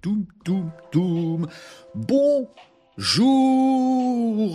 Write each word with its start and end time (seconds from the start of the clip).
Toum, 0.00 0.26
toum, 0.44 0.70
toum. 0.92 1.48
Bonjour 1.96 2.48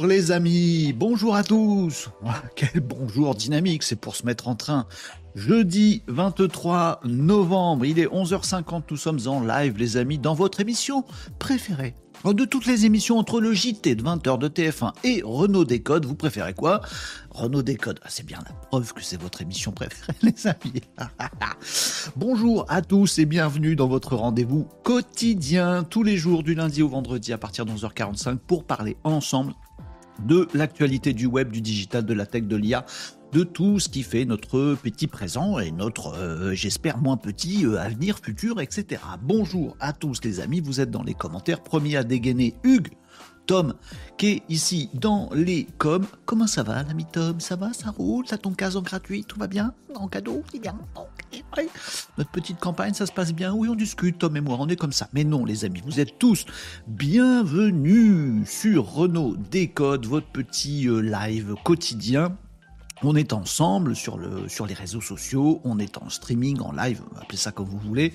les 0.06 0.32
amis, 0.32 0.94
bonjour 0.94 1.36
à 1.36 1.44
tous. 1.44 2.10
Ah, 2.26 2.44
Quel 2.56 2.82
bonjour 2.82 3.36
dynamique, 3.36 3.84
c'est 3.84 3.98
pour 3.98 4.16
se 4.16 4.26
mettre 4.26 4.48
en 4.48 4.56
train. 4.56 4.88
Jeudi 5.36 6.02
23 6.08 7.02
novembre, 7.04 7.86
il 7.86 8.00
est 8.00 8.08
11h50, 8.08 8.84
nous 8.90 8.98
sommes 8.98 9.20
en 9.28 9.42
live 9.42 9.78
les 9.78 9.98
amis 9.98 10.18
dans 10.18 10.34
votre 10.34 10.62
émission 10.62 11.04
préférée. 11.40 11.94
De 12.26 12.46
toutes 12.46 12.66
les 12.66 12.86
émissions 12.86 13.18
entre 13.20 13.40
le 13.40 13.54
JT 13.54 13.96
de 13.96 14.04
20h 14.04 14.38
de 14.38 14.48
TF1 14.48 14.92
et 15.04 15.22
Renault 15.24 15.64
Décode, 15.64 16.06
vous 16.06 16.16
préférez 16.16 16.54
quoi? 16.54 16.82
Renault 17.30 17.62
Décode, 17.62 18.00
ah, 18.04 18.08
c'est 18.10 18.26
bien 18.26 18.40
la 18.46 18.54
preuve 18.54 18.94
que 18.94 19.02
c'est 19.02 19.22
votre 19.22 19.42
émission 19.42 19.72
préférée 19.72 20.14
les 20.24 20.48
amis. 20.48 20.82
Bonjour 22.18 22.66
à 22.68 22.82
tous 22.82 23.20
et 23.20 23.26
bienvenue 23.26 23.76
dans 23.76 23.88
votre 23.88 24.16
rendez-vous 24.16 24.68
quotidien 24.84 25.84
tous 25.84 26.04
les 26.04 26.18
jours 26.18 26.44
du 26.44 26.54
lundi 26.54 26.82
au 26.82 26.90
vendredi 26.90 27.32
à 27.32 27.38
partir 27.38 27.66
de 27.66 27.72
11h45 27.72 28.38
pour 28.38 28.66
parler 28.66 28.98
ensemble 29.04 29.54
de 30.26 30.48
l'actualité 30.54 31.14
du 31.14 31.28
web, 31.28 31.52
du 31.52 31.62
digital, 31.62 32.06
de 32.06 32.14
la 32.14 32.26
tech, 32.26 32.44
de 32.44 32.56
l'IA, 32.56 32.86
de 33.34 33.44
tout 33.44 33.80
ce 33.80 33.90
qui 33.90 34.04
fait 34.04 34.26
notre 34.26 34.76
petit 34.76 35.08
présent 35.08 35.60
et 35.60 35.72
notre, 35.72 36.16
euh, 36.16 36.54
j'espère, 36.54 36.98
moins 36.98 37.18
petit 37.18 37.66
euh, 37.66 37.80
avenir 37.80 38.20
futur, 38.20 38.62
etc. 38.62 39.02
Bonjour 39.22 39.76
à 39.80 39.94
tous 39.94 40.20
les 40.24 40.40
amis, 40.40 40.62
vous 40.62 40.80
êtes 40.80 40.92
dans 40.92 41.04
les 41.04 41.14
commentaires. 41.14 41.62
Premier 41.62 41.98
à 41.98 42.04
dégainer, 42.04 42.56
Hugues. 42.64 42.94
Tom, 43.48 43.74
qui 44.18 44.28
est 44.28 44.44
ici 44.50 44.90
dans 44.94 45.30
les 45.34 45.66
coms. 45.78 46.06
Comment 46.26 46.48
ça 46.48 46.64
va, 46.64 46.84
l'ami 46.84 47.06
Tom? 47.06 47.40
Ça 47.40 47.56
va 47.56 47.72
Ça 47.72 47.92
roule? 47.92 48.28
Ça 48.28 48.38
ton 48.38 48.52
cas 48.52 48.76
en 48.76 48.82
gratuit? 48.82 49.24
Tout 49.24 49.40
va 49.40 49.48
bien? 49.48 49.74
En 49.96 50.10
cadeau 50.10 50.44
C'est 50.52 50.60
bien 50.60 50.78
Ok, 50.96 51.44
ouais. 51.56 51.70
Notre 52.18 52.30
petite 52.30 52.60
campagne, 52.60 52.94
ça 52.94 53.06
se 53.06 53.14
passe 53.14 53.34
bien? 53.34 53.54
Oui, 53.54 53.70
on 53.70 53.76
discute, 53.76 54.20
Tom 54.20 54.36
et 54.36 54.42
moi, 54.42 54.58
on 54.60 54.68
est 54.68 54.76
comme 54.76 54.92
ça. 54.92 55.08
Mais 55.14 55.24
non, 55.24 55.46
les 55.46 55.64
amis, 55.64 55.82
vous 55.86 56.02
êtes 56.02 56.20
tous 56.20 56.46
bienvenus 56.88 58.48
sur 58.50 58.92
Renault 58.92 59.38
Décode, 59.50 60.06
votre 60.06 60.28
petit 60.28 60.90
euh, 60.90 61.00
live 61.00 61.56
quotidien. 61.64 62.36
On 63.04 63.16
est 63.16 63.32
ensemble 63.32 63.96
sur, 63.96 64.18
le, 64.18 64.50
sur 64.50 64.66
les 64.66 64.74
réseaux 64.74 65.02
sociaux, 65.02 65.62
on 65.64 65.78
est 65.78 65.98
en 65.98 66.10
streaming, 66.10 66.60
en 66.62 66.72
live, 66.72 67.02
appelez 67.22 67.38
ça 67.38 67.52
comme 67.52 67.68
vous 67.68 67.78
voulez. 67.78 68.12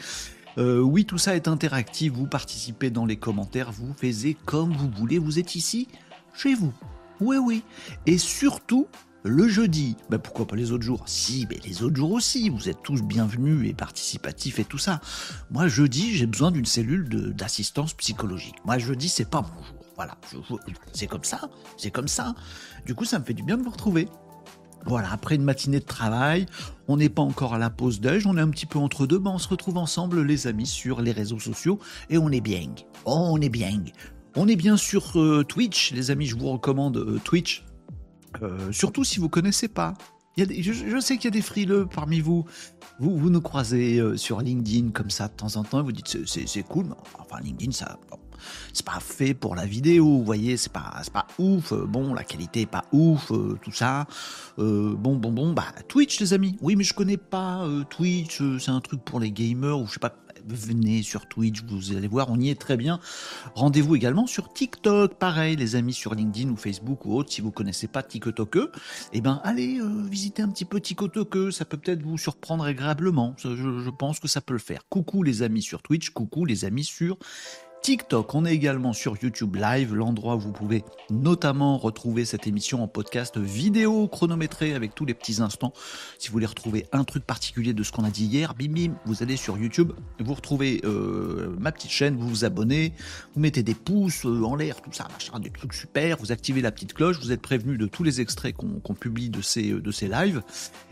Euh, 0.59 0.81
oui, 0.81 1.05
tout 1.05 1.19
ça 1.19 1.37
est 1.37 1.47
interactif, 1.47 2.13
vous 2.13 2.27
participez 2.27 2.91
dans 2.91 3.07
les 3.07 3.17
commentaires, 3.17 3.71
vous 3.71 3.95
faites 3.95 4.37
comme 4.45 4.73
vous 4.73 4.91
voulez, 4.91 5.19
vous 5.19 5.39
êtes 5.39 5.55
ici, 5.55 5.89
chez 6.35 6.55
vous. 6.55 6.73
Oui, 7.21 7.37
oui. 7.37 7.63
Et 8.07 8.19
surtout, 8.19 8.89
le 9.23 9.47
jeudi, 9.47 9.97
ben 10.11 10.19
pourquoi 10.19 10.49
pas 10.49 10.57
les 10.57 10.73
autres 10.73 10.83
jours? 10.83 11.05
Si, 11.07 11.47
mais 11.49 11.61
les 11.65 11.85
autres 11.85 11.95
jours 11.95 12.11
aussi, 12.11 12.49
vous 12.49 12.69
êtes 12.69 12.83
tous 12.83 13.03
bienvenus 13.03 13.71
et 13.71 13.75
participatifs 13.75 14.59
et 14.59 14.65
tout 14.65 14.79
ça. 14.79 15.01
Moi, 15.53 15.69
jeudi, 15.69 16.17
j'ai 16.17 16.27
besoin 16.27 16.51
d'une 16.51 16.67
cellule 16.67 17.09
d'assistance 17.35 17.95
psychologique. 17.95 18.57
Moi, 18.65 18.79
jeudi, 18.79 19.09
c'est 19.09 19.31
pas 19.31 19.43
mon 19.43 19.63
jour. 19.63 19.77
Voilà, 19.95 20.19
c'est 20.93 21.07
comme 21.07 21.23
ça, 21.23 21.49
c'est 21.77 21.93
comme 21.93 22.09
ça. 22.09 22.35
Du 22.85 22.95
coup, 22.97 23.05
ça 23.05 23.21
me 23.21 23.25
fait 23.25 23.35
du 23.35 23.45
bien 23.45 23.57
de 23.57 23.63
vous 23.63 23.71
retrouver. 23.71 24.09
Voilà, 24.87 25.13
après 25.13 25.37
une 25.37 25.45
matinée 25.45 25.79
de 25.79 25.85
travail, 25.85 26.47
on 26.89 26.97
n'est 26.97 27.09
pas 27.09 27.23
encore 27.23 27.55
à 27.55 27.59
la 27.59 27.71
pause 27.71 28.01
déj, 28.01 28.27
on 28.27 28.37
est 28.37 28.41
un 28.41 28.51
petit 28.51 28.67
peu 28.67 28.79
entre 28.79 29.07
deux, 29.07 29.19
ben 29.19 29.31
on 29.31 29.39
se 29.39 29.49
retrouve 29.49 29.77
ensemble 29.79 30.23
les 30.23 30.47
amis 30.49 30.67
sur 30.67 31.01
les 31.01 31.13
réseaux 31.13 31.39
sociaux 31.39 31.79
et 32.11 32.19
on 32.19 32.31
est 32.31 32.41
bien. 32.41 32.69
On 33.07 33.41
est 33.41 33.49
bien. 33.49 33.83
On 34.35 34.49
est 34.49 34.57
bien 34.57 34.77
sur 34.77 35.19
euh, 35.21 35.45
Twitch, 35.45 35.93
les 35.93 36.11
amis, 36.11 36.27
je 36.27 36.37
vous 36.37 36.51
recommande 36.51 36.97
euh, 36.97 37.21
Twitch. 37.23 37.65
Euh, 38.43 38.73
surtout 38.73 39.05
si 39.05 39.21
vous 39.21 39.29
connaissez 39.29 39.69
pas. 39.69 39.95
Il 40.37 40.41
y 40.41 40.43
a 40.43 40.47
des- 40.47 40.63
je, 40.63 40.99
sais 41.01 41.17
qu'il 41.17 41.27
y 41.27 41.29
a 41.29 41.31
des 41.31 41.43
frileux 41.43 41.87
parmi 41.87 42.21
vous. 42.21 42.45
Vous, 42.99 43.17
vous 43.19 43.29
nous 43.31 43.43
croisez 43.43 44.01
sur 44.17 44.41
LinkedIn 44.41 44.91
comme 44.91 45.11
ça 45.11 45.29
de 45.29 45.35
temps 45.35 45.57
en 45.57 45.65
temps 45.65 45.83
vous 45.83 45.93
dites 45.93 46.27
c'est- 46.27 46.63
cool, 46.63 46.87
mais 46.87 46.95
enfin 47.19 47.41
LinkedIn 47.43 47.73
ça, 47.73 47.99
c'est 48.73 48.87
pas 48.87 49.01
fait 49.01 49.35
pour 49.35 49.55
la 49.55 49.67
vidéo, 49.67 50.05
vous 50.05 50.25
voyez, 50.25 50.57
c'est 50.57 50.73
pas, 50.73 51.03
pas 51.13 51.27
ouf, 51.39 51.73
euh, 51.73 51.87
bon, 51.87 52.15
la 52.15 52.25
qualité 52.25 52.63
est 52.63 52.67
pas 52.67 52.85
ouf, 52.93 53.31
euh, 53.33 53.59
tout 53.63 53.73
ça. 53.73 54.07
Euh, 54.59 54.95
bon, 54.95 55.17
bon, 55.17 55.33
bon, 55.33 55.53
bah, 55.53 55.67
Twitch, 55.89 56.21
les 56.21 56.33
amis. 56.33 56.57
Oui, 56.61 56.77
mais 56.77 56.85
je 56.85 56.95
connais 56.95 57.17
pas 57.17 57.67
Twitch, 57.91 58.43
c'est 58.59 58.71
un 58.71 58.81
truc 58.81 59.03
pour 59.05 59.21
les 59.21 59.31
gamers, 59.31 59.79
ou 59.79 59.87
je 59.87 59.99
pas, 59.99 60.15
venez 60.47 61.03
sur 61.03 61.27
Twitch, 61.27 61.63
vous 61.65 61.97
allez 61.97 62.09
voir, 62.09 62.29
on 62.31 62.39
y 62.39 62.51
est 62.51 62.61
très 62.61 62.77
bien. 62.77 62.99
Rendez-vous 63.55 63.95
également 63.97 64.27
sur 64.27 64.53
TikTok, 64.53 65.15
pareil, 65.15 65.57
les 65.57 65.77
amis, 65.77 65.93
sur 65.93 66.15
LinkedIn 66.15 66.51
ou 66.51 66.57
Facebook 66.57 67.07
ou 67.07 67.17
autre, 67.17 67.33
si 67.33 67.41
vous 67.41 67.53
connaissez 67.53 67.89
pas 67.89 68.03
TikTok, 68.03 68.59
eh 69.13 69.21
ben, 69.21 69.41
allez 69.45 69.81
visiter 70.11 70.43
un 70.43 70.49
petit 70.49 70.65
peu 70.65 70.81
TikTok, 70.81 71.53
ça 71.53 71.65
peut 71.65 71.77
peut-être 71.77 72.03
vous 72.03 72.19
surprendre 72.19 72.65
agréablement, 72.65 73.35
je 73.39 73.91
pense 73.91 74.19
que 74.19 74.29
ça 74.29 74.41
peut 74.41 74.55
le 74.55 74.59
faire. 74.59 74.83
Coucou 74.89 75.23
les 75.23 75.43
amis 75.43 75.63
sur 75.63 75.83
Twitch, 75.83 76.11
coucou 76.11 76.45
les 76.45 76.65
amis 76.65 76.85
sur 76.85 77.19
TikTok. 77.83 78.33
On 78.37 78.45
est 78.45 78.55
également 78.55 78.93
sur 78.93 79.17
YouTube 79.21 79.57
Live, 79.57 79.93
l'endroit 79.93 80.37
où 80.37 80.39
vous 80.39 80.53
pouvez 80.53 80.85
notamment 81.11 81.79
retrouver 81.79 82.25
cette 82.25 82.47
émission 82.47 82.81
en 82.81 82.87
podcast 82.87 83.39
vidéo 83.39 84.07
chronométré 84.07 84.75
avec 84.75 84.95
tous 84.95 85.05
les 85.05 85.15
petits 85.15 85.43
instants. 85.43 85.73
Si 86.21 86.29
vous 86.29 86.33
voulez 86.35 86.47
retrouver 86.47 86.87
un 86.93 87.03
truc 87.03 87.25
particulier 87.25 87.73
de 87.73 87.83
ce 87.83 87.91
qu'on 87.91 88.05
a 88.05 88.11
dit 88.11 88.27
hier, 88.27 88.55
bim 88.55 88.73
bim, 88.73 88.95
vous 89.05 89.25
allez 89.25 89.37
sur 89.37 89.59
YouTube, 89.59 89.93
vous 90.21 90.35
retrouvez 90.35 90.81
euh, 90.85 91.57
ma 91.59 91.73
petite 91.73 91.91
chaîne, 91.91 92.17
vous 92.17 92.29
vous 92.29 92.45
abonnez, 92.45 92.93
vous 93.35 93.41
mettez 93.41 93.65
des 93.65 93.75
pouces 93.75 94.27
euh, 94.27 94.45
en 94.45 94.55
l'air, 94.55 94.81
tout 94.81 94.93
ça, 94.93 95.09
machin, 95.13 95.41
des 95.41 95.51
trucs 95.51 95.75
super, 95.75 96.19
vous 96.19 96.31
activez 96.31 96.61
la 96.61 96.71
petite 96.71 96.95
cloche, 96.95 97.19
vous 97.21 97.33
êtes 97.33 97.43
prévenu 97.43 97.79
de 97.79 97.87
tous 97.87 98.05
les 98.05 98.21
extraits 98.21 98.55
qu'on 98.55 98.95
publie 98.95 99.29
de 99.29 99.43
ces, 99.43 99.73
de 99.73 99.91
ces 99.91 100.07
lives. 100.07 100.41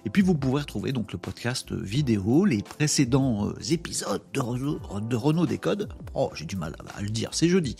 Et 0.04 0.10
puis 0.10 0.22
vous 0.22 0.34
pouvez 0.34 0.62
retrouver 0.62 0.90
donc 0.90 1.12
le 1.12 1.19
podcast 1.19 1.72
vidéo, 1.72 2.44
les 2.46 2.62
précédents 2.62 3.46
euh, 3.46 3.54
épisodes 3.70 4.22
de, 4.34 4.40
Renault- 4.40 5.00
de 5.00 5.16
Renault. 5.16 5.46
Oh, 6.14 6.31
j'ai 6.34 6.46
du 6.46 6.56
mal 6.56 6.75
à, 6.97 7.03
le 7.03 7.11
dire, 7.11 7.31
c'est 7.32 7.49
jeudi. 7.49 7.77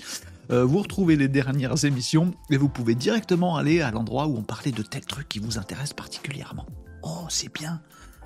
Euh, 0.51 0.65
vous 0.65 0.79
retrouvez 0.79 1.17
les 1.17 1.29
dernières 1.29 1.85
émissions 1.85 2.33
et 2.51 2.57
vous 2.57 2.69
pouvez 2.69 2.95
directement 2.95 3.57
aller 3.57 3.83
à 3.83 3.91
l'endroit 3.91 4.27
où 4.27 4.37
on 4.37 4.43
parlait 4.43 4.73
de 4.73 4.83
tel 4.83 5.05
truc 5.05 5.29
qui 5.29 5.39
vous 5.39 5.59
intéresse 5.59 5.93
particulièrement. 5.93 6.67
Oh, 7.03 7.27
c'est 7.29 7.53
bien. 7.53 7.81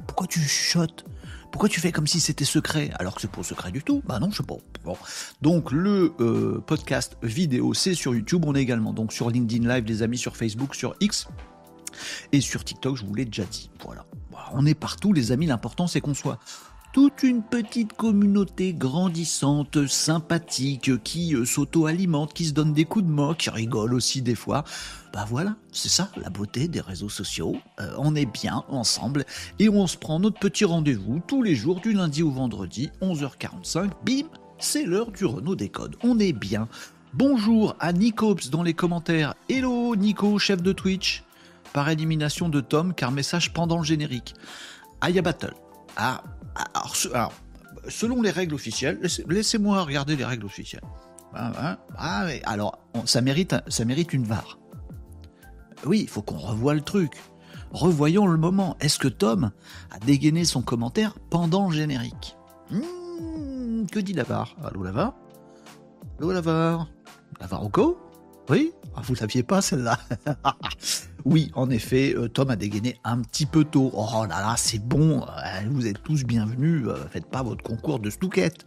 Pourquoi 0.06 0.26
tu 0.26 0.41
chuchotes? 0.41 1.05
Pourquoi 1.53 1.69
tu 1.69 1.81
fais 1.81 1.93
comme 1.93 2.06
si 2.06 2.19
c'était 2.19 2.44
secret 2.44 2.91
alors 2.99 3.15
que 3.15 3.21
c'est 3.21 3.31
pas 3.31 3.43
secret 3.43 3.71
du 3.71 3.82
tout? 3.82 4.03
Bah 4.06 4.19
non, 4.19 4.31
je 4.31 4.38
sais 4.38 4.43
pas. 4.43 4.56
Bon. 4.85 4.97
Donc 5.41 5.71
le 5.71 6.12
euh, 6.19 6.61
podcast 6.67 7.17
vidéo, 7.23 7.75
c'est 7.75 7.94
sur 7.94 8.15
YouTube. 8.15 8.44
On 8.47 8.55
est 8.55 8.62
également 8.62 8.93
donc 8.93 9.12
sur 9.12 9.31
LinkedIn 9.31 9.69
Live, 9.69 9.85
les 9.85 10.03
amis, 10.03 10.19
sur 10.19 10.37
Facebook, 10.37 10.75
sur 10.75 10.97
X. 11.00 11.29
Et 12.32 12.41
sur 12.41 12.65
TikTok, 12.65 12.97
je 12.97 13.05
vous 13.05 13.15
l'ai 13.15 13.25
déjà 13.25 13.44
dit. 13.44 13.71
Voilà, 13.85 14.05
On 14.53 14.67
est 14.67 14.75
partout, 14.75 15.12
les 15.12 15.31
amis. 15.31 15.47
L'important, 15.47 15.87
c'est 15.87 16.00
qu'on 16.00 16.15
soit 16.15 16.41
toute 16.94 17.25
une 17.25 17.43
petite 17.43 17.94
communauté 17.94 18.73
grandissante, 18.73 19.88
sympathique, 19.88 21.02
qui 21.02 21.35
euh, 21.35 21.44
s'auto-alimente, 21.44 22.32
qui 22.32 22.44
se 22.44 22.52
donne 22.52 22.73
des 22.73 22.85
coups 22.85 23.05
de 23.05 23.11
moque, 23.11 23.38
qui 23.38 23.50
rigole 23.50 23.94
aussi 23.94 24.23
des 24.23 24.37
fois. 24.37 24.62
Bah 25.12 25.26
voilà, 25.29 25.56
c'est 25.73 25.88
ça 25.88 26.08
la 26.17 26.31
beauté 26.31 26.69
des 26.69 26.81
réseaux 26.81 27.08
sociaux. 27.08 27.56
Euh, 27.81 27.93
on 27.99 28.14
est 28.14 28.26
bien 28.26 28.62
ensemble 28.69 29.25
et 29.58 29.69
on 29.69 29.88
se 29.88 29.96
prend 29.96 30.20
notre 30.20 30.38
petit 30.38 30.64
rendez-vous 30.64 31.20
tous 31.26 31.43
les 31.43 31.56
jours 31.56 31.81
du 31.81 31.94
lundi 31.94 32.23
au 32.23 32.31
vendredi, 32.31 32.93
11h45. 33.02 33.90
Bim, 34.06 34.29
c'est 34.61 34.85
l'heure 34.85 35.11
du 35.11 35.25
Renault 35.25 35.56
Décode. 35.56 35.97
On 36.05 36.20
est 36.20 36.32
bien. 36.32 36.69
Bonjour 37.12 37.75
à 37.81 37.93
Nicops 37.93 38.50
dans 38.50 38.62
les 38.62 38.75
commentaires. 38.75 39.35
Hello 39.49 39.97
Nico, 39.97 40.38
chef 40.38 40.62
de 40.62 40.70
Twitch. 40.70 41.25
Par 41.73 41.88
élimination 41.88 42.49
de 42.49 42.61
Tom, 42.61 42.94
car 42.94 43.11
message 43.11 43.52
pendant 43.52 43.79
le 43.79 43.85
générique. 43.85 44.35
Aya 45.00 45.23
Battle. 45.23 45.55
Ah, 45.97 46.23
alors, 46.54 46.94
selon 47.88 48.22
les 48.22 48.30
règles 48.30 48.54
officielles, 48.54 48.98
laissez- 49.02 49.24
laissez-moi 49.28 49.82
regarder 49.82 50.16
les 50.16 50.24
règles 50.24 50.46
officielles. 50.46 50.82
Ah, 51.34 51.52
hein, 51.58 51.78
ah, 51.96 52.26
alors, 52.44 52.78
ça, 53.06 53.20
mérite, 53.20 53.56
ça 53.68 53.84
mérite 53.84 54.12
une 54.12 54.24
VAR. 54.24 54.58
Oui, 55.84 56.00
il 56.02 56.08
faut 56.08 56.22
qu'on 56.22 56.36
revoie 56.38 56.74
le 56.74 56.80
truc. 56.80 57.12
Revoyons 57.72 58.26
le 58.26 58.36
moment. 58.38 58.76
Est-ce 58.80 58.98
que 59.00 59.08
Tom 59.08 59.50
a 59.90 59.98
dégainé 59.98 60.44
son 60.44 60.62
commentaire 60.62 61.16
pendant 61.30 61.68
le 61.68 61.74
générique 61.74 62.36
Hmm, 62.70 63.84
Que 63.90 63.98
dit 63.98 64.12
la 64.12 64.22
VAR 64.22 64.54
Allô 64.64 64.82
la 64.84 64.92
VAR 64.92 65.14
Allô 66.18 66.32
la 66.32 66.40
VAR 66.40 66.88
La 67.40 67.46
VAR 67.48 67.64
au 67.64 67.68
co 67.68 67.98
Oui 68.49 68.73
ah, 68.94 69.00
Vous 69.02 69.14
l'aviez 69.20 69.43
pas 69.43 69.61
celle-là 69.62 69.99
Oui, 71.25 71.50
en 71.55 71.70
effet, 71.70 72.14
euh, 72.14 72.29
Tom 72.29 72.50
a 72.50 72.56
dégainé 72.56 72.99
un 73.02 73.23
petit 73.23 73.46
peu 73.46 73.64
tôt. 73.64 73.91
Oh 73.94 74.26
là 74.29 74.41
là, 74.41 74.55
c'est 74.58 74.79
bon, 74.87 75.23
euh, 75.23 75.61
vous 75.70 75.87
êtes 75.87 76.02
tous 76.02 76.23
bienvenus, 76.25 76.87
euh, 76.87 76.96
faites 77.11 77.25
pas 77.25 77.43
votre 77.43 77.62
concours 77.62 77.99
de 77.99 78.11
stouquette. 78.11 78.67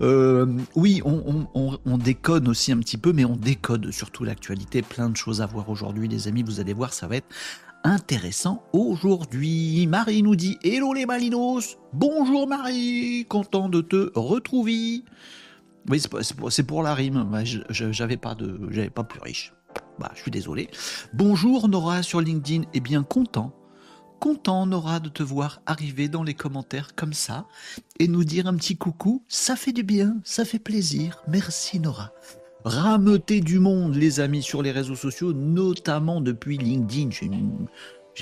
Oui, 0.00 1.02
on, 1.04 1.22
on- 1.26 1.48
on- 1.60 1.78
on 1.84 1.98
décode 1.98 2.46
aussi 2.48 2.70
un 2.70 2.78
petit 2.78 2.96
peu, 2.96 3.12
mais 3.12 3.24
on 3.24 3.34
décode 3.36 3.90
surtout 3.90 4.22
l'actualité. 4.22 4.82
Plein 4.82 5.08
de 5.10 5.16
choses 5.16 5.40
à 5.40 5.46
voir 5.46 5.68
aujourd'hui, 5.68 6.06
les 6.06 6.28
amis. 6.28 6.44
Vous 6.44 6.60
allez 6.60 6.72
voir, 6.74 6.92
ça 6.92 7.08
va 7.08 7.16
être 7.16 7.26
intéressant 7.82 8.62
aujourd'hui. 8.72 9.86
Marie 9.88 10.22
nous 10.22 10.36
dit 10.36 10.58
Hello 10.62 10.92
les 10.92 11.06
Malinos 11.06 11.76
Bonjour 11.92 12.46
Marie 12.48 13.26
Content 13.28 13.68
de 13.68 13.80
te 13.80 14.10
retrouver. 14.14 15.02
Oui, 15.88 16.00
c'est 16.50 16.62
pour, 16.64 16.82
la 16.82 16.94
rime. 16.94 17.28
J'avais 17.70 18.16
pas, 18.16 18.34
de, 18.34 18.58
j'avais 18.70 18.90
pas 18.90 19.04
plus 19.04 19.20
riche. 19.20 19.52
Bah, 19.98 20.10
je 20.14 20.22
suis 20.22 20.30
désolé. 20.30 20.68
Bonjour 21.14 21.68
Nora 21.68 22.02
sur 22.02 22.20
LinkedIn. 22.20 22.64
Eh 22.74 22.80
bien, 22.80 23.02
content 23.02 23.52
content, 24.18 24.66
Nora, 24.66 25.00
de 25.00 25.08
te 25.08 25.22
voir 25.22 25.60
arriver 25.66 26.08
dans 26.08 26.22
les 26.22 26.34
commentaires 26.34 26.94
comme 26.94 27.12
ça 27.12 27.46
et 27.98 28.08
nous 28.08 28.24
dire 28.24 28.46
un 28.46 28.54
petit 28.54 28.76
coucou. 28.76 29.22
Ça 29.28 29.56
fait 29.56 29.72
du 29.72 29.82
bien, 29.82 30.16
ça 30.24 30.44
fait 30.44 30.58
plaisir. 30.58 31.22
Merci, 31.28 31.80
Nora. 31.80 32.12
Rameuter 32.64 33.40
du 33.40 33.60
monde, 33.60 33.94
les 33.94 34.18
amis, 34.18 34.42
sur 34.42 34.62
les 34.62 34.72
réseaux 34.72 34.96
sociaux, 34.96 35.32
notamment 35.32 36.20
depuis 36.20 36.58
LinkedIn. 36.58 37.10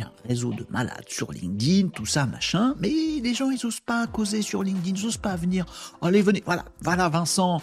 Un 0.03 0.13
réseau 0.27 0.53
de 0.53 0.67
malades 0.71 1.07
sur 1.09 1.33
LinkedIn, 1.33 1.89
tout 1.89 2.07
ça, 2.07 2.27
machin. 2.27 2.75
Mais 2.81 2.91
les 3.23 3.35
gens, 3.35 3.51
ils 3.51 3.65
osent 3.67 3.81
pas 3.81 4.07
causer 4.07 4.43
sur 4.43 4.63
LinkedIn, 4.63 4.97
ils 4.97 5.07
osent 5.07 5.17
pas 5.17 5.37
venir. 5.37 5.67
Allez, 6.03 6.23
venez. 6.23 6.43
Voilà, 6.45 6.65
voilà, 6.81 7.09
Vincent. 7.09 7.63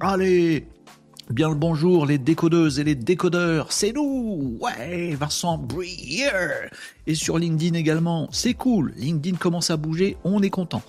Allez, 0.00 0.68
Bien 1.30 1.48
le 1.48 1.54
bonjour 1.54 2.04
les 2.04 2.18
décodeuses 2.18 2.78
et 2.80 2.84
les 2.84 2.96
décodeurs, 2.96 3.72
c'est 3.72 3.92
nous 3.92 4.58
Ouais, 4.60 5.14
Vincent 5.14 5.56
Brier 5.56 6.28
Et 7.06 7.14
sur 7.14 7.38
LinkedIn 7.38 7.74
également, 7.74 8.28
c'est 8.32 8.54
cool, 8.54 8.92
LinkedIn 8.96 9.36
commence 9.38 9.70
à 9.70 9.76
bouger, 9.76 10.16
on 10.24 10.42
est 10.42 10.50
content. 10.50 10.82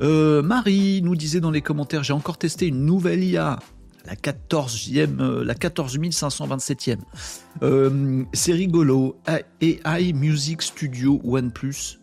Euh, 0.00 0.42
Marie 0.42 1.00
nous 1.02 1.14
disait 1.14 1.40
dans 1.40 1.50
les 1.50 1.60
commentaires, 1.60 2.02
j'ai 2.02 2.14
encore 2.14 2.38
testé 2.38 2.66
une 2.66 2.84
nouvelle 2.84 3.22
IA, 3.22 3.58
la 4.04 4.14
14e, 4.14 5.20
euh, 5.20 5.44
la 5.44 5.54
14 5.54 5.98
527e. 5.98 6.98
Euh, 7.62 8.24
c'est 8.32 8.52
rigolo, 8.52 9.20
AI 9.60 10.12
Music 10.12 10.62
Studio 10.62 11.20
OnePlus. 11.24 12.00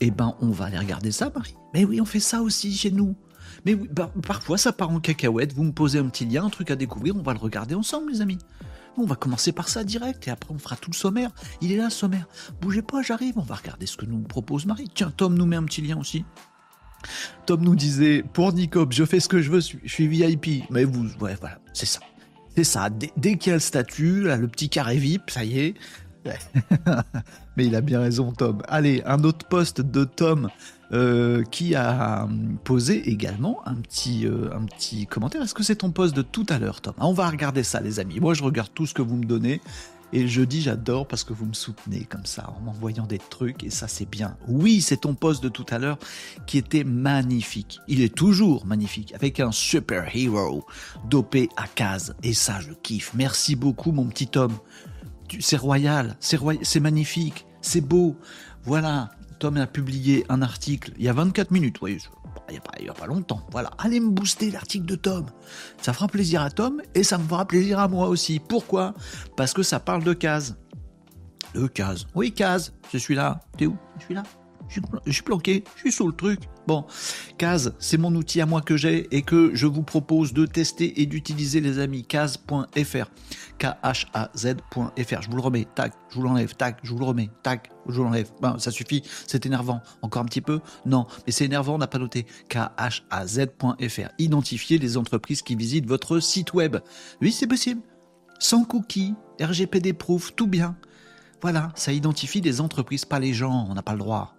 Eh 0.00 0.10
ben, 0.10 0.34
on 0.40 0.50
va 0.50 0.66
aller 0.66 0.78
regarder 0.78 1.12
ça, 1.12 1.30
Marie. 1.34 1.54
Mais 1.74 1.84
oui, 1.84 2.00
on 2.00 2.04
fait 2.04 2.20
ça 2.20 2.42
aussi 2.42 2.74
chez 2.74 2.90
nous. 2.90 3.14
Mais 3.64 3.74
bah, 3.74 4.12
parfois 4.26 4.56
ça 4.56 4.72
part 4.72 4.90
en 4.90 5.00
cacahuète, 5.00 5.52
vous 5.52 5.64
me 5.64 5.72
posez 5.72 5.98
un 5.98 6.08
petit 6.08 6.24
lien, 6.24 6.44
un 6.44 6.50
truc 6.50 6.70
à 6.70 6.76
découvrir, 6.76 7.16
on 7.16 7.22
va 7.22 7.32
le 7.32 7.38
regarder 7.38 7.74
ensemble 7.74 8.12
les 8.12 8.20
amis. 8.20 8.38
On 8.96 9.04
va 9.04 9.14
commencer 9.14 9.52
par 9.52 9.68
ça 9.68 9.84
direct 9.84 10.26
et 10.26 10.30
après 10.30 10.52
on 10.52 10.58
fera 10.58 10.76
tout 10.76 10.90
le 10.90 10.96
sommaire. 10.96 11.30
Il 11.60 11.70
est 11.70 11.76
là 11.76 11.88
sommaire. 11.90 12.26
Bougez 12.60 12.82
pas, 12.82 13.02
j'arrive, 13.02 13.34
on 13.36 13.42
va 13.42 13.54
regarder 13.54 13.86
ce 13.86 13.96
que 13.96 14.06
nous 14.06 14.18
propose 14.20 14.66
Marie. 14.66 14.88
Tiens, 14.92 15.12
Tom 15.16 15.34
nous 15.34 15.46
met 15.46 15.56
un 15.56 15.64
petit 15.64 15.82
lien 15.82 15.98
aussi. 15.98 16.24
Tom 17.46 17.62
nous 17.62 17.74
disait, 17.74 18.24
pour 18.32 18.52
Nicop, 18.52 18.92
je 18.92 19.04
fais 19.04 19.20
ce 19.20 19.28
que 19.28 19.40
je 19.40 19.50
veux, 19.50 19.60
je 19.60 19.88
suis 19.90 20.08
VIP. 20.08 20.64
Mais 20.70 20.84
vous, 20.84 21.06
ouais, 21.20 21.36
voilà, 21.40 21.58
c'est 21.72 21.86
ça. 21.86 22.00
C'est 22.56 22.64
ça. 22.64 22.90
Dès, 22.90 23.36
qu'il 23.36 23.50
y 23.50 23.52
a 23.52 23.56
le 23.56 23.60
statut, 23.60 24.22
là, 24.22 24.36
le 24.36 24.48
petit 24.48 24.68
carré 24.68 24.96
VIP, 24.96 25.30
ça 25.30 25.44
y 25.44 25.60
est. 25.60 25.74
Mais 27.56 27.66
il 27.66 27.74
a 27.74 27.80
bien 27.80 28.00
raison, 28.00 28.32
Tom. 28.32 28.62
Allez, 28.68 29.02
un 29.06 29.22
autre 29.24 29.46
poste 29.46 29.80
de 29.80 30.04
Tom 30.04 30.48
euh, 30.92 31.42
qui 31.44 31.74
a 31.74 32.24
hum, 32.24 32.58
posé 32.64 33.08
également 33.08 33.66
un 33.66 33.76
petit, 33.76 34.26
euh, 34.26 34.50
un 34.54 34.64
petit 34.64 35.06
commentaire. 35.06 35.42
Est-ce 35.42 35.54
que 35.54 35.62
c'est 35.62 35.76
ton 35.76 35.90
poste 35.90 36.16
de 36.16 36.22
tout 36.22 36.46
à 36.48 36.58
l'heure, 36.58 36.80
Tom? 36.80 36.94
On 36.98 37.12
va 37.12 37.28
regarder 37.28 37.62
ça, 37.62 37.80
les 37.80 38.00
amis. 38.00 38.20
Moi, 38.20 38.34
je 38.34 38.42
regarde 38.42 38.70
tout 38.74 38.86
ce 38.86 38.94
que 38.94 39.02
vous 39.02 39.16
me 39.16 39.24
donnez. 39.24 39.60
Et 40.12 40.26
je 40.26 40.42
dis 40.42 40.62
j'adore 40.62 41.06
parce 41.06 41.24
que 41.24 41.32
vous 41.32 41.44
me 41.44 41.52
soutenez 41.52 42.04
comme 42.04 42.24
ça 42.24 42.52
en 42.56 42.60
m'envoyant 42.60 43.06
des 43.06 43.18
trucs 43.18 43.62
et 43.64 43.70
ça 43.70 43.88
c'est 43.88 44.08
bien. 44.08 44.36
Oui, 44.46 44.80
c'est 44.80 44.98
ton 44.98 45.14
poste 45.14 45.42
de 45.42 45.48
tout 45.48 45.66
à 45.70 45.78
l'heure 45.78 45.98
qui 46.46 46.58
était 46.58 46.84
magnifique. 46.84 47.80
Il 47.88 48.00
est 48.00 48.14
toujours 48.14 48.64
magnifique 48.64 49.14
avec 49.14 49.40
un 49.40 49.52
super 49.52 50.14
hero 50.16 50.64
dopé 51.08 51.48
à 51.56 51.66
case 51.66 52.14
et 52.22 52.32
ça 52.32 52.60
je 52.60 52.72
kiffe. 52.72 53.12
Merci 53.14 53.54
beaucoup 53.54 53.92
mon 53.92 54.06
petit 54.06 54.28
Tom. 54.28 54.52
C'est 55.40 55.58
royal, 55.58 56.16
c'est 56.20 56.80
magnifique, 56.80 57.44
c'est 57.60 57.82
beau. 57.82 58.16
Voilà, 58.64 59.10
Tom 59.38 59.56
a 59.56 59.66
publié 59.66 60.24
un 60.28 60.42
article 60.42 60.92
il 60.96 61.04
y 61.04 61.08
a 61.08 61.12
24 61.12 61.50
minutes, 61.50 61.78
il 61.82 61.98
n'y 62.50 62.88
a, 62.88 62.92
pas 62.94 63.06
longtemps. 63.06 63.46
Voilà, 63.50 63.70
allez 63.78 64.00
me 64.00 64.10
booster 64.10 64.50
l'article 64.50 64.86
de 64.86 64.94
Tom. 64.94 65.26
Ça 65.82 65.92
fera 65.92 66.08
plaisir 66.08 66.42
à 66.42 66.50
Tom 66.50 66.80
et 66.94 67.02
ça 67.02 67.18
me 67.18 67.24
fera 67.24 67.46
plaisir 67.46 67.78
à 67.78 67.88
moi 67.88 68.08
aussi. 68.08 68.40
Pourquoi? 68.40 68.94
Parce 69.36 69.52
que 69.52 69.62
ça 69.62 69.80
parle 69.80 70.02
de 70.02 70.12
case. 70.12 70.56
De 71.54 71.66
case. 71.66 72.06
Oui, 72.14 72.32
case. 72.32 72.72
Je 72.92 72.98
suis 72.98 73.14
là. 73.14 73.40
T'es 73.56 73.66
où? 73.66 73.76
Je 73.98 74.04
suis 74.04 74.14
là. 74.14 74.22
Je 75.06 75.12
suis 75.12 75.22
planqué. 75.22 75.64
Je 75.76 75.80
suis 75.80 75.92
sous 75.92 76.06
le 76.06 76.14
truc. 76.14 76.40
Bon, 76.68 76.84
Case, 77.38 77.72
c'est 77.78 77.96
mon 77.96 78.14
outil 78.14 78.42
à 78.42 78.46
moi 78.46 78.60
que 78.60 78.76
j'ai 78.76 79.08
et 79.16 79.22
que 79.22 79.54
je 79.54 79.66
vous 79.66 79.82
propose 79.82 80.34
de 80.34 80.44
tester 80.44 81.00
et 81.00 81.06
d'utiliser, 81.06 81.62
les 81.62 81.78
amis. 81.78 82.04
Case.fr. 82.04 83.06
K-H-A-Z.fr. 83.58 85.22
Je 85.22 85.30
vous 85.30 85.36
le 85.36 85.40
remets. 85.40 85.66
Tac, 85.74 85.94
je 86.10 86.16
vous 86.16 86.22
l'enlève. 86.24 86.54
Tac, 86.56 86.80
je 86.82 86.92
vous 86.92 86.98
le 86.98 87.06
remets. 87.06 87.30
Tac, 87.42 87.70
je 87.88 87.94
vous 87.94 88.04
l'enlève. 88.04 88.30
Ben, 88.42 88.58
ça 88.58 88.70
suffit. 88.70 89.02
C'est 89.26 89.46
énervant. 89.46 89.80
Encore 90.02 90.20
un 90.20 90.26
petit 90.26 90.42
peu 90.42 90.60
Non, 90.84 91.06
mais 91.24 91.32
c'est 91.32 91.46
énervant, 91.46 91.76
on 91.76 91.78
n'a 91.78 91.86
pas 91.86 91.96
noté. 91.96 92.26
K-H-A-Z.fr. 92.50 94.08
Identifiez 94.18 94.76
les 94.76 94.98
entreprises 94.98 95.40
qui 95.40 95.56
visitent 95.56 95.86
votre 95.86 96.20
site 96.20 96.52
web. 96.52 96.76
Oui, 97.22 97.32
c'est 97.32 97.46
possible. 97.46 97.80
Sans 98.40 98.64
cookies, 98.64 99.14
RGPD 99.40 99.94
proof, 99.94 100.34
tout 100.36 100.46
bien. 100.46 100.76
Voilà, 101.40 101.72
ça 101.76 101.94
identifie 101.94 102.42
les 102.42 102.60
entreprises, 102.60 103.06
pas 103.06 103.20
les 103.20 103.32
gens. 103.32 103.66
On 103.70 103.72
n'a 103.72 103.82
pas 103.82 103.92
le 103.92 104.00
droit. 104.00 104.37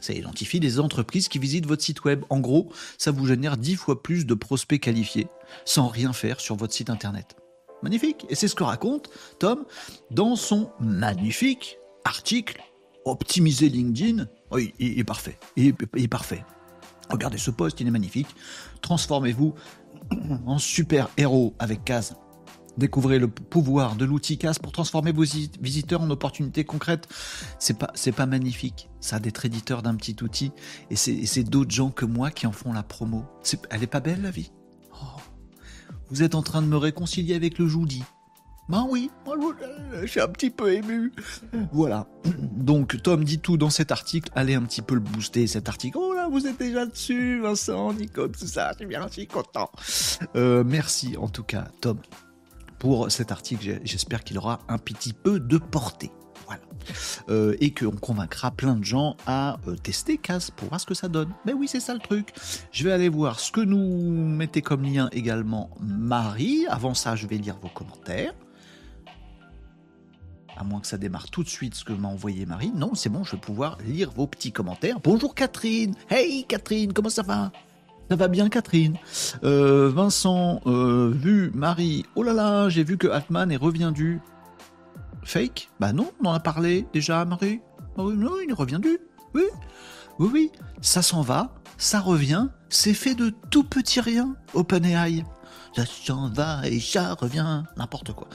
Ça 0.00 0.12
identifie 0.12 0.60
des 0.60 0.80
entreprises 0.80 1.28
qui 1.28 1.38
visitent 1.38 1.66
votre 1.66 1.82
site 1.82 2.04
web. 2.04 2.24
En 2.30 2.40
gros, 2.40 2.72
ça 2.98 3.10
vous 3.10 3.26
génère 3.26 3.56
10 3.56 3.76
fois 3.76 4.02
plus 4.02 4.26
de 4.26 4.34
prospects 4.34 4.80
qualifiés 4.80 5.28
sans 5.64 5.88
rien 5.88 6.12
faire 6.12 6.40
sur 6.40 6.56
votre 6.56 6.74
site 6.74 6.90
internet. 6.90 7.36
Magnifique. 7.82 8.26
Et 8.28 8.34
c'est 8.34 8.48
ce 8.48 8.54
que 8.54 8.64
raconte 8.64 9.10
Tom 9.38 9.64
dans 10.10 10.36
son 10.36 10.70
magnifique 10.80 11.78
article 12.04 12.62
Optimiser 13.04 13.68
LinkedIn. 13.68 14.26
Oh, 14.50 14.58
il, 14.58 14.98
est 14.98 15.04
parfait. 15.04 15.36
il 15.56 15.74
est 15.96 16.08
parfait. 16.08 16.44
Regardez 17.10 17.38
ce 17.38 17.50
post, 17.50 17.80
il 17.80 17.88
est 17.88 17.90
magnifique. 17.90 18.28
Transformez-vous 18.80 19.54
en 20.46 20.58
super 20.58 21.08
héros 21.16 21.54
avec 21.58 21.84
Case. 21.84 22.14
Découvrez 22.78 23.18
le 23.18 23.28
pouvoir 23.28 23.96
de 23.96 24.04
l'outil 24.04 24.38
CAS 24.38 24.58
pour 24.60 24.72
transformer 24.72 25.12
vos 25.12 25.24
visiteurs 25.60 26.00
en 26.00 26.10
opportunités 26.10 26.64
concrètes. 26.64 27.06
C'est 27.58 27.78
pas, 27.78 27.90
c'est 27.94 28.12
pas 28.12 28.26
magnifique. 28.26 28.88
Ça 29.00 29.20
d'être 29.20 29.44
éditeur 29.44 29.82
d'un 29.82 29.94
petit 29.94 30.16
outil 30.22 30.52
et 30.90 30.96
c'est, 30.96 31.42
d'autres 31.44 31.70
gens 31.70 31.90
que 31.90 32.06
moi 32.06 32.30
qui 32.30 32.46
en 32.46 32.52
font 32.52 32.72
la 32.72 32.82
promo. 32.82 33.24
elle 33.70 33.82
est 33.82 33.86
pas 33.86 34.00
belle 34.00 34.22
la 34.22 34.30
vie? 34.30 34.52
Oh. 34.94 35.20
Vous 36.08 36.22
êtes 36.22 36.34
en 36.34 36.42
train 36.42 36.62
de 36.62 36.66
me 36.66 36.76
réconcilier 36.76 37.34
avec 37.34 37.58
le 37.58 37.66
Joudi. 37.66 38.02
Ben 38.68 38.86
oui, 38.88 39.10
je 40.00 40.06
suis 40.06 40.20
un 40.20 40.28
petit 40.28 40.48
peu 40.48 40.72
ému. 40.72 41.12
Voilà. 41.72 42.06
Donc 42.38 43.02
Tom 43.02 43.24
dit 43.24 43.40
tout 43.40 43.56
dans 43.56 43.70
cet 43.70 43.90
article. 43.92 44.30
Allez 44.34 44.54
un 44.54 44.62
petit 44.62 44.82
peu 44.82 44.94
le 44.94 45.00
booster 45.00 45.46
cet 45.46 45.68
article. 45.68 45.98
Oh 46.00 46.14
là, 46.14 46.28
vous 46.30 46.46
êtes 46.46 46.58
déjà 46.58 46.86
dessus, 46.86 47.40
Vincent, 47.40 47.92
Nico, 47.92 48.28
tout 48.28 48.46
ça. 48.46 48.70
Je 48.72 48.78
suis 48.78 48.86
bien, 48.86 49.06
je 49.08 49.12
suis 49.12 49.26
content. 49.26 49.70
Euh, 50.36 50.64
merci 50.64 51.16
en 51.18 51.28
tout 51.28 51.42
cas, 51.42 51.68
Tom 51.80 51.98
pour 52.82 53.12
cet 53.12 53.30
article. 53.30 53.78
J'espère 53.84 54.24
qu'il 54.24 54.36
aura 54.38 54.58
un 54.66 54.76
petit 54.76 55.12
peu 55.12 55.38
de 55.38 55.56
portée. 55.56 56.10
Voilà. 56.46 56.62
Euh, 57.28 57.54
et 57.60 57.72
qu'on 57.72 57.92
convaincra 57.92 58.50
plein 58.50 58.74
de 58.74 58.82
gens 58.82 59.16
à 59.24 59.56
euh, 59.68 59.76
tester 59.76 60.18
CAS 60.18 60.50
pour 60.50 60.68
voir 60.68 60.80
ce 60.80 60.86
que 60.86 60.94
ça 60.94 61.06
donne. 61.06 61.32
Mais 61.46 61.52
oui, 61.52 61.68
c'est 61.68 61.78
ça 61.78 61.94
le 61.94 62.00
truc. 62.00 62.34
Je 62.72 62.82
vais 62.82 62.90
aller 62.90 63.08
voir 63.08 63.38
ce 63.38 63.52
que 63.52 63.60
nous 63.60 64.10
mettez 64.26 64.62
comme 64.62 64.82
lien 64.82 65.08
également 65.12 65.70
Marie. 65.80 66.66
Avant 66.68 66.92
ça, 66.92 67.14
je 67.14 67.28
vais 67.28 67.38
lire 67.38 67.56
vos 67.62 67.68
commentaires. 67.68 68.34
À 70.56 70.64
moins 70.64 70.80
que 70.80 70.88
ça 70.88 70.98
démarre 70.98 71.30
tout 71.30 71.44
de 71.44 71.48
suite 71.48 71.76
ce 71.76 71.84
que 71.84 71.92
m'a 71.92 72.08
envoyé 72.08 72.46
Marie. 72.46 72.72
Non, 72.74 72.96
c'est 72.96 73.10
bon, 73.10 73.22
je 73.22 73.36
vais 73.36 73.40
pouvoir 73.40 73.78
lire 73.86 74.10
vos 74.10 74.26
petits 74.26 74.50
commentaires. 74.50 74.98
Bonjour 74.98 75.36
Catherine. 75.36 75.94
Hey 76.10 76.44
Catherine, 76.48 76.92
comment 76.92 77.10
ça 77.10 77.22
va? 77.22 77.52
Ça 78.12 78.16
va 78.16 78.28
bien, 78.28 78.50
Catherine. 78.50 78.98
Euh, 79.42 79.90
Vincent, 79.90 80.60
euh, 80.66 81.10
vu 81.14 81.50
Marie. 81.54 82.04
Oh 82.14 82.22
là 82.22 82.34
là, 82.34 82.68
j'ai 82.68 82.84
vu 82.84 82.98
que 82.98 83.08
Altman 83.08 83.50
est 83.50 83.56
revenu. 83.56 84.20
Fake? 85.22 85.70
Bah 85.80 85.94
non, 85.94 86.12
on 86.22 86.26
en 86.26 86.34
a 86.34 86.40
parlé 86.40 86.84
déjà, 86.92 87.24
Marie. 87.24 87.62
Ah 87.96 88.02
non, 88.02 88.32
il 88.44 88.50
est 88.50 88.52
revenu. 88.52 88.98
Oui, 89.34 89.44
oui, 90.18 90.28
oui. 90.30 90.52
Ça 90.82 91.00
s'en 91.00 91.22
va, 91.22 91.54
ça 91.78 92.00
revient. 92.00 92.48
C'est 92.68 92.92
fait 92.92 93.14
de 93.14 93.32
tout 93.48 93.64
petit 93.64 94.02
rien, 94.02 94.36
OpenAI. 94.52 95.24
Ça 95.74 95.86
s'en 95.86 96.28
va 96.28 96.68
et 96.68 96.80
ça 96.80 97.14
revient, 97.14 97.62
n'importe 97.78 98.12
quoi. 98.12 98.28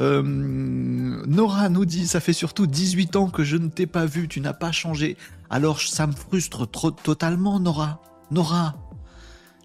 Euh, 0.00 0.22
Nora 0.22 1.70
nous 1.70 1.86
dit, 1.86 2.06
ça 2.06 2.20
fait 2.20 2.34
surtout 2.34 2.66
18 2.66 3.16
ans 3.16 3.30
que 3.30 3.44
je 3.44 3.56
ne 3.56 3.68
t'ai 3.68 3.86
pas 3.86 4.04
vu, 4.04 4.28
tu 4.28 4.42
n'as 4.42 4.52
pas 4.52 4.72
changé. 4.72 5.16
Alors 5.48 5.80
ça 5.80 6.06
me 6.06 6.12
frustre 6.12 6.70
trop 6.70 6.90
totalement, 6.90 7.60
Nora. 7.60 8.02
Nora, 8.30 8.74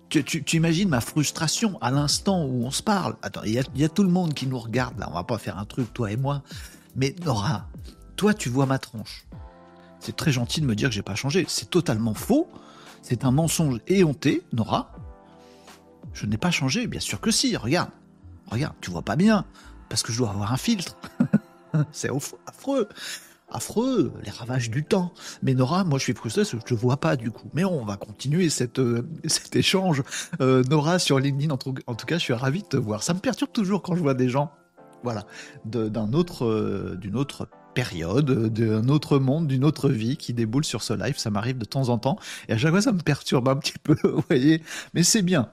tu, 0.10 0.56
imagines 0.56 0.90
ma 0.90 1.02
frustration 1.02 1.78
à 1.82 1.92
l'instant 1.92 2.46
où 2.46 2.66
on 2.66 2.72
se 2.72 2.84
parle. 2.84 3.16
Attends, 3.22 3.44
il 3.44 3.54
y, 3.54 3.84
a 3.84 3.90
tout 3.90 4.04
le 4.04 4.10
monde 4.10 4.34
qui 4.34 4.48
nous 4.48 4.60
regarde 4.60 4.98
là. 5.00 5.08
On 5.10 5.14
va 5.14 5.24
pas 5.24 5.38
faire 5.38 5.58
un 5.58 5.66
truc, 5.66 5.94
toi 5.94 6.12
et 6.12 6.18
moi. 6.18 6.44
Mais 6.96 7.16
Nora, 7.26 7.68
toi, 8.16 8.34
tu 8.34 8.50
vois 8.50 8.66
ma 8.66 8.80
tronche. 8.80 9.26
C'est 10.00 10.16
très 10.16 10.32
gentil 10.32 10.62
de 10.62 10.66
me 10.66 10.76
dire 10.76 10.90
que 10.90 10.96
j'ai 10.96 11.02
pas 11.02 11.16
changé. 11.16 11.46
C'est 11.48 11.70
totalement 11.70 12.14
faux. 12.14 12.48
C'est 13.02 13.26
un 13.26 13.32
mensonge 13.32 13.80
éhonté, 13.88 14.44
Nora. 14.54 14.92
Je 16.14 16.26
n'ai 16.26 16.38
pas 16.38 16.52
changé. 16.52 16.88
Bien 16.88 17.00
sûr 17.00 17.20
que 17.20 17.32
si. 17.32 17.56
Regarde. 17.58 17.90
Regarde, 18.48 18.76
tu 18.82 18.92
vois 18.92 19.02
pas 19.02 19.16
bien. 19.16 19.46
Parce 19.90 20.04
que 20.04 20.12
je 20.12 20.18
dois 20.20 20.30
avoir 20.30 20.54
un 20.54 20.58
filtre. 20.58 20.98
C'est 21.92 22.10
affreux 22.48 22.90
affreux, 23.50 24.14
les 24.24 24.32
ravages 24.32 24.70
du 24.70 24.84
temps. 24.84 25.14
Mais 25.42 25.54
Nora, 25.54 25.84
moi 25.84 26.00
je 26.00 26.04
suis 26.04 26.14
frustré 26.14 26.42
parce 26.42 26.52
que 26.52 26.58
je 26.66 26.74
ne 26.74 26.80
vois 26.80 26.98
pas 26.98 27.16
du 27.16 27.32
coup. 27.32 27.50
Mais 27.54 27.64
on 27.64 27.86
va 27.86 27.98
continuer 27.98 28.50
cette, 28.50 28.80
euh, 28.80 29.08
cet 29.26 29.56
échange. 29.56 30.04
Euh, 30.42 30.64
Nora 30.64 31.00
sur 31.00 31.20
LinkedIn, 31.20 31.54
en 31.54 31.58
tout, 31.58 31.74
en 31.88 31.96
tout, 31.96 32.06
cas, 32.06 32.18
je 32.18 32.24
suis 32.24 32.34
ravi 32.34 32.62
de 32.62 32.68
te 32.68 32.78
voir. 32.78 33.04
Ça 33.04 33.14
me 33.14 33.20
perturbe 33.20 33.52
toujours 33.52 33.82
quand 33.82 33.96
je 33.96 34.02
vois 34.02 34.14
des 34.14 34.30
gens, 34.30 34.52
voilà, 35.04 35.26
d'un 35.66 36.14
autre, 36.14 36.46
euh, 36.46 36.98
d'une 37.00 37.16
autre 37.16 37.48
période, 37.74 38.50
d'un 38.52 38.90
autre 38.90 39.20
monde, 39.20 39.48
d'une 39.48 39.64
autre 39.64 39.90
vie 39.90 40.18
qui 40.18 40.34
déboule 40.34 40.66
sur 40.66 40.82
ce 40.84 40.94
live. 40.94 41.18
Ça 41.18 41.30
m'arrive 41.30 41.58
de 41.58 41.66
temps 41.66 41.90
en 41.90 41.98
temps. 41.98 42.18
Et 42.50 42.54
à 42.54 42.58
chaque 42.58 42.72
fois, 42.72 42.82
ça 42.82 42.92
me 42.92 43.02
perturbe 43.02 43.48
un 43.50 43.56
petit 43.56 43.78
peu, 43.82 43.96
vous 44.04 44.24
voyez. 44.28 44.62
Mais 44.94 45.04
c'est 45.04 45.22
bien. 45.22 45.52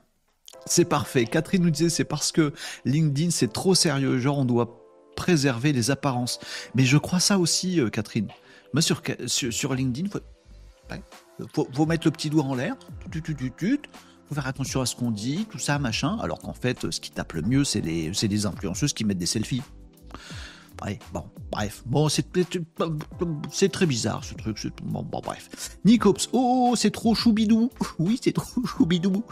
C'est 0.66 0.86
parfait. 0.86 1.26
Catherine 1.26 1.62
nous 1.62 1.70
disait, 1.70 1.90
c'est 1.90 2.04
parce 2.04 2.32
que 2.32 2.54
LinkedIn, 2.86 3.30
c'est 3.30 3.52
trop 3.52 3.74
sérieux. 3.74 4.18
Genre, 4.18 4.38
on 4.38 4.46
doit 4.46 4.84
préserver 5.14 5.73
les 5.73 5.90
apparences. 5.90 6.40
Mais 6.75 6.85
je 6.85 6.99
crois 6.99 7.21
ça 7.21 7.38
aussi, 7.38 7.80
euh, 7.80 7.90
Catherine. 7.90 8.28
Moi, 8.73 8.83
sur, 8.83 9.75
LinkedIn, 9.75 10.09
faut, 11.52 11.68
faut, 11.73 11.87
mettre 11.87 12.06
le 12.06 12.11
petit 12.11 12.30
doigt 12.30 12.44
en 12.44 12.54
l'air. 12.54 12.76
Faut 14.28 14.35
faire 14.35 14.47
attention 14.47 14.80
à 14.80 14.87
ce 14.87 14.97
qu'on 14.97 15.11
dit, 15.11 15.47
tout 15.50 15.59
ça, 15.59 15.78
machin. 15.78 16.18
Alors 16.21 16.40
qu'en 16.40 16.54
fait, 16.54 16.90
ce 16.90 17.00
qui 17.00 17.11
tape 17.11 17.35
le 17.35 17.42
mieux, 17.42 17.64
c'est 17.64 17.80
les, 17.80 18.47
influenceuses 18.47 18.92
qui 18.92 19.04
mettent 19.04 19.18
des 19.18 19.26
selfies. 19.26 19.62
Bon, 21.12 21.25
bref. 21.50 21.83
Bon, 21.87 22.09
c'est 22.09 23.68
très 23.71 23.87
bizarre 23.87 24.25
ce 24.25 24.35
truc. 24.35 24.59
Bon, 24.83 25.02
bon, 25.02 25.21
bref. 25.25 25.78
Nicops, 25.85 26.28
oh, 26.33 26.71
oh, 26.71 26.76
c'est 26.76 26.90
trop 26.90 27.14
choubidou. 27.14 27.71
Oui, 27.99 28.18
c'est 28.23 28.33
trop 28.33 28.64
choubidou. 28.66 29.25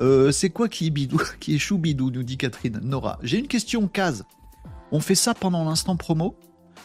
Euh, 0.00 0.32
c'est 0.32 0.50
quoi 0.50 0.68
qui 0.68 0.88
est 0.88 0.90
bidou 0.90 1.20
Qui 1.40 1.54
est 1.54 1.58
choubidou, 1.58 2.10
nous 2.10 2.22
dit 2.22 2.36
Catherine. 2.36 2.80
Nora, 2.82 3.18
j'ai 3.22 3.38
une 3.38 3.48
question 3.48 3.86
case. 3.88 4.24
On 4.90 5.00
fait 5.00 5.14
ça 5.14 5.34
pendant 5.34 5.64
l'instant 5.64 5.96
promo? 5.96 6.38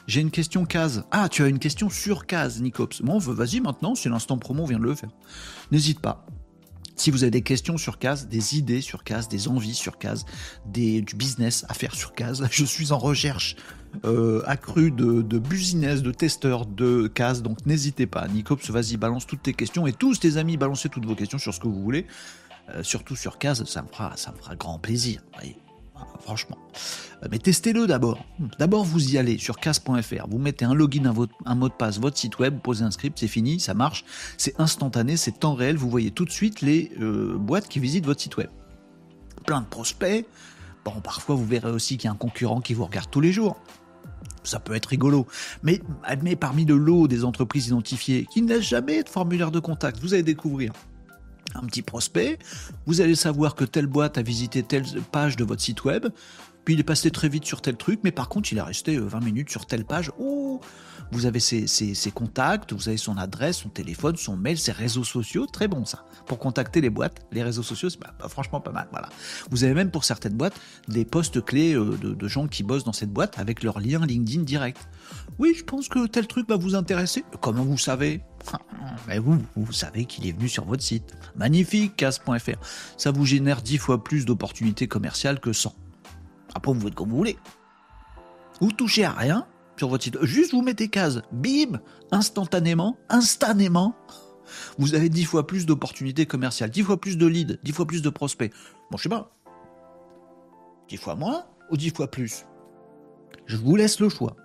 J'ai 0.07 0.19
une 0.19 0.31
question 0.31 0.65
case. 0.65 1.05
Ah, 1.11 1.29
tu 1.29 1.43
as 1.43 1.47
une 1.47 1.59
question 1.59 1.89
sur 1.89 2.25
case, 2.25 2.61
Nicops. 2.61 3.01
Bon, 3.01 3.17
vas-y 3.19 3.61
maintenant, 3.61 3.95
c'est 3.95 4.09
l'instant 4.09 4.37
promo, 4.37 4.63
on 4.63 4.65
vient 4.65 4.79
de 4.79 4.83
le 4.83 4.95
faire. 4.95 5.11
N'hésite 5.71 5.99
pas. 5.99 6.25
Si 6.95 7.09
vous 7.09 7.23
avez 7.23 7.31
des 7.31 7.41
questions 7.41 7.77
sur 7.77 7.97
case, 7.97 8.27
des 8.27 8.57
idées 8.57 8.81
sur 8.81 9.03
case, 9.03 9.27
des 9.27 9.47
envies 9.47 9.73
sur 9.73 9.97
case, 9.97 10.25
des, 10.65 11.01
du 11.01 11.15
business 11.15 11.65
à 11.69 11.73
faire 11.73 11.95
sur 11.95 12.13
case, 12.13 12.45
je 12.51 12.65
suis 12.65 12.91
en 12.91 12.99
recherche 12.99 13.55
euh, 14.05 14.43
accrue 14.45 14.91
de, 14.91 15.21
de 15.21 15.39
business, 15.39 16.03
de 16.03 16.11
testeurs 16.11 16.65
de 16.65 17.07
case, 17.07 17.41
donc 17.41 17.65
n'hésitez 17.65 18.05
pas. 18.05 18.27
Nicops, 18.27 18.69
vas-y, 18.69 18.97
balance 18.97 19.25
toutes 19.25 19.43
tes 19.43 19.53
questions 19.53 19.87
et 19.87 19.93
tous 19.93 20.19
tes 20.19 20.37
amis, 20.37 20.57
balancez 20.57 20.89
toutes 20.89 21.05
vos 21.05 21.15
questions 21.15 21.37
sur 21.37 21.53
ce 21.53 21.59
que 21.59 21.67
vous 21.67 21.81
voulez. 21.81 22.05
Euh, 22.69 22.83
surtout 22.83 23.15
sur 23.15 23.37
case, 23.37 23.63
ça 23.65 23.81
me 23.81 23.87
fera, 23.87 24.15
ça 24.17 24.31
me 24.31 24.37
fera 24.37 24.55
grand 24.55 24.79
plaisir. 24.79 25.21
Franchement. 26.19 26.57
Euh, 27.23 27.27
mais 27.31 27.39
testez-le 27.39 27.87
d'abord. 27.87 28.23
D'abord, 28.59 28.83
vous 28.83 29.13
y 29.13 29.17
allez 29.17 29.37
sur 29.37 29.57
casse.fr, 29.57 30.27
vous 30.29 30.37
mettez 30.37 30.65
un 30.65 30.73
login, 30.73 31.13
un, 31.45 31.55
mot 31.55 31.69
de 31.69 31.73
passe, 31.73 31.99
votre 31.99 32.17
site 32.17 32.39
web, 32.39 32.55
vous 32.55 32.59
posez 32.59 32.83
un 32.83 32.91
script, 32.91 33.19
c'est 33.19 33.27
fini, 33.27 33.59
ça 33.59 33.73
marche, 33.73 34.05
c'est 34.37 34.59
instantané, 34.59 35.17
c'est 35.17 35.31
temps 35.31 35.53
réel, 35.53 35.77
vous 35.77 35.89
voyez 35.89 36.11
tout 36.11 36.25
de 36.25 36.31
suite 36.31 36.61
les 36.61 36.91
euh, 36.99 37.35
boîtes 37.37 37.67
qui 37.67 37.79
visitent 37.79 38.05
votre 38.05 38.21
site 38.21 38.37
web. 38.37 38.49
Plein 39.45 39.61
de 39.61 39.67
prospects. 39.67 40.25
Bon, 40.85 40.99
parfois, 41.01 41.35
vous 41.35 41.45
verrez 41.45 41.71
aussi 41.71 41.97
qu'il 41.97 42.07
y 42.07 42.09
a 42.09 42.11
un 42.11 42.17
concurrent 42.17 42.61
qui 42.61 42.73
vous 42.73 42.85
regarde 42.85 43.09
tous 43.09 43.21
les 43.21 43.31
jours. 43.31 43.57
Ça 44.43 44.59
peut 44.59 44.73
être 44.73 44.87
rigolo. 44.87 45.25
Mais, 45.63 45.81
mais 46.21 46.35
parmi 46.35 46.65
le 46.65 46.75
lot 46.75 47.07
des 47.07 47.23
entreprises 47.23 47.67
identifiées 47.67 48.27
qui 48.31 48.41
n'a 48.41 48.59
jamais 48.59 49.03
de 49.03 49.09
formulaire 49.09 49.51
de 49.51 49.59
contact, 49.59 49.99
vous 50.01 50.13
allez 50.13 50.23
découvrir 50.23 50.73
un 51.55 51.65
petit 51.65 51.81
prospect, 51.81 52.39
vous 52.85 53.01
allez 53.01 53.15
savoir 53.15 53.55
que 53.55 53.63
telle 53.63 53.87
boîte 53.87 54.17
a 54.17 54.21
visité 54.21 54.63
telle 54.63 54.85
page 55.11 55.35
de 55.35 55.43
votre 55.43 55.61
site 55.61 55.83
web, 55.83 56.07
puis 56.65 56.75
il 56.75 56.79
est 56.79 56.83
passé 56.83 57.11
très 57.11 57.29
vite 57.29 57.45
sur 57.45 57.61
tel 57.61 57.75
truc, 57.75 57.99
mais 58.03 58.11
par 58.11 58.29
contre, 58.29 58.51
il 58.51 58.57
est 58.57 58.61
resté 58.61 58.97
20 58.97 59.17
euh, 59.17 59.21
minutes 59.21 59.49
sur 59.49 59.65
telle 59.65 59.85
page. 59.85 60.11
Oh 60.19 60.61
vous 61.13 61.25
avez 61.25 61.39
ses, 61.39 62.11
contacts, 62.11 62.73
vous 62.73 62.89
avez 62.89 62.97
son 62.97 63.17
adresse, 63.17 63.57
son 63.57 63.69
téléphone, 63.69 64.15
son 64.17 64.35
mail, 64.35 64.57
ses 64.57 64.71
réseaux 64.71 65.03
sociaux. 65.03 65.45
Très 65.45 65.67
bon 65.67 65.85
ça. 65.85 66.05
Pour 66.25 66.39
contacter 66.39 66.81
les 66.81 66.89
boîtes, 66.89 67.25
les 67.31 67.43
réseaux 67.43 67.63
sociaux, 67.63 67.89
c'est 67.89 67.99
franchement 68.29 68.59
pas 68.59 68.71
mal. 68.71 68.87
Voilà. 68.91 69.09
Vous 69.51 69.63
avez 69.63 69.73
même 69.73 69.91
pour 69.91 70.03
certaines 70.03 70.33
boîtes 70.33 70.59
des 70.87 71.05
postes 71.05 71.43
clés 71.43 71.73
euh, 71.73 71.97
de, 71.97 72.27
gens 72.27 72.47
qui 72.47 72.63
bossent 72.63 72.83
dans 72.83 72.93
cette 72.93 73.11
boîte 73.11 73.37
avec 73.37 73.63
leur 73.63 73.79
lien 73.79 74.05
LinkedIn 74.05 74.43
direct. 74.43 74.87
Oui, 75.37 75.53
je 75.55 75.63
pense 75.63 75.87
que 75.87 76.07
tel 76.07 76.27
truc 76.27 76.49
va 76.49 76.57
vous 76.57 76.75
intéresser. 76.75 77.23
Comment 77.41 77.63
vous 77.63 77.77
savez? 77.77 78.21
Mais 79.07 79.19
vous, 79.19 79.37
vous 79.55 79.71
savez 79.71 80.05
qu'il 80.05 80.27
est 80.27 80.31
venu 80.31 80.49
sur 80.49 80.65
votre 80.65 80.83
site. 80.83 81.15
Magnifique, 81.35 81.95
casse.fr. 81.95 82.57
Ça 82.97 83.11
vous 83.11 83.25
génère 83.25 83.61
10 83.61 83.77
fois 83.77 84.03
plus 84.03 84.25
d'opportunités 84.25 84.87
commerciales 84.87 85.39
que 85.39 85.53
100. 85.53 85.73
Après, 86.55 86.73
vous 86.73 86.81
faites 86.81 86.95
comme 86.95 87.09
vous 87.09 87.17
voulez. 87.17 87.37
Vous 88.59 88.71
touchez 88.71 89.05
à 89.05 89.11
rien 89.11 89.45
sur 89.77 89.89
votre 89.89 90.03
site. 90.03 90.17
Juste 90.23 90.53
vous 90.53 90.61
mettez 90.61 90.87
case. 90.87 91.21
Bim 91.31 91.79
Instantanément, 92.11 92.97
instantanément, 93.09 93.95
vous 94.77 94.95
avez 94.95 95.09
dix 95.09 95.25
fois 95.25 95.47
plus 95.47 95.65
d'opportunités 95.65 96.25
commerciales, 96.25 96.69
dix 96.69 96.83
fois 96.83 96.99
plus 96.99 97.17
de 97.17 97.25
leads, 97.25 97.57
dix 97.63 97.71
fois 97.71 97.85
plus 97.85 98.01
de 98.01 98.09
prospects. 98.09 98.53
Bon, 98.91 98.97
je 98.97 99.03
sais 99.03 99.09
pas. 99.09 99.35
Dix 100.89 100.97
fois 100.97 101.15
moins 101.15 101.45
ou 101.71 101.77
dix 101.77 101.89
fois 101.89 102.09
plus? 102.09 102.45
Je 103.45 103.57
vous 103.57 103.75
laisse 103.75 103.99
le 103.99 104.09
choix. 104.09 104.35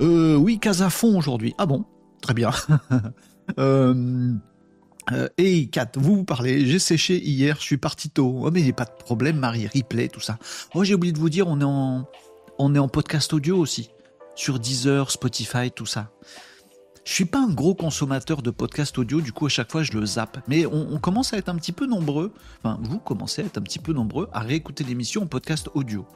Euh, 0.00 0.36
oui, 0.36 0.58
case 0.58 0.82
à 0.82 0.90
fond 0.90 1.16
aujourd'hui. 1.16 1.54
Ah 1.58 1.66
bon? 1.66 1.84
Très 2.20 2.34
bien. 2.34 2.50
euh, 3.58 4.32
euh, 5.12 5.28
et 5.38 5.68
Kat, 5.68 5.90
vous 5.96 6.16
vous 6.16 6.24
parlez, 6.24 6.66
j'ai 6.66 6.78
séché 6.78 7.20
hier, 7.22 7.56
je 7.58 7.62
suis 7.62 7.76
parti 7.76 8.10
tôt. 8.10 8.42
Oh, 8.44 8.50
mais 8.50 8.72
pas 8.72 8.84
de 8.84 8.92
problème, 9.04 9.36
Marie, 9.36 9.66
replay, 9.66 10.08
tout 10.08 10.20
ça. 10.20 10.38
Oh, 10.74 10.84
j'ai 10.84 10.94
oublié 10.94 11.12
de 11.12 11.18
vous 11.18 11.30
dire, 11.30 11.46
on 11.48 12.74
est 12.74 12.78
en 12.78 12.88
podcast 12.88 13.32
audio 13.32 13.58
aussi. 13.58 13.90
Sur 14.34 14.58
Deezer, 14.58 15.10
Spotify, 15.10 15.70
tout 15.70 15.86
ça. 15.86 16.10
Je 17.04 17.12
suis 17.12 17.24
pas 17.24 17.40
un 17.40 17.48
gros 17.48 17.74
consommateur 17.74 18.42
de 18.42 18.50
podcast 18.50 18.96
audio, 18.96 19.20
du 19.20 19.32
coup 19.32 19.46
à 19.46 19.48
chaque 19.48 19.72
fois 19.72 19.82
je 19.82 19.92
le 19.92 20.06
zappe. 20.06 20.38
Mais 20.46 20.66
on, 20.66 20.98
commence 20.98 21.34
à 21.34 21.36
être 21.36 21.48
un 21.48 21.56
petit 21.56 21.72
peu 21.72 21.86
nombreux, 21.86 22.32
enfin 22.58 22.78
vous 22.80 22.98
commencez 22.98 23.42
à 23.42 23.44
être 23.44 23.58
un 23.58 23.62
petit 23.62 23.80
peu 23.80 23.92
nombreux 23.92 24.28
à 24.32 24.40
réécouter 24.40 24.84
l'émission 24.84 25.22
en 25.22 25.26
podcast 25.26 25.68
audio. 25.74 26.06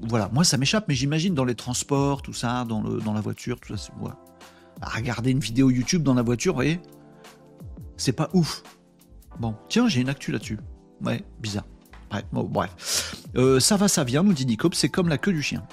Voilà, 0.00 0.28
moi 0.32 0.42
ça 0.42 0.56
m'échappe, 0.56 0.86
mais 0.88 0.94
j'imagine 0.94 1.34
dans 1.34 1.44
les 1.44 1.54
transports, 1.54 2.20
tout 2.20 2.32
ça, 2.32 2.64
dans, 2.64 2.82
le, 2.82 3.00
dans 3.00 3.12
la 3.12 3.20
voiture, 3.20 3.60
tout 3.60 3.76
ça, 3.76 3.92
voilà. 3.98 4.18
À 4.80 4.88
regarder 4.88 5.30
une 5.30 5.38
vidéo 5.38 5.70
YouTube 5.70 6.02
dans 6.02 6.14
la 6.14 6.22
voiture, 6.22 6.52
vous 6.52 6.58
voyez, 6.58 6.80
c'est 7.96 8.12
pas 8.12 8.28
ouf. 8.32 8.64
Bon, 9.38 9.54
tiens, 9.68 9.86
j'ai 9.86 10.00
une 10.00 10.08
actu 10.08 10.32
là-dessus. 10.32 10.58
Ouais, 11.00 11.24
bizarre. 11.40 11.64
Bref, 12.10 12.24
bref. 12.32 13.16
Euh, 13.36 13.60
ça 13.60 13.76
va, 13.76 13.86
ça 13.86 14.02
vient, 14.02 14.24
nous 14.24 14.32
dit 14.32 14.46
Nicop, 14.46 14.74
c'est 14.74 14.88
comme 14.88 15.08
la 15.08 15.18
queue 15.18 15.32
du 15.32 15.42
chien. 15.42 15.64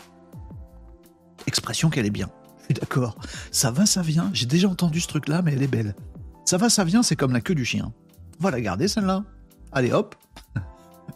Expression 1.47 1.89
qu'elle 1.89 2.05
est 2.05 2.11
bien. 2.11 2.29
Je 2.59 2.65
suis 2.65 2.73
d'accord. 2.75 3.17
Ça 3.51 3.71
va, 3.71 3.85
ça 3.85 4.01
vient. 4.01 4.29
J'ai 4.33 4.45
déjà 4.45 4.67
entendu 4.67 4.99
ce 4.99 5.07
truc-là, 5.07 5.41
mais 5.41 5.53
elle 5.53 5.63
est 5.63 5.67
belle. 5.67 5.95
Ça 6.45 6.57
va, 6.57 6.69
ça 6.69 6.83
vient, 6.83 7.03
c'est 7.03 7.15
comme 7.15 7.33
la 7.33 7.41
queue 7.41 7.55
du 7.55 7.65
chien. 7.65 7.91
On 8.39 8.43
va 8.43 8.51
la 8.51 8.61
garder, 8.61 8.87
celle-là. 8.87 9.23
Allez, 9.71 9.91
hop. 9.91 10.15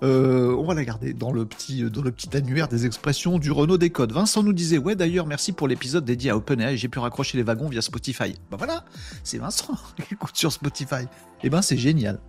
Euh, 0.03 0.53
on 0.57 0.65
va 0.65 0.73
la 0.73 0.83
garder 0.83 1.13
dans 1.13 1.31
le, 1.31 1.45
petit, 1.45 1.83
dans 1.89 2.01
le 2.01 2.11
petit 2.11 2.35
annuaire 2.35 2.67
des 2.67 2.85
expressions 2.85 3.39
du 3.39 3.49
Renault 3.49 3.77
des 3.77 3.91
codes. 3.91 4.11
Vincent 4.11 4.43
nous 4.43 4.51
disait 4.51 4.77
Ouais, 4.77 4.93
d'ailleurs, 4.93 5.25
merci 5.25 5.53
pour 5.53 5.69
l'épisode 5.69 6.03
dédié 6.03 6.31
à 6.31 6.37
OpenAI. 6.37 6.75
J'ai 6.75 6.89
pu 6.89 6.99
raccrocher 6.99 7.37
les 7.37 7.43
wagons 7.43 7.69
via 7.69 7.81
Spotify. 7.81 8.35
Ben 8.51 8.57
voilà, 8.57 8.83
c'est 9.23 9.37
Vincent 9.37 9.73
qui 10.07 10.15
écoute 10.15 10.35
sur 10.35 10.51
Spotify. 10.51 11.07
Eh 11.43 11.49
ben, 11.49 11.61
c'est 11.61 11.77
génial. 11.77 12.19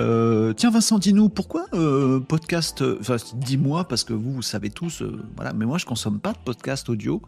Euh, 0.00 0.52
tiens 0.54 0.70
Vincent, 0.70 0.98
dis-nous 0.98 1.28
pourquoi 1.28 1.66
euh, 1.74 2.20
podcast. 2.20 2.82
Enfin, 3.00 3.16
dis-moi 3.34 3.84
parce 3.88 4.04
que 4.04 4.12
vous, 4.12 4.32
vous 4.32 4.42
savez 4.42 4.70
tous. 4.70 5.02
voilà, 5.36 5.52
mais 5.52 5.66
moi, 5.66 5.78
je 5.78 5.86
consomme 5.86 6.20
pas 6.20 6.32
de 6.32 6.38
podcast 6.44 6.88
audio 6.88 7.22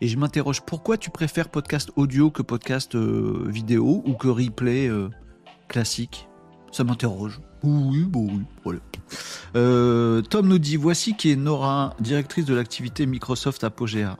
et 0.00 0.08
je 0.08 0.16
m'interroge 0.16 0.62
pourquoi 0.62 0.96
tu 0.96 1.10
préfères 1.10 1.48
podcast 1.48 1.90
audio 1.96 2.30
que 2.30 2.42
podcast 2.42 2.96
vidéo 2.96 4.02
ou 4.06 4.14
que 4.14 4.28
replay 4.28 4.90
classique? 5.68 6.28
Ça 6.72 6.84
m'interroge. 6.84 7.40
Oui, 7.62 8.04
bon, 8.04 8.28
oui, 8.64 8.78
euh, 9.56 10.22
Tom 10.22 10.46
nous 10.46 10.58
dit 10.58 10.76
voici 10.76 11.16
qui 11.16 11.32
est 11.32 11.36
Nora, 11.36 11.94
directrice 11.98 12.44
de 12.44 12.54
l'activité 12.54 13.06
Microsoft 13.06 13.64
Apogea. 13.64 14.16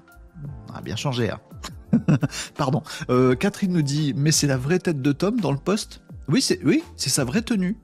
Ah, 0.74 0.80
bien 0.80 0.96
changé, 0.96 1.30
hein. 1.30 1.40
Pardon. 2.56 2.82
Euh, 3.10 3.34
Catherine 3.34 3.72
nous 3.72 3.82
dit 3.82 4.12
mais 4.16 4.32
c'est 4.32 4.46
la 4.46 4.56
vraie 4.56 4.78
tête 4.78 5.02
de 5.02 5.12
Tom 5.12 5.40
dans 5.40 5.52
le 5.52 5.58
poste? 5.58 6.02
Oui, 6.28 6.42
c'est 6.42 6.62
oui, 6.64 6.84
c'est 6.96 7.10
sa 7.10 7.24
vraie 7.24 7.42
tenue. 7.42 7.76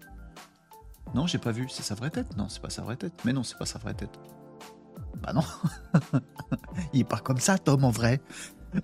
Non, 1.15 1.27
j'ai 1.27 1.39
pas 1.39 1.53
vu. 1.53 1.67
C'est 1.71 1.83
sa 1.83 1.95
vraie 1.95 2.11
tête 2.11 2.37
Non, 2.37 2.49
c'est 2.49 2.61
pas 2.61 2.71
sa 2.71 2.83
vraie 2.83 2.97
tête. 2.97 3.13
Mais 3.25 3.33
non, 3.33 3.43
c'est 3.43 3.57
pas 3.57 3.67
sa 3.67 3.79
vraie 3.79 3.95
tête. 3.95 4.19
Bah 5.23 5.33
non. 5.33 5.45
Il 6.93 7.01
est 7.01 7.05
pas 7.05 7.19
comme 7.19 7.39
ça, 7.39 7.57
Tom, 7.57 7.85
en 7.85 7.91
vrai. 7.91 8.21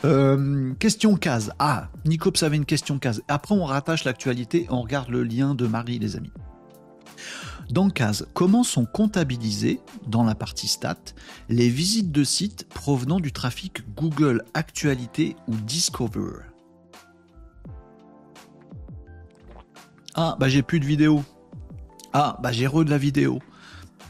Euh, 0.04 0.72
question 0.74 1.16
case. 1.16 1.52
Ah, 1.58 1.88
Nicops 2.04 2.42
avait 2.42 2.56
une 2.56 2.64
question 2.64 2.98
case. 2.98 3.22
Après, 3.28 3.54
on 3.54 3.64
rattache 3.64 4.04
l'actualité, 4.04 4.66
on 4.70 4.82
regarde 4.82 5.08
le 5.08 5.24
lien 5.24 5.54
de 5.54 5.66
Marie, 5.66 5.98
les 5.98 6.16
amis. 6.16 6.32
Dans 7.70 7.90
case, 7.90 8.26
comment 8.34 8.64
sont 8.64 8.86
comptabilisées, 8.86 9.80
dans 10.06 10.24
la 10.24 10.34
partie 10.34 10.68
stats, 10.68 10.96
les 11.48 11.68
visites 11.68 12.10
de 12.12 12.24
sites 12.24 12.68
provenant 12.68 13.20
du 13.20 13.32
trafic 13.32 13.82
Google 13.94 14.44
Actualité 14.54 15.36
ou 15.46 15.54
Discover? 15.54 16.49
Ah, 20.14 20.36
bah 20.38 20.48
j'ai 20.48 20.62
plus 20.62 20.80
de 20.80 20.86
vidéo. 20.86 21.24
Ah, 22.12 22.38
bah 22.42 22.52
j'ai 22.52 22.66
re 22.66 22.84
de 22.84 22.90
la 22.90 22.98
vidéo. 22.98 23.40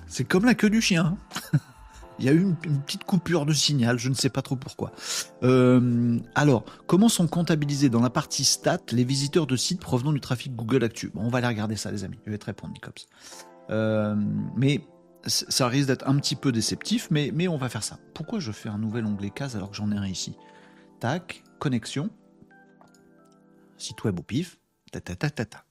C'est 0.07 0.25
comme 0.25 0.45
la 0.45 0.55
queue 0.55 0.71
du 0.71 0.81
chien. 0.81 1.17
Il 2.19 2.27
y 2.27 2.29
a 2.29 2.33
eu 2.33 2.43
une, 2.43 2.55
petite 2.55 3.05
coupure 3.05 3.47
de 3.47 3.55
signal, 3.55 3.99
je 3.99 4.11
ne 4.11 4.15
sais 4.15 4.29
pas 4.29 4.43
trop 4.43 4.55
pourquoi. 4.55 4.93
Euh, 5.43 6.19
alors, 6.35 6.67
comment 6.87 7.09
sont 7.09 7.27
comptabilisés 7.27 7.89
dans 7.89 8.03
la 8.03 8.11
partie 8.11 8.45
stats 8.45 8.79
les 8.93 9.05
visiteurs 9.05 9.47
de 9.47 9.57
sites 9.57 9.81
provenant 9.81 10.13
du 10.13 10.21
trafic 10.21 10.55
Google 10.55 10.85
Actu? 10.85 11.11
Bon, 11.15 11.23
On 11.23 11.29
va 11.31 11.39
aller 11.39 11.47
regarder 11.47 11.77
ça, 11.77 11.91
les 11.91 12.05
amis. 12.05 12.19
Je 12.27 12.31
vais 12.31 12.37
te 12.37 12.45
répondre, 12.45 12.75
Nicops. 12.75 13.07
Euh, 13.71 14.15
mais 14.55 14.83
ça 15.27 15.67
risque 15.69 15.89
d'être 15.89 16.07
un 16.07 16.17
petit 16.17 16.37
peu 16.37 16.53
déceptif, 16.53 17.09
mais, 17.11 17.31
mais 17.35 17.49
on 17.49 17.57
va 17.57 17.71
faire 17.71 17.83
ça. 17.83 17.99
Pourquoi 18.13 18.39
je 18.39 18.53
fais 18.53 18.69
un 18.69 18.79
nouvel 18.79 19.07
onglet 19.07 19.31
case 19.31 19.57
alors 19.57 19.71
que 19.71 19.77
j'en 19.77 19.91
ai 19.91 19.97
un 19.97 20.07
ici? 20.07 20.37
Tac, 20.99 21.43
connexion, 21.59 22.11
site 23.79 24.05
web 24.05 24.19
au 24.21 24.23
pif, 24.23 24.59
ta, 24.93 25.01
ta, 25.01 25.17
ta, 25.17 25.31
ta, 25.31 25.47
Bon, 25.47 25.70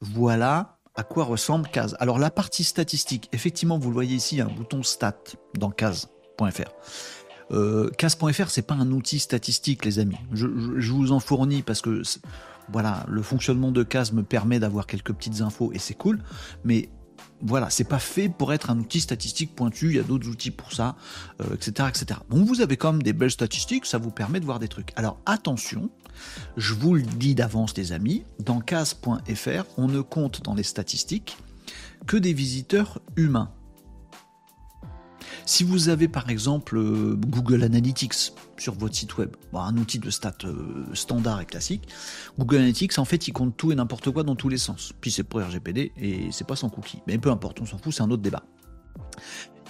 voilà 0.00 0.78
à 0.94 1.04
quoi 1.04 1.24
ressemble 1.24 1.68
case. 1.68 1.96
Alors 2.00 2.18
la 2.18 2.30
partie 2.30 2.64
statistique, 2.64 3.28
effectivement, 3.32 3.78
vous 3.78 3.88
le 3.88 3.94
voyez 3.94 4.16
ici, 4.16 4.40
un 4.40 4.48
bouton 4.48 4.82
stat 4.82 5.16
dans 5.56 5.70
case.fr. 5.70 6.70
Euh, 7.50 7.88
Case.fr, 7.96 8.50
c'est 8.50 8.66
pas 8.66 8.74
un 8.74 8.90
outil 8.90 9.18
statistique, 9.18 9.84
les 9.84 10.00
amis. 10.00 10.18
Je, 10.32 10.46
vous 10.46 11.12
en 11.12 11.20
fournis 11.20 11.62
parce 11.62 11.80
que 11.80 12.02
voilà, 12.70 13.06
le 13.08 13.22
fonctionnement 13.22 13.72
de 13.72 13.82
Case 13.82 14.12
me 14.12 14.22
permet 14.22 14.58
d'avoir 14.58 14.86
quelques 14.86 15.12
petites 15.12 15.40
infos 15.40 15.72
et 15.72 15.78
c'est 15.78 15.94
cool. 15.94 16.20
Mais 16.64 16.90
voilà, 17.40 17.70
c'est 17.70 17.84
pas 17.84 17.98
fait 17.98 18.28
pour 18.28 18.52
être 18.52 18.70
un 18.70 18.78
outil 18.78 19.00
statistique 19.00 19.54
pointu. 19.54 19.90
Il 19.90 19.96
y 19.96 19.98
a 19.98 20.02
d'autres 20.02 20.28
outils 20.28 20.50
pour 20.50 20.72
ça, 20.72 20.96
etc., 21.52 21.72
euh, 21.80 21.88
etc. 21.88 22.20
Bon, 22.28 22.44
vous 22.44 22.60
avez 22.60 22.76
quand 22.76 22.92
même 22.92 23.02
des 23.02 23.12
belles 23.12 23.30
statistiques, 23.30 23.86
ça 23.86 23.98
vous 23.98 24.10
permet 24.10 24.40
de 24.40 24.44
voir 24.44 24.58
des 24.58 24.68
trucs. 24.68 24.92
Alors 24.96 25.18
attention, 25.26 25.90
je 26.56 26.74
vous 26.74 26.94
le 26.94 27.02
dis 27.02 27.34
d'avance, 27.34 27.76
les 27.76 27.92
amis. 27.92 28.24
Dans 28.40 28.60
Case.fr, 28.60 29.64
on 29.76 29.88
ne 29.88 30.00
compte 30.00 30.42
dans 30.42 30.54
les 30.54 30.62
statistiques 30.62 31.36
que 32.06 32.16
des 32.16 32.32
visiteurs 32.32 33.00
humains. 33.16 33.50
Si 35.48 35.64
vous 35.64 35.88
avez 35.88 36.08
par 36.08 36.28
exemple 36.28 36.76
euh, 36.76 37.16
Google 37.16 37.64
Analytics 37.64 38.34
sur 38.58 38.74
votre 38.74 38.94
site 38.94 39.16
web, 39.16 39.34
un 39.54 39.74
outil 39.78 39.98
de 39.98 40.10
stats 40.10 40.34
euh, 40.44 40.84
standard 40.92 41.40
et 41.40 41.46
classique, 41.46 41.88
Google 42.38 42.56
Analytics 42.56 42.98
en 42.98 43.06
fait 43.06 43.28
il 43.28 43.32
compte 43.32 43.56
tout 43.56 43.72
et 43.72 43.74
n'importe 43.74 44.10
quoi 44.10 44.24
dans 44.24 44.36
tous 44.36 44.50
les 44.50 44.58
sens. 44.58 44.92
Puis 45.00 45.10
c'est 45.10 45.22
pour 45.22 45.40
RGPD 45.40 45.92
et 45.96 46.28
c'est 46.32 46.46
pas 46.46 46.54
sans 46.54 46.68
cookie. 46.68 46.98
Mais 47.06 47.16
peu 47.16 47.30
importe, 47.30 47.62
on 47.62 47.64
s'en 47.64 47.78
fout, 47.78 47.94
c'est 47.94 48.02
un 48.02 48.10
autre 48.10 48.22
débat. 48.22 48.42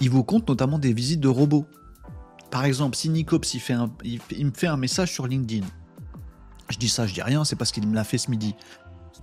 Il 0.01 0.09
vous 0.09 0.25
compte 0.25 0.49
notamment 0.49 0.79
des 0.79 0.91
visites 0.91 1.21
de 1.21 1.29
robots. 1.29 1.65
Par 2.51 2.65
exemple, 2.65 2.97
si 2.97 3.07
Nicops 3.07 3.53
il, 3.53 4.45
me 4.45 4.51
fait 4.51 4.67
un 4.67 4.77
message 4.77 5.13
sur 5.13 5.27
LinkedIn, 5.27 5.65
je 6.67 6.77
dis 6.77 6.89
ça, 6.89 7.07
je 7.07 7.13
dis 7.13 7.21
rien, 7.21 7.45
c'est 7.45 7.55
parce 7.55 7.71
qu'il 7.71 7.87
me 7.87 7.95
l'a 7.95 8.03
fait 8.03 8.17
ce 8.17 8.29
midi 8.29 8.53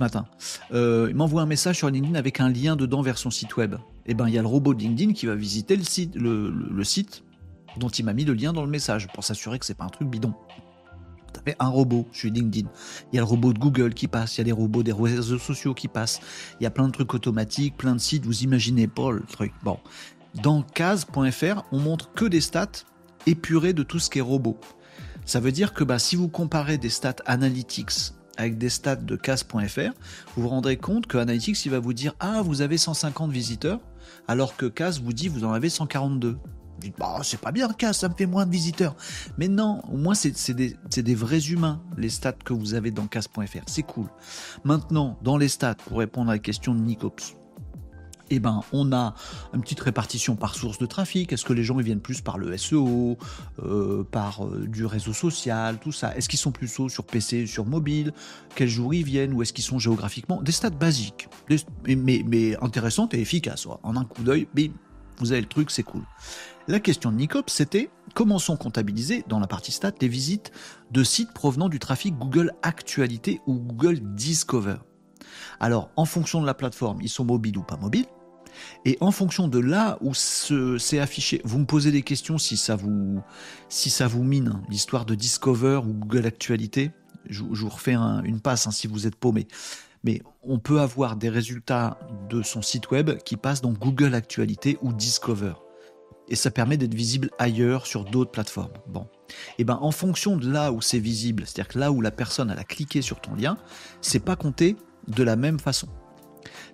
matin. 0.01 0.25
Euh, 0.73 1.09
il 1.11 1.17
m'envoie 1.17 1.43
un 1.43 1.47
message 1.47 1.77
sur 1.77 1.91
LinkedIn 1.91 2.15
avec 2.15 2.41
un 2.41 2.49
lien 2.49 2.77
dedans 2.77 3.03
vers 3.03 3.19
son 3.19 3.31
site 3.31 3.59
web. 3.59 3.77
Eh 4.07 4.15
ben 4.15 4.29
il 4.29 4.35
y 4.35 4.39
a 4.39 4.43
le 4.43 4.49
robot 4.49 4.73
LinkedIn 4.73 5.13
qui 5.13 5.27
va 5.27 5.35
visiter 5.35 5.77
le 5.77 6.85
site, 6.85 7.25
dont 7.77 7.89
il 7.89 8.05
m'a 8.05 8.13
mis 8.13 8.25
le 8.25 8.35
lien 8.35 8.53
dans 8.53 8.65
le 8.65 8.71
message 8.71 9.09
pour 9.09 9.25
s'assurer 9.25 9.59
que 9.59 9.67
c'est 9.67 9.75
pas 9.75 9.85
un 9.85 9.91
truc 9.91 10.09
bidon. 10.09 10.35
Avez 11.41 11.55
un 11.59 11.69
robot 11.69 12.09
sur 12.13 12.31
LinkedIn. 12.31 12.69
Il 13.13 13.17
y 13.17 13.19
a 13.19 13.21
le 13.21 13.27
robot 13.27 13.53
de 13.53 13.59
Google 13.59 13.93
qui 13.93 14.09
passe, 14.09 14.37
il 14.37 14.39
y 14.39 14.41
a 14.41 14.45
les 14.45 14.53
robots 14.53 14.83
des 14.83 14.93
réseaux 14.93 15.39
sociaux 15.39 15.75
qui 15.75 15.87
passent. 15.87 16.21
Il 16.59 16.65
y 16.65 16.67
a 16.67 16.71
plein 16.71 16.87
de 16.87 16.93
trucs 16.93 17.13
automatiques, 17.13 17.77
plein 17.77 17.95
de 17.95 18.01
sites. 18.01 18.25
Vous 18.25 18.43
imaginez 18.43 18.89
pas 18.89 19.13
le 19.13 19.21
truc. 19.21 19.53
Bon, 19.63 19.79
dans 20.43 20.63
case.fr, 20.63 21.63
on 21.73 21.79
montre 21.79 22.13
que 22.15 22.25
des 22.25 22.41
stats 22.41 22.85
épurées 23.27 23.75
de 23.75 23.83
tout 23.83 23.99
ce 23.99 24.09
qui 24.09 24.19
est 24.19 24.23
robot. 24.23 24.59
Ça 25.25 25.41
veut 25.41 25.53
dire 25.53 25.75
que 25.75 25.85
bah, 25.85 25.99
si 25.99 26.17
vous 26.17 26.29
comparez 26.29 26.79
des 26.79 26.89
stats 26.89 27.17
analytics 27.27 28.13
avec 28.37 28.59
des 28.59 28.69
stats 28.69 28.97
de 28.97 29.17
CAS.fr, 29.17 29.93
vous 30.37 30.43
vous 30.43 30.49
rendrez 30.49 30.77
compte 30.77 31.07
que 31.07 31.19
Analytics 31.19 31.65
il 31.65 31.71
va 31.71 31.81
vous 31.81 31.93
dire 31.93 32.15
Ah, 32.21 32.43
vous 32.43 32.61
avez 32.61 32.79
150 32.79 33.31
visiteurs, 33.31 33.81
alors 34.29 34.57
que 34.57 34.67
CAS 34.67 35.01
vous 35.03 35.13
dit 35.13 35.29
Vous 35.29 35.45
en 35.45 35.53
avez 35.53 35.69
142. 35.69 36.33
Vous 36.33 36.39
dites 36.81 36.97
bah, 36.99 37.19
C'est 37.23 37.41
pas 37.41 37.53
bien, 37.53 37.69
CAS, 37.69 37.95
ça 37.95 38.09
me 38.09 38.15
fait 38.15 38.27
moins 38.27 38.47
de 38.47 38.51
visiteurs. 38.51 38.97
Mais 39.39 39.49
non, 39.49 39.83
au 39.91 39.97
moins, 39.97 40.15
c'est 40.15 40.53
des, 40.53 41.15
vrais 41.15 41.41
humains, 41.47 41.83
les 41.97 42.11
stats 42.11 42.33
que 42.33 42.53
vous 42.53 42.75
avez 42.75 42.91
dans 42.91 43.07
CAS.fr. 43.07 43.63
C'est 43.67 43.83
cool. 43.83 44.07
Maintenant, 44.65 45.19
dans 45.23 45.39
les 45.39 45.49
stats, 45.49 45.77
pour 45.87 45.99
répondre 45.99 46.31
à 46.31 46.35
la 46.35 46.39
question 46.39 46.75
de 46.75 46.81
Nicops, 46.81 47.37
eh 48.31 48.39
ben, 48.39 48.63
on 48.73 48.93
a 48.93 49.15
une 49.55 49.61
petite 49.61 49.81
répartition 49.81 50.37
par 50.37 50.55
source 50.55 50.79
de 50.79 50.87
trafic. 50.87 51.33
Est-ce 51.33 51.45
que 51.45 51.53
les 51.53 51.63
gens 51.63 51.79
ils 51.79 51.85
viennent 51.85 52.01
plus 52.01 52.21
par 52.21 52.39
le 52.39 52.57
SEO, 52.57 53.17
euh, 53.63 54.05
par 54.05 54.45
euh, 54.45 54.67
du 54.67 54.85
réseau 54.85 55.13
social, 55.13 55.79
tout 55.79 55.93
ça? 55.93 56.17
Est-ce 56.17 56.29
qu'ils 56.29 56.39
sont 56.39 56.53
plus 56.53 56.69
sur 56.89 57.05
PC, 57.05 57.47
sur 57.47 57.67
mobile? 57.67 58.13
Quel 58.55 58.69
jour 58.69 58.93
ils 58.95 59.05
viennent? 59.05 59.33
Ou 59.33 59.43
est-ce 59.43 59.53
qu'ils 59.53 59.65
sont 59.65 59.79
géographiquement? 59.79 60.43
Des 60.43 60.53
stats 60.53 60.71
basiques, 60.71 61.29
mais, 61.87 62.23
mais, 62.27 62.57
intéressantes 62.63 63.15
et 63.15 63.21
efficaces. 63.21 63.67
En 63.83 63.97
un 63.97 64.05
coup 64.05 64.23
d'œil, 64.23 64.49
bim, 64.55 64.73
vous 65.19 65.33
avez 65.33 65.41
le 65.41 65.47
truc, 65.47 65.71
c'est 65.71 65.83
cool. 65.83 66.03
La 66.69 66.81
question 66.81 67.13
de 67.13 67.17
Nicop, 67.17 67.49
c'était 67.49 67.91
comment 68.15 68.39
sont 68.39 68.57
comptabilisées 68.57 69.25
dans 69.29 69.39
la 69.39 69.47
partie 69.47 69.73
stats 69.73 69.93
les 70.01 70.09
visites 70.09 70.51
de 70.91 71.05
sites 71.05 71.33
provenant 71.33 71.69
du 71.69 71.79
trafic 71.79 72.17
Google 72.19 72.53
Actualité 72.63 73.41
ou 73.47 73.55
Google 73.55 74.01
Discover? 74.15 74.77
Alors, 75.61 75.91
en 75.97 76.05
fonction 76.05 76.41
de 76.41 76.47
la 76.47 76.55
plateforme, 76.55 76.99
ils 77.03 77.09
sont 77.09 77.25
mobiles 77.25 77.59
ou 77.59 77.63
pas 77.63 77.77
mobiles? 77.77 78.07
Et 78.85 78.97
en 79.01 79.11
fonction 79.11 79.49
de 79.49 79.59
là 79.59 79.99
où 80.01 80.15
c'est 80.15 80.99
affiché, 80.99 81.41
vous 81.45 81.59
me 81.59 81.67
posez 81.67 81.91
des 81.91 82.03
questions 82.03 82.39
si 82.39 82.57
ça 82.57 82.77
vous, 82.77 83.21
si 83.69 83.91
ça 83.91 84.07
vous 84.07 84.23
mine, 84.23 84.61
l'histoire 84.69 85.05
de 85.05 85.15
Discover 85.15 85.81
ou 85.87 85.93
Google 85.93 86.27
Actualité. 86.27 86.91
Je, 87.29 87.43
vous 87.43 87.69
refais 87.69 87.95
une 87.95 88.41
passe 88.41 88.67
hein, 88.67 88.71
si 88.71 88.87
vous 88.87 89.07
êtes 89.07 89.17
paumé. 89.17 89.49
Mais 90.05 90.23
on 90.43 90.59
peut 90.59 90.81
avoir 90.81 91.17
des 91.17 91.29
résultats 91.29 91.99
de 92.31 92.43
son 92.43 92.63
site 92.63 92.91
web 92.91 93.19
qui 93.25 93.37
passent 93.37 93.63
dans 93.63 93.73
Google 93.73 94.15
Actualité 94.15 94.79
ou 94.83 94.93
Discover. 94.93 95.55
Et 96.29 96.37
ça 96.37 96.51
permet 96.51 96.77
d'être 96.77 96.95
visible 96.95 97.31
ailleurs 97.39 97.87
sur 97.87 98.05
d'autres 98.05 98.31
plateformes. 98.31 98.73
Bon. 98.89 99.07
Et 99.59 99.65
ben 99.65 99.79
en 99.81 99.91
fonction 99.91 100.37
de 100.37 100.49
là 100.49 100.73
où 100.73 100.81
c'est 100.81 100.99
visible, 100.99 101.45
c'est-à-dire 101.47 101.69
que 101.69 101.79
là 101.79 101.93
où 101.93 102.01
la 102.01 102.11
personne 102.11 102.51
a 102.51 102.65
cliqué 102.65 103.03
sur 103.03 103.21
ton 103.21 103.35
lien, 103.35 103.57
c'est 104.01 104.21
pas 104.21 104.37
compté 104.37 104.77
de 105.09 105.23
la 105.23 105.37
même 105.37 105.59
façon 105.59 105.89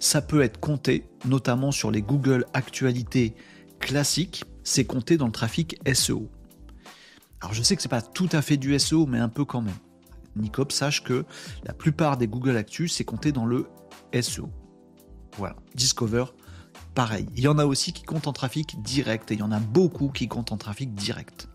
ça 0.03 0.21
peut 0.21 0.43
être 0.43 0.59
compté, 0.59 1.09
notamment 1.25 1.71
sur 1.71 1.93
les 1.93 2.03
Google 2.03 2.45
Actualités 2.55 3.37
classiques, 3.79 4.45
c'est 4.65 4.85
compté 4.85 5.17
dans 5.17 5.27
le 5.27 5.33
trafic 5.33 5.79
SEO. 5.95 6.29
Alors 7.41 7.55
je 7.55 7.63
sais 7.63 7.77
que 7.77 7.83
c'est 7.83 7.89
pas 7.89 8.03
tout 8.03 8.29
à 8.33 8.43
fait 8.43 8.57
du 8.57 8.77
SEO, 8.81 9.07
mais 9.07 9.21
un 9.21 9.29
peu 9.29 9.45
quand 9.45 9.63
même. 9.63 9.77
Nicop, 10.35 10.73
sache 10.73 11.05
que 11.05 11.25
la 11.65 11.73
plupart 11.73 12.17
des 12.17 12.27
Google 12.27 12.57
Actus, 12.57 12.93
c'est 12.93 13.05
compté 13.05 13.31
dans 13.31 13.47
le 13.47 13.69
SEO. 14.21 14.51
Voilà. 15.37 15.55
Discover, 15.77 16.25
pareil. 16.97 17.29
Il 17.37 17.41
y 17.45 17.49
en 17.49 17.59
a 17.59 17.65
aussi 17.65 17.93
qui 17.93 18.03
comptent 18.03 18.27
en 18.27 18.33
trafic 18.33 18.83
direct, 18.83 19.31
et 19.31 19.35
il 19.35 19.41
y 19.41 19.45
en 19.45 19.53
a 19.53 19.61
beaucoup 19.61 20.09
qui 20.09 20.27
comptent 20.27 20.51
en 20.51 20.57
trafic 20.57 20.95
direct. 20.95 21.49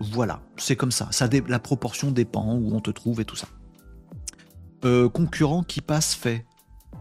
Voilà, 0.00 0.40
c'est 0.56 0.76
comme 0.76 0.92
ça. 0.92 1.10
la 1.46 1.58
proportion 1.58 2.10
dépend 2.10 2.54
où 2.54 2.74
on 2.74 2.80
te 2.80 2.90
trouve 2.90 3.20
et 3.20 3.26
tout 3.26 3.36
ça. 3.36 3.48
Euh, 4.86 5.10
concurrent 5.10 5.62
qui 5.62 5.82
passe 5.82 6.14
fait 6.14 6.46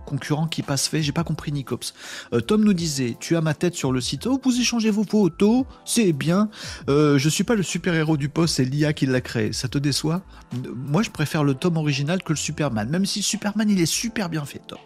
concurrent 0.10 0.48
qui 0.48 0.64
passe 0.64 0.88
fait, 0.88 1.04
j'ai 1.04 1.12
pas 1.12 1.24
compris 1.24 1.52
Nicops. 1.52 1.94
Euh, 2.34 2.42
Tom 2.42 2.64
nous 2.64 2.74
disait, 2.74 3.16
tu 3.20 3.36
as 3.36 3.42
ma 3.42 3.54
tête 3.54 3.76
sur 3.76 3.92
le 3.92 4.02
site, 4.02 4.26
oh 4.26 4.42
vous 4.44 4.60
échangez 4.60 4.90
vos 4.90 5.04
photos, 5.04 5.66
c'est 5.86 6.14
bien. 6.14 6.50
Euh, 6.90 7.18
je 7.18 7.30
suis 7.30 7.44
pas 7.44 7.56
le 7.56 7.64
super 7.64 7.94
héros 7.94 8.18
du 8.18 8.28
poste, 8.28 8.56
c'est 8.56 8.66
l'IA 8.66 8.94
qui 8.94 9.06
l'a 9.06 9.22
créé. 9.22 9.54
Ça 9.54 9.68
te 9.68 9.78
déçoit? 9.78 10.24
Moi 10.76 11.04
je 11.04 11.12
préfère 11.12 11.44
le 11.44 11.54
Tom 11.54 11.78
original 11.78 12.24
que 12.24 12.34
le 12.34 12.38
Superman, 12.38 12.90
même 12.90 13.06
si 13.06 13.20
le 13.20 13.24
Superman 13.24 13.70
il 13.70 13.80
est 13.80 13.86
super 13.86 14.30
bien 14.30 14.44
fait, 14.46 14.62
Tom. 14.68 14.80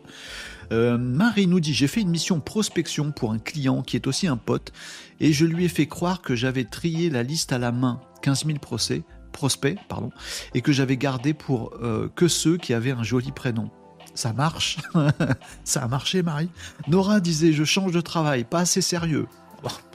Euh, 0.72 0.98
Marie 0.98 1.48
nous 1.48 1.60
dit 1.60 1.74
j'ai 1.74 1.88
fait 1.88 2.02
une 2.02 2.10
mission 2.10 2.40
prospection 2.40 3.12
pour 3.12 3.32
un 3.32 3.40
client 3.40 3.82
qui 3.82 3.96
est 3.96 4.08
aussi 4.08 4.28
un 4.28 4.38
pote 4.38 4.72
et 5.20 5.34
je 5.34 5.46
lui 5.46 5.66
ai 5.66 5.70
fait 5.70 5.88
croire 5.88 6.22
que 6.22 6.36
j'avais 6.36 6.64
trié 6.64 7.10
la 7.10 7.24
liste 7.24 7.54
à 7.54 7.58
la 7.58 7.72
main, 7.72 8.02
15 8.24 8.46
000 8.46 8.60
procès, 8.60 9.04
prospects, 9.32 9.78
pardon, 9.88 10.12
et 10.54 10.62
que 10.62 10.72
j'avais 10.72 10.98
gardé 10.98 11.34
pour 11.34 11.74
que 12.16 12.28
ceux 12.28 12.58
qui 12.58 12.74
avaient 12.74 12.92
un 12.92 13.04
joli 13.04 13.32
prénom 13.32 13.72
ça 14.16 14.34
marche. 14.34 14.80
ça 15.64 15.84
a 15.84 15.88
marché, 15.88 16.24
Marie. 16.24 16.50
Nora 16.88 17.20
disait 17.20 17.54
Je 17.54 17.64
change 17.64 17.92
de 17.92 18.02
travail, 18.02 18.44
pas 18.44 18.60
assez 18.60 18.82
sérieux. 18.82 19.28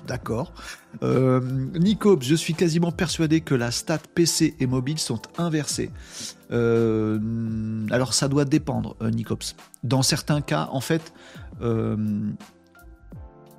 D'accord. 0.07 0.53
Euh, 1.03 1.41
je 2.21 2.35
suis 2.35 2.55
quasiment 2.55 2.91
persuadé 2.93 3.43
que 3.43 3.55
la 3.55 3.71
stat 3.71 3.99
PC 4.15 4.55
et 4.59 4.67
mobile 4.67 4.99
sont 4.99 5.21
inversées. 5.37 5.91
Euh, 6.51 7.87
alors 7.91 8.15
ça 8.15 8.29
doit 8.29 8.47
dépendre, 8.47 8.97
euh, 9.03 9.11
Nicops. 9.11 9.55
Dans 9.85 10.03
certains 10.03 10.41
cas, 10.41 10.71
en 10.73 10.81
fait, 10.81 11.13
euh, 11.61 11.97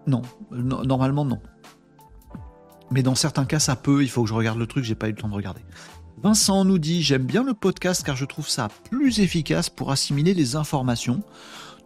non. 0.07 0.23
normalement, 0.51 1.23
non. 1.23 1.39
Mais 2.89 3.03
dans 3.03 3.15
certains 3.15 3.45
cas, 3.45 3.59
ça 3.59 3.75
peut. 3.75 4.01
Il 4.01 4.09
faut 4.09 4.23
que 4.23 4.29
je 4.29 4.33
regarde 4.33 4.57
le 4.57 4.65
truc, 4.65 4.83
j'ai 4.83 4.95
pas 4.95 5.07
eu 5.07 5.11
le 5.11 5.17
temps 5.17 5.29
de 5.29 5.35
regarder. 5.35 5.61
Vincent 6.21 6.65
nous 6.65 6.79
dit 6.79 7.01
J'aime 7.01 7.23
bien 7.23 7.43
le 7.43 7.53
podcast 7.53 8.03
car 8.03 8.17
je 8.17 8.25
trouve 8.25 8.49
ça 8.49 8.67
plus 8.89 9.19
efficace 9.21 9.69
pour 9.69 9.91
assimiler 9.91 10.33
les 10.33 10.57
informations 10.57 11.23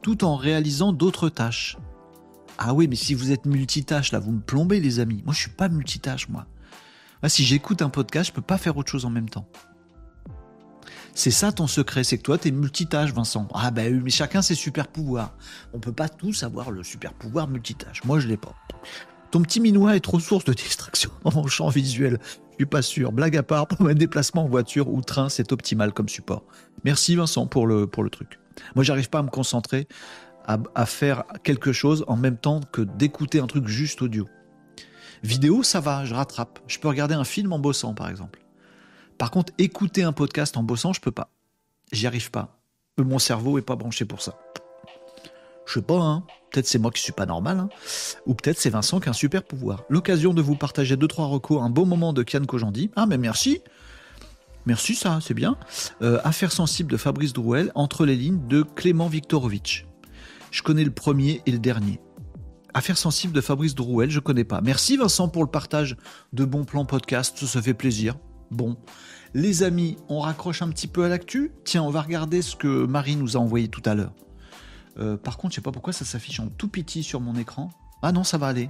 tout 0.02 0.24
en 0.24 0.36
réalisant 0.36 0.92
d'autres 0.92 1.30
tâches. 1.30 1.78
Ah 2.58 2.74
oui, 2.74 2.88
mais 2.88 2.96
si 2.96 3.14
vous 3.14 3.32
êtes 3.32 3.46
multitâche, 3.46 4.12
là, 4.12 4.20
vous 4.20 4.32
me 4.32 4.42
plombez, 4.42 4.80
les 4.80 5.00
amis. 5.00 5.22
Moi, 5.24 5.34
je 5.36 5.42
suis 5.42 5.52
pas 5.52 5.70
multitâche, 5.70 6.30
moi. 6.30 6.48
si 7.28 7.44
j'écoute 7.44 7.82
un 7.84 7.90
podcast, 7.90 8.30
je 8.30 8.34
peux 8.34 8.42
pas 8.42 8.58
faire 8.58 8.76
autre 8.76 8.92
chose 8.92 9.06
en 9.06 9.10
même 9.12 9.30
temps. 9.30 9.48
C'est 11.14 11.32
ça 11.32 11.52
ton 11.52 11.68
secret, 11.68 12.04
c'est 12.04 12.18
que 12.18 12.24
toi, 12.24 12.40
tu 12.40 12.48
es 12.48 12.52
multitâche, 12.52 13.14
Vincent. 13.14 13.48
Ah 13.54 13.70
ben, 13.70 14.02
mais 14.02 14.10
chacun 14.10 14.42
ses 14.42 14.56
super 14.56 14.88
pouvoirs. 14.88 15.36
On 15.74 15.80
peut 15.80 15.94
pas 15.94 16.10
tous 16.10 16.42
avoir 16.42 16.72
le 16.72 16.82
super 16.84 17.14
pouvoir 17.14 17.48
multitâche. 17.48 18.04
Moi, 18.04 18.20
je 18.20 18.28
l'ai 18.28 18.38
pas. 18.38 18.56
Ton 19.30 19.42
petit 19.42 19.60
minois 19.60 19.96
est 19.96 20.00
trop 20.00 20.20
source 20.20 20.46
de 20.46 20.54
distraction 20.54 21.12
dans 21.24 21.34
mon 21.34 21.48
champ 21.48 21.70
visuel. 21.70 22.20
Je 22.54 22.58
suis 22.58 22.66
pas 22.68 22.84
sûr. 22.84 23.12
Blague 23.12 23.36
à 23.36 23.44
part, 23.44 23.68
pour 23.68 23.88
un 23.88 23.96
déplacement 23.96 24.46
en 24.46 24.48
voiture 24.48 24.90
ou 24.90 25.02
train, 25.02 25.30
c'est 25.30 25.52
optimal 25.52 25.92
comme 25.92 26.08
support. 26.08 26.44
Merci 26.84 27.16
Vincent 27.16 27.48
pour 27.48 27.66
le, 27.66 27.88
truc. 28.12 28.40
Moi, 28.76 28.84
j'arrive 28.84 29.10
pas 29.10 29.20
à 29.20 29.24
me 29.24 29.30
concentrer 29.30 29.88
à, 30.46 30.86
faire 30.86 31.24
quelque 31.44 31.72
chose 31.72 32.04
en 32.08 32.18
même 32.18 32.38
temps 32.38 32.60
que 32.72 32.82
d'écouter 32.82 33.40
un 33.40 33.48
truc 33.48 33.68
juste 33.68 34.02
audio. 34.02 34.28
Vidéo, 35.24 35.64
ça 35.64 35.80
va, 35.80 36.04
je 36.04 36.14
rattrape. 36.14 36.60
Je 36.68 36.80
peux 36.80 36.90
regarder 36.90 37.16
un 37.16 37.24
film 37.24 37.54
en 37.54 37.60
bossant, 37.60 37.94
par 37.94 38.10
exemple. 38.10 38.42
Par 39.18 39.32
contre, 39.32 39.54
écouter 39.58 40.04
un 40.04 40.12
podcast 40.12 40.58
en 40.58 40.64
bossant, 40.64 40.92
je 40.92 41.00
peux 41.00 41.12
pas. 41.12 41.30
J'y 41.92 42.08
arrive 42.08 42.30
pas. 42.30 42.60
Mon 42.98 43.20
cerveau 43.20 43.58
est 43.58 43.64
pas 43.64 43.76
branché 43.76 44.06
pour 44.06 44.22
ça. 44.22 44.38
Je 45.66 45.74
sais 45.74 45.82
pas, 45.82 46.00
hein. 46.00 46.24
Peut-être 46.52 46.68
c'est 46.68 46.80
moi 46.80 46.92
qui 46.92 47.02
suis 47.02 47.14
pas 47.14 47.26
normal, 47.26 47.60
hein. 47.60 47.70
Ou 48.26 48.36
peut-être 48.36 48.60
c'est 48.60 48.70
Vincent 48.70 49.00
qui 49.00 49.08
a 49.08 49.12
un 49.12 49.14
super 49.14 49.44
pouvoir. 49.44 49.84
L'occasion 49.90 50.34
de 50.34 50.42
vous 50.42 50.56
partager 50.56 50.98
deux 50.98 51.08
trois 51.08 51.26
recours, 51.26 51.64
un 51.64 51.70
beau 51.70 51.86
moment 51.86 52.14
de 52.14 52.24
Kian 52.24 52.46
Kojandi. 52.46 52.92
Ah 52.96 53.06
mais 53.06 53.18
merci. 53.18 53.62
Merci 54.66 54.96
ça, 54.96 55.20
c'est 55.22 55.34
bien. 55.34 55.58
Euh, 56.02 56.20
Affaire 56.24 56.52
sensible 56.52 56.92
de 56.92 56.98
Fabrice 56.98 57.34
Drouel, 57.34 57.72
entre 57.76 58.06
les 58.06 58.16
lignes 58.16 58.48
de 58.48 58.62
Clément 58.62 59.08
Viktorovitch. 59.08 59.88
Je 60.52 60.62
connais 60.62 60.84
le 60.84 60.92
premier 60.92 61.42
et 61.46 61.52
le 61.52 61.60
dernier. 61.60 62.00
Affaire 62.74 62.98
sensible 62.98 63.34
de 63.34 63.42
Fabrice 63.42 63.76
Drouel, 63.76 64.10
je 64.10 64.20
connais 64.20 64.44
pas. 64.44 64.62
Merci 64.62 64.98
Vincent 64.98 65.28
pour 65.28 65.44
le 65.44 65.50
partage 65.50 65.96
de 66.32 66.46
bons 66.46 66.64
plans 66.64 66.86
podcast, 66.86 67.46
ça 67.46 67.62
fait 67.62 67.74
plaisir. 67.74 68.16
Bon, 68.52 68.78
les 69.34 69.64
amis, 69.64 69.98
on 70.10 70.20
raccroche 70.20 70.62
un 70.62 70.70
petit 70.70 70.88
peu 70.88 71.04
à 71.04 71.10
l'actu. 71.10 71.52
Tiens, 71.66 71.84
on 71.84 71.90
va 71.90 72.02
regarder 72.02 72.42
ce 72.42 72.56
que 72.56 72.86
Marie 72.86 73.16
nous 73.16 73.36
a 73.36 73.40
envoyé 73.40 73.68
tout 73.68 73.82
à 73.86 73.96
l'heure. 73.96 74.14
Euh, 74.98 75.18
par 75.18 75.38
contre, 75.38 75.54
je 75.54 75.56
sais 75.56 75.62
pas 75.62 75.72
pourquoi 75.72 75.94
ça 75.94 76.06
s'affiche 76.06 76.40
en 76.40 76.48
tout 76.48 76.68
petit 76.68 77.04
sur 77.04 77.20
mon 77.20 77.36
écran. 77.36 77.70
Ah 78.02 78.12
non, 78.12 78.24
ça 78.24 78.38
va 78.38 78.48
aller. 78.48 78.70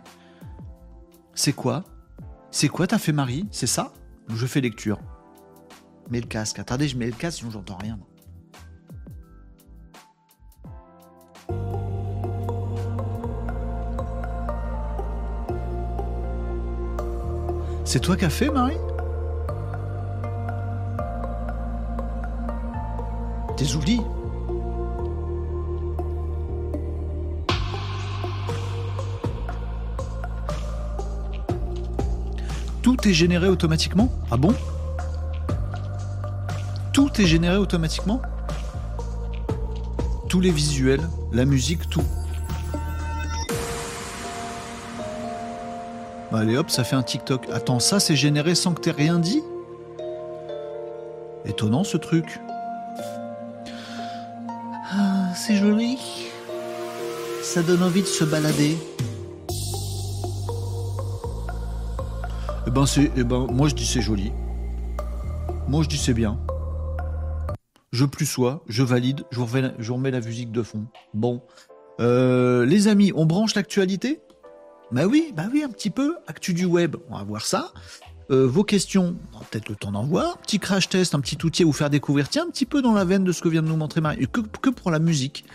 C'est 1.36 1.54
quoi? 1.54 1.84
C'est 2.52 2.70
quoi 2.70 2.88
t'as 2.88 3.00
fait 3.00 3.12
Marie? 3.12 3.48
C'est 3.52 3.68
ça? 3.68 3.94
Je 4.30 4.46
fais 4.46 4.62
lecture. 4.62 5.00
Mets 6.10 6.22
le 6.22 6.28
casque. 6.28 6.60
Attendez, 6.60 6.88
je 6.88 6.98
mets 6.98 7.08
le 7.08 7.14
casque 7.14 7.40
sinon 7.40 7.52
j'entends 7.52 7.78
rien. 7.78 8.00
C'est 17.86 18.00
toi 18.00 18.16
qui 18.16 18.26
as 18.26 18.30
fait, 18.30 18.50
Marie? 18.50 18.78
T'es 23.56 23.76
oublié 23.76 24.00
Tout 32.84 33.08
est 33.08 33.14
généré 33.14 33.48
automatiquement 33.48 34.12
Ah 34.30 34.36
bon 34.36 34.54
Tout 36.92 37.10
est 37.20 37.26
généré 37.26 37.56
automatiquement 37.56 38.22
Tous 40.28 40.42
les 40.42 40.52
visuels, 40.52 41.08
la 41.32 41.46
musique, 41.46 41.90
tout. 41.90 42.04
Bah, 46.30 46.40
allez 46.40 46.58
hop, 46.58 46.70
ça 46.70 46.84
fait 46.84 46.98
un 46.98 47.04
TikTok. 47.04 47.48
Attends, 47.54 47.80
ça 47.80 48.02
c'est 48.02 48.18
généré 48.18 48.54
sans 48.54 48.74
que 48.74 48.82
t'aies 48.82 48.92
rien 48.92 49.18
dit 49.18 49.42
Étonnant 51.46 51.86
ce 51.86 51.96
truc. 51.96 52.42
Ah, 54.92 55.34
c'est 55.36 55.56
joli. 55.56 55.98
Ça 57.42 57.62
donne 57.62 57.82
envie 57.82 58.02
de 58.02 58.08
se 58.08 58.26
balader. 58.26 58.78
Ben 62.74 62.86
eh 63.16 63.24
ben 63.24 63.46
moi 63.52 63.70
je 63.70 63.76
dis 63.76 63.86
c'est 63.86 64.02
joli. 64.02 64.32
Moi 65.68 65.84
je 65.84 65.90
dis 65.90 65.98
c'est 65.98 66.16
bien. 66.16 66.40
Je 67.92 68.06
plus 68.06 68.26
sois, 68.26 68.64
je 68.68 68.82
valide, 68.82 69.24
je 69.30 69.40
remets, 69.92 70.10
la 70.10 70.20
musique 70.20 70.52
de 70.52 70.64
fond. 70.64 70.88
Bon, 71.14 71.44
euh, 72.00 72.66
les 72.66 72.88
amis, 72.88 73.12
on 73.16 73.28
branche 73.28 73.54
l'actualité? 73.54 74.22
Bah 74.92 75.06
oui, 75.06 75.32
un 75.38 75.70
petit 75.70 75.92
peu. 75.92 76.16
Actu 76.26 76.56
du 76.56 76.66
web, 76.66 76.96
on 77.12 77.18
va 77.18 77.24
voir 77.24 77.46
ça. 77.46 77.72
Euh, 78.32 78.48
vos 78.48 78.64
questions, 78.64 79.18
peut-être 79.52 79.70
le 79.70 79.76
temps 79.76 79.92
d'en 79.92 80.06
voir. 80.06 80.40
Petit 80.40 80.58
crash 80.58 80.90
test, 80.90 81.14
un 81.14 81.20
petit 81.20 81.38
outil 81.46 81.62
à 81.62 81.66
vous 81.68 81.74
faire 81.74 81.92
découvrir. 81.92 82.28
Tiens, 82.28 82.46
un 82.48 82.50
petit 82.50 82.66
peu 82.66 82.82
dans 82.82 82.94
la 82.94 83.06
veine 83.06 83.24
de 83.24 83.32
ce 83.32 83.44
que 83.44 83.50
vient 83.50 83.62
de 83.62 83.68
nous 83.68 83.78
montrer 83.78 84.02
Marie. 84.02 84.28
Que, 84.28 84.70
pour 84.72 84.90
la 84.90 84.98
musique? 84.98 85.46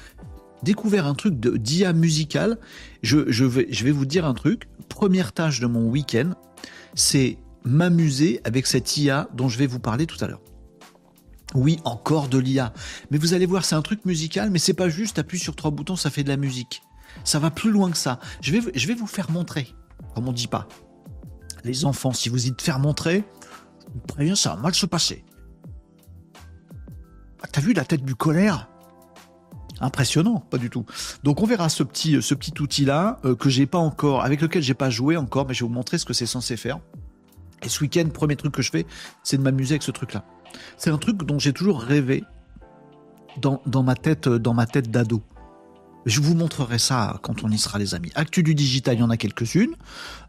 Découvert 0.63 1.07
un 1.07 1.15
truc 1.15 1.41
de 1.41 1.57
d'IA 1.57 1.93
musical. 1.93 2.59
Je 3.03 3.45
vais 3.45 3.91
vous 3.91 4.07
dire 4.07 4.25
un 4.25 4.35
truc. 4.35 4.69
Première 4.89 5.33
tâche 5.33 5.59
de 5.59 5.67
mon 5.67 5.89
week-end, 5.89 6.31
c'est 6.95 7.39
m'amuser 7.65 8.41
avec 8.45 8.67
cette 8.67 8.97
IA 8.97 9.29
dont 9.35 9.49
je 9.49 9.59
vais 9.59 9.67
vous 9.67 9.81
parler 9.81 10.07
tout 10.07 10.23
à 10.25 10.29
l'heure. 10.29 10.41
Oui, 11.55 11.81
encore 11.85 12.29
de 12.29 12.39
l'IA. 12.39 12.73
Mais 13.11 13.19
vous 13.19 13.33
allez 13.35 13.47
voir, 13.47 13.65
c'est 13.65 13.75
un 13.75 13.83
truc 13.83 14.05
musical, 14.05 14.51
mais 14.51 14.59
c'est 14.59 14.75
pas 14.75 14.89
juste 14.89 15.19
appuie 15.19 15.39
sur 15.39 15.57
trois 15.57 15.71
boutons, 15.71 15.97
ça 15.97 16.11
fait 16.11 16.23
de 16.23 16.29
la 16.29 16.37
musique. 16.37 16.83
Ça 17.25 17.39
va 17.39 17.51
plus 17.51 17.71
loin 17.71 17.91
que 17.91 17.97
ça. 17.97 18.19
Je 18.43 18.53
vais, 18.53 18.95
vous 18.95 19.07
faire 19.07 19.31
montrer, 19.31 19.75
comme 20.15 20.29
on 20.29 20.33
dit 20.33 20.47
pas. 20.47 20.69
Les 21.65 21.85
enfants, 21.85 22.13
si 22.13 22.29
vous 22.29 22.47
y 22.47 22.55
te 22.55 22.63
faire 22.63 22.79
montrer, 22.79 23.25
préviens, 24.09 24.37
ça 24.37 24.55
va 24.55 24.57
mal 24.63 24.75
se 24.75 24.87
passer. 24.87 25.25
Ah, 27.43 27.47
T'as 27.51 27.61
vu 27.61 27.73
la 27.73 27.85
tête 27.85 28.05
du 28.05 28.15
colère? 28.15 28.69
Impressionnant, 29.81 30.41
pas 30.51 30.59
du 30.59 30.71
tout. 30.71 30.85
Donc 31.23 31.43
on 31.43 31.47
verra 31.47 31.69
ce 31.69 31.83
petit, 31.83 32.19
outil-là 32.61 33.21
euh, 33.25 33.35
que 33.35 33.49
j'ai 33.49 33.67
pas 33.67 33.79
encore, 33.79 34.25
avec 34.25 34.41
lequel 34.41 34.63
j'ai 34.63 34.75
pas 34.75 34.91
joué 34.91 35.17
encore, 35.17 35.47
mais 35.47 35.55
je 35.55 35.65
vais 35.65 35.69
vous 35.69 35.75
montrer 35.75 35.99
ce 35.99 36.05
que 36.05 36.13
c'est 36.13 36.27
censé 36.27 36.57
faire. 36.57 36.79
Et 37.63 37.69
ce 37.69 37.81
week-end, 37.81 38.09
premier 38.13 38.37
truc 38.37 38.55
que 38.55 38.63
je 38.63 38.71
fais, 38.71 38.87
c'est 39.23 39.37
de 39.37 39.43
m'amuser 39.43 39.75
avec 39.75 39.83
ce 39.83 39.91
truc-là. 39.91 40.25
C'est 40.77 40.91
un 40.91 40.99
truc 40.99 41.23
dont 41.25 41.39
j'ai 41.39 41.53
toujours 41.53 41.81
rêvé 41.81 42.25
dans, 43.41 43.83
ma 43.83 43.95
tête, 43.95 44.29
dans 44.29 44.55
ma 44.55 44.67
tête 44.67 44.91
d'ado. 44.91 45.23
Je 46.07 46.21
vous 46.21 46.35
montrerai 46.35 46.79
ça 46.79 47.19
quand 47.23 47.45
on 47.45 47.51
y 47.51 47.59
sera, 47.59 47.79
les 47.79 47.95
amis. 47.95 48.11
Actu 48.15 48.43
du 48.43 48.55
digital, 48.55 48.97
il 48.97 49.01
y 49.01 49.03
en 49.03 49.11
a 49.11 49.17
quelques-unes. 49.17 49.75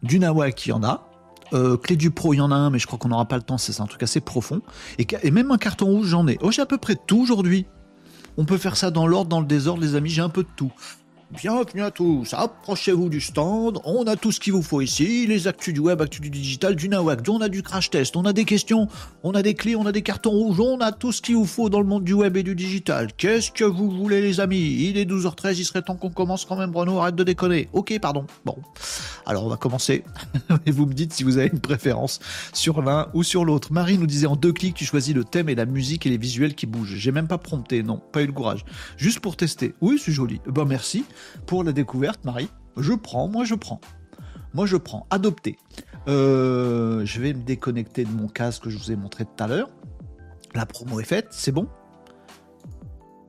Du 0.03 0.19
Nawak, 0.19 0.65
il 0.65 0.69
y 0.69 0.71
en 0.73 0.83
a. 0.83 1.07
Euh, 1.53 1.77
clé 1.77 1.95
du 1.95 2.11
pro, 2.11 2.33
il 2.33 2.37
y 2.37 2.41
en 2.41 2.51
a 2.51 2.55
un, 2.55 2.69
mais 2.69 2.77
je 2.77 2.85
crois 2.85 2.99
qu'on 2.99 3.09
n'aura 3.09 3.25
pas 3.25 3.37
le 3.37 3.41
temps, 3.41 3.57
c'est 3.57 3.79
un 3.81 3.87
truc 3.87 4.03
assez 4.03 4.21
profond. 4.21 4.61
Et, 4.99 5.07
et 5.23 5.31
même 5.31 5.51
un 5.51 5.57
carton 5.57 5.87
rouge, 5.87 6.07
j'en 6.07 6.27
ai. 6.27 6.37
Oh, 6.41 6.51
j'ai 6.51 6.61
à 6.61 6.67
peu 6.67 6.77
près 6.77 6.95
tout 6.95 7.19
aujourd'hui. 7.21 7.65
On 8.37 8.45
peut 8.45 8.57
faire 8.57 8.77
ça 8.77 8.91
dans 8.91 9.07
l'ordre, 9.07 9.29
dans 9.29 9.39
le 9.39 9.45
désordre, 9.45 9.81
les 9.81 9.95
amis, 9.95 10.09
j'ai 10.09 10.21
un 10.21 10.29
peu 10.29 10.43
de 10.43 10.49
tout. 10.55 10.71
Bienvenue 11.31 11.83
à 11.83 11.91
tous, 11.91 12.33
approchez-vous 12.33 13.07
du 13.07 13.21
stand, 13.21 13.79
on 13.83 14.05
a 14.07 14.15
tout 14.15 14.31
ce 14.31 14.39
qu'il 14.39 14.53
vous 14.53 14.63
faut 14.63 14.81
ici, 14.81 15.27
les 15.27 15.47
actus 15.47 15.75
du 15.75 15.79
web, 15.79 16.01
actus 16.01 16.21
du 16.21 16.31
digital, 16.31 16.75
du 16.75 16.89
nawak, 16.89 17.19
on 17.29 17.39
a 17.39 17.49
du 17.49 17.61
crash 17.61 17.91
test, 17.91 18.17
on 18.17 18.25
a 18.25 18.33
des 18.33 18.45
questions, 18.45 18.87
on 19.21 19.33
a 19.35 19.43
des 19.43 19.53
clés, 19.53 19.75
on 19.75 19.85
a 19.85 19.91
des 19.91 20.01
cartons 20.01 20.31
rouges, 20.31 20.59
on 20.59 20.79
a 20.79 20.91
tout 20.91 21.11
ce 21.11 21.21
qu'il 21.21 21.35
vous 21.35 21.45
faut 21.45 21.69
dans 21.69 21.81
le 21.81 21.85
monde 21.85 22.03
du 22.03 22.13
web 22.13 22.35
et 22.35 22.41
du 22.41 22.55
digital. 22.55 23.09
Qu'est-ce 23.15 23.51
que 23.51 23.63
vous 23.63 23.91
voulez 23.91 24.21
les 24.21 24.39
amis? 24.39 24.57
Il 24.57 24.97
est 24.97 25.05
12h13, 25.05 25.55
il 25.59 25.65
serait 25.65 25.83
temps 25.83 25.95
qu'on 25.95 26.09
commence 26.09 26.45
quand 26.45 26.55
même 26.55 26.71
Bruno, 26.71 26.97
arrête 26.97 27.13
de 27.13 27.23
déconner. 27.23 27.69
Ok, 27.73 27.97
pardon. 27.99 28.25
Bon, 28.43 28.57
alors 29.27 29.45
on 29.45 29.49
va 29.49 29.57
commencer, 29.57 30.03
et 30.65 30.71
vous 30.71 30.87
me 30.87 30.93
dites 30.93 31.13
si 31.13 31.23
vous 31.23 31.37
avez 31.37 31.51
une 31.53 31.59
préférence 31.59 32.19
sur 32.53 32.81
l'un 32.81 33.07
ou 33.13 33.21
sur 33.21 33.45
l'autre. 33.45 33.71
Marie 33.71 33.99
nous 33.99 34.07
disait 34.07 34.25
en 34.25 34.35
deux 34.35 34.51
clics, 34.51 34.73
tu 34.73 34.83
choisis 34.83 35.13
le 35.13 35.23
thème 35.23 35.47
et 35.47 35.55
la 35.55 35.67
musique 35.67 36.07
et 36.07 36.09
les 36.09 36.17
visuels 36.17 36.55
qui 36.55 36.65
bougent. 36.65 36.95
J'ai 36.95 37.11
même 37.11 37.27
pas 37.27 37.37
prompté, 37.37 37.83
non, 37.83 38.01
pas 38.11 38.23
eu 38.23 38.25
le 38.25 38.33
courage. 38.33 38.65
Juste 38.97 39.19
pour 39.19 39.37
tester. 39.37 39.75
Oui, 39.79 40.01
c'est 40.03 40.11
joli. 40.11 40.41
Ben 40.47 40.65
merci 40.65 41.05
pour 41.45 41.63
la 41.63 41.71
découverte, 41.71 42.23
Marie. 42.25 42.49
Je 42.77 42.93
prends, 42.93 43.27
moi 43.27 43.45
je 43.45 43.55
prends. 43.55 43.81
Moi 44.53 44.65
je 44.65 44.77
prends. 44.77 45.05
Adopter. 45.09 45.57
Euh, 46.07 47.05
je 47.05 47.21
vais 47.21 47.33
me 47.33 47.43
déconnecter 47.43 48.03
de 48.03 48.11
mon 48.11 48.27
casque 48.27 48.63
que 48.63 48.69
je 48.69 48.77
vous 48.77 48.91
ai 48.91 48.95
montré 48.95 49.25
tout 49.25 49.43
à 49.43 49.47
l'heure. 49.47 49.69
La 50.55 50.65
promo 50.65 50.99
est 50.99 51.05
faite, 51.05 51.27
c'est 51.31 51.51
bon. 51.51 51.67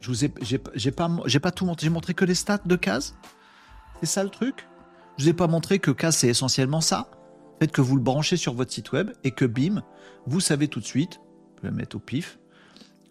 Je 0.00 0.08
vous 0.08 0.24
ai, 0.24 0.32
j'ai, 0.40 0.58
pas, 0.90 1.08
tout 1.50 1.66
montré. 1.66 1.84
J'ai 1.84 1.90
montré 1.90 2.14
que 2.14 2.24
les 2.24 2.34
stats 2.34 2.60
de 2.64 2.76
Case. 2.76 3.16
C'est 4.00 4.06
ça 4.06 4.24
le 4.24 4.30
truc? 4.30 4.66
Je 5.18 5.24
vous 5.24 5.30
ai 5.30 5.34
pas 5.34 5.46
montré 5.46 5.78
que 5.78 5.90
Case 5.90 6.16
c'est 6.16 6.28
essentiellement 6.28 6.80
ça. 6.80 7.10
Faites 7.60 7.72
que 7.72 7.82
vous 7.82 7.96
le 7.96 8.02
branchez 8.02 8.38
sur 8.38 8.54
votre 8.54 8.72
site 8.72 8.92
web 8.92 9.10
et 9.22 9.32
que 9.32 9.44
bim, 9.44 9.82
vous 10.26 10.40
savez 10.40 10.68
tout 10.68 10.80
de 10.80 10.86
suite. 10.86 11.20
Je 11.56 11.62
vais 11.62 11.68
la 11.68 11.76
mettre 11.76 11.96
au 11.96 12.00
pif. 12.00 12.38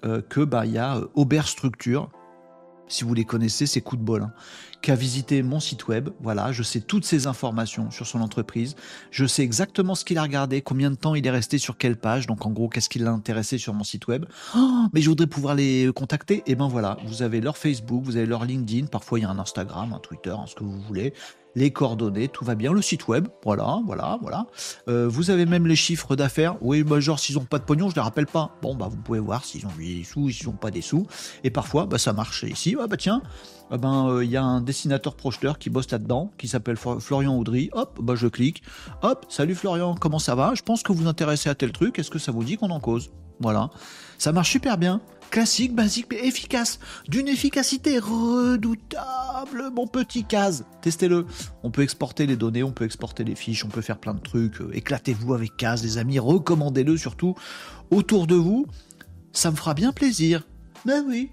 Euh, 0.06 0.22
que 0.22 0.40
bah 0.40 0.66
il 0.66 0.72
y 0.72 0.78
a 0.78 0.96
euh, 0.98 1.42
Structure 1.44 2.10
si 2.90 3.06
vous 3.06 3.14
les 3.14 3.24
connaissez, 3.24 3.66
c'est 3.66 3.82
coup 3.82 3.96
de 3.96 4.02
bol, 4.02 4.24
hein, 4.24 4.34
qui 4.82 4.92
a 4.92 4.96
visité 4.96 5.42
mon 5.44 5.60
site 5.60 5.88
web. 5.88 6.10
Voilà, 6.20 6.52
je 6.52 6.64
sais 6.64 6.82
toutes 6.82 7.06
ces 7.06 7.28
informations 7.28 7.92
sur 7.92 8.08
son 8.08 8.20
entreprise. 8.20 8.76
Je 9.12 9.26
sais 9.26 9.44
exactement 9.44 9.96
ce 9.96 10.04
qu'il 10.04 10.18
a 10.18 10.24
regardé, 10.24 10.62
combien 10.62 10.92
de 10.92 10.96
temps 10.96 11.16
il 11.16 11.26
est 11.26 11.32
resté 11.32 11.58
sur 11.58 11.78
quelle 11.78 11.96
page. 11.96 12.28
Donc 12.28 12.46
en 12.46 12.52
gros, 12.52 12.68
qu'est-ce 12.68 12.90
qui 12.90 13.00
l'a 13.00 13.12
intéressé 13.12 13.58
sur 13.58 13.74
mon 13.74 13.84
site 13.84 14.08
web. 14.08 14.26
Oh, 14.56 14.88
mais 14.94 15.02
je 15.02 15.10
voudrais 15.10 15.28
pouvoir 15.28 15.56
les 15.56 15.90
contacter. 15.96 16.44
Et 16.48 16.56
ben 16.56 16.68
voilà, 16.68 16.98
vous 17.06 17.22
avez 17.22 17.40
leur 17.40 17.58
Facebook, 17.58 18.04
vous 18.04 18.18
avez 18.18 18.26
leur 18.26 18.44
LinkedIn. 18.46 18.88
Parfois 18.88 19.20
il 19.20 19.22
y 19.22 19.26
a 19.26 19.30
un 19.30 19.40
Instagram, 19.40 19.94
un 19.94 20.00
Twitter, 20.00 20.36
ce 20.48 20.56
que 20.56 20.64
vous 20.64 20.82
voulez 20.82 21.14
les 21.56 21.72
coordonnées, 21.72 22.28
tout 22.28 22.46
va 22.46 22.56
bien, 22.56 22.72
le 22.74 22.82
site 22.82 23.08
web, 23.08 23.28
voilà, 23.44 23.80
voilà, 23.86 24.18
voilà. 24.22 24.46
Euh, 24.88 25.08
vous 25.08 25.32
avez 25.32 25.46
même 25.46 25.68
les 25.68 25.76
chiffres 25.76 26.16
d'affaires. 26.16 26.56
Oui, 26.62 26.84
bah, 26.84 27.00
genre 27.00 27.20
s'ils 27.20 27.38
ont 27.38 27.46
pas 27.46 27.60
de 27.60 27.64
pognon, 27.64 27.90
je 27.90 27.96
les 27.96 28.02
rappelle 28.02 28.28
pas. 28.28 28.56
Bon, 28.62 28.76
bah 28.76 28.88
vous 28.90 28.98
pouvez 28.98 29.20
voir 29.20 29.44
s'ils 29.44 29.66
ont 29.66 29.72
des 29.78 30.04
sous, 30.04 30.30
s'ils 30.30 30.50
ont 30.50 30.54
pas 30.54 30.72
des 30.72 30.82
sous. 30.82 31.08
Et 31.44 31.50
parfois, 31.50 31.86
bah 31.86 31.98
ça 31.98 32.14
marche 32.14 32.44
ici. 32.44 32.76
Ah 32.80 32.88
bah 32.88 32.98
tiens, 32.98 33.22
ah 33.72 33.78
ben 33.78 34.08
il 34.08 34.12
euh, 34.12 34.26
y 34.26 34.38
a 34.38 34.44
un 34.44 34.62
dessinateur 34.62 35.16
projeteur 35.16 35.58
qui 35.58 35.70
bosse 35.70 35.90
là-dedans, 35.92 36.32
qui 36.38 36.48
s'appelle 36.48 36.78
Florian 36.78 37.38
Audry. 37.38 37.70
Hop, 37.74 38.00
bah 38.02 38.16
je 38.16 38.28
clique. 38.28 38.64
Hop, 39.02 39.26
salut 39.30 39.56
Florian, 39.56 39.96
comment 39.96 40.20
ça 40.20 40.36
va? 40.36 40.54
Je 40.56 40.62
pense 40.62 40.84
que 40.84 40.92
vous 40.92 41.04
vous 41.04 41.08
intéressez 41.08 41.50
à 41.50 41.56
tel 41.56 41.72
truc. 41.72 42.00
Est-ce 42.00 42.10
que 42.10 42.20
ça 42.20 42.32
vous 42.32 42.44
dit 42.44 42.58
qu'on 42.58 42.70
en 42.70 42.80
cause? 42.80 43.12
Voilà. 43.40 43.70
Ça 44.18 44.32
marche 44.32 44.52
super 44.52 44.78
bien. 44.78 45.02
Classique, 45.32 45.76
basique, 45.76 46.08
mais 46.12 46.26
efficace. 46.26 46.80
D'une 47.08 47.28
efficacité 47.28 48.00
redoutable, 48.00 49.70
mon 49.76 49.86
petit 49.86 50.24
case. 50.24 50.66
Testez-le. 50.82 51.26
On 51.64 51.70
peut 51.70 51.84
exporter 51.84 52.26
les 52.26 52.36
données, 52.36 52.64
on 52.64 52.72
peut 52.72 52.86
exporter 52.86 53.24
les 53.24 53.36
fiches, 53.36 53.64
on 53.64 53.70
peut 53.70 53.82
faire 53.82 54.00
plein 54.00 54.16
de 54.16 54.20
trucs. 54.20 54.60
Euh, 54.60 54.72
éclatez-vous 54.74 55.34
avec 55.34 55.56
case, 55.56 55.84
les 55.84 55.98
amis. 56.00 56.18
Recommandez-le 56.18 56.98
surtout 56.98 57.36
autour 57.92 58.26
de 58.26 58.36
vous. 58.36 58.66
Ça 59.32 59.52
me 59.52 59.56
fera 59.56 59.76
bien 59.76 59.92
plaisir. 59.92 60.48
Mais 60.86 61.00
oui. 61.00 61.32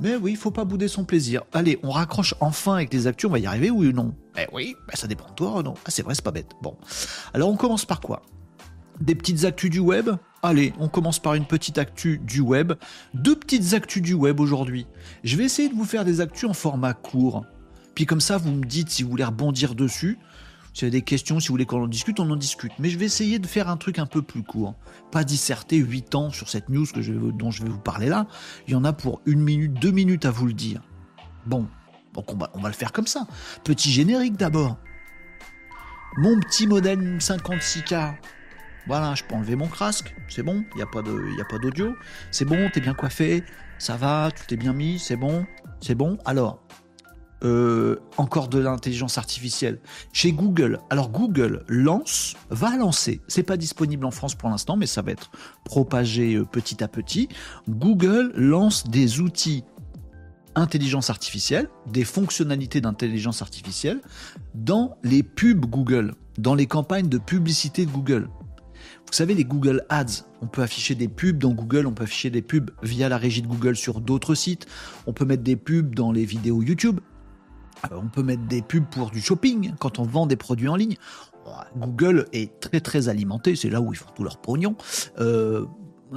Mais 0.00 0.16
oui, 0.16 0.32
il 0.32 0.36
faut 0.36 0.50
pas 0.50 0.64
bouder 0.64 0.88
son 0.88 1.04
plaisir. 1.04 1.44
Allez, 1.52 1.78
on 1.82 1.90
raccroche 1.90 2.34
enfin 2.40 2.74
avec 2.74 2.92
les 2.92 3.06
actus, 3.06 3.28
on 3.28 3.32
va 3.32 3.38
y 3.38 3.46
arriver, 3.46 3.70
oui 3.70 3.88
ou 3.88 3.92
non? 3.92 4.14
Eh 4.36 4.46
oui, 4.52 4.74
bah 4.86 4.94
ça 4.96 5.06
dépend 5.06 5.28
de 5.28 5.34
toi, 5.34 5.62
non? 5.62 5.74
Ah 5.86 5.90
c'est 5.90 6.02
vrai, 6.02 6.14
c'est 6.14 6.24
pas 6.24 6.32
bête. 6.32 6.50
Bon. 6.62 6.76
Alors 7.32 7.48
on 7.48 7.56
commence 7.56 7.86
par 7.86 8.00
quoi? 8.00 8.22
Des 9.00 9.14
petites 9.14 9.44
actus 9.44 9.70
du 9.70 9.78
web? 9.78 10.10
Allez, 10.46 10.74
on 10.78 10.88
commence 10.88 11.20
par 11.20 11.32
une 11.32 11.46
petite 11.46 11.78
actu 11.78 12.18
du 12.18 12.42
web. 12.42 12.74
Deux 13.14 13.34
petites 13.34 13.72
actus 13.72 14.02
du 14.02 14.12
web 14.12 14.40
aujourd'hui. 14.40 14.86
Je 15.22 15.38
vais 15.38 15.44
essayer 15.44 15.70
de 15.70 15.74
vous 15.74 15.86
faire 15.86 16.04
des 16.04 16.20
actus 16.20 16.44
en 16.50 16.52
format 16.52 16.92
court. 16.92 17.46
Puis 17.94 18.04
comme 18.04 18.20
ça, 18.20 18.36
vous 18.36 18.50
me 18.50 18.62
dites 18.62 18.90
si 18.90 19.02
vous 19.02 19.08
voulez 19.08 19.24
rebondir 19.24 19.74
dessus. 19.74 20.18
Si 20.74 20.80
vous 20.80 20.84
avez 20.84 20.90
des 20.90 21.00
questions, 21.00 21.40
si 21.40 21.48
vous 21.48 21.54
voulez 21.54 21.64
qu'on 21.64 21.84
en 21.84 21.88
discute, 21.88 22.20
on 22.20 22.30
en 22.30 22.36
discute. 22.36 22.72
Mais 22.78 22.90
je 22.90 22.98
vais 22.98 23.06
essayer 23.06 23.38
de 23.38 23.46
faire 23.46 23.70
un 23.70 23.78
truc 23.78 23.98
un 23.98 24.04
peu 24.04 24.20
plus 24.20 24.42
court. 24.42 24.74
Pas 25.10 25.24
disserter 25.24 25.78
8 25.78 26.14
ans 26.14 26.28
sur 26.28 26.50
cette 26.50 26.68
news 26.68 26.84
dont 27.32 27.50
je 27.50 27.62
vais 27.62 27.70
vous 27.70 27.78
parler 27.78 28.10
là. 28.10 28.26
Il 28.68 28.74
y 28.74 28.76
en 28.76 28.84
a 28.84 28.92
pour 28.92 29.22
une 29.24 29.40
minute, 29.40 29.72
deux 29.72 29.92
minutes 29.92 30.26
à 30.26 30.30
vous 30.30 30.44
le 30.44 30.52
dire. 30.52 30.82
Bon, 31.46 31.66
donc 32.12 32.30
on 32.34 32.36
va, 32.36 32.50
on 32.52 32.60
va 32.60 32.68
le 32.68 32.74
faire 32.74 32.92
comme 32.92 33.06
ça. 33.06 33.26
Petit 33.64 33.90
générique 33.90 34.36
d'abord. 34.36 34.76
Mon 36.18 36.38
petit 36.38 36.66
modèle 36.66 37.16
56K 37.16 38.16
voilà, 38.86 39.14
je 39.14 39.24
peux 39.24 39.34
enlever 39.34 39.56
mon 39.56 39.68
casque, 39.68 40.14
c'est 40.28 40.42
bon, 40.42 40.64
il 40.72 40.76
n'y 40.76 40.82
a 40.82 40.86
pas 40.86 41.58
d'audio, 41.58 41.94
c'est 42.30 42.44
bon, 42.44 42.68
t'es 42.72 42.80
bien 42.80 42.94
coiffé, 42.94 43.44
ça 43.78 43.96
va, 43.96 44.30
tout 44.30 44.52
est 44.52 44.56
bien 44.56 44.72
mis, 44.72 44.98
c'est 44.98 45.16
bon, 45.16 45.46
c'est 45.80 45.94
bon. 45.94 46.18
Alors, 46.24 46.64
euh, 47.44 47.96
encore 48.16 48.48
de 48.48 48.58
l'intelligence 48.58 49.18
artificielle 49.18 49.78
chez 50.12 50.32
Google. 50.32 50.78
Alors 50.88 51.10
Google 51.10 51.62
lance, 51.68 52.36
va 52.48 52.74
lancer, 52.76 53.20
c'est 53.28 53.42
pas 53.42 53.58
disponible 53.58 54.06
en 54.06 54.10
France 54.10 54.34
pour 54.34 54.48
l'instant, 54.48 54.76
mais 54.76 54.86
ça 54.86 55.02
va 55.02 55.12
être 55.12 55.30
propagé 55.64 56.36
euh, 56.36 56.44
petit 56.44 56.82
à 56.82 56.88
petit. 56.88 57.28
Google 57.68 58.32
lance 58.34 58.84
des 58.84 59.20
outils 59.20 59.64
intelligence 60.54 61.10
artificielle, 61.10 61.68
des 61.86 62.04
fonctionnalités 62.04 62.80
d'intelligence 62.80 63.42
artificielle 63.42 64.00
dans 64.54 64.96
les 65.02 65.22
pubs 65.22 65.66
Google, 65.66 66.14
dans 66.38 66.54
les 66.54 66.66
campagnes 66.66 67.08
de 67.08 67.18
publicité 67.18 67.84
de 67.84 67.90
Google. 67.90 68.28
Vous 69.14 69.18
savez, 69.18 69.34
les 69.34 69.44
Google 69.44 69.86
Ads, 69.90 70.24
on 70.42 70.48
peut 70.48 70.62
afficher 70.62 70.96
des 70.96 71.06
pubs 71.06 71.38
dans 71.38 71.52
Google, 71.52 71.86
on 71.86 71.92
peut 71.92 72.02
afficher 72.02 72.30
des 72.30 72.42
pubs 72.42 72.72
via 72.82 73.08
la 73.08 73.16
régie 73.16 73.42
de 73.42 73.46
Google 73.46 73.76
sur 73.76 74.00
d'autres 74.00 74.34
sites, 74.34 74.66
on 75.06 75.12
peut 75.12 75.24
mettre 75.24 75.44
des 75.44 75.54
pubs 75.54 75.94
dans 75.94 76.10
les 76.10 76.24
vidéos 76.24 76.62
YouTube, 76.62 76.98
euh, 77.84 77.96
on 77.96 78.08
peut 78.08 78.24
mettre 78.24 78.42
des 78.48 78.60
pubs 78.60 78.86
pour 78.90 79.12
du 79.12 79.20
shopping 79.20 79.74
quand 79.78 80.00
on 80.00 80.02
vend 80.02 80.26
des 80.26 80.34
produits 80.34 80.66
en 80.66 80.74
ligne. 80.74 80.96
Google 81.76 82.26
est 82.32 82.58
très 82.58 82.80
très 82.80 83.08
alimenté, 83.08 83.54
c'est 83.54 83.70
là 83.70 83.80
où 83.80 83.92
ils 83.92 83.96
font 83.96 84.10
tout 84.16 84.24
leur 84.24 84.38
pognon. 84.38 84.74
Euh, 85.20 85.64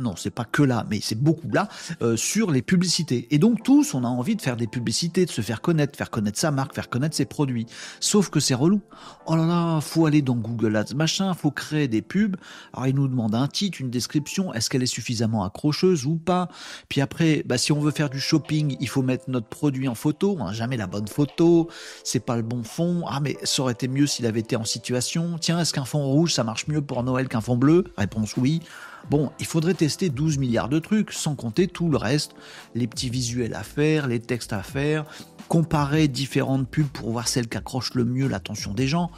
non, 0.02 0.16
c'est 0.16 0.32
pas 0.32 0.46
que 0.46 0.64
là, 0.64 0.86
mais 0.90 1.00
c'est 1.02 1.20
beaucoup 1.20 1.50
là, 1.52 1.68
euh, 2.02 2.16
sur 2.16 2.52
les 2.52 2.62
publicités. 2.62 3.28
Et 3.32 3.40
donc 3.40 3.64
tous, 3.64 3.94
on 3.94 4.04
a 4.04 4.08
envie 4.08 4.36
de 4.36 4.42
faire 4.42 4.58
des 4.58 4.68
publicités, 4.68 5.26
de 5.26 5.32
se 5.32 5.42
faire 5.42 5.62
connaître, 5.62 5.98
faire 5.98 6.10
connaître 6.10 6.40
sa 6.40 6.52
marque, 6.52 6.74
faire 6.74 6.90
connaître 6.90 7.16
ses 7.16 7.26
produits. 7.26 7.66
Sauf 8.00 8.30
que 8.30 8.40
c'est 8.40 8.54
relou. 8.54 8.82
Oh 9.26 9.36
là 9.36 9.46
là, 9.46 9.82
faut 9.82 10.06
aller 10.06 10.22
dans 10.22 10.36
Google 10.36 10.76
Ads, 10.76 10.96
machin, 10.96 11.34
faut 11.34 11.52
créer 11.52 11.88
des 11.88 12.02
pubs. 12.02 12.36
Alors 12.74 12.88
il 12.88 12.96
nous 12.96 13.08
demande 13.08 13.36
un 13.36 13.48
titre, 13.48 13.82
une 13.82 13.90
description, 13.90 14.54
est-ce 14.54 14.70
qu'elle 14.70 14.84
est 14.84 14.86
suffisamment 14.86 15.44
accrocheuse 15.44 16.06
ou 16.06 16.18
pas? 16.18 16.50
Puis 16.90 17.02
après, 17.02 17.44
bah, 17.46 17.58
si 17.58 17.72
on 17.72 17.80
veut 17.80 17.92
faire 17.92 18.10
du 18.10 18.20
shopping, 18.20 18.78
il 18.80 18.90
faut 18.90 19.02
mettre 19.02 19.26
notre 19.30 19.48
produit 19.48 19.88
en 19.88 19.96
photo, 19.96 20.38
hein, 20.40 20.54
jamais 20.54 20.78
la 20.78 20.88
bonne 20.88 21.08
photo, 21.08 21.70
c'est 22.04 22.26
pas 22.26 22.36
le 22.36 22.44
bon 22.44 22.64
fond. 22.64 23.04
Ah 23.08 23.20
mais 23.20 23.38
ça 23.44 23.62
aurait 23.62 23.74
été 23.74 23.88
mieux 23.88 24.08
s'il 24.08 24.26
avait 24.26 24.40
été 24.40 24.56
en 24.56 24.66
situation. 24.66 25.38
Tiens, 25.40 25.60
est-ce 25.60 25.74
qu'un 25.74 25.86
fond 25.86 26.04
rouge, 26.04 26.34
ça 26.34 26.44
marche 26.44 26.68
mieux 26.68 26.82
pour 26.82 27.04
Noël 27.04 27.28
qu'un 27.28 27.42
fond 27.42 27.58
bleu? 27.58 27.86
Réponse 27.98 28.38
oui. 28.38 28.62
Bon, 29.10 29.32
il 29.40 29.46
faudrait 29.46 29.74
tester 29.74 30.10
12 30.10 30.38
milliards 30.38 30.68
de 30.68 30.80
trucs, 30.80 31.14
sans 31.14 31.36
compter 31.36 31.68
tout 31.68 31.90
le 31.90 31.98
reste, 31.98 32.34
les 32.76 32.88
petits 32.88 33.10
visuels 33.10 33.54
à 33.54 33.64
faire, 33.64 34.08
les 34.08 34.20
textes 34.20 34.52
à 34.52 34.64
faire, 34.64 35.06
comparer 35.48 36.08
différentes 36.08 36.70
pubs 36.70 36.88
pour 36.88 37.12
voir 37.12 37.28
celle 37.28 37.48
qui 37.48 37.58
accroche 37.58 37.94
le 37.94 38.04
mieux 38.04 38.28
l'attention 38.28 38.74
des 38.74 38.88
gens. 38.88 39.10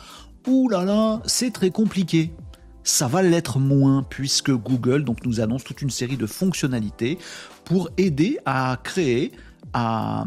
Ouh 0.47 0.69
là 0.69 0.85
là, 0.85 1.21
c'est 1.25 1.51
très 1.51 1.71
compliqué. 1.71 2.31
Ça 2.83 3.07
va 3.07 3.21
l'être 3.21 3.59
moins 3.59 4.03
puisque 4.03 4.51
Google 4.51 5.03
donc, 5.03 5.25
nous 5.25 5.41
annonce 5.41 5.63
toute 5.63 5.81
une 5.81 5.89
série 5.89 6.17
de 6.17 6.27
fonctionnalités 6.27 7.17
pour 7.65 7.89
aider 7.97 8.39
à 8.45 8.77
créer, 8.83 9.31
à 9.73 10.25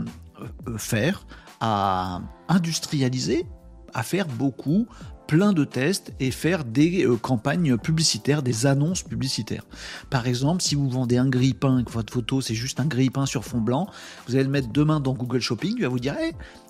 euh, 0.68 0.77
faire, 0.77 1.25
à 1.61 2.20
industrialiser, 2.48 3.46
à 3.94 4.03
faire 4.03 4.27
beaucoup 4.27 4.87
plein 5.33 5.55
de 5.55 5.64
tests 5.64 6.12
et 6.21 6.31
faire 6.31 6.62
des 6.62 7.07
euh, 7.07 7.16
campagnes 7.16 7.79
publicitaires, 7.79 8.42
des 8.42 8.66
annonces 8.66 9.03
publicitaires. 9.03 9.64
Par 10.11 10.27
exemple, 10.27 10.61
si 10.61 10.75
vous 10.75 10.90
vendez 10.90 11.16
un 11.16 11.27
grille-pain, 11.27 11.85
que 11.85 11.90
votre 11.90 12.12
photo 12.12 12.42
c'est 12.42 12.53
juste 12.55 12.81
un 12.81 12.85
grille-pain 12.85 13.25
sur 13.25 13.42
fond 13.42 13.62
blanc, 13.62 13.88
vous 14.29 14.35
allez 14.35 14.45
le 14.45 14.51
mettre 14.51 14.68
demain 14.68 15.01
dans 15.01 15.14
Google 15.14 15.40
Shopping, 15.40 15.73
il 15.79 15.85
va 15.85 15.88
vous 15.88 16.01
dire 16.01 16.16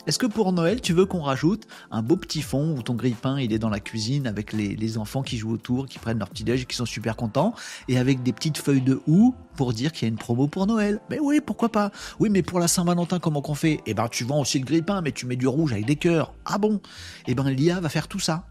est-ce 0.06 0.18
que 0.18 0.26
pour 0.26 0.52
Noël, 0.52 0.80
tu 0.80 0.92
veux 0.92 1.06
qu'on 1.06 1.22
rajoute 1.22 1.68
un 1.92 2.02
beau 2.02 2.16
petit 2.16 2.42
fond 2.42 2.74
où 2.76 2.82
ton 2.82 2.94
grille-pain 2.94 3.38
il 3.38 3.52
est 3.52 3.60
dans 3.60 3.68
la 3.68 3.78
cuisine 3.78 4.26
avec 4.26 4.52
les, 4.52 4.98
enfants 4.98 5.22
qui 5.22 5.38
jouent 5.38 5.52
autour, 5.52 5.86
qui 5.86 6.00
prennent 6.00 6.18
leur 6.18 6.28
petit 6.28 6.42
déj 6.42 6.62
et 6.62 6.64
qui 6.64 6.74
sont 6.74 6.86
super 6.86 7.14
contents, 7.14 7.54
et 7.88 7.98
avec 7.98 8.22
des 8.22 8.32
petites 8.32 8.58
feuilles 8.58 8.82
de 8.82 9.00
houx 9.06 9.34
pour 9.56 9.72
dire 9.72 9.92
qu'il 9.92 10.02
y 10.02 10.06
a 10.06 10.12
une 10.12 10.18
promo 10.18 10.48
pour 10.48 10.66
Noël? 10.66 11.00
Mais 11.08 11.20
oui, 11.20 11.40
pourquoi 11.40 11.70
pas? 11.70 11.92
Oui, 12.18 12.30
mais 12.30 12.42
pour 12.42 12.58
la 12.58 12.66
Saint-Valentin, 12.66 13.20
comment 13.20 13.42
qu'on 13.42 13.54
fait? 13.54 13.80
Eh 13.86 13.94
ben, 13.94 14.08
tu 14.08 14.24
vends 14.24 14.40
aussi 14.40 14.58
le 14.58 14.64
grille-pain, 14.64 15.02
mais 15.02 15.12
tu 15.12 15.24
mets 15.24 15.36
du 15.36 15.46
rouge 15.46 15.72
avec 15.72 15.86
des 15.86 15.96
cœurs. 15.96 16.34
Ah 16.44 16.58
bon? 16.58 16.80
Eh 17.28 17.34
ben, 17.34 17.48
l'IA 17.48 17.80
va 17.80 17.88
faire 17.88 18.08
tout 18.08 18.18
ça. 18.18 18.44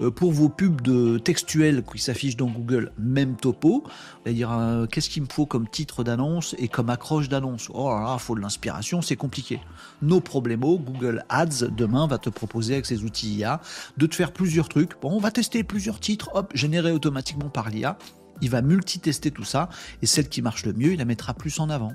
Euh, 0.00 0.10
pour 0.10 0.32
vos 0.32 0.48
pubs 0.48 0.80
de 0.80 1.18
textuels 1.18 1.82
qui 1.82 1.98
s'affichent 1.98 2.36
dans 2.36 2.46
Google, 2.46 2.92
même 2.98 3.36
topo. 3.36 3.84
On 3.84 4.30
va 4.30 4.32
dire 4.32 4.52
euh, 4.52 4.86
qu'est-ce 4.86 5.10
qu'il 5.10 5.22
me 5.22 5.28
faut 5.28 5.46
comme 5.46 5.68
titre 5.68 6.04
d'annonce 6.04 6.54
et 6.58 6.68
comme 6.68 6.88
accroche 6.88 7.28
d'annonce? 7.28 7.68
Oh 7.74 7.90
là 7.90 8.02
là, 8.04 8.18
faut 8.18 8.34
de 8.34 8.40
l'inspiration, 8.40 9.02
c'est 9.02 9.16
compliqué. 9.16 9.60
Nos 10.00 10.20
problèmes, 10.20 10.52
Google 10.60 11.24
Ads 11.28 11.68
demain 11.76 12.06
va 12.06 12.18
te 12.18 12.30
proposer 12.30 12.74
avec 12.74 12.86
ses 12.86 13.04
outils 13.04 13.34
IA 13.36 13.60
de 13.96 14.06
te 14.06 14.14
faire 14.14 14.32
plusieurs 14.32 14.68
trucs. 14.68 15.00
Bon, 15.00 15.10
on 15.12 15.18
va 15.18 15.30
tester 15.30 15.64
plusieurs 15.64 16.00
titres, 16.00 16.30
hop, 16.34 16.52
générés 16.54 16.92
automatiquement 16.92 17.48
par 17.48 17.70
l'IA. 17.70 17.96
Il 18.40 18.50
va 18.50 18.62
multitester 18.62 19.30
tout 19.30 19.44
ça 19.44 19.68
et 20.02 20.06
celle 20.06 20.28
qui 20.28 20.42
marche 20.42 20.64
le 20.64 20.72
mieux, 20.72 20.92
il 20.92 20.98
la 20.98 21.04
mettra 21.04 21.34
plus 21.34 21.58
en 21.60 21.70
avant. 21.70 21.92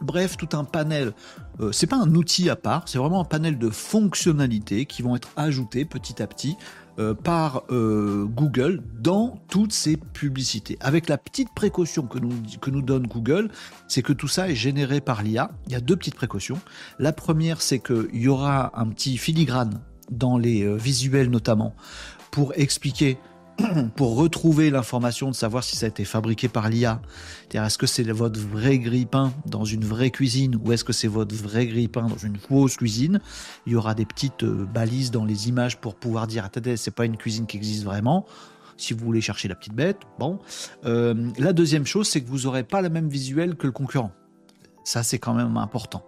Bref, 0.00 0.36
tout 0.36 0.56
un 0.56 0.64
panel. 0.64 1.12
Euh, 1.60 1.72
c'est 1.72 1.88
pas 1.88 1.96
un 1.96 2.14
outil 2.14 2.50
à 2.50 2.56
part, 2.56 2.84
c'est 2.86 2.98
vraiment 2.98 3.20
un 3.20 3.24
panel 3.24 3.58
de 3.58 3.68
fonctionnalités 3.68 4.86
qui 4.86 5.02
vont 5.02 5.16
être 5.16 5.28
ajoutées 5.36 5.84
petit 5.84 6.22
à 6.22 6.26
petit 6.26 6.56
euh, 6.98 7.14
par 7.14 7.62
euh, 7.70 8.24
Google 8.26 8.82
dans 9.00 9.40
toutes 9.48 9.72
ces 9.72 9.96
publicités. 9.96 10.76
Avec 10.80 11.08
la 11.08 11.16
petite 11.16 11.48
précaution 11.54 12.02
que 12.02 12.18
nous, 12.18 12.32
que 12.60 12.70
nous 12.70 12.82
donne 12.82 13.06
Google, 13.06 13.50
c'est 13.86 14.02
que 14.02 14.12
tout 14.12 14.26
ça 14.26 14.48
est 14.48 14.56
généré 14.56 15.00
par 15.00 15.22
l'IA. 15.22 15.50
Il 15.66 15.72
y 15.72 15.76
a 15.76 15.80
deux 15.80 15.94
petites 15.94 16.16
précautions. 16.16 16.60
La 16.98 17.12
première, 17.12 17.62
c'est 17.62 17.78
qu'il 17.78 18.08
y 18.20 18.26
aura 18.26 18.72
un 18.74 18.88
petit 18.88 19.16
filigrane 19.16 19.80
dans 20.10 20.38
les 20.38 20.62
euh, 20.62 20.74
visuels 20.74 21.30
notamment 21.30 21.74
pour 22.32 22.52
expliquer 22.56 23.18
pour 23.96 24.16
retrouver 24.16 24.70
l'information 24.70 25.30
de 25.30 25.34
savoir 25.34 25.64
si 25.64 25.76
ça 25.76 25.86
a 25.86 25.88
été 25.88 26.04
fabriqué 26.04 26.48
par 26.48 26.68
l'IA. 26.68 27.00
Est-ce 27.52 27.78
que 27.78 27.86
c'est 27.86 28.04
votre 28.04 28.38
vrai 28.38 28.78
grille-pain 28.78 29.32
dans 29.46 29.64
une 29.64 29.84
vraie 29.84 30.10
cuisine 30.10 30.58
ou 30.62 30.72
est-ce 30.72 30.84
que 30.84 30.92
c'est 30.92 31.08
votre 31.08 31.34
vrai 31.34 31.66
grille-pain 31.66 32.06
dans 32.06 32.18
une 32.18 32.36
fausse 32.36 32.76
cuisine? 32.76 33.20
Il 33.66 33.72
y 33.72 33.76
aura 33.76 33.94
des 33.94 34.04
petites 34.04 34.44
euh, 34.44 34.64
balises 34.64 35.10
dans 35.10 35.24
les 35.24 35.48
images 35.48 35.78
pour 35.78 35.94
pouvoir 35.96 36.26
dire 36.26 36.44
attendez, 36.44 36.76
c'est 36.76 36.92
pas 36.92 37.04
une 37.04 37.16
cuisine 37.16 37.46
qui 37.46 37.56
existe 37.56 37.84
vraiment. 37.84 38.26
Si 38.76 38.94
vous 38.94 39.04
voulez 39.04 39.20
chercher 39.20 39.48
la 39.48 39.56
petite 39.56 39.74
bête, 39.74 40.02
bon. 40.20 40.38
Euh, 40.84 41.14
la 41.38 41.52
deuxième 41.52 41.84
chose, 41.84 42.08
c'est 42.08 42.20
que 42.20 42.28
vous 42.28 42.42
n'aurez 42.42 42.62
pas 42.62 42.80
le 42.80 42.88
même 42.88 43.08
visuel 43.08 43.56
que 43.56 43.66
le 43.66 43.72
concurrent. 43.72 44.12
Ça, 44.84 45.02
c'est 45.02 45.18
quand 45.18 45.34
même 45.34 45.56
important. 45.56 46.06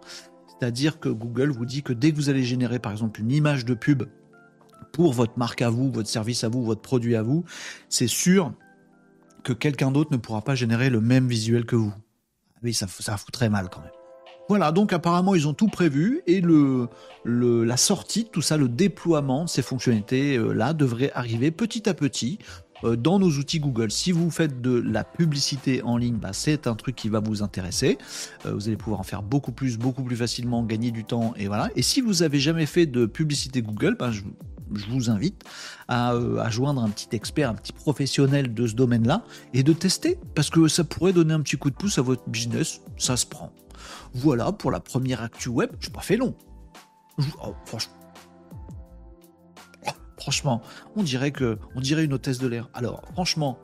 C'est-à-dire 0.48 1.00
que 1.00 1.08
Google 1.08 1.50
vous 1.50 1.66
dit 1.66 1.82
que 1.82 1.92
dès 1.92 2.12
que 2.12 2.16
vous 2.16 2.28
allez 2.28 2.44
générer 2.44 2.78
par 2.78 2.92
exemple 2.92 3.20
une 3.20 3.32
image 3.32 3.64
de 3.64 3.74
pub 3.74 4.04
pour 4.92 5.12
votre 5.12 5.38
marque 5.38 5.62
à 5.62 5.70
vous, 5.70 5.90
votre 5.90 6.08
service 6.08 6.44
à 6.44 6.48
vous, 6.48 6.64
votre 6.64 6.82
produit 6.82 7.16
à 7.16 7.22
vous, 7.22 7.44
c'est 7.88 8.06
sûr 8.06 8.52
que 9.42 9.52
quelqu'un 9.52 9.90
d'autre 9.90 10.10
ne 10.12 10.16
pourra 10.16 10.42
pas 10.42 10.54
générer 10.54 10.90
le 10.90 11.00
même 11.00 11.28
visuel 11.28 11.64
que 11.64 11.76
vous. 11.76 11.92
Oui, 12.62 12.74
ça, 12.74 12.86
fout 12.86 13.32
très 13.32 13.48
mal 13.48 13.68
quand 13.70 13.80
même. 13.80 13.90
Voilà, 14.48 14.72
donc 14.72 14.92
apparemment 14.92 15.36
ils 15.36 15.46
ont 15.46 15.54
tout 15.54 15.68
prévu 15.68 16.22
et 16.26 16.40
le, 16.40 16.88
la 17.24 17.76
sortie 17.76 18.26
tout 18.30 18.42
ça, 18.42 18.56
le 18.56 18.68
déploiement 18.68 19.44
de 19.44 19.48
ces 19.48 19.62
fonctionnalités 19.62 20.36
euh, 20.36 20.72
devrait 20.72 21.12
arriver 21.14 21.52
petit 21.52 21.88
à 21.88 21.94
petit 21.94 22.40
euh, 22.82 22.96
dans 22.96 23.18
nos 23.18 23.30
outils 23.30 23.60
Google. 23.60 23.90
Si 23.90 24.10
vous 24.10 24.30
faites 24.30 24.60
de 24.60 24.72
la 24.72 25.04
publicité 25.04 25.82
en 25.82 25.96
ligne, 25.96 26.16
bah, 26.16 26.32
c'est 26.32 26.66
un 26.66 26.74
truc 26.74 26.96
qui 26.96 27.08
va 27.08 27.20
vous 27.20 27.42
intéresser. 27.42 27.96
Euh, 28.44 28.54
vous 28.54 28.66
allez 28.66 28.76
pouvoir 28.76 29.00
en 29.00 29.04
faire 29.04 29.22
beaucoup 29.22 29.52
plus, 29.52 29.78
beaucoup 29.78 30.02
plus 30.02 30.16
facilement, 30.16 30.64
gagner 30.64 30.90
du 30.90 31.04
temps 31.04 31.32
et 31.36 31.46
voilà. 31.46 31.70
Et 31.76 31.82
si 31.82 32.00
vous 32.00 32.22
avez 32.24 32.40
jamais 32.40 32.66
fait 32.66 32.86
de 32.86 33.06
publicité 33.06 33.62
Google, 33.62 33.96
bah, 33.98 34.10
je, 34.10 34.22
je 34.74 34.86
vous 34.90 35.10
invite 35.10 35.44
à, 35.88 36.10
à, 36.10 36.50
joindre 36.50 36.82
un 36.82 36.88
petit 36.88 37.08
expert, 37.12 37.50
un 37.50 37.54
petit 37.54 37.72
professionnel 37.72 38.54
de 38.54 38.66
ce 38.66 38.74
domaine-là 38.74 39.24
et 39.54 39.62
de 39.62 39.72
tester 39.72 40.18
parce 40.34 40.50
que 40.50 40.68
ça 40.68 40.84
pourrait 40.84 41.12
donner 41.12 41.34
un 41.34 41.40
petit 41.40 41.56
coup 41.56 41.70
de 41.70 41.76
pouce 41.76 41.98
à 41.98 42.02
votre 42.02 42.28
business. 42.28 42.80
Ça 42.96 43.16
se 43.16 43.26
prend. 43.26 43.52
Voilà 44.14 44.52
pour 44.52 44.70
la 44.70 44.80
première 44.80 45.22
actu 45.22 45.48
web. 45.48 45.70
Je 45.80 45.90
pas 45.90 46.00
fait 46.00 46.16
long. 46.16 46.34
Oh, 47.42 47.54
franchement. 47.66 47.94
franchement, 50.18 50.62
on 50.96 51.02
dirait 51.02 51.32
dirait 51.76 52.04
une 52.04 52.12
hôtesse 52.12 52.38
de 52.38 52.46
l'air. 52.46 52.68
Alors, 52.74 53.02
franchement, 53.12 53.58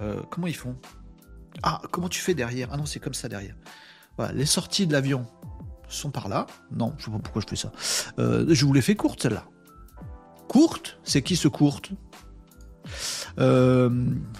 euh, 0.00 0.20
comment 0.30 0.46
ils 0.46 0.56
font? 0.56 0.76
Ah, 1.62 1.80
comment 1.90 2.08
tu 2.08 2.20
fais 2.20 2.34
derrière? 2.34 2.68
Ah 2.72 2.76
non, 2.76 2.86
c'est 2.86 3.00
comme 3.00 3.14
ça 3.14 3.28
derrière. 3.28 3.56
Les 4.34 4.46
sorties 4.46 4.86
de 4.86 4.92
l'avion 4.92 5.26
sont 5.88 6.10
par 6.10 6.28
là. 6.28 6.46
Non, 6.70 6.94
je 6.98 7.04
sais 7.04 7.10
pas 7.10 7.18
pourquoi 7.18 7.42
je 7.42 7.48
fais 7.48 7.56
ça. 7.56 7.72
Euh, 8.18 8.46
je 8.48 8.64
vous 8.64 8.72
l'ai 8.72 8.82
fait 8.82 8.94
courte 8.94 9.22
celle-là. 9.22 9.44
Courte 10.52 10.98
C'est 11.02 11.22
qui 11.22 11.36
ce 11.36 11.48
courte 11.48 11.92
euh, 13.38 13.88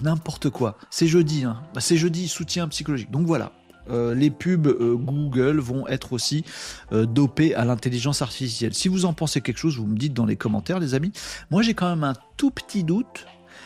N'importe 0.03 0.51
quoi. 0.51 0.77
C'est 0.91 1.07
jeudi. 1.07 1.43
Hein. 1.43 1.63
Bah, 1.73 1.81
c'est 1.81 1.97
jeudi, 1.97 2.27
soutien 2.27 2.67
psychologique. 2.67 3.09
Donc 3.09 3.25
voilà. 3.25 3.51
Euh, 3.89 4.13
les 4.13 4.29
pubs 4.29 4.67
euh, 4.67 4.95
Google 4.95 5.57
vont 5.57 5.87
être 5.87 6.13
aussi 6.13 6.45
dopés 6.91 7.55
à 7.55 7.65
l'intelligence 7.65 8.21
artificielle. 8.21 8.75
Si 8.75 8.89
vous 8.89 9.05
en 9.05 9.13
pensez 9.13 9.41
quelque 9.41 9.57
chose, 9.57 9.77
vous 9.77 9.87
me 9.87 9.97
dites 9.97 10.13
dans 10.13 10.27
les 10.27 10.35
commentaires, 10.35 10.79
les 10.79 10.93
amis. 10.93 11.11
Moi, 11.49 11.63
j'ai 11.63 11.73
quand 11.73 11.89
même 11.89 12.03
un 12.03 12.13
tout 12.37 12.51
petit 12.51 12.83
doute. 12.83 13.25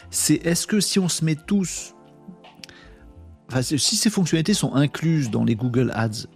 C'est 0.10 0.36
est-ce 0.46 0.68
que 0.68 0.80
si 0.80 1.00
on 1.00 1.10
se 1.10 1.26
met 1.26 1.36
tous, 1.36 1.96
enfin, 3.50 3.62
si 3.62 3.98
ces 3.98 4.10
fonctionnalités 4.10 4.54
sont 4.54 4.74
incluses 4.74 5.30
dans 5.30 5.44
les 5.44 5.58
Google 5.58 5.92
Ads, 5.94 6.28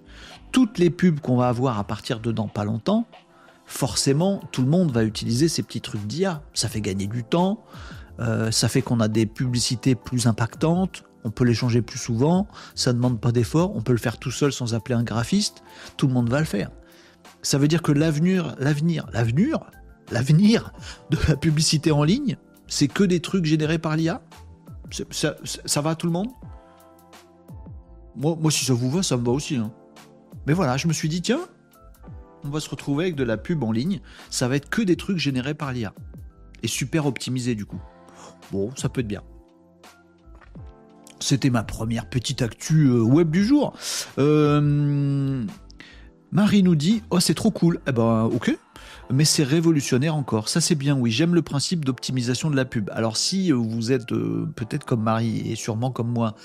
toutes 0.52 0.78
les 0.78 0.90
pubs 0.90 1.22
qu'on 1.22 1.38
va 1.38 1.48
avoir 1.48 1.80
à 1.80 1.86
partir 1.86 2.20
de 2.20 2.34
dans 2.34 2.50
pas 2.50 2.66
longtemps, 2.66 3.08
forcément, 3.72 4.42
tout 4.52 4.62
le 4.62 4.68
monde 4.68 4.92
va 4.92 5.04
utiliser 5.04 5.48
ces 5.48 5.64
petits 5.64 5.82
trucs 5.82 6.06
d'IA. 6.06 6.42
Ça 6.54 6.68
fait 6.68 6.82
gagner 6.82 7.08
du 7.08 7.24
temps. 7.24 7.64
ça 8.52 8.68
fait 8.68 8.82
qu'on 8.82 9.00
a 9.00 9.08
des 9.08 9.26
publicités 9.26 9.96
plus 9.96 10.28
impactantes, 10.28 11.04
on 11.24 11.32
peut 11.32 11.44
les 11.44 11.54
changer 11.54 11.82
plus 11.82 11.98
souvent, 11.98 12.48
ça 12.76 12.92
ne 12.92 12.98
demande 12.98 13.20
pas 13.20 13.32
d'effort, 13.32 13.76
on 13.76 13.82
peut 13.82 13.94
le 13.94 13.98
faire 13.98 14.18
tout 14.18 14.30
seul 14.30 14.52
sans 14.54 14.76
appeler 14.76 14.96
un 14.96 15.04
graphiste, 15.04 15.64
tout 15.98 16.08
le 16.08 16.14
monde 16.14 16.30
va 16.30 16.40
le 16.40 16.46
faire. 16.46 16.70
Ça 17.42 17.58
veut 17.58 17.68
dire 17.68 17.82
que 17.82 17.92
l'avenir, 17.92 18.56
l'avenir, 18.60 19.08
l'avenir, 19.14 19.60
l'avenir 20.12 20.72
de 21.10 21.18
la 21.28 21.36
publicité 21.36 21.92
en 21.92 22.04
ligne, 22.04 22.38
c'est 22.68 22.88
que 22.88 23.04
des 23.04 23.22
trucs 23.22 23.46
générés 23.46 23.80
par 23.80 23.96
l'IA 23.96 24.22
ça, 25.12 25.82
va 25.82 25.92
à 25.92 25.96
tout 25.96 26.06
le 26.06 26.12
monde? 26.12 26.30
Moi, 28.16 28.38
moi, 28.40 28.52
si 28.52 28.66
ça 28.66 28.74
vous 28.74 28.90
va, 28.92 29.04
ça 29.04 29.18
me 29.18 29.26
va 29.26 29.32
aussi. 29.32 29.56
Hein. 29.56 29.72
Mais 30.46 30.54
voilà, 30.54 30.78
je 30.78 30.88
me 30.88 30.94
suis 30.94 31.10
dit, 31.10 31.22
tiens, 31.22 31.42
on 32.44 32.50
va 32.50 32.60
se 32.60 32.70
retrouver 32.70 33.06
avec 33.06 33.16
de 33.16 33.24
la 33.24 33.38
pub 33.38 33.64
en 33.64 33.72
ligne, 33.72 34.02
ça 34.30 34.48
va 34.48 34.56
être 34.56 34.70
que 34.70 34.82
des 34.82 34.96
trucs 34.96 35.18
générés 35.18 35.54
par 35.54 35.72
l'IA. 35.72 35.94
Et 36.64 36.68
super 36.68 37.06
optimisé 37.06 37.56
du 37.56 37.66
coup. 37.66 37.82
Bon, 38.52 38.72
ça 38.76 38.90
peut 38.90 39.02
être 39.02 39.08
bien. 39.08 39.24
C'était 41.22 41.52
ma 41.52 41.64
première 41.64 42.10
petite 42.10 42.42
actu 42.42 42.88
euh, 42.88 43.00
web 43.02 43.30
du 43.30 43.46
jour. 43.46 43.74
Euh, 44.18 45.46
Marie 46.32 46.64
nous 46.64 46.76
dit 46.76 47.04
Oh, 47.12 47.20
c'est 47.20 47.36
trop 47.36 47.52
cool. 47.52 47.80
Eh 47.88 47.92
ben, 47.92 48.24
ok. 48.24 48.58
Mais 49.12 49.26
c'est 49.26 49.44
révolutionnaire 49.44 50.16
encore. 50.16 50.50
Ça, 50.50 50.62
c'est 50.62 50.76
bien, 50.76 50.98
oui. 50.98 51.12
J'aime 51.12 51.36
le 51.36 51.42
principe 51.42 51.86
d'optimisation 51.86 52.50
de 52.50 52.56
la 52.56 52.66
pub. 52.66 52.90
Alors, 52.92 53.18
si 53.18 53.52
vous 53.52 53.92
êtes 53.92 54.12
euh, 54.12 54.50
peut-être 54.56 54.86
comme 54.86 55.04
Marie 55.04 55.52
et 55.52 55.56
sûrement 55.56 55.92
comme 55.92 56.10
moi, 56.10 56.36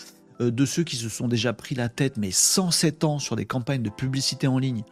de 0.41 0.67
ceux 0.67 0.85
qui 0.85 0.97
se 0.97 1.09
sont 1.09 1.29
déjà 1.29 1.55
pris 1.55 1.75
la 1.75 1.89
tête, 1.89 2.19
mais 2.19 2.31
107 2.31 3.05
ans 3.05 3.19
sur 3.19 3.37
des 3.37 3.47
campagnes 3.47 3.83
de 3.83 3.89
publicité 3.89 4.47
en 4.47 4.59
ligne, 4.59 4.85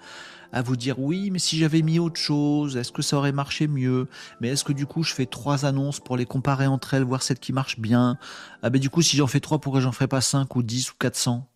à 0.54 0.62
vous 0.62 0.76
dire 0.76 1.00
oui, 1.00 1.30
mais 1.30 1.40
si 1.40 1.58
j'avais 1.58 1.82
mis 1.82 1.98
autre 1.98 2.20
chose, 2.20 2.76
est-ce 2.76 2.92
que 2.92 3.02
ça 3.02 3.16
aurait 3.16 3.32
marché 3.32 3.66
mieux? 3.66 4.06
Mais 4.40 4.48
est-ce 4.48 4.62
que 4.62 4.72
du 4.72 4.86
coup 4.86 5.02
je 5.02 5.12
fais 5.12 5.26
trois 5.26 5.64
annonces 5.64 5.98
pour 5.98 6.16
les 6.16 6.26
comparer 6.26 6.68
entre 6.68 6.94
elles, 6.94 7.02
voir 7.02 7.24
celle 7.24 7.40
qui 7.40 7.52
marche 7.52 7.80
bien? 7.80 8.18
Ah 8.62 8.70
ben 8.70 8.80
du 8.80 8.88
coup 8.88 9.02
si 9.02 9.16
j'en 9.16 9.26
fais 9.26 9.40
trois, 9.40 9.58
pourquoi 9.60 9.80
j'en 9.80 9.90
ferais 9.90 10.06
pas 10.06 10.20
cinq 10.20 10.54
ou 10.54 10.62
dix 10.62 10.90
ou 10.90 10.94
400 10.98 11.46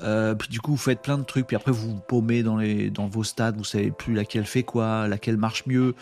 euh, 0.00 0.34
puis 0.34 0.48
du 0.48 0.58
coup, 0.58 0.72
vous 0.72 0.78
faites 0.78 1.02
plein 1.02 1.18
de 1.18 1.22
trucs, 1.22 1.46
puis 1.46 1.54
après 1.54 1.70
vous 1.70 1.90
vous 1.90 2.00
paumez 2.00 2.42
dans, 2.42 2.56
les, 2.56 2.90
dans 2.90 3.06
vos 3.06 3.22
stades, 3.22 3.56
vous 3.58 3.62
savez 3.62 3.90
plus 3.90 4.14
laquelle 4.14 4.46
fait 4.46 4.62
quoi, 4.62 5.06
laquelle 5.06 5.36
marche 5.36 5.64
mieux. 5.66 5.94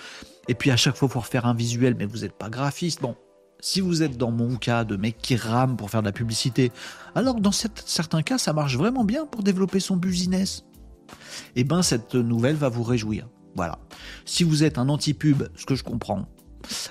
Et 0.49 0.55
puis 0.55 0.71
à 0.71 0.77
chaque 0.77 0.97
fois, 0.97 1.09
pour 1.09 1.27
faire 1.27 1.45
un 1.45 1.53
visuel, 1.53 1.97
mais 1.99 2.07
vous 2.07 2.19
n'êtes 2.19 2.33
pas 2.33 2.49
graphiste. 2.49 3.03
Bon, 3.03 3.17
si 3.59 3.81
vous 3.81 4.03
êtes 4.03 4.17
dans 4.17 4.31
mon 4.31 4.57
cas 4.57 4.85
de 4.85 4.97
mec 4.97 5.19
qui 5.19 5.37
rame 5.37 5.77
pour 5.77 5.91
faire 5.91 6.01
de 6.01 6.07
la 6.07 6.13
publicité, 6.13 6.71
alors 7.17 7.41
dans 7.41 7.53
certains 7.53 8.23
cas, 8.23 8.39
ça 8.39 8.53
marche 8.53 8.77
vraiment 8.77 9.05
bien 9.05 9.27
pour 9.27 9.43
développer 9.43 9.81
son 9.81 9.97
business 9.97 10.65
eh 11.57 11.65
ben 11.65 11.83
cette 11.83 12.15
nouvelle 12.15 12.57
va 12.57 12.69
vous 12.69 12.83
réjouir. 12.83 13.29
Voilà. 13.57 13.79
Si 14.25 14.45
vous 14.45 14.63
êtes 14.63 14.79
un 14.79 14.89
anti-pub, 14.89 15.45
ce 15.57 15.67
que 15.67 15.75
je 15.75 15.83
comprends, 15.83 16.27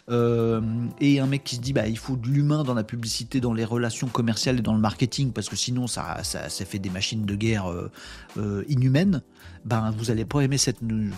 euh, 0.10 0.62
et 0.99 1.19
un 1.19 1.27
mec 1.27 1.43
qui 1.43 1.55
se 1.55 1.62
dit 1.62 1.73
bah 1.73 1.88
il 1.88 1.97
faut 1.97 2.15
de 2.15 2.27
l'humain 2.27 2.63
dans 2.63 2.73
la 2.73 2.84
publicité, 2.84 3.39
dans 3.39 3.53
les 3.53 3.65
relations 3.65 4.08
commerciales 4.08 4.60
et 4.60 4.62
dans 4.62 4.73
le 4.73 4.79
marketing 4.79 5.32
parce 5.32 5.47
que 5.47 5.55
sinon 5.55 5.88
ça, 5.88 6.23
ça, 6.23 6.49
fait 6.49 6.79
des 6.79 6.89
machines 6.89 7.25
de 7.25 7.36
guerre 7.36 7.69
euh, 7.69 7.91
euh, 8.38 8.63
inhumaines, 8.67 9.21
ben 9.65 9.91
vous 9.91 10.12
allez 10.12 10.25
pas 10.25 10.41
aimer 10.41 10.58
cette 10.58 10.82
news. 10.82 11.13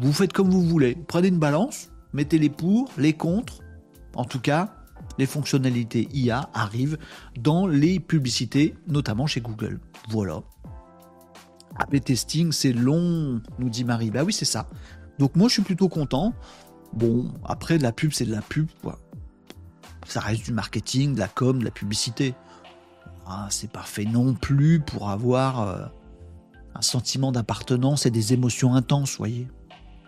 Vous 0.00 0.12
faites 0.12 0.32
comme 0.32 0.50
vous 0.50 0.62
voulez, 0.62 0.96
prenez 1.06 1.28
une 1.28 1.38
balance, 1.38 1.90
mettez 2.12 2.38
les 2.38 2.50
pour, 2.50 2.90
les 2.98 3.12
contre. 3.12 3.60
En 4.14 4.24
tout 4.24 4.40
cas, 4.40 4.74
les 5.18 5.26
fonctionnalités 5.26 6.08
IA 6.12 6.50
arrivent 6.54 6.98
dans 7.38 7.66
les 7.66 8.00
publicités, 8.00 8.74
notamment 8.86 9.26
chez 9.26 9.40
Google. 9.40 9.80
Voilà. 10.08 10.42
AB 11.76 12.00
testing, 12.00 12.52
c'est 12.52 12.72
long, 12.72 13.40
nous 13.58 13.68
dit 13.68 13.84
Marie. 13.84 14.10
Bah 14.10 14.24
oui, 14.24 14.32
c'est 14.32 14.44
ça. 14.44 14.68
Donc 15.18 15.36
moi, 15.36 15.48
je 15.48 15.54
suis 15.54 15.62
plutôt 15.62 15.88
content. 15.88 16.34
Bon, 16.92 17.32
après, 17.44 17.78
de 17.78 17.82
la 17.82 17.92
pub, 17.92 18.12
c'est 18.12 18.26
de 18.26 18.32
la 18.32 18.42
pub, 18.42 18.66
quoi. 18.82 18.98
Ça 20.06 20.20
reste 20.20 20.44
du 20.44 20.52
marketing, 20.52 21.14
de 21.14 21.20
la 21.20 21.28
com, 21.28 21.58
de 21.58 21.64
la 21.64 21.70
publicité. 21.70 22.34
Ah, 23.26 23.46
c'est 23.50 23.70
pas 23.70 23.82
fait 23.82 24.04
non 24.04 24.34
plus 24.34 24.80
pour 24.80 25.10
avoir 25.10 25.60
euh, 25.60 25.86
un 26.74 26.82
sentiment 26.82 27.32
d'appartenance 27.32 28.04
et 28.04 28.10
des 28.10 28.32
émotions 28.32 28.74
intenses, 28.74 29.16
voyez. 29.16 29.48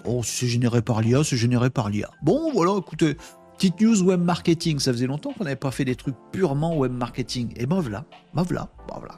Oh, 0.04 0.22
c'est 0.22 0.48
généré 0.48 0.82
par 0.82 1.00
l'IA, 1.00 1.24
c'est 1.24 1.36
généré 1.36 1.70
par 1.70 1.88
l'IA. 1.88 2.10
Bon, 2.22 2.52
voilà, 2.52 2.76
écoutez, 2.78 3.16
Petite 3.56 3.80
news 3.80 4.02
web 4.02 4.20
marketing, 4.20 4.80
ça 4.80 4.92
faisait 4.92 5.06
longtemps 5.06 5.32
qu'on 5.32 5.44
n'avait 5.44 5.54
pas 5.54 5.70
fait 5.70 5.84
des 5.84 5.94
trucs 5.94 6.16
purement 6.32 6.76
web 6.76 6.92
marketing. 6.92 7.52
Et 7.56 7.66
ben 7.66 7.80
voilà, 7.80 8.04
ben 8.34 8.42
voilà, 8.42 8.68
ben 8.88 8.96
voilà. 8.98 9.14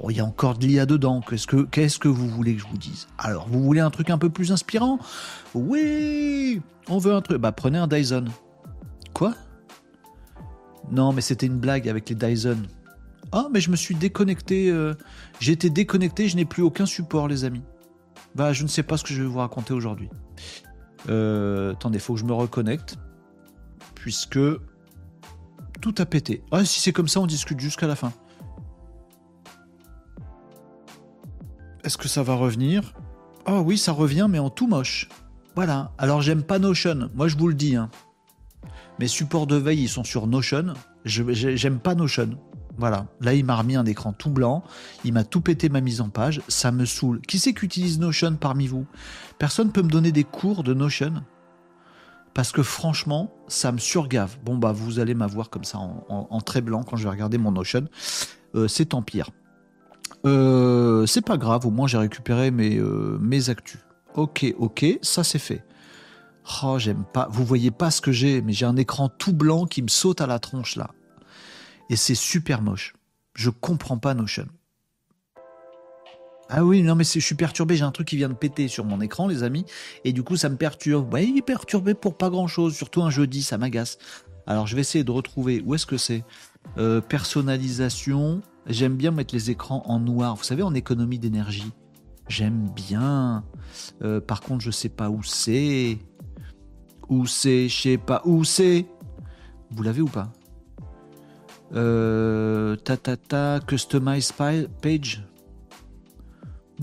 Bon, 0.00 0.08
il 0.08 0.16
y 0.16 0.20
a 0.20 0.24
encore 0.24 0.56
de 0.56 0.66
l'IA 0.66 0.86
dedans. 0.86 1.20
Qu'est-ce 1.20 1.98
que, 1.98 2.08
vous 2.08 2.28
voulez 2.28 2.54
que 2.54 2.62
je 2.62 2.66
vous 2.68 2.78
dise? 2.78 3.08
Alors, 3.18 3.48
vous 3.48 3.62
voulez 3.62 3.80
un 3.80 3.90
truc 3.90 4.10
un 4.10 4.18
peu 4.18 4.30
plus 4.30 4.52
inspirant? 4.52 4.98
Oui 5.54 6.60
On 6.88 6.98
veut 6.98 7.12
un 7.12 7.20
truc. 7.20 7.38
Bah, 7.38 7.50
prenez 7.50 7.78
un 7.78 7.88
Dyson. 7.88 8.26
Quoi? 9.14 9.34
Non, 10.92 11.12
mais 11.12 11.20
c'était 11.20 11.46
une 11.46 11.58
blague 11.58 11.88
avec 11.88 12.08
les 12.08 12.14
Dyson. 12.14 12.58
Ah, 13.32 13.48
mais 13.52 13.60
je 13.60 13.70
me 13.70 13.76
suis 13.76 13.96
déconnecté. 13.96 14.70
Euh, 14.70 14.94
j'ai 15.40 15.52
été 15.52 15.70
déconnecté, 15.70 16.28
je 16.28 16.36
n'ai 16.36 16.44
plus 16.44 16.62
aucun 16.62 16.86
support, 16.86 17.26
les 17.26 17.44
amis. 17.44 17.62
Bah, 18.36 18.52
je 18.52 18.62
ne 18.62 18.68
sais 18.68 18.82
pas 18.82 18.96
ce 18.96 19.02
que 19.02 19.12
je 19.12 19.22
vais 19.22 19.28
vous 19.28 19.38
raconter 19.38 19.74
aujourd'hui. 19.74 20.08
Euh, 21.08 21.72
attendez, 21.72 21.98
faut 21.98 22.14
que 22.14 22.20
je 22.20 22.24
me 22.24 22.32
reconnecte 22.32 22.96
puisque 24.02 24.40
tout 25.80 25.94
a 25.98 26.06
pété. 26.06 26.42
Ah, 26.50 26.64
si 26.64 26.80
c'est 26.80 26.92
comme 26.92 27.06
ça, 27.06 27.20
on 27.20 27.26
discute 27.28 27.60
jusqu'à 27.60 27.86
la 27.86 27.94
fin. 27.94 28.12
Est-ce 31.84 31.96
que 31.96 32.08
ça 32.08 32.24
va 32.24 32.34
revenir? 32.34 32.94
Oh 33.46 33.62
oui, 33.64 33.78
ça 33.78 33.92
revient, 33.92 34.26
mais 34.28 34.40
en 34.40 34.50
tout 34.50 34.66
moche. 34.66 35.08
Voilà. 35.54 35.92
Alors, 35.98 36.20
j'aime 36.20 36.42
pas 36.42 36.58
Notion. 36.58 37.10
Moi, 37.14 37.28
je 37.28 37.36
vous 37.36 37.46
le 37.46 37.54
dis. 37.54 37.76
Hein. 37.76 37.90
Mes 38.98 39.06
supports 39.06 39.46
de 39.46 39.54
veille, 39.54 39.82
ils 39.82 39.88
sont 39.88 40.02
sur 40.02 40.26
Notion. 40.26 40.74
J'aime 41.04 41.78
pas 41.78 41.94
Notion. 41.94 42.30
Voilà. 42.78 43.06
Là, 43.20 43.34
il 43.34 43.44
m'a 43.44 43.54
remis 43.54 43.76
un 43.76 43.86
écran 43.86 44.12
tout 44.12 44.30
blanc. 44.30 44.64
Il 45.04 45.12
m'a 45.12 45.22
tout 45.22 45.42
pété 45.42 45.68
ma 45.68 45.80
mise 45.80 46.00
en 46.00 46.08
page. 46.08 46.42
Ça 46.48 46.72
me 46.72 46.86
saoule. 46.86 47.20
Qui 47.20 47.38
c'est 47.38 47.54
qui 47.54 47.66
utilise 47.66 48.00
Notion 48.00 48.34
parmi 48.34 48.66
vous? 48.66 48.84
Personne 49.38 49.70
peut 49.70 49.82
me 49.82 49.90
donner 49.90 50.10
des 50.10 50.24
cours 50.24 50.64
de 50.64 50.74
Notion? 50.74 51.22
Parce 52.34 52.52
que 52.52 52.62
franchement, 52.62 53.34
ça 53.48 53.72
me 53.72 53.78
surgave. 53.78 54.38
Bon, 54.44 54.56
bah, 54.56 54.72
vous 54.72 54.98
allez 54.98 55.14
m'avoir 55.14 55.50
comme 55.50 55.64
ça 55.64 55.78
en, 55.78 56.40
très 56.40 56.60
blanc 56.60 56.82
quand 56.82 56.96
je 56.96 57.04
vais 57.04 57.10
regarder 57.10 57.38
mon 57.38 57.52
Notion. 57.52 57.86
Euh, 58.54 58.68
c'est 58.68 58.86
tant 58.86 59.02
pire. 59.02 59.30
Euh, 60.24 61.04
c'est 61.06 61.24
pas 61.24 61.36
grave, 61.36 61.66
au 61.66 61.70
moins 61.70 61.88
j'ai 61.88 61.98
récupéré 61.98 62.50
mes, 62.50 62.76
euh, 62.76 63.18
actus. 63.48 63.80
Ok, 64.14 64.46
ok, 64.58 64.98
ça 65.02 65.24
c'est 65.24 65.38
fait. 65.38 65.64
Oh, 66.62 66.78
j'aime 66.78 67.04
pas. 67.12 67.28
Vous 67.30 67.44
voyez 67.44 67.70
pas 67.70 67.90
ce 67.90 68.00
que 68.00 68.12
j'ai, 68.12 68.42
mais 68.42 68.52
j'ai 68.52 68.66
un 68.66 68.76
écran 68.76 69.08
tout 69.08 69.32
blanc 69.32 69.66
qui 69.66 69.82
me 69.82 69.88
saute 69.88 70.20
à 70.20 70.26
la 70.26 70.38
tronche 70.38 70.76
là. 70.76 70.90
Et 71.88 71.96
c'est 71.96 72.14
super 72.14 72.62
moche. 72.62 72.94
Je 73.34 73.50
comprends 73.50 73.98
pas 73.98 74.14
Notion. 74.14 74.46
Ah 76.54 76.66
oui, 76.66 76.82
non, 76.82 76.94
mais 76.94 77.04
je 77.04 77.18
suis 77.18 77.34
perturbé, 77.34 77.76
j'ai 77.76 77.84
un 77.84 77.92
truc 77.92 78.08
qui 78.08 78.18
vient 78.18 78.28
de 78.28 78.34
péter 78.34 78.68
sur 78.68 78.84
mon 78.84 79.00
écran, 79.00 79.26
les 79.26 79.42
amis, 79.42 79.64
et 80.04 80.12
du 80.12 80.22
coup, 80.22 80.36
ça 80.36 80.50
me 80.50 80.56
perturbe. 80.56 81.10
Ouais, 81.14 81.26
il 81.26 81.38
est 81.38 81.42
perturbé 81.42 81.94
pour 81.94 82.14
pas 82.14 82.28
grand 82.28 82.46
chose, 82.46 82.74
surtout 82.74 83.02
un 83.02 83.08
jeudi, 83.08 83.42
ça 83.42 83.56
m'agace. 83.56 83.96
Alors, 84.46 84.66
je 84.66 84.74
vais 84.74 84.82
essayer 84.82 85.02
de 85.02 85.10
retrouver 85.10 85.62
où 85.64 85.74
est-ce 85.74 85.86
que 85.86 85.96
c'est. 85.96 86.24
Euh, 86.76 87.00
personnalisation. 87.00 88.42
J'aime 88.66 88.96
bien 88.96 89.12
mettre 89.12 89.34
les 89.34 89.50
écrans 89.50 89.82
en 89.86 89.98
noir. 89.98 90.36
Vous 90.36 90.44
savez, 90.44 90.62
en 90.62 90.74
économie 90.74 91.18
d'énergie. 91.18 91.72
J'aime 92.28 92.68
bien. 92.76 93.44
Euh, 94.02 94.20
par 94.20 94.42
contre, 94.42 94.62
je 94.62 94.70
sais 94.70 94.90
pas 94.90 95.08
où 95.08 95.22
c'est. 95.22 95.96
où 97.08 97.26
c'est, 97.26 97.70
je 97.70 97.80
sais 97.80 97.96
pas 97.96 98.20
où 98.26 98.44
c'est. 98.44 98.84
Vous 99.70 99.82
l'avez 99.82 100.02
ou 100.02 100.08
pas? 100.08 100.30
Euh, 101.74 102.76
ta 102.76 102.98
ta 102.98 103.16
ta, 103.16 103.60
customize 103.66 104.32
page? 104.82 105.24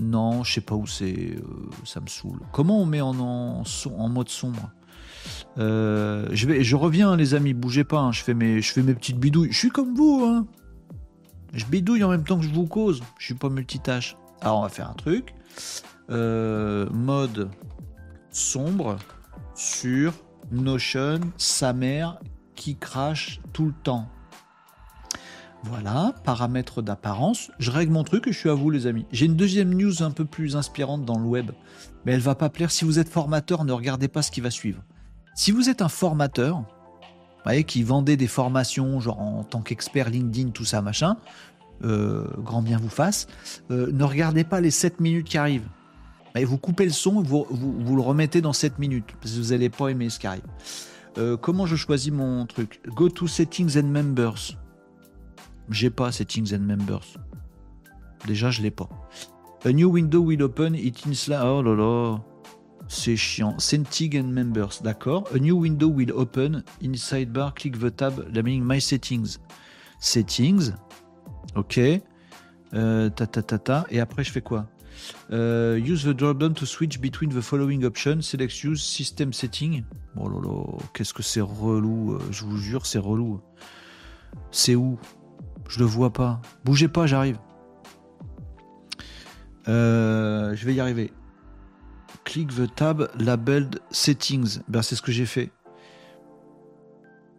Non, 0.00 0.44
je 0.44 0.54
sais 0.54 0.60
pas 0.60 0.74
où 0.74 0.86
c'est. 0.86 1.36
Euh, 1.36 1.42
ça 1.84 2.00
me 2.00 2.06
saoule. 2.06 2.40
Comment 2.52 2.80
on 2.80 2.86
met 2.86 3.00
en, 3.00 3.14
en, 3.18 4.08
mode 4.08 4.28
sombre? 4.28 4.70
Euh, 5.58 6.26
je, 6.32 6.46
vais, 6.46 6.64
je 6.64 6.76
reviens, 6.76 7.16
les 7.16 7.34
amis, 7.34 7.52
bougez 7.52 7.84
pas. 7.84 8.00
Hein, 8.00 8.12
je, 8.12 8.22
fais 8.22 8.34
mes, 8.34 8.62
je 8.62 8.72
petites 8.80 9.18
bidouilles. 9.18 9.52
Je 9.52 9.58
suis 9.58 9.70
comme 9.70 9.94
vous. 9.94 10.24
Hein. 10.24 10.46
Je 11.52 11.66
bidouille 11.66 12.02
en 12.02 12.08
même 12.08 12.24
temps 12.24 12.38
que 12.38 12.44
je 12.44 12.52
vous 12.52 12.66
cause. 12.66 13.02
Je 13.18 13.26
suis 13.26 13.34
pas 13.34 13.50
multitâche. 13.50 14.16
Alors, 14.40 14.60
on 14.60 14.62
va 14.62 14.68
faire 14.68 14.88
un 14.88 14.94
truc. 14.94 15.34
mode 16.08 17.50
sombre 18.30 18.96
sur 19.54 20.14
Notion, 20.50 21.20
sa 21.36 21.72
mère 21.72 22.18
qui 22.54 22.76
crache 22.76 23.40
tout 23.52 23.66
le 23.66 23.74
temps. 23.82 24.08
Voilà, 25.64 26.14
paramètres 26.24 26.80
d'apparence. 26.80 27.50
Je 27.58 27.70
règle 27.70 27.92
mon 27.92 28.02
truc 28.02 28.26
et 28.26 28.32
je 28.32 28.38
suis 28.38 28.48
à 28.48 28.54
vous, 28.54 28.70
les 28.70 28.86
amis. 28.86 29.04
J'ai 29.12 29.26
une 29.26 29.36
deuxième 29.36 29.74
news 29.74 30.02
un 30.02 30.10
peu 30.10 30.24
plus 30.24 30.56
inspirante 30.56 31.04
dans 31.04 31.18
le 31.18 31.26
web, 31.26 31.50
mais 32.04 32.12
elle 32.12 32.20
va 32.20 32.34
pas 32.34 32.48
plaire. 32.48 32.70
Si 32.70 32.84
vous 32.84 32.98
êtes 32.98 33.08
formateur, 33.08 33.64
ne 33.64 33.72
regardez 33.72 34.08
pas 34.08 34.22
ce 34.22 34.30
qui 34.30 34.40
va 34.40 34.50
suivre. 34.50 34.82
Si 35.34 35.52
vous 35.52 35.68
êtes 35.68 35.82
un 35.82 35.88
formateur, 35.88 36.56
vous 36.56 37.44
voyez, 37.44 37.64
qui 37.64 37.82
vendait 37.82 38.16
des 38.16 38.26
formations, 38.26 39.00
genre 39.00 39.20
en 39.20 39.44
tant 39.44 39.60
qu'expert 39.60 40.10
LinkedIn, 40.10 40.50
tout 40.50 40.64
ça, 40.64 40.82
machin, 40.82 41.16
euh, 41.84 42.26
grand 42.38 42.62
bien 42.62 42.78
vous 42.78 42.88
fasse, 42.88 43.26
euh, 43.70 43.90
ne 43.92 44.04
regardez 44.04 44.44
pas 44.44 44.60
les 44.60 44.70
7 44.70 45.00
minutes 45.00 45.26
qui 45.26 45.38
arrivent. 45.38 45.68
vous 46.34 46.58
coupez 46.58 46.84
le 46.84 46.90
son, 46.90 47.22
vous, 47.22 47.46
vous, 47.50 47.96
le 47.96 48.02
remettez 48.02 48.40
dans 48.40 48.52
7 48.52 48.78
minutes, 48.78 49.14
parce 49.20 49.34
que 49.34 49.40
vous 49.40 49.50
n'allez 49.50 49.70
pas 49.70 49.88
aimer 49.88 50.10
ce 50.10 50.18
qui 50.18 50.26
arrive. 50.26 50.42
Euh, 51.18 51.36
comment 51.36 51.66
je 51.66 51.76
choisis 51.76 52.12
mon 52.12 52.46
truc? 52.46 52.80
Go 52.94 53.08
to 53.08 53.26
Settings 53.26 53.78
and 53.78 53.88
Members. 53.88 54.56
J'ai 55.70 55.90
pas 55.90 56.12
Settings 56.12 56.54
and 56.54 56.60
Members. 56.60 57.06
Déjà, 58.26 58.50
je 58.50 58.62
l'ai 58.62 58.70
pas. 58.70 58.88
A 59.64 59.72
new 59.72 59.90
window 59.90 60.20
will 60.20 60.42
open, 60.42 60.74
it 60.74 61.04
Oh 61.06 61.62
là 61.62 61.74
là. 61.74 62.18
C'est 62.88 63.16
chiant. 63.16 63.58
Settings 63.58 64.18
and 64.20 64.28
Members, 64.28 64.80
d'accord. 64.82 65.24
A 65.34 65.38
new 65.38 65.56
window 65.56 65.88
will 65.88 66.12
open. 66.12 66.64
In 66.82 66.94
sidebar, 66.94 67.54
click 67.54 67.78
the 67.78 67.94
tab, 67.94 68.14
labeling 68.34 68.64
My 68.64 68.80
Settings. 68.80 69.38
Settings. 70.00 70.72
Ok. 71.54 71.78
Euh, 72.74 73.10
ta 73.10 73.26
ta 73.26 73.42
ta 73.42 73.58
ta. 73.58 73.86
Et 73.90 74.00
après, 74.00 74.24
je 74.24 74.32
fais 74.32 74.40
quoi? 74.40 74.66
Euh, 75.30 75.78
Use 75.78 76.04
the 76.04 76.16
drop-down 76.16 76.54
to 76.54 76.66
switch 76.66 77.00
between 77.00 77.30
the 77.30 77.40
following 77.40 77.84
options. 77.84 78.22
Select 78.22 78.64
use 78.64 78.82
system 78.82 79.32
setting. 79.32 79.84
Oh 80.16 80.28
là 80.28 80.40
là, 80.42 80.78
qu'est-ce 80.94 81.14
que 81.14 81.22
c'est 81.22 81.40
relou. 81.40 82.14
Euh, 82.14 82.18
je 82.30 82.44
vous 82.44 82.56
jure, 82.58 82.86
c'est 82.86 82.98
relou. 82.98 83.40
C'est 84.50 84.74
où? 84.74 84.98
Je 85.70 85.78
le 85.78 85.84
vois 85.84 86.12
pas. 86.12 86.40
Bougez 86.64 86.88
pas, 86.88 87.06
j'arrive. 87.06 87.38
Euh, 89.68 90.54
je 90.56 90.66
vais 90.66 90.74
y 90.74 90.80
arriver. 90.80 91.12
Click 92.24 92.48
the 92.54 92.74
tab 92.74 93.08
labeled 93.18 93.80
settings. 93.92 94.58
Ben, 94.68 94.82
c'est 94.82 94.96
ce 94.96 95.02
que 95.02 95.12
j'ai 95.12 95.26
fait. 95.26 95.52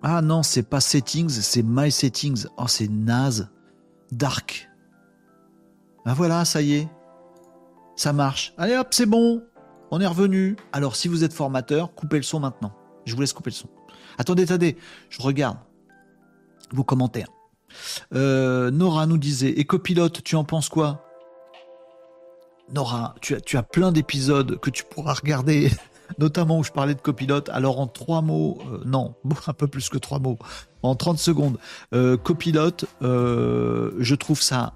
Ah 0.02 0.22
non, 0.22 0.44
c'est 0.44 0.64
pas 0.64 0.80
settings, 0.80 1.30
c'est 1.30 1.62
my 1.62 1.92
settings. 1.92 2.48
Oh, 2.58 2.68
c'est 2.68 2.88
naze. 2.88 3.50
Dark. 4.14 4.70
Ben 6.06 6.14
voilà, 6.14 6.46
ça 6.46 6.62
y 6.62 6.74
est. 6.74 6.88
Ça 7.98 8.14
marche. 8.14 8.54
Allez 8.58 8.78
hop, 8.78 8.88
c'est 8.92 9.06
bon. 9.06 9.44
On 9.92 10.00
est 10.00 10.08
revenu. 10.08 10.56
Alors, 10.72 10.96
si 10.96 11.10
vous 11.10 11.26
êtes 11.26 11.34
formateur, 11.34 11.94
coupez 11.94 12.16
le 12.18 12.24
son 12.24 12.40
maintenant. 12.40 12.74
Je 13.06 13.14
vous 13.14 13.22
laisse 13.22 13.34
couper 13.34 13.50
le 13.50 13.56
son. 13.56 13.68
Attendez, 14.18 14.44
attendez. 14.44 14.78
Je 15.10 15.22
regarde 15.22 15.58
vos 16.72 16.86
commentaires. 16.86 17.28
Euh, 18.14 18.72
Nora 18.72 19.06
nous 19.06 19.18
disait, 19.18 19.52
et 19.52 19.66
copilote, 19.66 20.24
tu 20.24 20.36
en 20.36 20.44
penses 20.44 20.70
quoi? 20.70 21.06
Nora, 22.74 23.16
tu 23.22 23.36
as, 23.58 23.64
plein 23.64 23.92
d'épisodes 23.92 24.60
que 24.60 24.70
tu 24.70 24.84
pourras 24.84 25.14
regarder, 25.14 25.70
notamment 26.20 26.60
où 26.60 26.64
je 26.64 26.72
parlais 26.72 26.96
de 26.96 27.02
copilote. 27.02 27.50
Alors 27.50 27.80
en 27.80 27.88
trois 27.88 28.22
mots, 28.22 28.60
euh, 28.72 28.80
non, 28.86 29.16
un 29.48 29.54
peu 29.54 29.68
plus 29.68 29.90
que 29.90 29.98
trois 29.98 30.20
mots, 30.20 30.38
en 30.84 30.96
30 30.96 31.20
secondes. 31.20 31.58
Euh, 31.94 32.18
copilote, 32.18 32.86
je 33.02 34.16
trouve 34.16 34.42
ça 34.42 34.74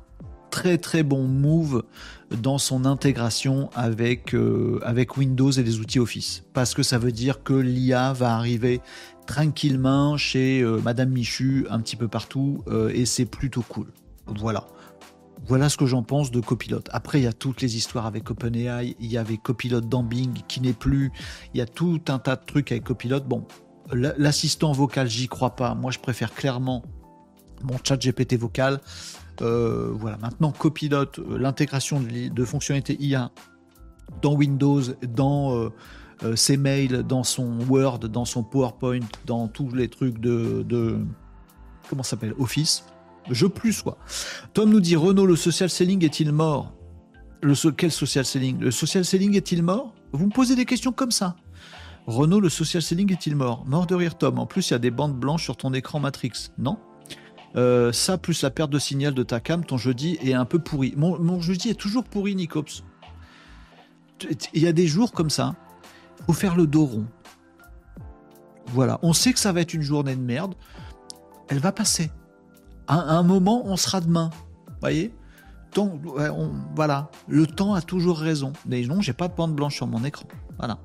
très 0.52 0.78
très 0.78 1.04
bon 1.04 1.24
move 1.24 1.84
dans 2.32 2.58
son 2.58 2.86
intégration 2.86 3.70
avec, 3.76 4.36
avec 4.84 5.18
Windows 5.18 5.52
et 5.52 5.64
les 5.64 5.80
outils 5.80 6.00
Office. 6.00 6.44
Parce 6.54 6.74
que 6.74 6.84
ça 6.84 6.98
veut 6.98 7.12
dire 7.12 7.44
que 7.44 7.54
l'IA 7.54 8.14
va 8.14 8.36
arriver 8.36 8.82
tranquillement 9.26 10.18
chez 10.18 10.62
euh, 10.62 10.80
Madame 10.82 11.10
Michu, 11.10 11.66
un 11.70 11.80
petit 11.80 11.96
peu 11.96 12.08
partout, 12.08 12.64
euh, 12.68 12.92
et 12.94 13.06
c'est 13.06 13.26
plutôt 13.26 13.62
cool. 13.62 13.88
Voilà. 14.28 14.68
Voilà 15.48 15.70
ce 15.70 15.78
que 15.78 15.86
j'en 15.86 16.02
pense 16.02 16.32
de 16.32 16.40
Copilot. 16.40 16.82
Après, 16.92 17.20
il 17.20 17.24
y 17.24 17.28
a 17.28 17.34
toutes 17.34 17.62
les 17.62 17.78
histoires 17.78 18.06
avec 18.06 18.32
OpenAI, 18.32 18.96
il 19.00 19.12
y 19.12 19.18
avait 19.18 19.38
Copilot 19.38 19.82
dans 19.82 20.02
Bing 20.02 20.42
qui 20.48 20.62
n'est 20.62 20.74
plus, 20.74 21.12
il 21.54 21.58
y 21.60 21.62
a 21.62 21.66
tout 21.66 22.02
un 22.08 22.18
tas 22.18 22.36
de 22.36 22.46
trucs 22.46 22.72
avec 22.72 22.84
Copilot. 22.86 23.22
Bon, 23.22 23.46
l'assistant 23.92 24.72
vocal, 24.72 25.08
j'y 25.08 25.28
crois 25.28 25.56
pas. 25.56 25.76
Moi, 25.76 25.92
je 25.92 26.00
préfère 26.00 26.34
clairement 26.34 26.84
mon 27.64 27.78
chat 27.84 27.98
GPT 27.98 28.38
vocal. 28.38 28.82
Euh, 29.42 29.92
voilà, 29.94 30.18
maintenant 30.18 30.52
Copilot, 30.52 31.12
l'intégration 31.30 32.00
de, 32.00 32.30
de, 32.30 32.46
fonctionnalités 32.46 32.98
IA 33.00 33.32
dans 34.22 34.34
Windows, 34.34 34.82
dans 35.08 35.70
euh, 36.24 36.36
ses 36.36 36.58
mails 36.58 37.04
dans 37.04 37.24
son 37.24 37.60
Word, 37.70 38.00
dans 38.00 38.26
son 38.26 38.44
PowerPoint, 38.44 39.00
dans 39.26 39.48
tous 39.48 39.74
les 39.74 39.90
trucs 39.90 40.20
de, 40.20 40.64
de 40.68 40.98
comment 41.90 42.04
s'appelle 42.04 42.34
Office. 42.40 42.86
Je 43.30 43.48
plus 43.48 43.82
quoi. 43.82 43.98
Tom 44.54 44.70
nous 44.70 44.80
dit 44.80 44.96
Renault, 44.96 45.26
le 45.26 45.36
social 45.36 45.70
selling 45.70 46.04
est-il 46.06 46.32
mort? 46.32 46.74
Le, 47.42 47.72
Quel 47.72 47.92
social 47.92 48.26
selling? 48.26 48.60
Le 48.60 48.72
social 48.72 49.04
selling 49.04 49.36
est-il 49.36 49.64
mort? 49.64 49.94
Vous 50.12 50.28
me 50.28 50.32
posez 50.32 50.56
des 50.56 50.66
questions 50.66 50.92
comme 50.92 51.12
ça. 51.12 51.36
Renault, 52.08 52.40
le 52.40 52.50
social 52.50 52.84
selling 52.84 53.12
est-il 53.12 53.36
mort? 53.36 53.66
Mort 53.66 53.88
de 53.88 53.96
rire, 53.96 54.16
Tom. 54.18 54.38
En 54.38 54.46
plus, 54.46 54.70
il 54.70 54.74
y 54.74 54.76
a 54.76 54.80
des 54.80 54.92
bandes 54.92 55.16
blanches 55.20 55.44
sur 55.44 55.58
ton 55.58 55.74
écran 55.74 56.00
Matrix. 56.00 56.52
Non? 56.60 56.78
Euh, 57.56 57.92
Ça, 57.92 58.18
plus 58.18 58.42
la 58.44 58.52
perte 58.52 58.70
de 58.70 58.80
signal 58.80 59.14
de 59.14 59.24
ta 59.24 59.40
cam, 59.40 59.66
ton 59.66 59.78
jeudi 59.78 60.18
est 60.22 60.34
un 60.34 60.46
peu 60.46 60.60
pourri. 60.60 60.94
Mon, 60.96 61.20
mon 61.20 61.42
jeudi 61.42 61.70
est 61.70 61.80
toujours 61.80 62.04
pourri, 62.04 62.36
Nicops. 62.36 62.84
Il 64.54 64.62
y 64.62 64.68
a 64.68 64.72
des 64.72 64.88
jours 64.88 65.12
comme 65.12 65.30
ça 65.30 65.56
faut 66.26 66.34
faire 66.34 66.56
le 66.56 66.68
dos 66.68 66.86
rond. 66.86 67.06
Voilà, 68.74 69.00
on 69.04 69.14
sait 69.14 69.32
que 69.34 69.40
ça 69.40 69.52
va 69.52 69.62
être 69.62 69.74
une 69.74 69.82
journée 69.82 70.16
de 70.16 70.22
merde. 70.22 70.56
Elle 71.48 71.60
va 71.60 71.72
passer. 71.72 72.12
À 72.88 73.00
un 73.16 73.24
moment, 73.24 73.64
on 73.66 73.78
sera 73.78 74.02
demain. 74.02 74.30
Voyez? 74.82 75.14
Voilà, 76.76 77.10
le 77.28 77.48
temps 77.48 77.74
a 77.74 77.82
toujours 77.82 78.18
raison. 78.18 78.54
Mais 78.66 78.82
non, 78.84 79.02
j'ai 79.02 79.14
pas 79.14 79.28
de 79.28 79.36
bande 79.36 79.56
blanche 79.56 79.76
sur 79.76 79.88
mon 79.88 80.04
écran. 80.04 80.26
Voilà. 80.58 80.80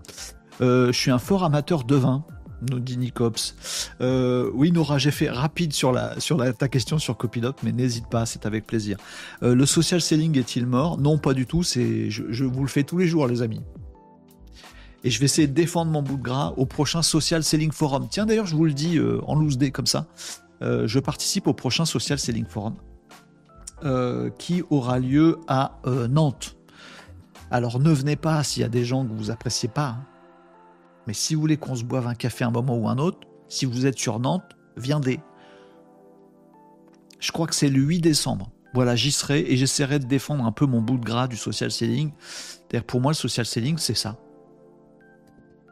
Euh, 0.61 0.89
je 0.89 0.99
suis 0.99 1.11
un 1.11 1.19
fort 1.19 1.45
amateur 1.45 1.85
de 1.85 1.95
vin, 1.95 2.25
nous 2.71 2.81
dit 2.81 2.99
Nicops. 2.99 3.55
Euh, 4.01 4.51
oui, 4.53 4.73
Nora, 4.73 4.99
j'ai 4.99 5.11
fait 5.11 5.31
rapide 5.31 5.73
sur, 5.73 5.93
la, 5.93 6.19
sur 6.21 6.39
ta 6.57 6.69
question 6.69 6.99
sur 6.99 7.17
Copilot, 7.17 7.55
mais 7.63 7.73
n'hésite 7.73 8.09
pas, 8.09 8.27
c'est 8.27 8.47
avec 8.47 8.67
plaisir. 8.67 8.99
Euh, 9.43 9.55
le 9.55 9.65
social 9.65 10.01
selling 10.01 10.37
est-il 10.39 10.67
mort? 10.67 10.99
Non, 10.99 11.19
pas 11.19 11.35
du 11.35 11.47
tout. 11.47 11.63
C'est, 11.63 12.11
je 12.11 12.45
vous 12.45 12.63
le 12.63 12.69
fais 12.69 12.83
tous 12.83 12.99
les 12.99 13.07
jours, 13.07 13.27
les 13.27 13.43
amis 13.43 13.63
et 15.05 15.11
je 15.11 15.19
vais 15.19 15.25
essayer 15.25 15.49
de 15.49 15.55
défendre 15.55 15.91
mon 15.91 16.03
bout 16.03 16.17
de 16.17 16.23
gras 16.23 16.53
au 16.57 16.67
prochain 16.67 17.03
Social 17.03 17.43
Selling 17.43 17.73
Forum. 17.73 18.09
Tiens, 18.11 18.27
d'ailleurs, 18.27 18.47
je 18.47 18.55
vous 18.55 18.65
le 18.65 18.73
dis 18.73 18.99
euh, 18.99 19.21
en 19.27 19.35
loose 19.35 19.59
day 19.59 19.71
comme 19.71 19.87
ça, 19.87 20.07
euh, 20.63 20.87
je 20.87 20.99
participe 20.99 21.47
au 21.47 21.55
prochain 21.55 21.85
Social 21.85 22.19
Selling 22.19 22.47
Forum 22.47 22.75
euh, 23.85 24.31
qui 24.39 24.63
aura 24.69 24.99
lieu 24.99 25.39
à 25.49 25.79
Nantes. 26.11 26.57
Alors 27.51 27.81
ne 27.81 27.91
venez 27.91 28.17
pas 28.17 28.43
s'il 28.45 28.63
y 28.63 28.65
a 28.65 28.69
des 28.69 28.85
gens 28.85 29.05
que 29.05 29.13
vous 29.13 29.31
appréciez 29.31 29.69
pas, 29.69 29.89
hein. 29.89 30.07
mais 31.07 31.15
si 31.15 31.35
vous 31.35 31.41
voulez 31.41 31.57
qu'on 31.57 31.75
se 31.75 31.83
boive 31.83 32.07
un 32.07 32.15
café 32.15 32.45
un 32.45 32.51
moment 32.51 32.77
ou 32.77 32.89
un 32.89 32.99
autre, 32.99 33.27
si 33.49 33.65
vous 33.65 33.87
êtes 33.87 33.99
sur 33.99 34.21
Nantes, 34.21 34.57
viendez. 34.77 35.19
Je 37.19 37.33
crois 37.33 37.47
que 37.47 37.55
c'est 37.55 37.69
le 37.69 37.81
8 37.81 38.01
décembre. 38.01 38.51
Voilà, 38.73 38.95
j'y 38.95 39.11
serai 39.11 39.41
et 39.41 39.57
j'essaierai 39.57 39.99
de 39.99 40.05
défendre 40.05 40.45
un 40.45 40.53
peu 40.53 40.65
mon 40.65 40.81
bout 40.81 40.97
de 40.97 41.05
gras 41.05 41.27
du 41.27 41.37
social 41.37 41.71
selling. 41.73 42.13
D'ailleurs, 42.71 42.85
pour 42.85 43.01
moi, 43.01 43.11
le 43.11 43.17
social 43.17 43.45
selling, 43.45 43.79
c'est 43.79 43.97
ça. 43.97 44.17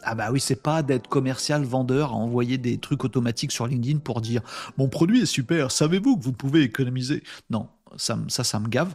Ah 0.02 0.14
bah 0.14 0.28
oui, 0.30 0.40
c'est 0.40 0.62
pas 0.62 0.82
d'être 0.82 1.08
commercial, 1.08 1.64
vendeur, 1.64 2.12
à 2.12 2.14
envoyer 2.14 2.56
des 2.58 2.78
trucs 2.78 3.04
automatiques 3.04 3.52
sur 3.52 3.66
LinkedIn 3.66 3.98
pour 3.98 4.20
dire 4.20 4.42
mon 4.76 4.88
produit 4.88 5.22
est 5.22 5.26
super, 5.26 5.70
savez-vous 5.70 6.16
que 6.16 6.24
vous 6.24 6.32
pouvez 6.32 6.62
économiser? 6.62 7.22
Non, 7.50 7.68
ça, 7.96 8.16
ça, 8.28 8.60
me 8.60 8.68
gave. 8.68 8.94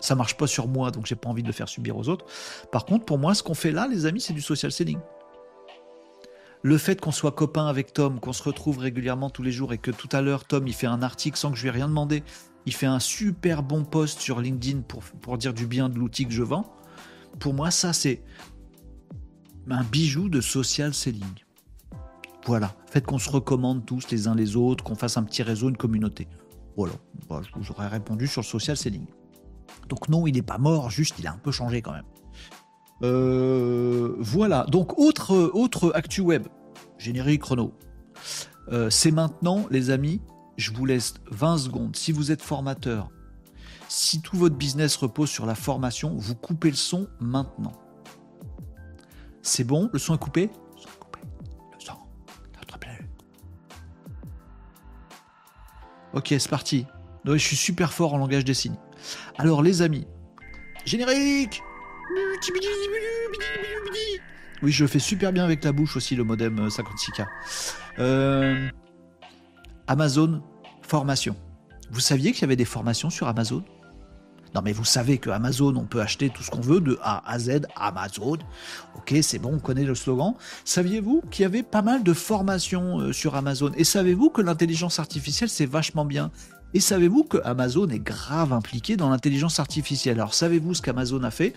Ça 0.00 0.14
marche 0.14 0.36
pas 0.36 0.46
sur 0.46 0.68
moi, 0.68 0.90
donc 0.90 1.06
j'ai 1.06 1.14
pas 1.14 1.28
envie 1.28 1.42
de 1.42 1.46
le 1.46 1.52
faire 1.52 1.68
subir 1.68 1.96
aux 1.96 2.08
autres. 2.08 2.26
Par 2.70 2.84
contre, 2.84 3.04
pour 3.04 3.18
moi, 3.18 3.34
ce 3.34 3.42
qu'on 3.42 3.54
fait 3.54 3.72
là, 3.72 3.88
les 3.88 4.06
amis, 4.06 4.20
c'est 4.20 4.32
du 4.32 4.42
social 4.42 4.70
selling. 4.70 4.98
Le 6.64 6.78
fait 6.78 7.00
qu'on 7.00 7.10
soit 7.10 7.32
copain 7.32 7.66
avec 7.66 7.92
Tom, 7.92 8.20
qu'on 8.20 8.32
se 8.32 8.42
retrouve 8.42 8.78
régulièrement 8.78 9.30
tous 9.30 9.42
les 9.42 9.50
jours 9.50 9.72
et 9.72 9.78
que 9.78 9.90
tout 9.90 10.08
à 10.12 10.20
l'heure, 10.20 10.44
Tom, 10.44 10.68
il 10.68 10.74
fait 10.74 10.86
un 10.86 11.02
article 11.02 11.36
sans 11.36 11.50
que 11.50 11.56
je 11.56 11.62
lui 11.62 11.68
ai 11.68 11.72
rien 11.72 11.88
demandé. 11.88 12.22
Il 12.66 12.74
fait 12.74 12.86
un 12.86 13.00
super 13.00 13.64
bon 13.64 13.84
post 13.84 14.20
sur 14.20 14.40
LinkedIn 14.40 14.82
pour, 14.82 15.02
pour 15.02 15.38
dire 15.38 15.54
du 15.54 15.66
bien 15.66 15.88
de 15.88 15.98
l'outil 15.98 16.26
que 16.26 16.32
je 16.32 16.44
vends. 16.44 16.72
Pour 17.40 17.54
moi, 17.54 17.72
ça, 17.72 17.92
c'est 17.92 18.22
un 19.70 19.84
bijou 19.84 20.28
de 20.28 20.40
social 20.40 20.92
selling. 20.94 21.24
Voilà, 22.46 22.74
faites 22.90 23.06
qu'on 23.06 23.18
se 23.18 23.30
recommande 23.30 23.86
tous 23.86 24.10
les 24.10 24.26
uns 24.26 24.34
les 24.34 24.56
autres, 24.56 24.82
qu'on 24.82 24.96
fasse 24.96 25.16
un 25.16 25.22
petit 25.22 25.42
réseau, 25.42 25.68
une 25.68 25.76
communauté. 25.76 26.26
Voilà, 26.76 26.94
je 27.30 27.48
vous 27.54 27.70
aurais 27.70 27.88
répondu 27.88 28.26
sur 28.26 28.40
le 28.40 28.46
social 28.46 28.76
selling. 28.76 29.06
Donc 29.88 30.08
non, 30.08 30.26
il 30.26 30.32
n'est 30.32 30.42
pas 30.42 30.58
mort, 30.58 30.90
juste 30.90 31.18
il 31.18 31.26
a 31.26 31.32
un 31.32 31.38
peu 31.38 31.52
changé 31.52 31.82
quand 31.82 31.92
même. 31.92 32.04
Euh, 33.02 34.14
voilà, 34.18 34.64
donc 34.64 34.98
autre, 34.98 35.50
autre 35.54 35.92
actu 35.94 36.20
web, 36.20 36.46
générique 36.98 37.42
chrono. 37.42 37.72
Euh, 38.70 38.90
c'est 38.90 39.10
maintenant, 39.10 39.66
les 39.70 39.90
amis, 39.90 40.20
je 40.56 40.72
vous 40.72 40.86
laisse 40.86 41.14
20 41.30 41.58
secondes. 41.58 41.96
Si 41.96 42.12
vous 42.12 42.30
êtes 42.30 42.42
formateur, 42.42 43.10
si 43.88 44.20
tout 44.20 44.36
votre 44.36 44.56
business 44.56 44.96
repose 44.96 45.28
sur 45.30 45.46
la 45.46 45.54
formation, 45.54 46.14
vous 46.16 46.34
coupez 46.34 46.70
le 46.70 46.76
son 46.76 47.08
maintenant. 47.20 47.72
C'est 49.42 49.64
bon 49.64 49.90
Le 49.92 49.98
son 49.98 50.14
est 50.14 50.18
coupé? 50.18 50.50
Le 50.76 50.80
son 50.80 50.88
est 50.88 50.98
coupé. 50.98 51.18
Le 51.74 51.80
son. 51.80 51.92
Notre 52.58 52.78
Ok, 56.14 56.26
c'est 56.28 56.48
parti. 56.48 56.86
je 57.24 57.36
suis 57.36 57.56
super 57.56 57.92
fort 57.92 58.14
en 58.14 58.18
langage 58.18 58.44
des 58.44 58.54
signes. 58.54 58.76
Alors, 59.38 59.62
les 59.62 59.82
amis, 59.82 60.06
générique 60.84 61.62
Oui, 64.62 64.70
je 64.70 64.86
fais 64.86 64.98
super 64.98 65.32
bien 65.32 65.44
avec 65.44 65.64
la 65.64 65.72
bouche 65.72 65.96
aussi, 65.96 66.14
le 66.14 66.24
modem 66.24 66.68
56K. 66.68 67.22
Euh, 67.22 67.24
euh, 67.98 68.68
Amazon 69.86 70.42
formation. 70.82 71.34
Vous 71.90 72.00
saviez 72.00 72.32
qu'il 72.32 72.42
y 72.42 72.44
avait 72.44 72.56
des 72.56 72.64
formations 72.64 73.10
sur 73.10 73.26
Amazon? 73.26 73.64
Non 74.54 74.62
mais 74.62 74.72
vous 74.72 74.84
savez 74.84 75.18
que 75.18 75.30
Amazon, 75.30 75.74
on 75.76 75.84
peut 75.84 76.00
acheter 76.00 76.30
tout 76.30 76.42
ce 76.42 76.50
qu'on 76.50 76.60
veut 76.60 76.80
de 76.80 76.98
A 77.02 77.22
à 77.30 77.38
Z, 77.38 77.62
Amazon. 77.76 78.38
Ok, 78.96 79.14
c'est 79.22 79.38
bon, 79.38 79.54
on 79.54 79.58
connaît 79.58 79.84
le 79.84 79.94
slogan. 79.94 80.34
Saviez-vous 80.64 81.22
qu'il 81.30 81.42
y 81.42 81.46
avait 81.46 81.62
pas 81.62 81.82
mal 81.82 82.02
de 82.02 82.12
formations 82.12 83.00
euh, 83.00 83.12
sur 83.12 83.34
Amazon? 83.34 83.72
Et 83.76 83.84
savez-vous 83.84 84.30
que 84.30 84.42
l'intelligence 84.42 84.98
artificielle, 84.98 85.48
c'est 85.48 85.66
vachement 85.66 86.04
bien? 86.04 86.30
Et 86.74 86.80
savez-vous 86.80 87.24
que 87.24 87.38
Amazon 87.44 87.88
est 87.88 87.98
grave 87.98 88.52
impliqué 88.52 88.96
dans 88.96 89.10
l'intelligence 89.10 89.60
artificielle? 89.60 90.18
Alors 90.18 90.34
savez-vous 90.34 90.74
ce 90.74 90.82
qu'Amazon 90.82 91.22
a 91.22 91.30
fait? 91.30 91.54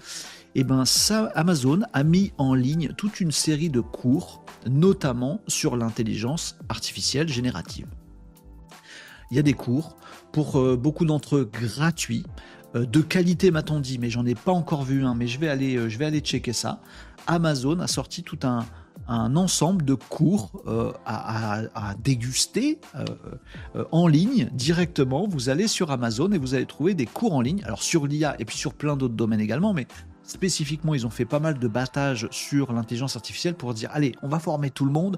Eh 0.55 0.63
bien, 0.63 0.85
ça, 0.85 1.31
Amazon 1.35 1.81
a 1.93 2.03
mis 2.03 2.31
en 2.37 2.53
ligne 2.53 2.93
toute 2.97 3.19
une 3.19 3.31
série 3.31 3.69
de 3.69 3.81
cours, 3.81 4.43
notamment 4.65 5.41
sur 5.47 5.75
l'intelligence 5.75 6.57
artificielle 6.69 7.27
générative. 7.27 7.87
Il 9.31 9.37
y 9.37 9.39
a 9.39 9.43
des 9.43 9.53
cours 9.53 9.97
pour 10.31 10.59
euh, 10.59 10.77
beaucoup 10.77 11.05
d'entre 11.05 11.37
eux 11.37 11.49
gratuits 11.51 12.25
de 12.83 13.01
qualité 13.01 13.51
m'a-t-on 13.51 13.79
dit, 13.79 13.99
mais 13.99 14.09
j'en 14.09 14.25
ai 14.25 14.35
pas 14.35 14.51
encore 14.51 14.83
vu 14.83 15.05
un, 15.05 15.15
mais 15.15 15.27
je 15.27 15.39
vais 15.39 15.47
aller, 15.47 15.75
euh, 15.75 15.89
je 15.89 15.97
vais 15.97 16.05
aller 16.05 16.19
checker 16.19 16.53
ça. 16.53 16.81
Amazon 17.27 17.79
a 17.79 17.87
sorti 17.87 18.23
tout 18.23 18.39
un, 18.43 18.65
ensemble 19.07 19.85
de 19.85 19.93
cours 19.93 20.63
euh, 20.67 20.91
à, 21.05 21.93
déguster 22.03 22.79
en 23.91 24.07
ligne 24.07 24.49
directement. 24.51 25.27
Vous 25.27 25.49
allez 25.49 25.67
sur 25.67 25.91
Amazon 25.91 26.31
et 26.31 26.37
vous 26.37 26.55
allez 26.55 26.65
trouver 26.65 26.95
des 26.95 27.05
cours 27.05 27.33
en 27.33 27.41
ligne, 27.41 27.63
alors 27.65 27.83
sur 27.83 28.07
l'IA 28.07 28.35
et 28.39 28.45
puis 28.45 28.57
sur 28.57 28.73
plein 28.73 28.95
d'autres 28.97 29.13
domaines 29.13 29.41
également, 29.41 29.73
mais 29.73 29.87
spécifiquement, 30.23 30.95
ils 30.95 31.05
ont 31.05 31.11
fait 31.11 31.25
pas 31.25 31.39
mal 31.39 31.59
de 31.59 31.67
battages 31.67 32.27
sur 32.31 32.73
l'intelligence 32.73 33.15
artificielle 33.15 33.55
pour 33.55 33.73
dire 33.73 33.89
allez, 33.93 34.13
on 34.21 34.27
va 34.27 34.39
former 34.39 34.71
tout 34.71 34.85
le 34.85 34.91
monde 34.91 35.17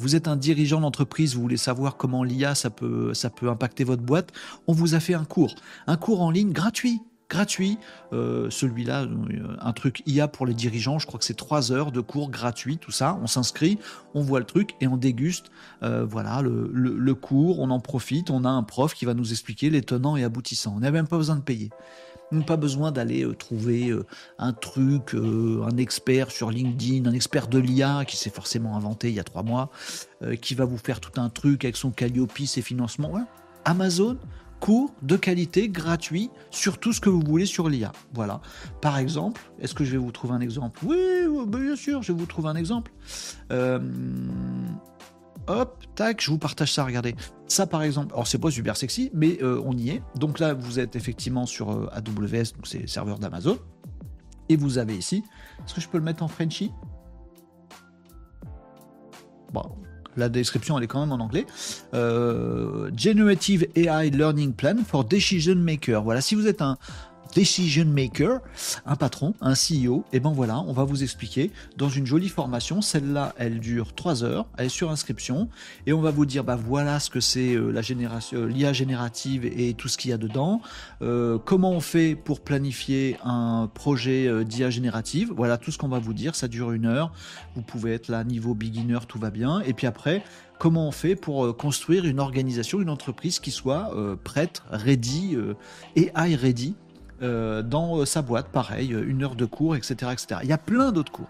vous 0.00 0.16
êtes 0.16 0.28
un 0.28 0.36
dirigeant 0.36 0.80
d'entreprise, 0.80 1.34
vous 1.34 1.42
voulez 1.42 1.58
savoir 1.58 1.96
comment 1.96 2.24
l'IA 2.24 2.54
ça 2.54 2.70
peut, 2.70 3.12
ça 3.12 3.28
peut 3.28 3.50
impacter 3.50 3.84
votre 3.84 4.02
boîte, 4.02 4.32
on 4.66 4.72
vous 4.72 4.94
a 4.94 5.00
fait 5.00 5.14
un 5.14 5.24
cours, 5.24 5.54
un 5.86 5.96
cours 5.96 6.22
en 6.22 6.30
ligne 6.30 6.52
gratuit. 6.52 7.02
Gratuit, 7.28 7.78
euh, 8.12 8.50
celui-là, 8.50 9.02
euh, 9.02 9.56
un 9.60 9.72
truc 9.72 10.02
IA 10.04 10.26
pour 10.26 10.46
les 10.46 10.54
dirigeants, 10.54 10.98
je 10.98 11.06
crois 11.06 11.20
que 11.20 11.24
c'est 11.24 11.36
trois 11.36 11.70
heures 11.70 11.92
de 11.92 12.00
cours 12.00 12.28
gratuit, 12.28 12.76
tout 12.76 12.90
ça. 12.90 13.20
On 13.22 13.28
s'inscrit, 13.28 13.78
on 14.14 14.20
voit 14.20 14.40
le 14.40 14.46
truc 14.46 14.74
et 14.80 14.88
on 14.88 14.96
déguste. 14.96 15.52
Euh, 15.84 16.04
voilà 16.04 16.42
le, 16.42 16.68
le, 16.74 17.14
cours, 17.14 17.60
on 17.60 17.70
en 17.70 17.78
profite. 17.78 18.30
On 18.30 18.44
a 18.44 18.48
un 18.48 18.64
prof 18.64 18.94
qui 18.94 19.04
va 19.04 19.14
nous 19.14 19.30
expliquer 19.30 19.70
les 19.70 19.82
tenants 19.82 20.16
et 20.16 20.24
aboutissants. 20.24 20.74
On 20.76 20.80
n'a 20.80 20.90
même 20.90 21.06
pas 21.06 21.18
besoin 21.18 21.36
de 21.36 21.42
payer 21.42 21.70
pas 22.38 22.56
besoin 22.56 22.92
d'aller 22.92 23.24
euh, 23.24 23.34
trouver 23.34 23.90
euh, 23.90 24.06
un 24.38 24.52
truc, 24.52 25.14
euh, 25.14 25.62
un 25.70 25.76
expert 25.76 26.30
sur 26.30 26.50
LinkedIn, 26.50 27.08
un 27.08 27.12
expert 27.12 27.48
de 27.48 27.58
l'IA 27.58 28.04
qui 28.06 28.16
s'est 28.16 28.30
forcément 28.30 28.76
inventé 28.76 29.08
il 29.08 29.14
y 29.14 29.20
a 29.20 29.24
trois 29.24 29.42
mois, 29.42 29.70
qui 30.42 30.54
va 30.54 30.64
vous 30.64 30.76
faire 30.76 31.00
tout 31.00 31.18
un 31.20 31.30
truc 31.30 31.64
avec 31.64 31.76
son 31.76 31.90
Calliope, 31.90 32.38
ses 32.44 32.62
financements. 32.62 33.12
Amazon, 33.64 34.18
cours 34.60 34.92
de 35.02 35.16
qualité 35.16 35.68
gratuit 35.68 36.30
sur 36.50 36.78
tout 36.78 36.92
ce 36.92 37.00
que 37.00 37.08
vous 37.08 37.20
voulez 37.20 37.46
sur 37.46 37.68
l'IA. 37.68 37.92
Voilà. 38.12 38.40
Par 38.80 38.98
exemple, 38.98 39.40
est-ce 39.60 39.74
que 39.74 39.84
je 39.84 39.92
vais 39.92 39.98
vous 39.98 40.12
trouver 40.12 40.34
un 40.34 40.40
exemple? 40.40 40.78
Oui, 40.84 40.98
bien 41.48 41.76
sûr, 41.76 42.02
je 42.02 42.12
vais 42.12 42.18
vous 42.18 42.26
trouver 42.26 42.48
un 42.48 42.56
exemple. 42.56 42.92
Hop, 45.50 45.82
tac, 45.96 46.20
je 46.20 46.30
vous 46.30 46.38
partage 46.38 46.72
ça, 46.72 46.84
regardez. 46.84 47.16
Ça 47.48 47.66
par 47.66 47.82
exemple, 47.82 48.12
alors 48.12 48.28
c'est 48.28 48.38
pas 48.38 48.52
super 48.52 48.76
sexy, 48.76 49.10
mais 49.12 49.42
euh, 49.42 49.60
on 49.64 49.76
y 49.76 49.90
est. 49.90 50.02
Donc 50.14 50.38
là, 50.38 50.54
vous 50.54 50.78
êtes 50.78 50.94
effectivement 50.94 51.44
sur 51.44 51.72
euh, 51.72 51.90
AWS, 51.92 52.54
donc 52.54 52.68
c'est 52.68 52.88
serveur 52.88 53.18
d'Amazon. 53.18 53.58
Et 54.48 54.54
vous 54.54 54.78
avez 54.78 54.94
ici, 54.94 55.24
est-ce 55.64 55.74
que 55.74 55.80
je 55.80 55.88
peux 55.88 55.98
le 55.98 56.04
mettre 56.04 56.22
en 56.22 56.28
Frenchy 56.28 56.70
Bon, 59.52 59.64
la 60.16 60.28
description 60.28 60.78
elle 60.78 60.84
est 60.84 60.86
quand 60.86 61.00
même 61.00 61.10
en 61.10 61.22
anglais. 61.22 61.46
Euh, 61.94 62.88
Generative 62.96 63.66
AI 63.74 64.10
Learning 64.10 64.52
Plan 64.52 64.76
for 64.86 65.04
Decision 65.04 65.56
Maker. 65.56 66.04
Voilà, 66.04 66.20
si 66.20 66.36
vous 66.36 66.46
êtes 66.46 66.62
un, 66.62 66.78
decision 67.34 67.86
maker, 67.86 68.40
un 68.86 68.96
patron, 68.96 69.34
un 69.40 69.54
CEO, 69.54 70.04
et 70.12 70.20
ben 70.20 70.32
voilà, 70.32 70.60
on 70.60 70.72
va 70.72 70.84
vous 70.84 71.02
expliquer 71.02 71.50
dans 71.76 71.88
une 71.88 72.06
jolie 72.06 72.28
formation. 72.28 72.82
Celle-là, 72.82 73.34
elle 73.38 73.60
dure 73.60 73.94
3 73.94 74.24
heures, 74.24 74.46
elle 74.56 74.66
est 74.66 74.68
sur 74.68 74.90
inscription, 74.90 75.48
et 75.86 75.92
on 75.92 76.00
va 76.00 76.10
vous 76.10 76.26
dire, 76.26 76.44
bah 76.44 76.56
voilà 76.56 77.00
ce 77.00 77.10
que 77.10 77.20
c'est 77.20 77.54
euh, 77.54 77.70
la 77.70 77.82
génération, 77.82 78.38
euh, 78.38 78.46
l'IA 78.46 78.72
générative 78.72 79.44
et 79.44 79.74
tout 79.74 79.88
ce 79.88 79.98
qu'il 79.98 80.10
y 80.10 80.14
a 80.14 80.18
dedans. 80.18 80.60
Euh, 81.02 81.38
comment 81.38 81.72
on 81.72 81.80
fait 81.80 82.14
pour 82.14 82.40
planifier 82.40 83.16
un 83.24 83.70
projet 83.72 84.44
d'IA 84.44 84.70
générative? 84.70 85.32
Voilà 85.34 85.58
tout 85.58 85.70
ce 85.70 85.78
qu'on 85.78 85.88
va 85.88 85.98
vous 85.98 86.14
dire. 86.14 86.34
Ça 86.34 86.48
dure 86.48 86.72
une 86.72 86.86
heure. 86.86 87.12
Vous 87.54 87.62
pouvez 87.62 87.92
être 87.92 88.08
là 88.08 88.24
niveau 88.24 88.54
beginner, 88.54 88.98
tout 89.08 89.18
va 89.18 89.30
bien. 89.30 89.60
Et 89.60 89.72
puis 89.72 89.86
après, 89.86 90.22
comment 90.58 90.88
on 90.88 90.92
fait 90.92 91.16
pour 91.16 91.56
construire 91.56 92.04
une 92.04 92.20
organisation, 92.20 92.80
une 92.80 92.90
entreprise 92.90 93.38
qui 93.38 93.50
soit 93.50 93.92
prête, 94.24 94.62
ready, 94.70 95.36
AI 95.96 96.34
ready? 96.34 96.74
Euh, 97.22 97.62
dans 97.62 97.98
euh, 97.98 98.06
sa 98.06 98.22
boîte, 98.22 98.48
pareil, 98.48 98.94
euh, 98.94 99.04
une 99.06 99.22
heure 99.22 99.34
de 99.34 99.44
cours, 99.44 99.76
etc. 99.76 100.12
etc. 100.12 100.40
Il 100.42 100.48
y 100.48 100.52
a 100.52 100.58
plein 100.58 100.90
d'autres 100.90 101.12
cours. 101.12 101.28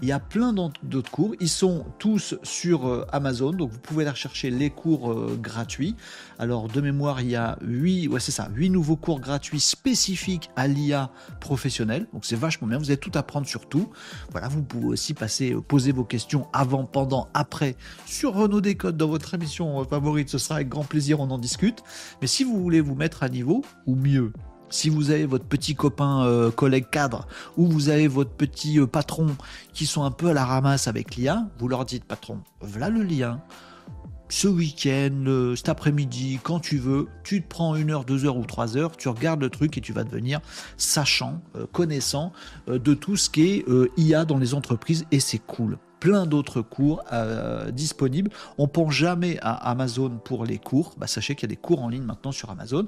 Il 0.00 0.08
y 0.08 0.12
a 0.12 0.18
plein 0.18 0.52
d'autres 0.52 1.10
cours. 1.10 1.34
Ils 1.40 1.48
sont 1.48 1.84
tous 1.98 2.34
sur 2.42 3.06
Amazon, 3.12 3.52
donc 3.52 3.70
vous 3.70 3.78
pouvez 3.78 4.02
aller 4.02 4.10
rechercher 4.10 4.50
les 4.50 4.68
cours 4.68 5.14
gratuits. 5.36 5.96
Alors 6.38 6.68
de 6.68 6.80
mémoire, 6.82 7.22
il 7.22 7.30
y 7.30 7.36
a 7.36 7.56
8, 7.62 8.08
ouais 8.08 8.20
c'est 8.20 8.32
ça, 8.32 8.50
8 8.54 8.68
nouveaux 8.68 8.96
cours 8.96 9.20
gratuits 9.20 9.60
spécifiques 9.60 10.50
à 10.54 10.68
l'IA 10.68 11.10
professionnelle. 11.40 12.06
Donc 12.12 12.26
c'est 12.26 12.36
vachement 12.36 12.68
bien, 12.68 12.76
vous 12.76 12.90
allez 12.90 12.98
tout 12.98 13.12
apprendre 13.14 13.46
sur 13.46 13.70
tout. 13.70 13.90
Voilà, 14.32 14.48
vous 14.48 14.62
pouvez 14.62 14.88
aussi 14.88 15.14
passer, 15.14 15.56
poser 15.66 15.92
vos 15.92 16.04
questions 16.04 16.46
avant, 16.52 16.84
pendant, 16.84 17.28
après 17.32 17.76
sur 18.04 18.34
Renault 18.34 18.60
Décode 18.60 18.98
dans 18.98 19.08
votre 19.08 19.32
émission 19.32 19.82
favorite. 19.84 20.28
Ce 20.28 20.36
sera 20.36 20.56
avec 20.56 20.68
grand 20.68 20.84
plaisir, 20.84 21.20
on 21.20 21.30
en 21.30 21.38
discute. 21.38 21.82
Mais 22.20 22.26
si 22.26 22.44
vous 22.44 22.60
voulez 22.60 22.82
vous 22.82 22.94
mettre 22.94 23.22
à 23.22 23.30
niveau, 23.30 23.64
ou 23.86 23.94
mieux, 23.94 24.30
si 24.68 24.88
vous 24.90 25.10
avez 25.10 25.26
votre 25.26 25.44
petit 25.44 25.74
copain 25.74 26.24
euh, 26.24 26.50
collègue 26.50 26.90
cadre 26.90 27.26
ou 27.56 27.66
vous 27.66 27.88
avez 27.88 28.08
votre 28.08 28.30
petit 28.30 28.78
euh, 28.78 28.86
patron 28.86 29.36
qui 29.72 29.86
sont 29.86 30.04
un 30.04 30.10
peu 30.10 30.28
à 30.28 30.32
la 30.32 30.44
ramasse 30.44 30.88
avec 30.88 31.16
l'IA, 31.16 31.46
vous 31.58 31.68
leur 31.68 31.84
dites 31.84 32.04
patron, 32.04 32.40
voilà 32.60 32.88
le 32.88 33.02
lien. 33.02 33.40
Ce 34.28 34.48
week-end, 34.48 35.54
cet 35.54 35.68
après-midi, 35.68 36.40
quand 36.42 36.58
tu 36.58 36.78
veux, 36.78 37.06
tu 37.22 37.42
te 37.42 37.48
prends 37.48 37.76
une 37.76 37.92
heure, 37.92 38.04
deux 38.04 38.24
heures 38.24 38.36
ou 38.36 38.44
trois 38.44 38.76
heures, 38.76 38.96
tu 38.96 39.08
regardes 39.08 39.40
le 39.40 39.50
truc 39.50 39.78
et 39.78 39.80
tu 39.80 39.92
vas 39.92 40.02
devenir 40.02 40.40
sachant, 40.76 41.40
euh, 41.54 41.66
connaissant 41.70 42.32
de 42.66 42.94
tout 42.94 43.16
ce 43.16 43.30
qui 43.30 43.42
est 43.46 43.64
IA 43.96 44.24
dans 44.24 44.38
les 44.38 44.54
entreprises 44.54 45.06
et 45.12 45.20
c'est 45.20 45.38
cool 45.38 45.78
plein 46.00 46.26
d'autres 46.26 46.62
cours 46.62 47.02
euh, 47.12 47.70
disponibles. 47.70 48.30
On 48.58 48.68
pense 48.68 48.92
jamais 48.92 49.38
à 49.40 49.52
Amazon 49.70 50.18
pour 50.24 50.44
les 50.44 50.58
cours. 50.58 50.94
Bah, 50.98 51.06
sachez 51.06 51.34
qu'il 51.34 51.48
y 51.48 51.52
a 51.52 51.54
des 51.54 51.60
cours 51.60 51.82
en 51.82 51.88
ligne 51.88 52.04
maintenant 52.04 52.32
sur 52.32 52.50
Amazon. 52.50 52.86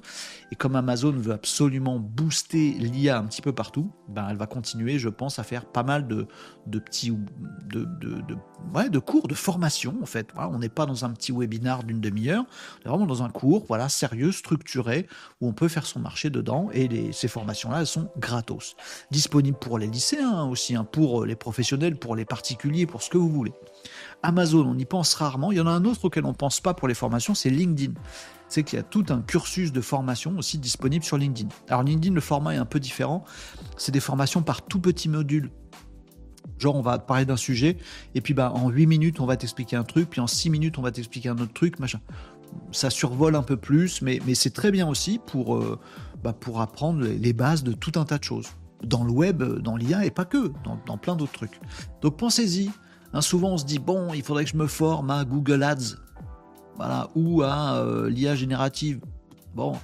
Et 0.52 0.56
comme 0.56 0.76
Amazon 0.76 1.12
veut 1.12 1.32
absolument 1.32 1.98
booster 1.98 2.72
l'IA 2.72 3.18
un 3.18 3.24
petit 3.24 3.42
peu 3.42 3.52
partout, 3.52 3.90
ben, 4.08 4.26
elle 4.30 4.36
va 4.36 4.46
continuer, 4.46 4.98
je 4.98 5.08
pense, 5.08 5.38
à 5.38 5.42
faire 5.42 5.64
pas 5.66 5.82
mal 5.82 6.06
de, 6.06 6.26
de 6.68 6.78
petits 6.78 7.12
cours, 9.00 9.28
de 9.28 9.34
formation 9.34 9.96
en 10.02 10.06
fait. 10.06 10.28
on 10.36 10.58
n'est 10.58 10.68
pas 10.68 10.86
dans 10.86 11.04
un 11.04 11.10
petit 11.10 11.32
webinar 11.32 11.84
d'une 11.84 12.00
demi-heure, 12.00 12.44
on 12.44 12.86
est 12.86 12.88
vraiment 12.88 13.06
dans 13.06 13.22
un 13.22 13.30
cours 13.30 13.64
voilà, 13.66 13.88
sérieux, 13.88 14.32
structuré, 14.32 15.06
où 15.40 15.48
on 15.48 15.52
peut 15.52 15.68
faire 15.68 15.86
son 15.86 16.00
marché 16.00 16.30
dedans. 16.30 16.68
Et 16.72 17.12
ces 17.12 17.28
formations-là, 17.28 17.84
sont 17.88 18.08
gratos. 18.18 18.76
Disponibles 19.10 19.58
pour 19.58 19.78
les 19.78 19.86
lycéens 19.86 20.44
aussi, 20.44 20.76
hein, 20.76 20.84
pour 20.84 21.24
les 21.24 21.36
professionnels, 21.36 21.96
pour 21.96 22.14
les 22.14 22.24
particuliers, 22.24 22.86
pour 22.86 23.02
ce 23.02 23.10
que 23.10 23.18
vous 23.18 23.30
voulez. 23.30 23.52
Amazon, 24.22 24.66
on 24.66 24.78
y 24.78 24.84
pense 24.84 25.14
rarement. 25.14 25.52
Il 25.52 25.58
y 25.58 25.60
en 25.60 25.66
a 25.66 25.70
un 25.70 25.84
autre 25.84 26.04
auquel 26.04 26.24
on 26.24 26.30
ne 26.30 26.34
pense 26.34 26.60
pas 26.60 26.74
pour 26.74 26.88
les 26.88 26.94
formations, 26.94 27.34
c'est 27.34 27.50
LinkedIn. 27.50 27.94
C'est 28.48 28.62
qu'il 28.62 28.78
y 28.78 28.80
a 28.80 28.82
tout 28.82 29.04
un 29.10 29.20
cursus 29.20 29.72
de 29.72 29.80
formation 29.80 30.36
aussi 30.38 30.58
disponible 30.58 31.04
sur 31.04 31.18
LinkedIn. 31.18 31.48
Alors 31.68 31.82
LinkedIn, 31.82 32.14
le 32.14 32.20
format 32.20 32.54
est 32.54 32.58
un 32.58 32.64
peu 32.64 32.80
différent. 32.80 33.24
C'est 33.76 33.92
des 33.92 34.00
formations 34.00 34.42
par 34.42 34.62
tout 34.62 34.80
petit 34.80 35.08
module 35.08 35.50
Genre, 36.58 36.74
on 36.74 36.82
va 36.82 36.98
parler 36.98 37.24
d'un 37.24 37.36
sujet, 37.36 37.76
et 38.14 38.20
puis 38.20 38.34
bah, 38.34 38.52
en 38.54 38.68
8 38.68 38.86
minutes, 38.86 39.20
on 39.20 39.26
va 39.26 39.36
t'expliquer 39.36 39.76
un 39.76 39.84
truc, 39.84 40.10
puis 40.10 40.20
en 40.20 40.26
6 40.26 40.50
minutes, 40.50 40.78
on 40.78 40.82
va 40.82 40.90
t'expliquer 40.90 41.28
un 41.28 41.38
autre 41.38 41.52
truc, 41.52 41.78
machin. 41.78 42.00
Ça 42.72 42.90
survole 42.90 43.36
un 43.36 43.42
peu 43.42 43.56
plus, 43.56 44.02
mais, 44.02 44.20
mais 44.26 44.34
c'est 44.34 44.50
très 44.50 44.70
bien 44.70 44.88
aussi 44.88 45.20
pour, 45.24 45.56
euh, 45.56 45.78
bah, 46.22 46.32
pour 46.32 46.60
apprendre 46.60 47.04
les 47.04 47.32
bases 47.32 47.62
de 47.62 47.72
tout 47.72 47.92
un 47.96 48.04
tas 48.04 48.18
de 48.18 48.24
choses. 48.24 48.48
Dans 48.82 49.04
le 49.04 49.10
web, 49.10 49.42
dans 49.42 49.76
l'IA, 49.76 50.04
et 50.04 50.10
pas 50.10 50.24
que, 50.24 50.52
dans, 50.64 50.98
plein 50.98 51.16
d'autres 51.16 51.32
trucs. 51.32 51.60
Donc 52.02 52.16
pensez-y. 52.16 52.70
Hein, 53.12 53.20
souvent, 53.20 53.50
on 53.50 53.58
se 53.58 53.64
dit, 53.64 53.78
bon, 53.78 54.12
il 54.12 54.22
faudrait 54.22 54.44
que 54.44 54.50
je 54.50 54.56
me 54.56 54.66
forme 54.66 55.10
à 55.10 55.24
Google 55.24 55.62
Ads, 55.62 55.96
voilà, 56.76 57.08
ou 57.14 57.42
à 57.42 57.76
euh, 57.76 58.08
l'IA 58.08 58.34
générative. 58.34 59.00
Bon, 59.58 59.76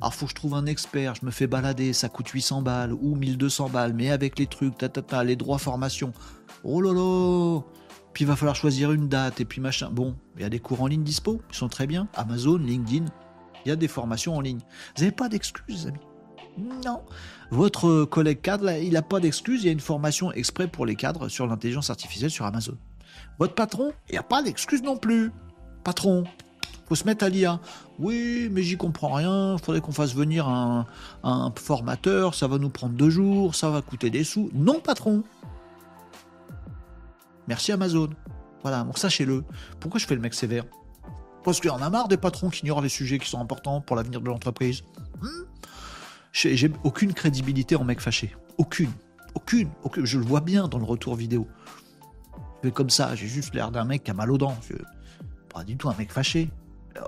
alors 0.00 0.14
faut 0.14 0.24
que 0.24 0.30
je 0.30 0.36
trouve 0.36 0.54
un 0.54 0.64
expert, 0.64 1.14
je 1.14 1.26
me 1.26 1.30
fais 1.30 1.46
balader, 1.46 1.92
ça 1.92 2.08
coûte 2.08 2.28
800 2.28 2.62
balles 2.62 2.94
ou 2.94 3.14
1200 3.14 3.68
balles, 3.68 3.92
mais 3.92 4.08
avec 4.10 4.38
les 4.38 4.46
trucs, 4.46 4.78
ta, 4.78 5.22
les 5.22 5.36
droits 5.36 5.58
formation. 5.58 6.14
Oh 6.64 6.80
là 6.80 7.60
Puis 8.14 8.24
il 8.24 8.26
va 8.26 8.36
falloir 8.36 8.56
choisir 8.56 8.90
une 8.90 9.06
date 9.06 9.38
et 9.42 9.44
puis 9.44 9.60
machin. 9.60 9.90
Bon, 9.92 10.16
il 10.36 10.42
y 10.42 10.44
a 10.46 10.48
des 10.48 10.60
cours 10.60 10.80
en 10.80 10.86
ligne 10.86 11.02
dispo, 11.02 11.42
ils 11.50 11.54
sont 11.54 11.68
très 11.68 11.86
bien. 11.86 12.08
Amazon, 12.14 12.56
LinkedIn, 12.56 13.04
il 13.66 13.68
y 13.68 13.70
a 13.70 13.76
des 13.76 13.86
formations 13.86 14.34
en 14.34 14.40
ligne. 14.40 14.60
Vous 14.96 15.02
n'avez 15.02 15.14
pas 15.14 15.28
d'excuses, 15.28 15.88
amis? 15.88 15.98
Non. 16.86 17.02
Votre 17.50 18.06
collègue 18.06 18.40
cadre, 18.40 18.70
il 18.78 18.94
n'a 18.94 19.02
pas 19.02 19.20
d'excuses, 19.20 19.62
il 19.62 19.66
y 19.66 19.68
a 19.68 19.72
une 19.72 19.80
formation 19.80 20.32
exprès 20.32 20.68
pour 20.68 20.86
les 20.86 20.96
cadres 20.96 21.28
sur 21.28 21.46
l'intelligence 21.46 21.90
artificielle 21.90 22.30
sur 22.30 22.46
Amazon. 22.46 22.78
Votre 23.38 23.54
patron, 23.54 23.92
il 24.08 24.12
n'y 24.12 24.18
a 24.18 24.22
pas 24.22 24.42
d'excuses 24.42 24.82
non 24.82 24.96
plus. 24.96 25.32
Patron, 25.84 26.24
faut 26.88 26.94
se 26.94 27.04
mettre 27.04 27.24
à 27.24 27.28
l'IA. 27.28 27.60
Oui, 27.98 28.48
mais 28.50 28.62
j'y 28.62 28.76
comprends 28.76 29.12
rien. 29.12 29.54
Il 29.54 29.62
faudrait 29.62 29.80
qu'on 29.80 29.92
fasse 29.92 30.14
venir 30.14 30.48
un, 30.48 30.86
formateur. 31.56 32.34
Ça 32.34 32.48
va 32.48 32.58
nous 32.58 32.70
prendre 32.70 32.94
deux 32.94 33.10
jours. 33.10 33.54
Ça 33.54 33.68
va 33.68 33.82
coûter 33.82 34.08
des 34.08 34.24
sous. 34.24 34.50
Non, 34.54 34.80
patron. 34.80 35.22
Merci 37.46 37.72
Amazon. 37.72 38.08
Voilà, 38.62 38.84
donc 38.84 38.98
sachez-le. 38.98 39.44
Pourquoi 39.80 40.00
je 40.00 40.06
fais 40.06 40.14
le 40.14 40.20
mec 40.20 40.34
sévère? 40.34 40.64
Parce 41.44 41.60
qu'il 41.60 41.70
y 41.70 41.72
en 41.72 41.82
a 41.82 41.90
marre 41.90 42.08
des 42.08 42.16
patrons 42.16 42.50
qui 42.50 42.62
ignorent 42.62 42.82
les 42.82 42.88
sujets 42.88 43.18
qui 43.18 43.28
sont 43.28 43.40
importants 43.40 43.80
pour 43.80 43.94
l'avenir 43.94 44.20
de 44.20 44.26
l'entreprise. 44.26 44.82
Hmm? 45.20 45.44
J'ai 46.32 46.72
aucune 46.84 47.12
crédibilité 47.12 47.76
en 47.76 47.84
mec 47.84 48.00
fâché. 48.00 48.34
Aucune. 48.56 48.90
Aucune. 49.34 49.70
Je 50.02 50.18
le 50.18 50.24
vois 50.24 50.40
bien 50.40 50.68
dans 50.68 50.78
le 50.78 50.84
retour 50.84 51.16
vidéo. 51.16 51.46
Je 52.64 52.70
comme 52.70 52.90
ça, 52.90 53.14
j'ai 53.14 53.28
juste 53.28 53.54
l'air 53.54 53.70
d'un 53.70 53.84
mec 53.84 54.04
qui 54.04 54.10
a 54.10 54.14
mal 54.14 54.30
aux 54.30 54.38
dents. 54.38 54.56
Pas 55.52 55.64
du 55.64 55.76
tout 55.76 55.88
un 55.88 55.94
mec 55.94 56.12
fâché 56.12 56.50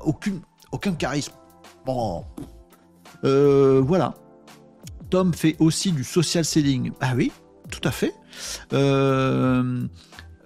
aucun 0.04 0.92
charisme. 0.92 1.32
Bon. 1.84 2.24
Euh, 3.24 3.82
voilà. 3.84 4.14
Tom 5.10 5.34
fait 5.34 5.56
aussi 5.58 5.92
du 5.92 6.04
social 6.04 6.44
selling. 6.44 6.92
Ah 7.00 7.12
oui, 7.16 7.32
tout 7.70 7.80
à 7.84 7.90
fait. 7.90 8.14
Euh, 8.72 9.82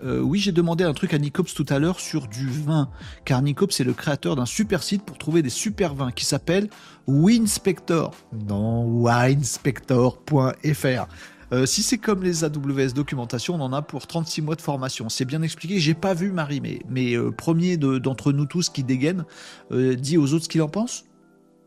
euh, 0.03 0.21
oui, 0.21 0.39
j'ai 0.39 0.53
demandé 0.53 0.85
un 0.85 0.95
truc 0.95 1.13
à 1.15 1.19
Nicops 1.19 1.55
tout 1.55 1.67
à 1.69 1.79
l'heure 1.79 2.01
sur 2.01 2.27
du 2.27 2.49
vin, 2.49 2.91
car 3.25 3.43
Nicops 3.43 3.79
est 3.81 3.85
le 3.85 3.93
créateur 3.93 4.35
d'un 4.37 4.47
super 4.47 4.83
site 4.83 5.05
pour 5.05 5.19
trouver 5.19 5.43
des 5.43 5.51
super 5.51 5.95
vins 5.95 6.11
qui 6.11 6.25
s'appelle 6.25 6.71
Winspector. 7.07 8.13
Non, 8.49 8.87
winspector.fr. 8.87 11.07
Euh, 11.53 11.67
si 11.67 11.83
c'est 11.83 11.99
comme 11.99 12.23
les 12.23 12.45
AWS 12.45 12.93
documentation, 12.95 13.55
on 13.55 13.61
en 13.61 13.73
a 13.73 13.83
pour 13.83 14.07
36 14.07 14.43
mois 14.43 14.57
de 14.57 14.63
formation. 14.63 15.09
C'est 15.09 15.25
bien 15.25 15.43
expliqué. 15.43 15.79
J'ai 15.79 15.95
pas 15.95 16.15
vu 16.15 16.33
Marie, 16.33 16.61
mais, 16.61 16.81
mais 16.89 17.15
euh, 17.15 17.31
premier 17.31 17.77
d'entre 17.77 18.33
nous 18.33 18.47
tous 18.47 18.71
qui 18.71 18.85
dégaine, 18.85 19.25
euh, 19.73 19.95
dit 19.95 20.19
aux 20.19 20.33
autres 20.33 20.45
ce 20.45 20.49
qu'il 20.49 20.63
en 20.63 20.69
pense. 20.69 21.05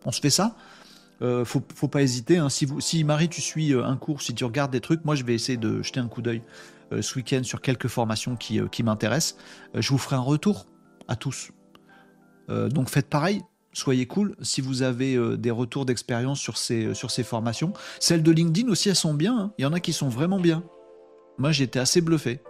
On 0.05 0.11
se 0.11 0.21
fait 0.21 0.29
ça. 0.29 0.55
faut, 1.19 1.61
faut 1.75 1.87
pas 1.87 2.01
hésiter. 2.01 2.37
Hein. 2.37 2.49
Si, 2.49 2.65
vous, 2.65 2.79
si 2.79 3.03
Marie, 3.03 3.29
tu 3.29 3.41
suis 3.41 3.73
un 3.73 3.97
cours, 3.97 4.21
si 4.21 4.33
tu 4.33 4.45
regardes 4.45 4.71
des 4.71 4.81
trucs, 4.81 5.03
moi 5.03 5.15
je 5.15 5.23
vais 5.23 5.33
essayer 5.33 5.57
de 5.57 5.81
jeter 5.81 5.99
un 5.99 6.07
coup 6.07 6.21
d'œil 6.21 6.41
ce 7.01 7.15
week-end 7.15 7.41
sur 7.43 7.59
quelques 7.59 7.87
formations 7.87 8.37
qui, 8.37 8.61
qui 8.71 8.83
m'intéressent. 8.83 9.35
je 9.75 9.89
vous 9.89 9.97
ferai 9.97 10.15
un 10.15 10.21
retour 10.21 10.67
à 11.09 11.17
tous. 11.17 11.51
donc 12.47 12.89
faites 12.89 13.09
pareil 13.09 13.41
soyez 13.73 14.05
cool 14.05 14.35
si 14.41 14.61
vous 14.61 14.81
avez 14.81 15.15
euh, 15.15 15.37
des 15.37 15.51
retours 15.51 15.85
d'expérience 15.85 16.39
sur 16.39 16.57
ces, 16.57 16.85
euh, 16.85 16.93
sur 16.93 17.11
ces 17.11 17.23
formations. 17.23 17.73
Celles 17.99 18.23
de 18.23 18.31
LinkedIn 18.31 18.69
aussi, 18.69 18.89
elles 18.89 18.95
sont 18.95 19.13
bien. 19.13 19.37
Hein. 19.37 19.53
Il 19.57 19.63
y 19.63 19.65
en 19.65 19.73
a 19.73 19.79
qui 19.79 19.93
sont 19.93 20.09
vraiment 20.09 20.39
bien. 20.39 20.63
Moi, 21.37 21.51
j'étais 21.51 21.79
assez 21.79 22.01
bluffé. 22.01 22.41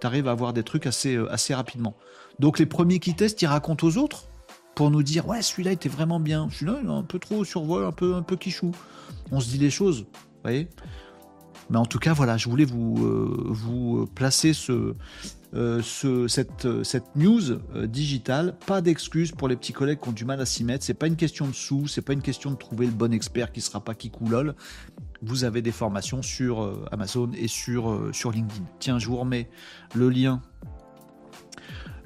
Tu 0.00 0.06
arrives 0.06 0.28
à 0.28 0.32
avoir 0.32 0.52
des 0.52 0.62
trucs 0.62 0.86
assez, 0.86 1.14
euh, 1.14 1.32
assez 1.32 1.54
rapidement. 1.54 1.96
Donc, 2.38 2.58
les 2.58 2.66
premiers 2.66 2.98
qui 2.98 3.14
testent, 3.14 3.40
ils 3.42 3.46
racontent 3.46 3.86
aux 3.86 3.96
autres 3.96 4.26
pour 4.74 4.90
nous 4.90 5.02
dire 5.02 5.28
Ouais, 5.28 5.42
celui-là 5.42 5.72
était 5.72 5.88
vraiment 5.88 6.20
bien. 6.20 6.48
Celui-là, 6.50 6.80
il 6.82 6.88
est 6.88 6.92
un 6.92 7.04
peu 7.04 7.18
trop 7.18 7.44
survol, 7.44 7.84
un 7.84 7.92
peu, 7.92 8.14
un 8.14 8.22
peu 8.22 8.36
quichou. 8.36 8.72
On 9.30 9.40
se 9.40 9.48
dit 9.48 9.58
les 9.58 9.70
choses. 9.70 10.06
Voyez? 10.42 10.68
Mais 11.70 11.78
en 11.78 11.86
tout 11.86 11.98
cas, 11.98 12.12
voilà, 12.12 12.36
je 12.36 12.48
voulais 12.48 12.64
vous, 12.64 12.96
vous 12.96 14.06
placer 14.14 14.52
ce, 14.52 14.94
euh, 15.54 15.82
cette, 16.28 16.64
euh, 16.64 16.82
cette, 16.82 17.14
news 17.14 17.50
euh, 17.50 17.86
digitale. 17.86 18.56
Pas 18.66 18.80
d'excuses 18.80 19.32
pour 19.32 19.48
les 19.48 19.56
petits 19.56 19.72
collègues 19.72 20.00
qui 20.00 20.08
ont 20.08 20.12
du 20.12 20.24
mal 20.24 20.40
à 20.40 20.46
s'y 20.46 20.64
mettre. 20.64 20.84
C'est 20.84 20.94
pas 20.94 21.06
une 21.06 21.16
question 21.16 21.46
de 21.46 21.52
sous, 21.52 21.88
c'est 21.88 22.02
pas 22.02 22.14
une 22.14 22.22
question 22.22 22.50
de 22.50 22.56
trouver 22.56 22.86
le 22.86 22.92
bon 22.92 23.12
expert 23.12 23.52
qui 23.52 23.60
sera 23.60 23.80
pas 23.80 23.94
qui 23.94 24.10
coulole. 24.10 24.54
Vous 25.20 25.44
avez 25.44 25.62
des 25.62 25.72
formations 25.72 26.22
sur 26.22 26.88
Amazon 26.90 27.30
et 27.36 27.46
sur 27.46 28.10
LinkedIn. 28.12 28.64
Tiens, 28.80 28.98
je 28.98 29.06
vous 29.06 29.16
remets 29.16 29.48
le 29.94 30.08
lien 30.08 30.42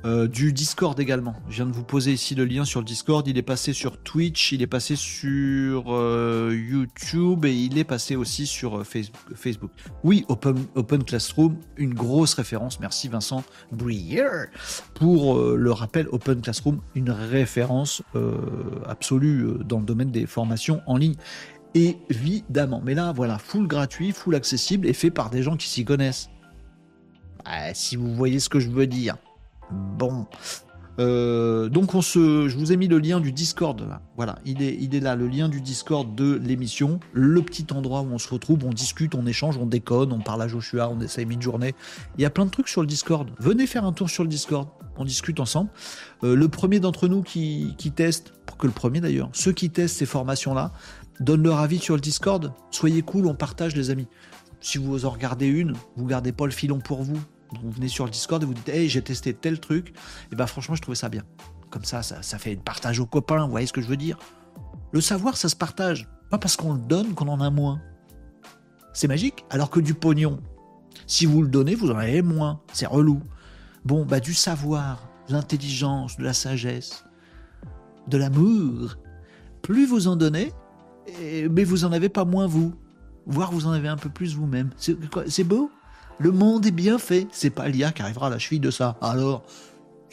euh, 0.07 0.29
du 0.29 0.53
Discord 0.53 0.99
également. 1.01 1.35
Je 1.49 1.57
viens 1.57 1.67
de 1.67 1.73
vous 1.73 1.83
poser 1.83 2.13
ici 2.13 2.37
le 2.37 2.45
lien 2.45 2.65
sur 2.65 2.79
le 2.79 2.87
Discord. 2.87 3.27
Il 3.27 3.39
est 3.39 3.43
passé 3.43 3.73
sur 3.73 3.99
Twitch, 3.99 4.53
il 4.53 4.63
est 4.63 4.69
passé 4.69 4.95
sur 4.95 5.87
euh, 5.89 6.57
YouTube 6.57 7.45
et 7.45 7.53
il 7.53 7.77
est 7.77 7.85
passé 7.85 8.15
aussi 8.15 8.47
sur 8.47 8.79
euh, 8.79 8.85
Facebook. 8.85 9.73
Oui, 10.05 10.25
Open, 10.29 11.03
Classroom, 11.03 11.57
une 11.77 11.93
grosse 11.93 12.35
référence. 12.35 12.79
Merci 12.79 13.09
Vincent 13.09 13.43
Brier 13.73 14.23
pour 14.95 15.41
le 15.41 15.73
rappel. 15.73 16.07
Open 16.13 16.41
Classroom, 16.41 16.81
une 16.95 17.11
référence 17.11 18.03
absolue 18.87 19.59
dans 19.65 19.81
le 19.81 19.85
domaine 19.85 20.11
des 20.11 20.27
formations 20.27 20.83
en 20.87 20.97
ligne. 20.97 21.17
Évidemment. 21.75 22.81
Mais 22.85 22.95
là, 22.95 23.13
voilà, 23.13 23.39
full 23.39 23.67
gratuit, 23.67 24.13
full 24.13 24.37
accessible 24.37 24.87
et 24.87 24.93
fait 24.93 25.11
par 25.11 25.31
des 25.31 25.43
gens 25.43 25.57
qui 25.57 25.69
s'y 25.69 25.85
connaissent. 25.85 26.31
Si 27.75 27.97
vous 27.97 28.15
voyez 28.15 28.39
ce 28.39 28.49
que 28.49 28.61
je 28.61 28.71
veux 28.71 28.87
dire. 28.87 29.17
Bon. 29.71 30.27
Euh, 30.99 31.69
donc 31.69 31.95
on 31.95 32.01
se, 32.01 32.49
je 32.49 32.57
vous 32.57 32.73
ai 32.73 32.77
mis 32.79 32.89
le 32.89 32.99
lien 32.99 33.21
du 33.21 33.31
Discord 33.31 33.79
là. 33.81 34.01
Voilà, 34.17 34.39
il 34.47 34.63
est, 34.63 34.75
il 34.81 34.95
est 34.95 35.01
là, 35.01 35.15
le 35.15 35.29
lien 35.29 35.49
du 35.49 35.61
Discord 35.61 36.15
de 36.15 36.41
l'émission, 36.43 37.01
le 37.13 37.43
petit 37.43 37.67
endroit 37.75 38.01
où 38.01 38.07
on 38.07 38.19
se 38.19 38.29
retrouve, 38.29 38.65
on 38.65 38.73
discute, 38.73 39.15
on 39.15 39.27
échange, 39.27 39.59
on 39.59 39.67
déconne, 39.67 40.13
on 40.13 40.21
parle 40.21 40.43
à 40.43 40.49
Joshua, 40.49 40.89
on 40.89 41.01
essaye 41.01 41.27
mid-journée. 41.27 41.75
Il 42.17 42.23
y 42.23 42.25
a 42.25 42.31
plein 42.31 42.47
de 42.47 42.51
trucs 42.51 42.69
sur 42.69 42.81
le 42.81 42.87
Discord. 42.87 43.29
Venez 43.39 43.67
faire 43.67 43.85
un 43.85 43.93
tour 43.93 44.09
sur 44.09 44.23
le 44.23 44.31
Discord, 44.31 44.69
on 44.97 45.05
discute 45.05 45.39
ensemble. 45.39 45.71
Euh, 46.25 46.35
le 46.35 46.49
premier 46.49 46.81
d'entre 46.81 47.09
nous 47.09 47.23
qui, 47.23 47.75
qui 47.77 47.91
teste, 47.91 48.33
pour 48.47 48.57
que 48.57 48.67
le 48.67 48.73
premier 48.73 49.01
d'ailleurs, 49.01 49.29
ceux 49.33 49.53
qui 49.53 49.69
testent 49.69 49.99
ces 49.99 50.07
formations 50.07 50.55
là, 50.55 50.73
donnent 51.21 51.43
leur 51.43 51.59
avis 51.59 51.79
sur 51.79 51.95
le 51.95 52.01
Discord. 52.01 52.53
Soyez 52.71 53.03
cool, 53.03 53.27
on 53.27 53.35
partage 53.35 53.77
les 53.77 53.91
amis. 53.91 54.09
Si 54.61 54.79
vous 54.79 55.05
en 55.05 55.11
regardez 55.11 55.47
une, 55.47 55.75
vous 55.97 56.07
gardez 56.07 56.33
pas 56.33 56.47
le 56.47 56.53
filon 56.53 56.79
pour 56.79 57.03
vous 57.03 57.19
vous 57.61 57.71
venez 57.71 57.89
sur 57.89 58.05
le 58.05 58.11
Discord 58.11 58.43
et 58.43 58.47
vous 58.47 58.55
dites 58.55 58.69
Hey, 58.69 58.89
j'ai 58.89 59.03
testé 59.03 59.35
tel 59.35 59.61
truc, 59.61 59.95
et 60.33 60.37
ben 60.37 60.47
franchement, 60.47 60.75
je 60.75 60.83
trouvais 60.83 60.97
ça 60.97 61.09
bien. 61.09 61.23
Comme 61.71 61.85
ça, 61.85 62.03
ça, 62.03 62.23
ça 62.23 62.39
fait 62.39 62.57
partage 62.57 63.01
aux 63.01 63.07
copains, 63.07 63.45
vous 63.45 63.51
voyez 63.51 63.67
ce 63.67 63.73
que 63.73 63.81
je 63.81 63.89
veux 63.89 63.97
dire? 63.97 64.19
Le 64.93 65.01
savoir, 65.01 65.37
ça 65.37 65.49
se 65.49 65.57
partage. 65.57 66.09
Pas 66.31 66.39
parce 66.39 66.57
qu'on 66.57 66.75
le 66.75 66.81
donne 66.81 67.15
qu'on 67.15 67.29
en 67.29 67.41
a 67.41 67.51
moins. 67.51 67.81
C'est 68.93 69.09
magique, 69.09 69.45
alors 69.51 69.71
que 69.71 69.81
du 69.81 69.95
pognon, 69.95 70.41
si 71.07 71.27
vous 71.27 71.43
le 71.43 71.49
donnez, 71.49 71.75
vous 71.75 71.91
en 71.91 71.99
avez 71.99 72.23
moins. 72.23 72.61
C'est 72.73 72.87
relou. 72.87 73.21
Bon, 73.85 74.05
bah 74.05 74.21
du 74.21 74.35
savoir, 74.35 75.09
de 75.29 75.35
l'intelligence, 75.35 76.17
de 76.17 76.25
la 76.25 76.33
sagesse, 76.33 77.05
de 78.09 78.17
l'amour. 78.17 78.97
Plus 79.63 79.87
vous 79.87 80.09
en 80.09 80.17
donnez, 80.17 80.53
mais 81.51 81.65
vous 81.65 81.85
en 81.85 81.93
avez 81.93 82.09
pas 82.09 82.25
moins 82.25 82.47
vous. 82.47 82.75
Voire 83.27 83.53
vous 83.53 83.67
en 83.67 83.73
avez 83.73 83.89
un 83.89 83.97
peu 83.97 84.09
plus 84.09 84.35
vous-même. 84.35 84.71
C'est 84.79 85.45
beau? 85.45 85.71
Le 86.19 86.31
monde 86.33 86.67
est 86.67 86.71
bien 86.73 86.99
fait. 86.99 87.27
C'est 87.33 87.51
pas 87.51 87.69
l'IA 87.69 87.93
qui 87.93 88.03
arrivera 88.03 88.29
à 88.29 88.31
la 88.31 88.39
cheville 88.39 88.61
de 88.61 88.71
ça. 88.71 88.97
Alors, 89.01 89.45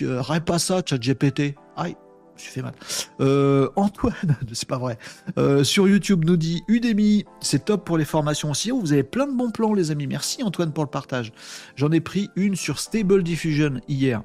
euh, 0.01 0.39
pas 0.45 0.59
ça, 0.59 0.81
chat 0.85 0.97
GPT. 0.97 1.55
Aïe, 1.75 1.95
je 2.35 2.43
fait 2.43 2.61
mal. 2.61 2.73
Euh, 3.19 3.69
Antoine, 3.75 4.37
c'est 4.53 4.67
pas 4.67 4.77
vrai. 4.77 4.97
Euh, 5.37 5.63
sur 5.63 5.87
YouTube 5.87 6.25
nous 6.25 6.37
dit 6.37 6.63
Udemy, 6.67 7.25
c'est 7.39 7.65
top 7.65 7.85
pour 7.85 7.97
les 7.97 8.05
formations 8.05 8.51
aussi. 8.51 8.71
Oh, 8.71 8.79
vous 8.79 8.93
avez 8.93 9.03
plein 9.03 9.27
de 9.27 9.33
bons 9.33 9.51
plans, 9.51 9.73
les 9.73 9.91
amis. 9.91 10.07
Merci 10.07 10.43
Antoine 10.43 10.73
pour 10.73 10.83
le 10.83 10.89
partage. 10.89 11.31
J'en 11.75 11.91
ai 11.91 12.01
pris 12.01 12.29
une 12.35 12.55
sur 12.55 12.79
Stable 12.79 13.23
Diffusion 13.23 13.81
hier. 13.87 14.23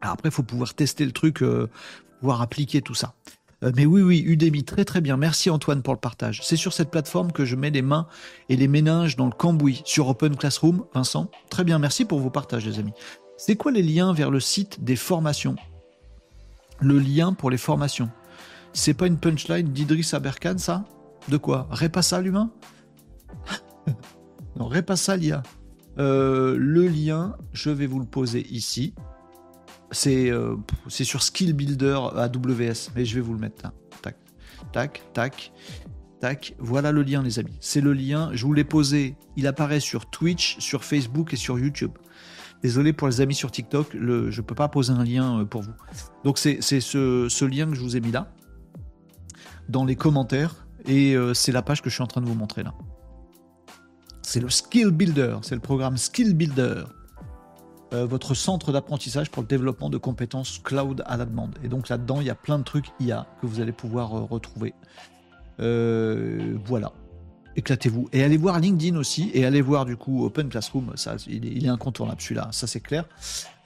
après, 0.00 0.28
il 0.28 0.32
faut 0.32 0.42
pouvoir 0.42 0.74
tester 0.74 1.04
le 1.04 1.12
truc, 1.12 1.42
euh, 1.42 1.68
pouvoir 2.20 2.42
appliquer 2.42 2.82
tout 2.82 2.94
ça. 2.94 3.14
Euh, 3.62 3.72
mais 3.76 3.86
oui, 3.86 4.02
oui, 4.02 4.22
Udemy, 4.26 4.64
très 4.64 4.84
très 4.84 5.00
bien. 5.00 5.16
Merci 5.16 5.50
Antoine 5.50 5.82
pour 5.82 5.94
le 5.94 6.00
partage. 6.00 6.40
C'est 6.42 6.56
sur 6.56 6.72
cette 6.72 6.90
plateforme 6.90 7.32
que 7.32 7.44
je 7.44 7.56
mets 7.56 7.70
les 7.70 7.82
mains 7.82 8.06
et 8.48 8.56
les 8.56 8.68
méninges 8.68 9.16
dans 9.16 9.26
le 9.26 9.32
cambouis 9.32 9.82
sur 9.84 10.08
Open 10.08 10.36
Classroom. 10.36 10.84
Vincent, 10.94 11.30
très 11.50 11.64
bien, 11.64 11.78
merci 11.78 12.04
pour 12.04 12.20
vos 12.20 12.30
partages, 12.30 12.66
les 12.66 12.78
amis. 12.78 12.92
C'est 13.36 13.56
quoi 13.56 13.72
les 13.72 13.82
liens 13.82 14.12
vers 14.12 14.30
le 14.30 14.40
site 14.40 14.82
des 14.84 14.96
formations? 14.96 15.56
Le 16.80 16.98
lien 16.98 17.32
pour 17.32 17.50
les 17.50 17.58
formations. 17.58 18.10
C'est 18.72 18.94
pas 18.94 19.06
une 19.06 19.18
punchline 19.18 19.68
d'Idriss 19.68 20.14
Aberkan, 20.14 20.58
ça? 20.58 20.84
De 21.28 21.36
quoi? 21.36 21.68
Répassa 21.70 22.20
l'humain 22.20 22.50
Non, 24.56 24.66
Répassa 24.66 25.16
l'IA. 25.16 25.42
Euh, 25.98 26.56
le 26.58 26.88
lien, 26.88 27.36
je 27.52 27.70
vais 27.70 27.86
vous 27.86 28.00
le 28.00 28.06
poser 28.06 28.46
ici. 28.50 28.94
C'est 29.92 30.30
euh, 30.30 30.56
c'est 30.88 31.04
sur 31.04 31.22
Skill 31.22 31.52
Builder 31.52 32.00
AWS, 32.16 32.90
mais 32.96 33.04
je 33.04 33.14
vais 33.14 33.20
vous 33.20 33.34
le 33.34 33.38
mettre 33.38 33.62
là. 33.62 33.72
Tac, 34.02 34.16
tac, 34.72 35.02
tac, 35.12 35.52
tac. 36.20 36.54
Voilà 36.58 36.92
le 36.92 37.02
lien, 37.02 37.22
les 37.22 37.38
amis. 37.38 37.56
C'est 37.60 37.80
le 37.80 37.92
lien. 37.92 38.30
Je 38.32 38.44
vous 38.44 38.52
l'ai 38.52 38.64
posé. 38.64 39.16
Il 39.36 39.46
apparaît 39.46 39.80
sur 39.80 40.06
Twitch, 40.06 40.58
sur 40.58 40.82
Facebook 40.82 41.32
et 41.32 41.36
sur 41.36 41.58
YouTube. 41.58 41.92
Désolé 42.62 42.92
pour 42.92 43.08
les 43.08 43.20
amis 43.20 43.34
sur 43.34 43.50
TikTok, 43.50 43.88
je 43.92 43.98
ne 43.98 44.40
peux 44.40 44.54
pas 44.54 44.68
poser 44.68 44.92
un 44.92 45.02
lien 45.02 45.40
euh, 45.40 45.44
pour 45.44 45.62
vous. 45.62 45.72
Donc 46.22 46.38
c'est 46.38 46.60
ce, 46.60 47.26
ce, 47.28 47.44
lien 47.44 47.66
que 47.66 47.74
je 47.74 47.80
vous 47.80 47.96
ai 47.96 48.00
mis 48.00 48.12
là, 48.12 48.32
dans 49.68 49.84
les 49.84 49.96
commentaires, 49.96 50.66
et 50.86 51.16
euh, 51.16 51.34
c'est 51.34 51.50
la 51.50 51.62
page 51.62 51.82
que 51.82 51.90
je 51.90 51.94
suis 51.94 52.04
en 52.04 52.06
train 52.06 52.20
de 52.20 52.26
vous 52.26 52.34
montrer 52.34 52.62
là. 52.62 52.72
C'est 54.22 54.38
le 54.38 54.48
Skill 54.48 54.90
Builder, 54.90 55.38
c'est 55.42 55.56
le 55.56 55.60
programme 55.60 55.96
Skill 55.96 56.34
Builder, 56.34 56.84
euh, 57.92 58.06
votre 58.06 58.34
centre 58.34 58.72
d'apprentissage 58.72 59.30
pour 59.30 59.42
le 59.42 59.48
développement 59.48 59.90
de 59.90 59.98
compétences 59.98 60.58
cloud 60.62 61.02
à 61.06 61.16
la 61.16 61.24
demande. 61.24 61.54
Et 61.62 61.68
donc 61.68 61.88
là-dedans, 61.88 62.20
il 62.20 62.26
y 62.26 62.30
a 62.30 62.34
plein 62.34 62.58
de 62.58 62.64
trucs 62.64 62.86
IA 63.00 63.26
que 63.40 63.46
vous 63.46 63.60
allez 63.60 63.72
pouvoir 63.72 64.10
retrouver. 64.10 64.74
voilà 65.58 66.92
éclatez-vous. 67.56 68.08
Et 68.12 68.22
allez 68.22 68.36
voir 68.36 68.58
LinkedIn 68.58 68.96
aussi, 68.96 69.30
et 69.34 69.44
allez 69.44 69.60
voir 69.60 69.84
du 69.84 69.96
coup 69.96 70.24
Open 70.24 70.48
Classroom, 70.48 70.92
ça, 70.96 71.16
il 71.28 71.64
est, 71.64 71.68
incontournable 71.68 72.20
celui-là, 72.20 72.48
ça 72.52 72.66
c'est 72.66 72.80
clair. 72.80 73.04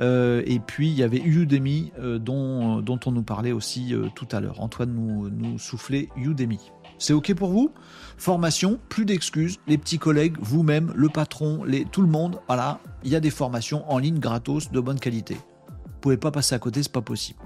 Euh, 0.00 0.42
et 0.46 0.58
puis 0.58 0.88
il 0.88 0.94
y 0.94 1.02
avait 1.02 1.20
Udemy 1.20 1.92
euh, 1.98 2.18
dont, 2.18 3.00
on 3.06 3.12
nous 3.12 3.22
parlait 3.22 3.52
aussi 3.52 3.94
euh, 3.94 4.08
tout 4.14 4.28
à 4.32 4.40
l'heure. 4.40 4.60
Antoine 4.60 4.92
nous, 4.92 5.30
nous 5.30 5.58
soufflait 5.58 6.08
Udemy. 6.16 6.60
C'est 6.98 7.12
ok 7.12 7.34
pour 7.34 7.50
vous? 7.50 7.72
Formation, 8.16 8.78
plus 8.88 9.04
d'excuses, 9.04 9.58
les 9.66 9.76
petits 9.76 9.98
collègues, 9.98 10.36
vous-même, 10.40 10.92
le 10.94 11.08
patron, 11.08 11.64
les, 11.64 11.84
tout 11.84 12.02
le 12.02 12.08
monde, 12.08 12.40
voilà, 12.46 12.80
il 13.04 13.10
y 13.10 13.16
a 13.16 13.20
des 13.20 13.30
formations 13.30 13.90
en 13.90 13.98
ligne 13.98 14.18
gratos 14.18 14.70
de 14.70 14.80
bonne 14.80 14.98
qualité. 14.98 15.34
Vous 15.34 16.00
pouvez 16.00 16.16
pas 16.16 16.30
passer 16.30 16.54
à 16.54 16.58
côté, 16.58 16.82
c'est 16.82 16.92
pas 16.92 17.02
possible 17.02 17.40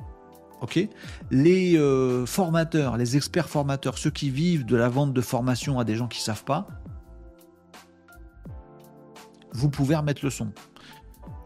ok? 0.61 0.89
Les 1.31 1.77
euh, 1.77 2.27
formateurs, 2.27 2.97
les 2.97 3.17
experts 3.17 3.49
formateurs, 3.49 3.99
ceux 3.99 4.11
qui 4.11 4.31
vivent 4.31 4.65
de 4.65 4.77
la 4.77 4.89
vente 4.89 5.13
de 5.13 5.21
formation 5.21 5.79
à 5.79 5.85
des 5.85 5.97
gens 5.97 6.09
qui 6.09 6.21
ne 6.21 6.25
savent 6.25 6.45
pas, 6.45 6.67
vous 9.53 9.71
pouvez 9.71 9.97
remettre 9.97 10.25
le 10.25 10.31
son. 10.31 10.53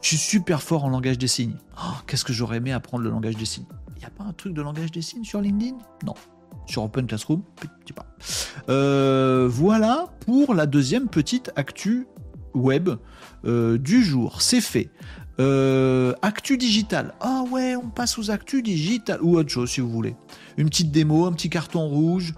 Je 0.03 0.09
suis 0.09 0.19
super 0.19 0.63
fort 0.63 0.85
en 0.85 0.91
langage 0.91 1.17
des 1.17 1.29
signes. 1.29 1.57
Oh, 1.79 1.95
qu'est-ce 2.07 2.25
que 2.25 2.33
j'aurais 2.33 2.59
aimé 2.59 2.73
apprendre 2.73 3.05
le 3.05 3.11
langage 3.11 3.37
des 3.37 3.47
signes? 3.47 3.67
Il 3.97 4.01
n'y 4.01 4.05
a 4.05 4.11
pas 4.11 4.25
un 4.25 4.33
truc 4.33 4.53
de 4.53 4.61
langage 4.61 4.91
des 4.91 5.01
signes 5.01 5.25
sur 5.25 5.41
LinkedIn? 5.41 5.79
Non. 6.05 6.15
Sur 6.67 6.83
Open 6.85 7.07
Classroom. 7.07 7.43
Euh, 8.69 9.49
voilà 9.51 10.07
pour 10.21 10.55
la 10.55 10.67
deuxième 10.67 11.09
petite 11.09 11.51
actu 11.57 12.07
web 12.55 12.91
euh, 13.45 13.79
du 13.79 14.03
jour. 14.03 14.41
C'est 14.41 14.61
fait. 14.61 14.91
Euh, 15.41 16.15
actu 16.23 16.57
digital. 16.57 17.15
Ah 17.21 17.43
ouais, 17.51 17.77
on 17.77 17.89
passe 17.89 18.19
aux 18.19 18.31
actus 18.31 18.63
digital 18.63 19.21
ou 19.23 19.37
autre 19.37 19.51
chose 19.51 19.71
si 19.71 19.81
vous 19.81 19.91
voulez. 19.91 20.17
Une 20.57 20.69
petite 20.69 20.93
démo, 20.93 21.27
un 21.27 21.33
petit 21.33 21.51
carton 21.51 21.89
rouge, 21.89 22.35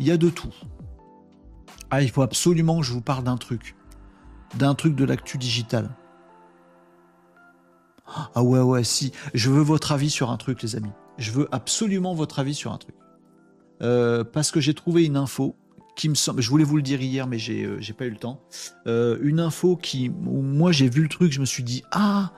il 0.00 0.06
y 0.06 0.10
a 0.10 0.16
de 0.16 0.28
tout. 0.28 0.52
Ah, 1.90 2.02
il 2.02 2.10
faut 2.10 2.22
absolument 2.22 2.80
que 2.80 2.86
je 2.86 2.92
vous 2.92 3.00
parle 3.00 3.24
d'un 3.24 3.36
truc. 3.36 3.76
D'un 4.58 4.74
truc 4.74 4.96
de 4.96 5.04
l'actu 5.04 5.38
digital. 5.38 5.90
Ah 8.34 8.42
ouais, 8.42 8.60
ouais, 8.60 8.82
si. 8.82 9.12
Je 9.34 9.50
veux 9.50 9.62
votre 9.62 9.92
avis 9.92 10.10
sur 10.10 10.30
un 10.30 10.36
truc, 10.36 10.62
les 10.62 10.74
amis. 10.74 10.90
Je 11.18 11.30
veux 11.30 11.48
absolument 11.52 12.14
votre 12.14 12.40
avis 12.40 12.54
sur 12.54 12.72
un 12.72 12.78
truc. 12.78 12.94
Euh, 13.82 14.24
parce 14.24 14.50
que 14.50 14.60
j'ai 14.60 14.74
trouvé 14.74 15.04
une 15.04 15.16
info 15.16 15.56
qui 15.96 16.08
me 16.08 16.14
semble. 16.14 16.42
Je 16.42 16.50
voulais 16.50 16.64
vous 16.64 16.76
le 16.76 16.82
dire 16.82 17.00
hier, 17.00 17.26
mais 17.26 17.38
j'ai 17.38 17.64
euh, 17.64 17.80
pas 17.96 18.06
eu 18.06 18.10
le 18.10 18.16
temps. 18.16 18.42
Euh, 18.86 19.18
une 19.22 19.40
info 19.40 19.76
qui. 19.76 20.10
Moi, 20.10 20.72
j'ai 20.72 20.88
vu 20.88 21.02
le 21.02 21.08
truc, 21.08 21.32
je 21.32 21.40
me 21.40 21.46
suis 21.46 21.62
dit 21.62 21.82
Ah, 21.92 22.32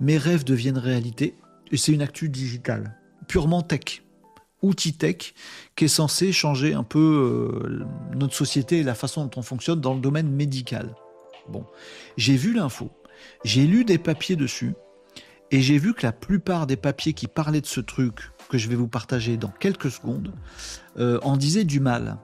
mes 0.00 0.18
rêves 0.18 0.44
deviennent 0.44 0.78
réalité. 0.78 1.34
Et 1.70 1.76
c'est 1.76 1.92
une 1.92 2.02
actu 2.02 2.28
digitale, 2.28 2.96
purement 3.26 3.62
tech 3.62 4.02
outil 4.62 4.94
tech 4.94 5.34
qui 5.76 5.84
est 5.84 5.88
censé 5.88 6.32
changer 6.32 6.72
un 6.72 6.84
peu 6.84 7.84
notre 8.16 8.34
société 8.34 8.78
et 8.78 8.82
la 8.82 8.94
façon 8.94 9.24
dont 9.24 9.38
on 9.38 9.42
fonctionne 9.42 9.80
dans 9.80 9.92
le 9.92 10.00
domaine 10.00 10.30
médical. 10.30 10.94
Bon, 11.50 11.66
j'ai 12.16 12.36
vu 12.36 12.54
l'info, 12.54 12.90
j'ai 13.44 13.66
lu 13.66 13.84
des 13.84 13.98
papiers 13.98 14.36
dessus, 14.36 14.72
et 15.50 15.60
j'ai 15.60 15.78
vu 15.78 15.94
que 15.94 16.04
la 16.04 16.12
plupart 16.12 16.66
des 16.66 16.76
papiers 16.76 17.12
qui 17.12 17.28
parlaient 17.28 17.60
de 17.60 17.66
ce 17.66 17.80
truc, 17.80 18.30
je 18.58 18.68
vais 18.68 18.74
vous 18.74 18.88
partager 18.88 19.36
dans 19.36 19.48
quelques 19.48 19.90
secondes, 19.90 20.32
euh, 20.98 21.18
en 21.22 21.36
disaient 21.36 21.64
du 21.64 21.80
mal. 21.80 22.18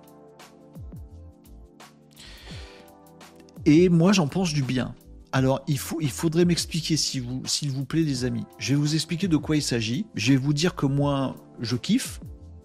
Et 3.66 3.88
moi, 3.88 4.12
j'en 4.12 4.26
pense 4.26 4.52
du 4.52 4.62
bien. 4.62 4.94
Alors, 5.32 5.62
il, 5.68 5.78
faut, 5.78 5.98
il 6.00 6.10
faudrait 6.10 6.44
m'expliquer, 6.44 6.96
s'il 6.96 7.22
vous, 7.22 7.42
vous 7.68 7.84
plaît, 7.84 8.02
les 8.02 8.24
amis. 8.24 8.44
Je 8.58 8.70
vais 8.70 8.80
vous 8.80 8.94
expliquer 8.94 9.28
de 9.28 9.36
quoi 9.36 9.56
il 9.56 9.62
s'agit. 9.62 10.06
Je 10.14 10.32
vais 10.32 10.38
vous 10.38 10.52
dire 10.52 10.74
que 10.74 10.86
moi, 10.86 11.36
je 11.60 11.76
kiffe. 11.76 12.20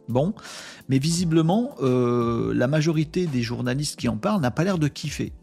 Bon, 0.08 0.34
mais 0.88 1.00
visiblement, 1.00 1.76
euh, 1.82 2.54
la 2.54 2.68
majorité 2.68 3.26
des 3.26 3.42
journalistes 3.42 4.00
qui 4.00 4.08
en 4.08 4.18
parlent 4.18 4.42
n'a 4.42 4.52
pas 4.52 4.64
l'air 4.64 4.78
de 4.78 4.88
kiffer. 4.88 5.34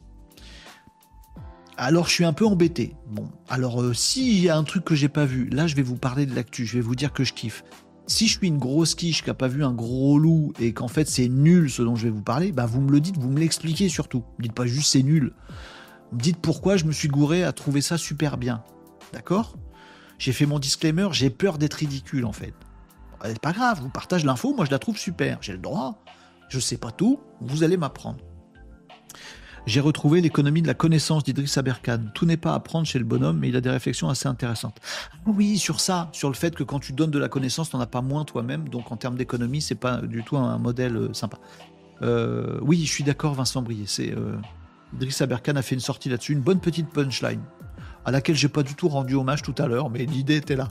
Alors 1.77 2.07
je 2.07 2.13
suis 2.13 2.25
un 2.25 2.33
peu 2.33 2.47
embêté. 2.47 2.95
Bon, 3.09 3.29
alors 3.49 3.83
euh, 3.83 3.93
s'il 3.93 4.39
y 4.41 4.49
a 4.49 4.57
un 4.57 4.63
truc 4.63 4.85
que 4.85 4.95
j'ai 4.95 5.09
pas 5.09 5.25
vu, 5.25 5.49
là 5.49 5.67
je 5.67 5.75
vais 5.75 5.83
vous 5.83 5.97
parler 5.97 6.27
de 6.27 6.35
l'actu, 6.35 6.65
je 6.65 6.75
vais 6.75 6.81
vous 6.81 6.95
dire 6.95 7.13
que 7.13 7.25
je 7.25 7.33
kiffe. 7.33 7.65
Si 8.13 8.29
je 8.29 8.37
suis 8.37 8.49
une 8.49 8.59
grosse 8.59 8.95
quiche 8.95 9.25
qui 9.25 9.31
a 9.31 9.35
pas 9.35 9.49
vu 9.49 9.65
un 9.65 9.73
gros 9.73 10.19
loup 10.19 10.53
et 10.61 10.75
qu'en 10.75 10.87
fait 10.87 11.09
c'est 11.09 11.31
nul 11.31 11.71
ce 11.71 11.81
dont 11.81 11.97
je 11.97 12.05
vais 12.05 12.11
vous 12.11 12.21
parler, 12.21 12.53
bah 12.53 12.67
vous 12.67 12.83
me 12.83 12.93
le 12.93 13.01
dites, 13.01 13.17
vous 13.17 13.31
me 13.31 13.41
l'expliquez 13.41 13.89
surtout. 13.89 14.23
Dites 14.39 14.53
pas 14.53 14.67
juste 14.67 14.93
c'est 14.93 15.03
nul. 15.03 15.33
Dites 16.13 16.37
pourquoi 16.37 16.77
je 16.77 16.85
me 16.85 16.93
suis 16.93 17.09
gouré 17.09 17.43
à 17.43 17.53
trouver 17.53 17.81
ça 17.81 17.97
super 17.97 18.37
bien. 18.37 18.63
D'accord? 19.15 19.57
J'ai 20.19 20.33
fait 20.33 20.45
mon 20.45 20.59
disclaimer, 20.59 21.09
j'ai 21.13 21.31
peur 21.31 21.57
d'être 21.57 21.73
ridicule 21.73 22.27
en 22.27 22.33
fait. 22.33 22.53
C'est 23.25 23.41
pas 23.41 23.53
grave, 23.53 23.81
vous 23.81 23.89
partagez 23.89 24.27
l'info, 24.27 24.55
moi 24.55 24.67
je 24.67 24.71
la 24.73 24.79
trouve 24.79 24.99
super, 24.99 25.39
j'ai 25.41 25.53
le 25.53 25.59
droit. 25.59 26.05
Je 26.51 26.59
sais 26.59 26.77
pas 26.77 26.91
tout, 26.91 27.19
vous 27.41 27.63
allez 27.63 27.79
m'apprendre. 27.79 28.23
J'ai 29.65 29.81
retrouvé 29.81 30.21
l'économie 30.21 30.61
de 30.61 30.67
la 30.67 30.75
connaissance 30.75 31.23
d'Idriss 31.23 31.57
Aberkan. 31.57 32.01
Tout 32.15 32.27
n'est 32.27 32.37
pas 32.37 32.55
à 32.55 32.61
prendre 32.61 32.85
chez 32.85 32.99
le 32.99 33.05
bonhomme, 33.05 33.39
mais 33.39 33.49
il 33.49 33.57
a 33.57 33.61
des 33.61 33.71
réflexions 33.71 34.09
assez 34.09 34.27
intéressantes. 34.27 34.81
Oui, 35.25 35.57
sur 35.57 35.79
ça, 35.79 36.09
sur 36.13 36.29
le 36.29 36.35
fait 36.35 36.55
que 36.55 36.65
quand 36.65 36.81
tu 36.81 36.93
donnes 36.93 37.13
de 37.13 37.19
la 37.19 37.29
connaissance, 37.29 37.71
tu 37.71 37.77
n'en 37.77 37.83
as 37.83 37.87
pas 37.87 38.03
moins 38.03 38.25
toi-même. 38.25 38.69
Donc 38.69 38.91
en 38.91 38.97
termes 38.97 39.17
d'économie, 39.17 39.61
c'est 39.61 39.77
pas 39.77 39.99
du 39.99 40.25
tout 40.25 40.37
un 40.37 40.59
modèle 40.59 40.97
euh, 40.97 41.13
sympa. 41.13 41.39
Euh, 42.03 42.59
oui, 42.61 42.85
je 42.85 42.91
suis 42.91 43.05
d'accord, 43.05 43.35
Vincent 43.35 43.63
Brier. 43.63 43.85
C'est 43.87 44.13
euh, 44.13 44.37
Idriss 44.95 45.23
Aberkan 45.23 45.55
a 45.55 45.63
fait 45.63 45.77
une 45.77 45.81
sortie 45.81 46.09
là-dessus, 46.09 46.33
une 46.33 46.41
bonne 46.41 46.61
petite 46.61 46.89
punchline 46.89 47.43
à 48.05 48.11
laquelle 48.11 48.35
j'ai 48.35 48.49
pas 48.49 48.65
du 48.65 48.75
tout 48.75 48.89
rendu 48.89 49.15
hommage 49.15 49.43
tout 49.43 49.55
à 49.59 49.69
l'heure, 49.69 49.91
mais 49.91 50.07
l'idée 50.07 50.37
était 50.37 50.57
là. 50.57 50.69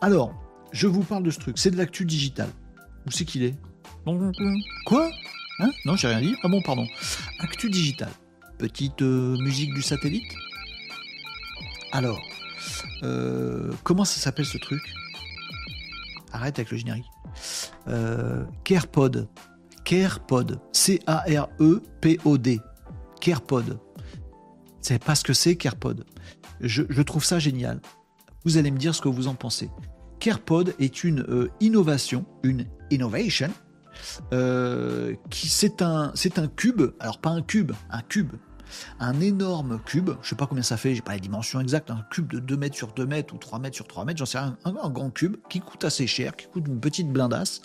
alors, 0.00 0.32
je 0.70 0.86
vous 0.86 1.02
parle 1.02 1.24
de 1.24 1.30
ce 1.32 1.40
truc. 1.40 1.58
C'est 1.58 1.72
de 1.72 1.76
l'actu 1.76 2.04
digital. 2.04 2.48
Où 3.06 3.10
c'est 3.10 3.24
qu'il 3.24 3.42
est? 3.42 3.56
Quoi? 4.86 5.10
Hein 5.60 5.70
non, 5.84 5.96
j'ai 5.96 6.08
rien 6.08 6.20
dit. 6.20 6.36
Ah 6.42 6.48
bon, 6.48 6.60
pardon. 6.62 6.86
Actu 7.38 7.70
digital. 7.70 8.10
Petite 8.58 9.02
euh, 9.02 9.36
musique 9.38 9.72
du 9.74 9.82
satellite? 9.82 10.32
Alors, 11.92 12.20
euh, 13.02 13.72
comment 13.84 14.04
ça 14.04 14.20
s'appelle 14.20 14.46
ce 14.46 14.58
truc? 14.58 14.82
Arrête 16.32 16.58
avec 16.58 16.70
le 16.70 16.76
générique. 16.78 17.06
Euh, 17.86 18.44
CarePod. 18.64 19.28
CarePod. 19.84 20.60
C-A-R-E-P-O-D. 20.72 22.60
CarePod. 23.20 23.78
C'est 24.80 25.02
pas 25.02 25.14
ce 25.14 25.22
que 25.22 25.32
c'est 25.32 25.56
CarePod? 25.56 26.04
Je, 26.60 27.02
trouve 27.02 27.24
ça 27.24 27.38
génial. 27.38 27.80
Vous 28.44 28.56
allez 28.56 28.70
me 28.70 28.78
dire 28.78 28.94
ce 28.94 29.00
que 29.00 29.08
vous 29.08 29.28
en 29.28 29.34
pensez. 29.34 29.70
CarePod 30.18 30.74
est 30.78 31.04
une 31.04 31.48
innovation, 31.60 32.24
une 32.42 32.66
innovation, 32.90 33.50
euh, 34.32 35.14
c'est 35.30 35.82
un, 35.82 36.12
cube, 36.56 36.82
alors 37.00 37.18
pas 37.18 37.30
un 37.30 37.42
cube, 37.42 37.72
un 37.90 38.02
cube, 38.02 38.32
un 39.00 39.20
énorme 39.20 39.80
cube, 39.84 40.10
je 40.22 40.30
sais 40.30 40.36
pas 40.36 40.46
combien 40.46 40.62
ça 40.62 40.76
fait, 40.76 40.94
j'ai 40.94 41.02
pas 41.02 41.14
les 41.14 41.20
dimensions 41.20 41.60
exactes, 41.60 41.90
un 41.90 42.04
cube 42.10 42.28
de 42.32 42.38
2 42.38 42.56
mètres 42.56 42.76
sur 42.76 42.92
2 42.92 43.06
mètres 43.06 43.34
ou 43.34 43.38
3 43.38 43.58
mètres 43.58 43.76
sur 43.76 43.86
3 43.86 44.04
mètres, 44.04 44.18
j'en 44.18 44.26
sais 44.26 44.38
rien, 44.38 44.56
un, 44.64 44.90
grand 44.90 45.10
cube 45.10 45.36
qui 45.48 45.60
coûte 45.60 45.84
assez 45.84 46.06
cher, 46.06 46.36
qui 46.36 46.46
coûte 46.46 46.64
une 46.66 46.80
petite 46.80 47.08
blindasse, 47.08 47.62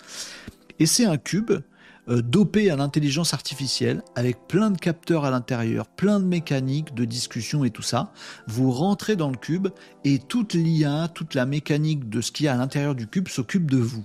et 0.78 0.86
c'est 0.86 1.04
un 1.04 1.18
cube 1.18 1.52
euh, 2.08 2.22
dopé 2.22 2.70
à 2.70 2.76
l'intelligence 2.76 3.34
artificielle, 3.34 4.02
avec 4.16 4.48
plein 4.48 4.70
de 4.70 4.78
capteurs 4.78 5.24
à 5.24 5.30
l'intérieur, 5.30 5.86
plein 5.86 6.18
de 6.18 6.24
mécaniques, 6.24 6.94
de 6.94 7.04
discussion 7.04 7.62
et 7.64 7.70
tout 7.70 7.82
ça. 7.82 8.12
Vous 8.46 8.70
rentrez 8.72 9.16
dans 9.16 9.30
le 9.30 9.36
cube 9.36 9.68
et 10.04 10.18
toute 10.18 10.54
l'IA, 10.54 11.08
toute 11.14 11.34
la 11.34 11.44
mécanique 11.44 12.08
de 12.08 12.20
ce 12.20 12.32
qu'il 12.32 12.46
y 12.46 12.48
a 12.48 12.54
à 12.54 12.56
l'intérieur 12.56 12.94
du 12.94 13.06
cube 13.06 13.28
s'occupe 13.28 13.70
de 13.70 13.76
vous. 13.76 14.04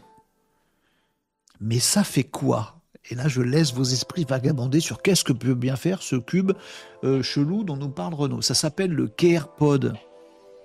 Mais 1.59 1.79
ça 1.79 2.03
fait 2.03 2.23
quoi? 2.23 2.81
Et 3.09 3.15
là, 3.15 3.27
je 3.27 3.41
laisse 3.41 3.73
vos 3.73 3.83
esprits 3.83 4.25
vagabonder 4.27 4.79
sur 4.79 5.01
qu'est-ce 5.01 5.23
que 5.23 5.33
peut 5.33 5.53
bien 5.53 5.75
faire 5.75 6.01
ce 6.01 6.15
cube 6.15 6.53
euh, 7.03 7.21
chelou 7.21 7.63
dont 7.63 7.77
nous 7.77 7.89
parle 7.89 8.15
Renault. 8.15 8.41
Ça 8.41 8.55
s'appelle 8.55 8.91
le 8.91 9.07
CarePod. 9.07 9.93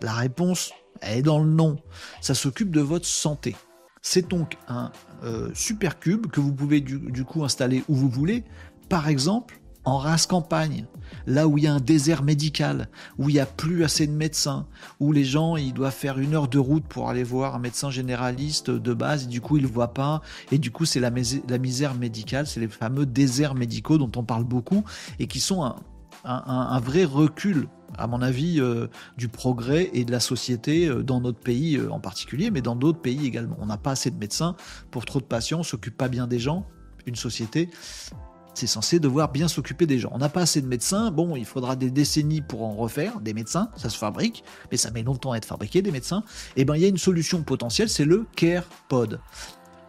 La 0.00 0.12
réponse 0.12 0.72
est 1.02 1.22
dans 1.22 1.38
le 1.38 1.50
nom. 1.50 1.78
Ça 2.22 2.34
s'occupe 2.34 2.70
de 2.70 2.80
votre 2.80 3.06
santé. 3.06 3.54
C'est 4.02 4.28
donc 4.28 4.56
un 4.68 4.90
euh, 5.22 5.50
super 5.52 5.98
cube 5.98 6.28
que 6.28 6.40
vous 6.40 6.54
pouvez 6.54 6.80
du, 6.80 7.24
coup 7.24 7.44
installer 7.44 7.84
où 7.88 7.94
vous 7.94 8.08
voulez. 8.08 8.44
Par 8.88 9.08
exemple, 9.08 9.59
en 9.84 9.98
race 9.98 10.26
campagne, 10.26 10.86
là 11.26 11.48
où 11.48 11.58
il 11.58 11.64
y 11.64 11.66
a 11.66 11.74
un 11.74 11.80
désert 11.80 12.22
médical, 12.22 12.88
où 13.18 13.28
il 13.28 13.34
n'y 13.34 13.40
a 13.40 13.46
plus 13.46 13.84
assez 13.84 14.06
de 14.06 14.12
médecins, 14.12 14.66
où 14.98 15.12
les 15.12 15.24
gens 15.24 15.56
ils 15.56 15.72
doivent 15.72 15.94
faire 15.94 16.18
une 16.18 16.34
heure 16.34 16.48
de 16.48 16.58
route 16.58 16.84
pour 16.84 17.08
aller 17.08 17.24
voir 17.24 17.54
un 17.54 17.58
médecin 17.58 17.90
généraliste 17.90 18.70
de 18.70 18.94
base, 18.94 19.24
et 19.24 19.28
du 19.28 19.40
coup 19.40 19.56
ils 19.56 19.62
ne 19.62 19.68
le 19.68 19.72
voient 19.72 19.94
pas, 19.94 20.20
et 20.52 20.58
du 20.58 20.70
coup 20.70 20.84
c'est 20.84 21.00
la, 21.00 21.10
misère 21.10 21.94
médicale, 21.94 22.46
c'est 22.46 22.60
les 22.60 22.68
fameux 22.68 23.06
déserts 23.06 23.54
médicaux 23.54 23.98
dont 23.98 24.12
on 24.16 24.24
parle 24.24 24.44
beaucoup, 24.44 24.84
et 25.18 25.26
qui 25.26 25.40
sont 25.40 25.74
un, 26.24 26.80
vrai 26.80 27.04
recul, 27.04 27.68
à 27.96 28.06
mon 28.06 28.20
avis, 28.20 28.60
euh, 28.60 28.88
du 29.16 29.28
progrès 29.28 29.90
et 29.94 30.04
de 30.04 30.12
la 30.12 30.20
société 30.20 30.86
euh, 30.86 31.02
dans 31.02 31.20
notre 31.20 31.40
pays 31.40 31.76
euh, 31.76 31.90
en 31.90 32.00
particulier, 32.00 32.50
mais 32.50 32.60
dans 32.60 32.76
d'autres 32.76 33.00
pays 33.00 33.26
également. 33.26 33.56
On 33.58 33.66
n'a 33.66 33.78
pas 33.78 33.92
assez 33.92 34.10
de 34.10 34.18
médecins 34.18 34.54
pour 34.90 35.06
trop 35.06 35.20
de 35.20 35.24
patients, 35.24 35.60
on 35.60 35.64
s'occupe 35.64 35.96
pas 35.96 36.08
bien 36.08 36.26
des 36.26 36.38
gens, 36.38 36.66
une 37.06 37.16
société 37.16 37.70
c'est 38.54 38.66
censé 38.66 39.00
devoir 39.00 39.32
bien 39.32 39.48
s'occuper 39.48 39.86
des 39.86 39.98
gens. 39.98 40.10
On 40.12 40.18
n'a 40.18 40.28
pas 40.28 40.42
assez 40.42 40.60
de 40.60 40.66
médecins, 40.66 41.10
bon, 41.10 41.36
il 41.36 41.44
faudra 41.44 41.76
des 41.76 41.90
décennies 41.90 42.40
pour 42.40 42.62
en 42.62 42.74
refaire, 42.74 43.20
des 43.20 43.34
médecins, 43.34 43.70
ça 43.76 43.88
se 43.88 43.98
fabrique, 43.98 44.44
mais 44.70 44.76
ça 44.76 44.90
met 44.90 45.02
longtemps 45.02 45.32
à 45.32 45.36
être 45.36 45.44
fabriqué, 45.44 45.82
des 45.82 45.90
médecins. 45.90 46.22
Et 46.56 46.62
eh 46.62 46.64
bien, 46.64 46.76
il 46.76 46.82
y 46.82 46.84
a 46.84 46.88
une 46.88 46.98
solution 46.98 47.42
potentielle, 47.42 47.88
c'est 47.88 48.04
le 48.04 48.26
Care 48.36 48.64
Pod. 48.88 49.20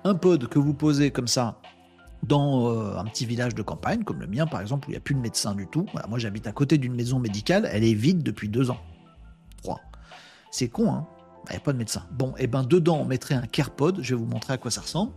Un 0.04 0.16
pod 0.16 0.48
que 0.48 0.60
vous 0.60 0.74
posez 0.74 1.12
comme 1.12 1.28
ça 1.28 1.60
dans 2.24 2.70
euh, 2.70 2.98
un 2.98 3.06
petit 3.06 3.26
village 3.26 3.56
de 3.56 3.62
campagne, 3.62 4.04
comme 4.04 4.20
le 4.20 4.28
mien 4.28 4.46
par 4.46 4.62
exemple, 4.62 4.88
où 4.88 4.92
il 4.92 4.94
n'y 4.94 4.98
a 4.98 5.02
plus 5.02 5.16
de 5.16 5.20
médecin 5.20 5.56
du 5.56 5.68
tout. 5.68 5.86
moi 6.08 6.20
j'habite 6.20 6.48
à 6.48 6.52
côté 6.52 6.78
d'une 6.78 6.94
maison 6.94 7.20
médicale, 7.20 7.68
elle 7.72 7.84
est 7.84 7.94
vide 7.94 8.24
depuis 8.24 8.50
deux 8.50 8.70
ans. 8.70 8.80
Trois. 9.62 9.80
C'est 10.52 10.70
con, 10.70 10.92
hein 10.92 11.08
Il 11.48 11.52
n'y 11.52 11.58
a 11.58 11.60
pas 11.62 11.74
de 11.74 11.78
médecin. 11.78 12.04
Bon, 12.12 12.32
et 12.38 12.44
eh 12.44 12.48
ben 12.48 12.64
dedans, 12.64 12.98
on 12.98 13.06
mettrait 13.06 13.36
un 13.36 13.48
CarePod, 13.48 14.00
je 14.02 14.16
vais 14.16 14.20
vous 14.20 14.28
montrer 14.28 14.54
à 14.54 14.58
quoi 14.58 14.72
ça 14.72 14.82
ressemble. 14.82 15.14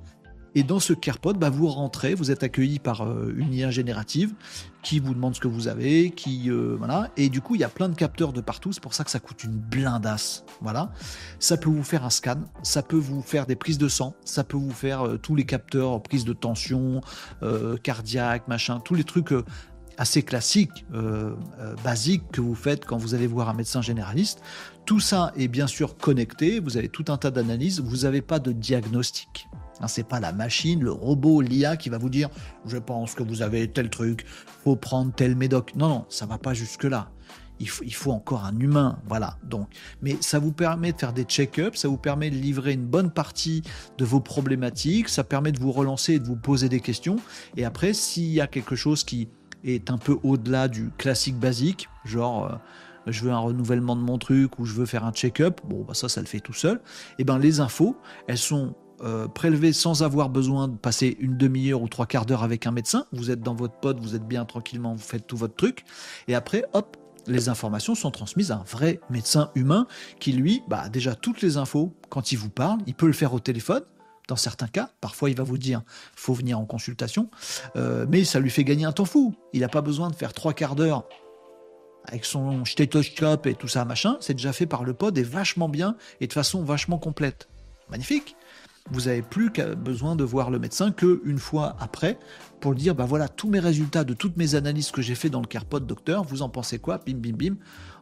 Et 0.55 0.63
dans 0.63 0.79
ce 0.79 0.93
CarePod, 0.93 1.39
bah, 1.39 1.51
vous 1.51 1.67
rentrez, 1.67 2.15
vous 2.15 2.31
êtes 2.31 2.43
accueilli 2.43 2.79
par 2.79 3.03
euh, 3.03 3.35
une 3.37 3.53
IA 3.53 3.71
générative 3.71 4.35
qui 4.83 5.01
vous 5.01 5.15
demande 5.15 5.35
ce 5.35 5.41
que 5.41 5.49
vous 5.49 5.67
avez, 5.67 6.11
qui 6.11 6.51
euh, 6.51 6.77
voilà. 6.79 7.11
Et 7.17 7.29
du 7.29 7.41
coup, 7.41 7.55
il 7.57 7.61
y 7.61 7.65
a 7.65 7.69
plein 7.69 7.89
de 7.89 7.95
capteurs 7.95 8.33
de 8.33 8.41
partout. 8.41 8.73
C'est 8.73 8.83
pour 8.83 8.95
ça 8.95 9.03
que 9.03 9.11
ça 9.11 9.19
coûte 9.19 9.43
une 9.45 9.57
blindasse. 9.57 10.45
Voilà. 10.61 10.93
Ça 11.41 11.57
peut 11.57 11.71
vous 11.71 11.83
faire 11.83 12.05
un 12.05 12.11
scan, 12.11 12.41
ça 12.63 12.83
peut 12.83 12.97
vous 12.97 13.23
faire 13.23 13.47
des 13.47 13.57
prises 13.57 13.79
de 13.79 13.89
sang, 13.89 14.15
ça 14.25 14.45
peut 14.45 14.57
vous 14.57 14.73
faire 14.73 15.07
euh, 15.07 15.17
tous 15.17 15.35
les 15.35 15.45
capteurs, 15.45 16.01
prise 16.03 16.25
de 16.25 16.33
tension, 16.33 17.01
cardiaque, 17.83 18.49
machin, 18.49 18.81
tous 18.81 18.95
les 18.95 19.05
trucs 19.05 19.35
assez 19.97 20.23
classiques, 20.23 20.85
basiques 21.83 22.25
que 22.33 22.41
vous 22.41 22.55
faites 22.55 22.85
quand 22.85 22.97
vous 22.97 23.15
allez 23.15 23.27
voir 23.27 23.49
un 23.49 23.55
médecin 23.55 23.83
généraliste. 23.83 24.41
Tout 24.87 25.01
ça 25.01 25.33
est 25.37 25.49
bien 25.49 25.67
sûr 25.67 25.97
connecté. 25.97 26.61
Vous 26.61 26.77
avez 26.77 26.89
tout 26.89 27.07
un 27.09 27.17
tas 27.17 27.31
d'analyses. 27.31 27.81
Vous 27.81 27.99
n'avez 27.99 28.21
pas 28.21 28.39
de 28.39 28.53
diagnostic. 28.53 29.49
Hein, 29.81 29.89
c'est 29.89 30.07
pas 30.07 30.21
la 30.21 30.33
machine, 30.33 30.83
le 30.83 30.93
robot, 30.93 31.41
l'IA 31.41 31.77
qui 31.77 31.89
va 31.89 31.99
vous 31.99 32.11
dire 32.11 32.29
je 32.67 32.77
pense 32.77 33.15
que 33.15 33.23
vous 33.23 33.43
avez 33.43 33.69
tel 33.69 33.91
truc, 33.91 34.25
faut 34.63 34.77
prendre 34.77 35.13
tel 35.13 35.37
médoc. 35.37 35.75
Non, 35.75 35.89
non, 35.89 36.05
ça 36.09 36.27
va 36.27 36.39
pas 36.39 36.55
jusque-là. 36.55 37.11
Il 37.61 37.69
faut, 37.69 37.85
il 37.85 37.95
faut, 37.95 38.11
encore 38.11 38.45
un 38.45 38.59
humain, 38.59 38.99
voilà. 39.07 39.39
Donc, 39.45 39.69
mais 40.03 40.17
ça 40.21 40.41
vous 40.41 40.53
permet 40.53 40.93
de 40.93 40.99
faire 40.99 41.13
des 41.13 41.23
check-ups, 41.23 41.79
ça 41.79 41.89
vous 41.89 41.97
permet 41.97 42.29
de 42.29 42.35
livrer 42.35 42.73
une 42.73 42.85
bonne 42.85 43.11
partie 43.11 43.63
de 43.97 44.05
vos 44.05 44.21
problématiques, 44.21 45.09
ça 45.09 45.23
permet 45.23 45.53
de 45.53 45.61
vous 45.61 45.71
relancer 45.71 46.15
et 46.15 46.19
de 46.19 46.27
vous 46.27 46.37
poser 46.37 46.69
des 46.69 46.81
questions. 46.81 47.17
Et 47.57 47.65
après, 47.65 47.93
s'il 47.95 48.33
y 48.33 48.41
a 48.41 48.49
quelque 48.49 48.75
chose 48.75 49.05
qui 49.05 49.29
est 49.63 49.91
un 49.91 49.99
peu 49.99 50.19
au-delà 50.25 50.67
du 50.67 50.91
classique 50.99 51.37
basique, 51.37 51.89
genre 52.05 52.47
euh, 52.47 52.57
je 53.07 53.25
veux 53.25 53.31
un 53.31 53.39
renouvellement 53.39 53.97
de 53.97 54.01
mon 54.01 54.19
truc 54.19 54.59
ou 54.59 54.65
je 54.65 54.75
veux 54.75 54.87
faire 54.87 55.05
un 55.05 55.13
check-up, 55.13 55.61
bon, 55.65 55.85
bah 55.85 55.95
ça, 55.95 56.09
ça 56.09 56.21
le 56.21 56.27
fait 56.27 56.41
tout 56.41 56.53
seul. 56.53 56.77
Et 56.77 56.81
eh 57.21 57.25
ben 57.25 57.39
les 57.39 57.61
infos, 57.61 57.97
elles 58.27 58.39
sont 58.39 58.75
euh, 59.03 59.27
prélevé 59.27 59.73
sans 59.73 60.03
avoir 60.03 60.31
besoin 60.31 60.69
de 60.69 60.77
passer 60.77 61.17
une 61.19 61.37
demi-heure 61.37 61.83
ou 61.83 61.89
trois 61.89 62.07
quarts 62.07 62.27
d'heure 62.27 62.43
avec 62.43 62.67
un 62.67 62.71
médecin. 62.71 63.07
Vous 63.13 63.31
êtes 63.31 63.41
dans 63.41 63.55
votre 63.55 63.75
pod, 63.75 63.99
vous 64.01 64.15
êtes 64.15 64.27
bien 64.27 64.45
tranquillement, 64.45 64.95
vous 64.95 65.03
faites 65.03 65.27
tout 65.27 65.37
votre 65.37 65.57
truc. 65.57 65.85
Et 66.29 66.35
après, 66.35 66.65
hop, 66.73 66.97
les 67.27 67.49
informations 67.49 67.95
sont 67.95 68.11
transmises 68.11 68.51
à 68.51 68.57
un 68.57 68.65
vrai 68.65 69.01
médecin 69.11 69.51
humain 69.55 69.87
qui, 70.21 70.33
lui, 70.33 70.63
bah, 70.69 70.89
déjà 70.89 71.15
toutes 71.15 71.43
les 71.43 71.57
infos, 71.57 71.93
quand 72.09 72.33
il 72.33 72.37
vous 72.37 72.51
parle, 72.51 72.79
il 72.87 72.95
peut 72.95 73.07
le 73.07 73.13
faire 73.13 73.35
au 73.35 73.41
téléphone. 73.41 73.83
Dans 74.29 74.37
certains 74.37 74.69
cas, 74.69 74.89
parfois 75.03 75.29
il 75.29 75.37
va 75.37 75.45
vous 75.45 75.59
dire 75.59 75.83
faut 76.17 76.33
venir 76.33 76.59
en 76.59 76.65
consultation, 76.65 77.29
euh, 77.77 78.07
mais 78.09 78.25
ça 78.25 78.41
lui 78.41 78.49
fait 78.49 78.65
gagner 78.65 78.87
un 78.87 78.93
temps 78.93 79.05
fou. 79.05 79.35
Il 79.53 79.61
n'a 79.61 79.69
pas 79.69 79.83
besoin 79.83 80.09
de 80.09 80.15
faire 80.15 80.33
trois 80.33 80.55
quarts 80.55 80.77
d'heure 80.77 81.07
avec 82.05 82.25
son 82.25 82.65
stéthoscope 82.65 83.47
et 83.47 83.55
tout 83.55 83.69
ça, 83.69 83.85
machin. 83.85 84.17
C'est 84.21 84.35
déjà 84.35 84.53
fait 84.53 84.67
par 84.67 84.85
le 84.85 84.95
pod 84.95 85.17
et 85.17 85.23
vachement 85.23 85.69
bien 85.69 85.97
et 86.21 86.27
de 86.27 86.33
façon 86.33 86.63
vachement 86.63 86.99
complète. 86.99 87.49
Magnifique 87.91 88.37
vous 88.91 89.03
n'avez 89.03 89.23
plus 89.23 89.51
besoin 89.79 90.15
de 90.15 90.25
voir 90.25 90.51
le 90.51 90.59
médecin 90.59 90.93
qu'une 90.93 91.39
fois 91.39 91.75
après 91.81 92.19
pour 92.61 92.75
dire 92.75 92.95
bah 92.95 93.07
voilà 93.07 93.29
tous 93.29 93.49
mes 93.49 93.59
résultats 93.59 94.05
de 94.05 94.13
toutes 94.13 94.37
mes 94.37 94.55
analyses 94.57 94.91
que 94.91 95.01
j'ai 95.01 95.15
fait 95.15 95.31
dans 95.31 95.41
le 95.41 95.47
CarePod 95.47 95.87
docteur, 95.87 96.23
vous 96.25 96.43
en 96.43 96.51
pensez 96.51 96.79
quoi? 96.79 96.99
Bim 96.99 97.17
bim 97.17 97.33
bim. 97.33 97.57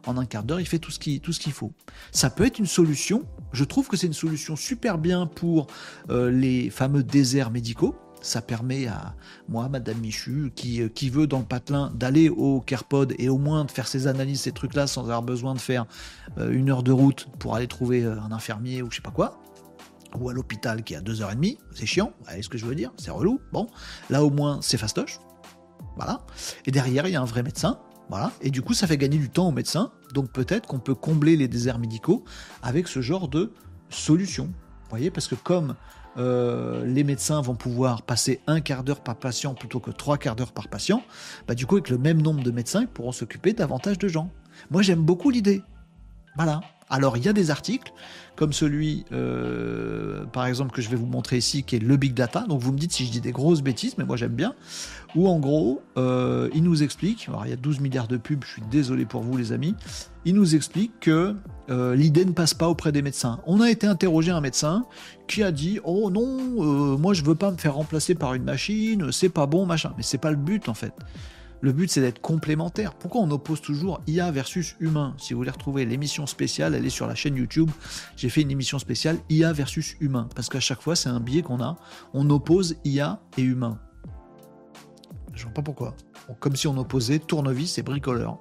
En 0.05 0.17
un 0.17 0.25
quart 0.25 0.43
d'heure, 0.43 0.59
il 0.59 0.65
fait 0.65 0.79
tout 0.79 0.91
ce 0.91 0.99
qu'il 0.99 1.53
faut. 1.53 1.71
Ça 2.11 2.29
peut 2.29 2.45
être 2.45 2.59
une 2.59 2.65
solution. 2.65 3.23
Je 3.53 3.63
trouve 3.63 3.87
que 3.87 3.95
c'est 3.95 4.07
une 4.07 4.13
solution 4.13 4.57
super 4.57 4.97
bien 4.97 5.25
pour 5.27 5.67
euh, 6.09 6.29
les 6.29 6.69
fameux 6.69 7.03
déserts 7.03 7.51
médicaux. 7.51 7.95
Ça 8.23 8.41
permet 8.41 8.87
à 8.87 9.13
moi, 9.47 9.69
Madame 9.69 9.99
Michu, 9.99 10.51
qui, 10.55 10.81
euh, 10.81 10.89
qui 10.89 11.11
veut 11.11 11.27
dans 11.27 11.37
le 11.37 11.45
patelin, 11.45 11.91
d'aller 11.93 12.29
au 12.29 12.61
CarePod 12.61 13.13
et 13.19 13.29
au 13.29 13.37
moins 13.37 13.65
de 13.65 13.71
faire 13.71 13.87
ses 13.87 14.07
analyses, 14.07 14.41
ces 14.41 14.51
trucs-là, 14.51 14.87
sans 14.87 15.03
avoir 15.03 15.21
besoin 15.21 15.53
de 15.53 15.59
faire 15.59 15.85
euh, 16.39 16.51
une 16.51 16.71
heure 16.71 16.81
de 16.81 16.91
route 16.91 17.27
pour 17.37 17.55
aller 17.55 17.67
trouver 17.67 18.03
un 18.03 18.31
infirmier 18.31 18.81
ou 18.81 18.89
je 18.89 18.95
sais 18.95 19.01
pas 19.01 19.11
quoi 19.11 19.39
ou 20.19 20.29
à 20.29 20.33
l'hôpital 20.33 20.83
qui 20.83 20.93
est 20.93 20.97
à 20.97 21.01
2h30, 21.01 21.57
c'est 21.73 21.87
chiant, 21.87 22.13
vous 22.19 22.25
voyez 22.25 22.43
ce 22.43 22.49
que 22.49 22.57
je 22.57 22.67
veux 22.67 22.75
dire, 22.75 22.91
c'est 22.97 23.09
relou. 23.09 23.41
Bon, 23.51 23.67
là 24.11 24.23
au 24.23 24.29
moins 24.29 24.59
c'est 24.61 24.77
fastoche. 24.77 25.19
Voilà. 25.95 26.21
Et 26.65 26.71
derrière, 26.71 27.07
il 27.07 27.13
y 27.13 27.15
a 27.15 27.21
un 27.21 27.25
vrai 27.25 27.43
médecin. 27.43 27.79
Voilà. 28.09 28.31
Et 28.41 28.49
du 28.49 28.61
coup, 28.61 28.73
ça 28.73 28.87
fait 28.87 28.97
gagner 28.97 29.17
du 29.17 29.29
temps 29.29 29.47
au 29.47 29.51
médecin. 29.51 29.91
Donc 30.13 30.31
peut-être 30.31 30.67
qu'on 30.67 30.79
peut 30.79 30.95
combler 30.95 31.35
les 31.35 31.47
déserts 31.47 31.79
médicaux 31.79 32.23
avec 32.61 32.87
ce 32.87 33.01
genre 33.01 33.27
de 33.27 33.53
solution. 33.89 34.45
Vous 34.45 34.89
voyez, 34.89 35.11
parce 35.11 35.27
que 35.27 35.35
comme 35.35 35.75
euh, 36.17 36.85
les 36.85 37.03
médecins 37.03 37.41
vont 37.41 37.55
pouvoir 37.55 38.01
passer 38.03 38.39
un 38.47 38.61
quart 38.61 38.83
d'heure 38.83 39.01
par 39.01 39.15
patient 39.15 39.53
plutôt 39.53 39.79
que 39.79 39.91
trois 39.91 40.17
quarts 40.17 40.35
d'heure 40.35 40.51
par 40.51 40.67
patient, 40.67 41.03
bah 41.47 41.55
du 41.55 41.65
coup, 41.65 41.75
avec 41.75 41.89
le 41.89 41.97
même 41.97 42.21
nombre 42.21 42.43
de 42.43 42.51
médecins, 42.51 42.81
ils 42.81 42.87
pourront 42.87 43.11
s'occuper 43.11 43.53
davantage 43.53 43.97
de 43.97 44.07
gens. 44.07 44.29
Moi, 44.71 44.81
j'aime 44.81 45.01
beaucoup 45.01 45.29
l'idée. 45.29 45.61
Voilà. 46.35 46.61
Alors, 46.89 47.17
il 47.17 47.25
y 47.25 47.29
a 47.29 47.33
des 47.33 47.49
articles, 47.49 47.91
comme 48.35 48.53
celui, 48.53 49.05
euh, 49.11 50.25
par 50.25 50.45
exemple, 50.45 50.71
que 50.71 50.81
je 50.81 50.89
vais 50.89 50.95
vous 50.95 51.07
montrer 51.07 51.37
ici, 51.37 51.63
qui 51.63 51.77
est 51.77 51.79
le 51.79 51.97
Big 51.97 52.13
Data. 52.13 52.41
Donc, 52.41 52.61
vous 52.61 52.71
me 52.71 52.77
dites 52.77 52.91
si 52.91 53.05
je 53.05 53.11
dis 53.11 53.21
des 53.21 53.31
grosses 53.31 53.61
bêtises, 53.61 53.97
mais 53.97 54.05
moi 54.05 54.15
j'aime 54.15 54.33
bien. 54.33 54.53
Où, 55.15 55.27
en 55.27 55.39
gros, 55.39 55.81
euh, 55.97 56.49
il 56.53 56.63
nous 56.63 56.83
explique, 56.83 57.27
alors 57.29 57.45
il 57.47 57.49
y 57.49 57.53
a 57.53 57.57
12 57.57 57.79
milliards 57.79 58.07
de 58.07 58.17
pubs, 58.17 58.43
je 58.43 58.51
suis 58.51 58.61
désolé 58.69 59.05
pour 59.05 59.23
vous, 59.23 59.35
les 59.37 59.51
amis. 59.51 59.75
Il 60.25 60.35
nous 60.35 60.55
explique 60.55 60.99
que 61.01 61.35
euh, 61.69 61.95
l'idée 61.95 62.23
ne 62.25 62.31
passe 62.31 62.53
pas 62.53 62.69
auprès 62.69 62.91
des 62.91 63.01
médecins. 63.01 63.41
On 63.45 63.59
a 63.61 63.69
été 63.69 63.87
interrogé 63.87 64.31
un 64.31 64.41
médecin 64.41 64.85
qui 65.27 65.43
a 65.43 65.51
dit 65.51 65.79
Oh 65.83 66.09
non, 66.09 66.97
moi 66.97 67.13
je 67.13 67.23
veux 67.23 67.35
pas 67.35 67.51
me 67.51 67.57
faire 67.57 67.75
remplacer 67.75 68.15
par 68.15 68.33
une 68.33 68.43
machine, 68.43 69.11
c'est 69.11 69.29
pas 69.29 69.47
bon, 69.47 69.65
machin. 69.65 69.93
Mais 69.97 70.03
c'est 70.03 70.17
pas 70.17 70.31
le 70.31 70.37
but, 70.37 70.69
en 70.69 70.73
fait. 70.73 70.93
Le 71.63 71.71
but, 71.71 71.89
c'est 71.89 72.01
d'être 72.01 72.19
complémentaire. 72.19 72.93
Pourquoi 72.93 73.21
on 73.21 73.31
oppose 73.31 73.61
toujours 73.61 74.01
IA 74.05 74.31
versus 74.31 74.75
humain? 74.81 75.15
Si 75.17 75.33
vous 75.33 75.39
voulez 75.39 75.49
retrouver 75.49 75.85
l'émission 75.85 76.25
spéciale, 76.25 76.75
elle 76.75 76.85
est 76.85 76.89
sur 76.89 77.07
la 77.07 77.15
chaîne 77.15 77.37
YouTube. 77.37 77.71
J'ai 78.17 78.27
fait 78.27 78.41
une 78.41 78.51
émission 78.51 78.79
spéciale 78.79 79.17
IA 79.29 79.53
versus 79.53 79.95
humain. 80.01 80.27
Parce 80.35 80.49
qu'à 80.49 80.59
chaque 80.59 80.81
fois, 80.81 80.97
c'est 80.97 81.07
un 81.07 81.21
biais 81.21 81.41
qu'on 81.41 81.61
a. 81.61 81.77
On 82.13 82.29
oppose 82.29 82.75
IA 82.83 83.21
et 83.37 83.43
humain. 83.43 83.79
Je 85.33 85.43
vois 85.43 85.53
pas 85.53 85.61
pourquoi. 85.61 85.95
comme 86.41 86.57
si 86.57 86.67
on 86.67 86.77
opposait 86.77 87.19
tournevis 87.19 87.77
et 87.77 87.81
bricoleur. 87.81 88.39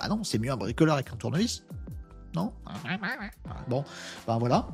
Ah 0.00 0.08
non, 0.08 0.24
c'est 0.24 0.38
mieux 0.38 0.52
un 0.52 0.56
bricoleur 0.56 0.94
avec 0.94 1.12
un 1.12 1.16
tournevis. 1.16 1.64
Non 2.34 2.52
Bon, 3.68 3.84
ben 4.26 4.38
voilà. 4.38 4.68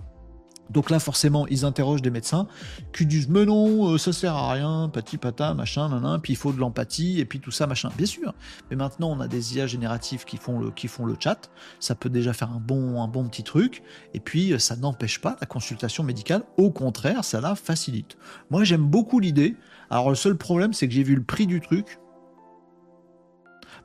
Donc 0.71 0.91
là, 0.91 0.99
forcément, 0.99 1.47
ils 1.49 1.65
interrogent 1.65 2.03
des 2.03 2.11
médecins 2.11 2.47
qui 2.93 3.07
disent 3.07 3.29
Mais 3.29 3.45
non, 3.45 3.93
euh, 3.93 3.99
ça 3.99 4.13
sert 4.13 4.35
à 4.35 4.53
rien, 4.53 4.89
pati 4.93 5.19
pata, 5.19 5.55
machin, 5.55 5.89
nan, 5.89 6.21
puis 6.21 6.33
il 6.33 6.37
faut 6.37 6.53
de 6.53 6.59
l'empathie, 6.59 7.21
et 7.21 7.25
puis 7.25 7.41
tout 7.41 7.51
ça, 7.51 7.67
machin. 7.67 7.91
Bien 7.97 8.07
sûr. 8.07 8.35
Mais 8.71 8.77
maintenant, 8.77 9.11
on 9.11 9.21
a 9.21 9.29
des 9.29 9.57
IA 9.57 9.67
génératifs 9.67 10.25
qui 10.25 10.37
font 10.37 10.59
le, 10.59 10.71
qui 10.71 10.89
font 10.89 11.05
le 11.05 11.17
chat. 11.19 11.51
Ça 11.81 11.95
peut 11.95 12.09
déjà 12.09 12.33
faire 12.33 12.51
un 12.51 12.61
bon, 12.61 13.03
un 13.03 13.09
bon 13.09 13.29
petit 13.29 13.45
truc. 13.45 13.83
Et 14.15 14.21
puis, 14.21 14.53
euh, 14.53 14.59
ça 14.59 14.77
n'empêche 14.77 15.21
pas 15.21 15.37
la 15.41 15.47
consultation 15.47 16.03
médicale. 16.03 16.45
Au 16.57 16.71
contraire, 16.71 17.25
ça 17.25 17.41
la 17.41 17.55
facilite. 17.55 18.17
Moi, 18.51 18.65
j'aime 18.65 18.87
beaucoup 18.87 19.21
l'idée. 19.21 19.57
Alors, 19.91 20.09
le 20.09 20.17
seul 20.17 20.37
problème, 20.37 20.73
c'est 20.73 20.89
que 20.89 20.95
j'ai 20.95 21.03
vu 21.03 21.15
le 21.15 21.25
prix 21.25 21.47
du 21.47 21.61
truc. 21.61 21.99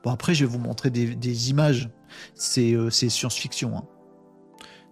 Bon, 0.02 0.10
après, 0.10 0.34
je 0.34 0.44
vais 0.44 0.50
vous 0.50 0.58
montrer 0.58 0.90
des, 0.90 1.50
images. 1.50 1.90
C'est 2.34 2.72
euh, 2.72 2.90
science-fiction. 2.90 3.76
Hein 3.76 3.84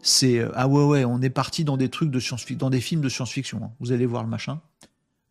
c'est 0.00 0.38
euh, 0.38 0.50
ah 0.54 0.68
ouais 0.68 0.84
ouais, 0.84 1.04
on 1.04 1.20
est 1.20 1.30
parti 1.30 1.64
dans 1.64 1.76
des 1.76 1.88
trucs 1.88 2.10
de 2.10 2.20
science 2.20 2.46
dans 2.52 2.70
des 2.70 2.80
films 2.80 3.00
de 3.00 3.08
science-fiction. 3.08 3.60
Hein. 3.64 3.72
Vous 3.80 3.90
allez 3.90 4.06
voir 4.06 4.22
le 4.22 4.28
machin. 4.28 4.60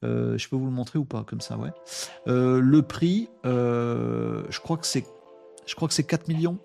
Euh, 0.03 0.38
je 0.38 0.49
peux 0.49 0.55
vous 0.55 0.65
le 0.65 0.71
montrer 0.71 0.99
ou 0.99 1.05
pas 1.05 1.23
comme 1.23 1.41
ça, 1.41 1.57
ouais. 1.57 1.71
Le 2.25 2.82
prix, 2.82 3.30
je 3.43 4.59
crois 4.59 4.78
que 4.78 4.86
c'est, 4.86 5.05
je 5.65 5.75
crois 5.75 5.88
que 5.88 5.93
c'est 5.93 6.03
4 6.03 6.28
millions 6.28 6.57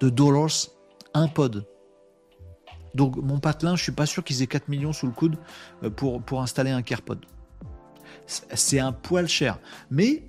de 0.00 0.10
dollars 0.10 0.50
un 1.14 1.28
pod. 1.28 1.66
Donc 2.94 3.16
mon 3.16 3.40
patelin, 3.40 3.76
je 3.76 3.82
suis 3.82 3.92
pas 3.92 4.06
sûr 4.06 4.22
qu'ils 4.22 4.42
aient 4.42 4.46
4 4.46 4.68
millions 4.68 4.92
sous 4.92 5.06
le 5.06 5.12
coude 5.12 5.36
pour, 5.96 6.22
pour 6.22 6.42
installer 6.42 6.70
un 6.70 6.82
CarePod. 6.82 7.24
C'est 8.26 8.80
un 8.80 8.92
poil 8.92 9.28
cher. 9.28 9.58
Mais 9.90 10.24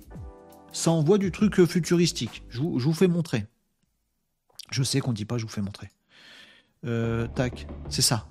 Ça 0.72 0.90
envoie 0.90 1.18
du 1.18 1.32
truc 1.32 1.58
euh, 1.60 1.66
futuristique. 1.66 2.44
Je 2.48 2.60
vous, 2.60 2.78
je 2.78 2.84
vous 2.84 2.92
fais 2.92 3.08
montrer. 3.08 3.46
Je 4.70 4.82
sais 4.82 5.00
qu'on 5.00 5.12
dit 5.12 5.24
pas 5.24 5.38
je 5.38 5.44
vous 5.44 5.50
fais 5.50 5.62
montrer. 5.62 5.88
Euh, 6.84 7.26
tac, 7.28 7.66
c'est 7.88 8.02
ça. 8.02 8.26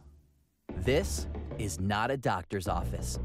This 0.86 1.28
is 1.60 1.80
not 1.80 2.12
a 2.12 2.18
doctor's 2.18 2.68
office. 2.68 3.20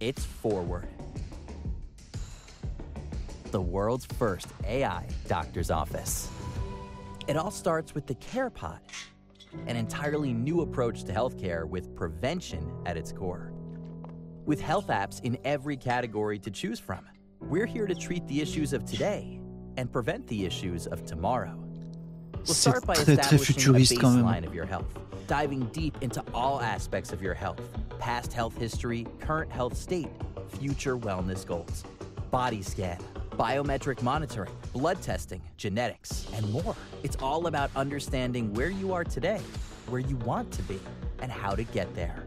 It's 0.00 0.24
Forward. 0.24 0.88
The 3.50 3.60
world's 3.60 4.06
first 4.18 4.48
AI 4.66 5.06
doctor's 5.28 5.70
office. 5.70 6.28
It 7.26 7.36
all 7.36 7.50
starts 7.50 7.94
with 7.94 8.06
the 8.06 8.16
CarePod, 8.16 8.80
an 9.66 9.76
entirely 9.76 10.32
new 10.32 10.60
approach 10.60 11.04
to 11.04 11.12
healthcare 11.12 11.66
with 11.66 11.94
prevention 11.94 12.70
at 12.84 12.96
its 12.96 13.12
core. 13.12 13.53
With 14.46 14.60
health 14.60 14.88
apps 14.88 15.22
in 15.24 15.38
every 15.44 15.76
category 15.76 16.38
to 16.40 16.50
choose 16.50 16.78
from, 16.78 17.06
we're 17.40 17.64
here 17.64 17.86
to 17.86 17.94
treat 17.94 18.26
the 18.28 18.42
issues 18.42 18.74
of 18.74 18.84
today 18.84 19.40
and 19.78 19.90
prevent 19.90 20.26
the 20.26 20.44
issues 20.44 20.86
of 20.86 21.06
tomorrow. 21.06 21.58
We'll 22.34 22.54
start 22.54 22.86
by 22.86 22.94
très, 22.94 23.04
très 23.04 23.18
establishing 23.20 23.56
a 23.56 23.58
futuriste 23.58 23.98
baseline 23.98 24.46
of 24.46 24.54
your 24.54 24.66
health, 24.66 24.98
diving 25.26 25.64
deep 25.68 25.96
into 26.02 26.22
all 26.34 26.60
aspects 26.60 27.10
of 27.10 27.22
your 27.22 27.32
health 27.32 27.60
past 27.98 28.34
health 28.34 28.54
history, 28.58 29.06
current 29.18 29.50
health 29.50 29.74
state, 29.74 30.10
future 30.58 30.98
wellness 30.98 31.46
goals, 31.46 31.82
body 32.30 32.60
scan, 32.60 32.98
biometric 33.38 34.02
monitoring, 34.02 34.52
blood 34.74 35.00
testing, 35.00 35.40
genetics, 35.56 36.28
and 36.34 36.50
more. 36.52 36.76
It's 37.02 37.16
all 37.22 37.46
about 37.46 37.70
understanding 37.74 38.52
where 38.52 38.68
you 38.68 38.92
are 38.92 39.04
today, 39.04 39.40
where 39.88 40.02
you 40.02 40.16
want 40.16 40.52
to 40.52 40.62
be, 40.64 40.78
and 41.22 41.32
how 41.32 41.54
to 41.54 41.64
get 41.64 41.94
there. 41.94 42.23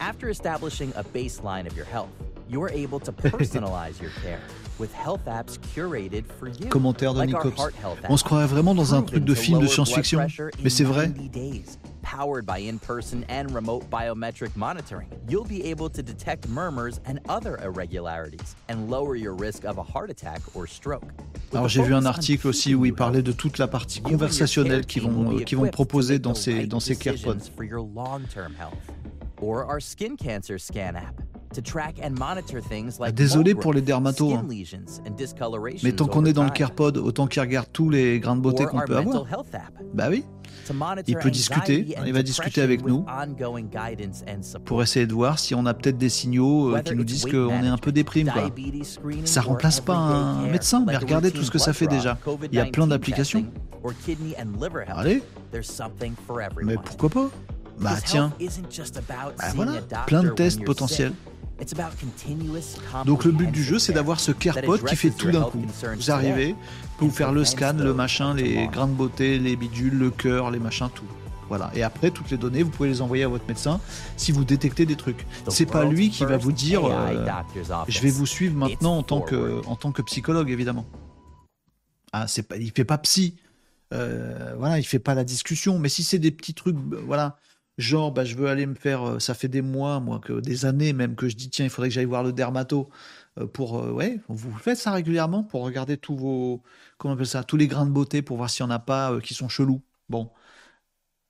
After 0.00 0.28
establishing 0.28 0.92
a 0.94 1.02
baseline 1.02 1.66
of 1.66 1.76
your 1.76 1.84
health, 1.84 2.10
you're 2.48 2.70
able 2.70 3.00
to 3.00 3.12
personalize 3.12 4.00
your 4.00 4.12
care 4.22 4.40
with 4.78 4.92
health 4.92 5.24
apps 5.26 5.58
curated 5.58 6.24
for 6.24 6.48
you. 6.48 6.70
Commentaire 6.70 7.12
de 7.12 7.18
like 7.18 7.28
Nicops. 7.30 7.60
On 8.08 8.16
se 8.16 8.22
croirait 8.22 8.46
vraiment 8.46 8.74
dans 8.76 8.94
un 8.94 9.02
truc 9.02 9.24
de 9.24 9.34
film 9.34 9.60
de 9.60 9.66
science-fiction. 9.66 10.24
Mais 10.62 10.70
c'est 10.70 10.84
vrai. 10.84 11.08
90 11.08 11.28
days. 11.28 11.78
Powered 12.02 12.46
by 12.46 12.58
in-person 12.58 13.24
and 13.28 13.50
remote 13.52 13.90
biometric 13.90 14.56
monitoring, 14.56 15.08
you'll 15.28 15.44
be 15.44 15.62
able 15.64 15.90
to 15.90 16.02
detect 16.02 16.48
murmurs 16.48 17.00
and 17.04 17.18
other 17.28 17.58
irregularities 17.62 18.56
and 18.68 18.88
lower 18.88 19.14
your 19.14 19.34
risk 19.34 19.64
of 19.64 19.76
a 19.78 19.82
heart 19.82 20.08
attack 20.08 20.40
or 20.54 20.66
stroke. 20.66 21.12
With 21.50 21.56
Alors 21.56 21.68
j'ai 21.68 21.82
vu 21.82 21.92
un 21.92 22.06
article 22.06 22.46
aussi 22.46 22.74
où 22.74 22.86
il 22.86 22.94
parlait 22.94 23.22
de 23.22 23.32
toute 23.32 23.58
la 23.58 23.66
partie 23.66 24.00
conversationnelle 24.00 24.86
qu'ils 24.86 25.02
vont, 25.02 25.38
to 25.44 25.66
proposer 25.70 26.18
dans 26.18 26.34
ces, 26.34 26.66
dans 26.66 26.80
ces 26.80 26.96
CarePods. 26.96 27.50
For 29.38 29.46
your 29.46 29.64
long-term 29.64 29.64
health. 29.64 29.64
Or 29.64 29.64
our 29.64 29.80
skin 29.80 30.16
cancer 30.16 30.58
scan 30.58 30.96
app 30.96 31.22
to 31.54 31.62
track 31.62 31.96
and 32.02 32.10
monitor 32.18 32.60
things 32.60 32.98
like 33.00 33.14
Désolé 33.14 33.54
pour 33.54 33.72
les 33.72 33.82
dermatos, 33.82 34.30
skin 34.30 34.38
hein. 34.38 34.46
Mais 35.82 35.92
tant 35.92 36.06
qu'on 36.06 36.24
est 36.24 36.32
dans 36.32 36.44
le. 36.44 36.50
CarePod, 36.50 36.96
autant 36.96 37.26
qu'il 37.26 37.40
regarde 37.40 37.68
tous 37.72 37.90
les 37.90 38.20
grains 38.20 38.36
de 38.36 38.40
beauté 38.40 38.66
qu'on 38.66 38.80
peut 38.80 38.96
avoir. 38.96 39.24
Bah 39.94 40.08
oui, 40.10 40.24
Il 41.06 41.16
peut 41.16 41.30
discuter, 41.30 41.94
and 41.98 42.04
il 42.06 42.12
va 42.12 42.22
discuter 42.22 42.60
avec 42.60 42.84
nous. 42.84 43.04
pour 44.64 44.82
essayer 44.82 45.06
de 45.06 45.14
voir 45.14 45.38
si 45.38 45.54
on 45.54 45.66
a 45.66 45.74
peut-être 45.74 45.98
des 45.98 46.08
signaux 46.08 46.74
euh, 46.74 46.80
qui 46.80 46.94
nous 46.94 47.04
disent 47.04 47.24
qu'on 47.26 47.62
est 47.62 47.68
un 47.68 47.78
peu 47.78 47.92
déprime. 47.92 48.30
Quoi. 48.30 48.50
Ça 49.24 49.40
remplace 49.40 49.80
pas 49.80 49.96
un 49.96 50.46
médecin, 50.48 50.84
mais 50.86 50.96
regardez 50.96 51.30
tout 51.30 51.42
ce 51.42 51.50
que 51.50 51.58
ça 51.58 51.72
fait 51.72 51.86
déjà. 51.86 52.18
Il 52.50 52.54
y 52.54 52.60
a 52.60 52.66
plein 52.66 52.86
COVID-19 52.86 52.88
d'applications. 52.88 53.44
Allez, 54.88 55.22
mais 56.62 56.76
pourquoi 56.76 57.08
pas? 57.08 57.30
Bah 57.80 57.96
tiens, 58.04 58.32
Bah 58.38 59.34
voilà, 59.54 59.72
plein 60.06 60.22
de 60.22 60.30
tests 60.30 60.64
potentiels. 60.64 61.12
Donc 63.04 63.24
le 63.24 63.32
but 63.32 63.50
du 63.50 63.64
jeu, 63.64 63.78
c'est 63.78 63.92
d'avoir 63.92 64.20
ce 64.20 64.32
CarePod 64.32 64.84
qui 64.84 64.96
fait 64.96 65.10
tout 65.10 65.30
d'un 65.30 65.42
coup. 65.42 65.64
Vous 65.96 66.10
arrivez, 66.10 66.54
vous 66.98 67.10
faire 67.10 67.32
le 67.32 67.44
scan, 67.44 67.74
le 67.78 67.94
machin, 67.94 68.34
les 68.34 68.68
grains 68.68 68.88
de 68.88 68.92
beauté, 68.92 69.38
les 69.38 69.56
bidules, 69.56 69.98
le 69.98 70.10
cœur, 70.10 70.50
les 70.50 70.58
machins, 70.58 70.88
tout. 70.94 71.04
Voilà. 71.48 71.70
Et 71.74 71.82
après, 71.82 72.10
toutes 72.10 72.30
les 72.30 72.36
données, 72.36 72.62
vous 72.62 72.70
pouvez 72.70 72.90
les 72.90 73.00
envoyer 73.00 73.24
à 73.24 73.28
votre 73.28 73.46
médecin 73.48 73.80
si 74.16 74.32
vous 74.32 74.44
détectez 74.44 74.84
des 74.86 74.96
trucs. 74.96 75.26
C'est 75.48 75.66
pas 75.66 75.84
lui 75.84 76.10
qui 76.10 76.24
va 76.24 76.36
vous 76.36 76.52
dire 76.52 76.84
euh, 76.84 77.26
je 77.88 78.00
vais 78.00 78.10
vous 78.10 78.26
suivre 78.26 78.54
maintenant 78.54 78.98
en 78.98 79.02
tant 79.02 79.20
que 79.20 79.62
en 79.66 79.76
tant 79.76 79.92
que 79.92 80.02
psychologue 80.02 80.50
évidemment. 80.50 80.86
Ah, 82.12 82.26
c'est 82.26 82.42
pas 82.42 82.56
il 82.56 82.70
fait 82.70 82.84
pas 82.84 82.98
psy. 82.98 83.36
Euh, 83.94 84.54
voilà, 84.58 84.78
il 84.78 84.84
fait 84.84 84.98
pas 84.98 85.14
la 85.14 85.24
discussion, 85.24 85.78
mais 85.78 85.88
si 85.88 86.04
c'est 86.04 86.18
des 86.18 86.30
petits 86.30 86.52
trucs 86.52 86.76
euh, 86.76 87.00
voilà, 87.06 87.38
genre 87.78 88.12
bah 88.12 88.24
je 88.24 88.34
veux 88.36 88.48
aller 88.48 88.66
me 88.66 88.74
faire 88.74 89.08
euh, 89.08 89.18
ça 89.20 89.34
fait 89.34 89.48
des 89.48 89.62
mois 89.62 90.00
moi 90.00 90.18
que 90.20 90.40
des 90.40 90.66
années 90.66 90.92
même 90.92 91.16
que 91.16 91.28
je 91.28 91.36
dis 91.36 91.48
tiens, 91.50 91.64
il 91.64 91.70
faudrait 91.70 91.88
que 91.88 91.94
j'aille 91.94 92.04
voir 92.04 92.22
le 92.24 92.32
dermato 92.32 92.90
euh, 93.38 93.46
pour 93.46 93.78
euh, 93.78 93.92
ouais, 93.92 94.20
vous 94.28 94.56
faites 94.58 94.78
ça 94.78 94.92
régulièrement 94.92 95.44
pour 95.44 95.62
regarder 95.62 95.96
tous 95.96 96.16
vos 96.16 96.62
comment 96.98 97.12
on 97.12 97.16
appelle 97.16 97.26
ça, 97.26 97.44
tous 97.44 97.56
les 97.56 97.68
grains 97.68 97.86
de 97.86 97.92
beauté 97.92 98.22
pour 98.22 98.36
voir 98.36 98.50
s'il 98.50 98.64
y 98.64 98.66
en 98.66 98.70
a 98.70 98.78
pas 98.78 99.20
qui 99.20 99.34
sont 99.34 99.48
chelous. 99.48 99.82
Bon, 100.08 100.30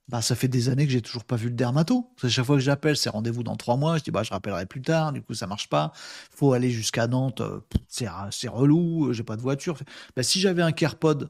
bah, 0.09 0.23
ça 0.23 0.35
fait 0.35 0.47
des 0.47 0.69
années 0.69 0.87
que 0.87 0.91
j'ai 0.91 1.03
toujours 1.03 1.23
pas 1.23 1.35
vu 1.35 1.49
le 1.49 1.55
dermato. 1.55 2.11
Que 2.19 2.27
chaque 2.29 2.45
fois 2.45 2.55
que 2.55 2.61
j'appelle, 2.61 2.97
c'est 2.97 3.09
rendez-vous 3.11 3.43
dans 3.43 3.55
trois 3.55 3.77
mois. 3.77 3.97
Je 3.99 4.03
dis, 4.03 4.09
bah, 4.11 4.23
je 4.23 4.31
rappellerai 4.31 4.65
plus 4.65 4.81
tard. 4.81 5.13
Du 5.13 5.21
coup, 5.21 5.35
ça 5.35 5.45
marche 5.45 5.69
pas. 5.69 5.91
Faut 6.31 6.53
aller 6.53 6.71
jusqu'à 6.71 7.05
Nantes. 7.07 7.43
C'est, 7.87 8.07
relou. 8.47 9.13
J'ai 9.13 9.23
pas 9.23 9.37
de 9.37 9.41
voiture. 9.41 9.77
Bah, 10.15 10.23
si 10.23 10.39
j'avais 10.39 10.63
un 10.63 10.71
CarePod 10.71 11.29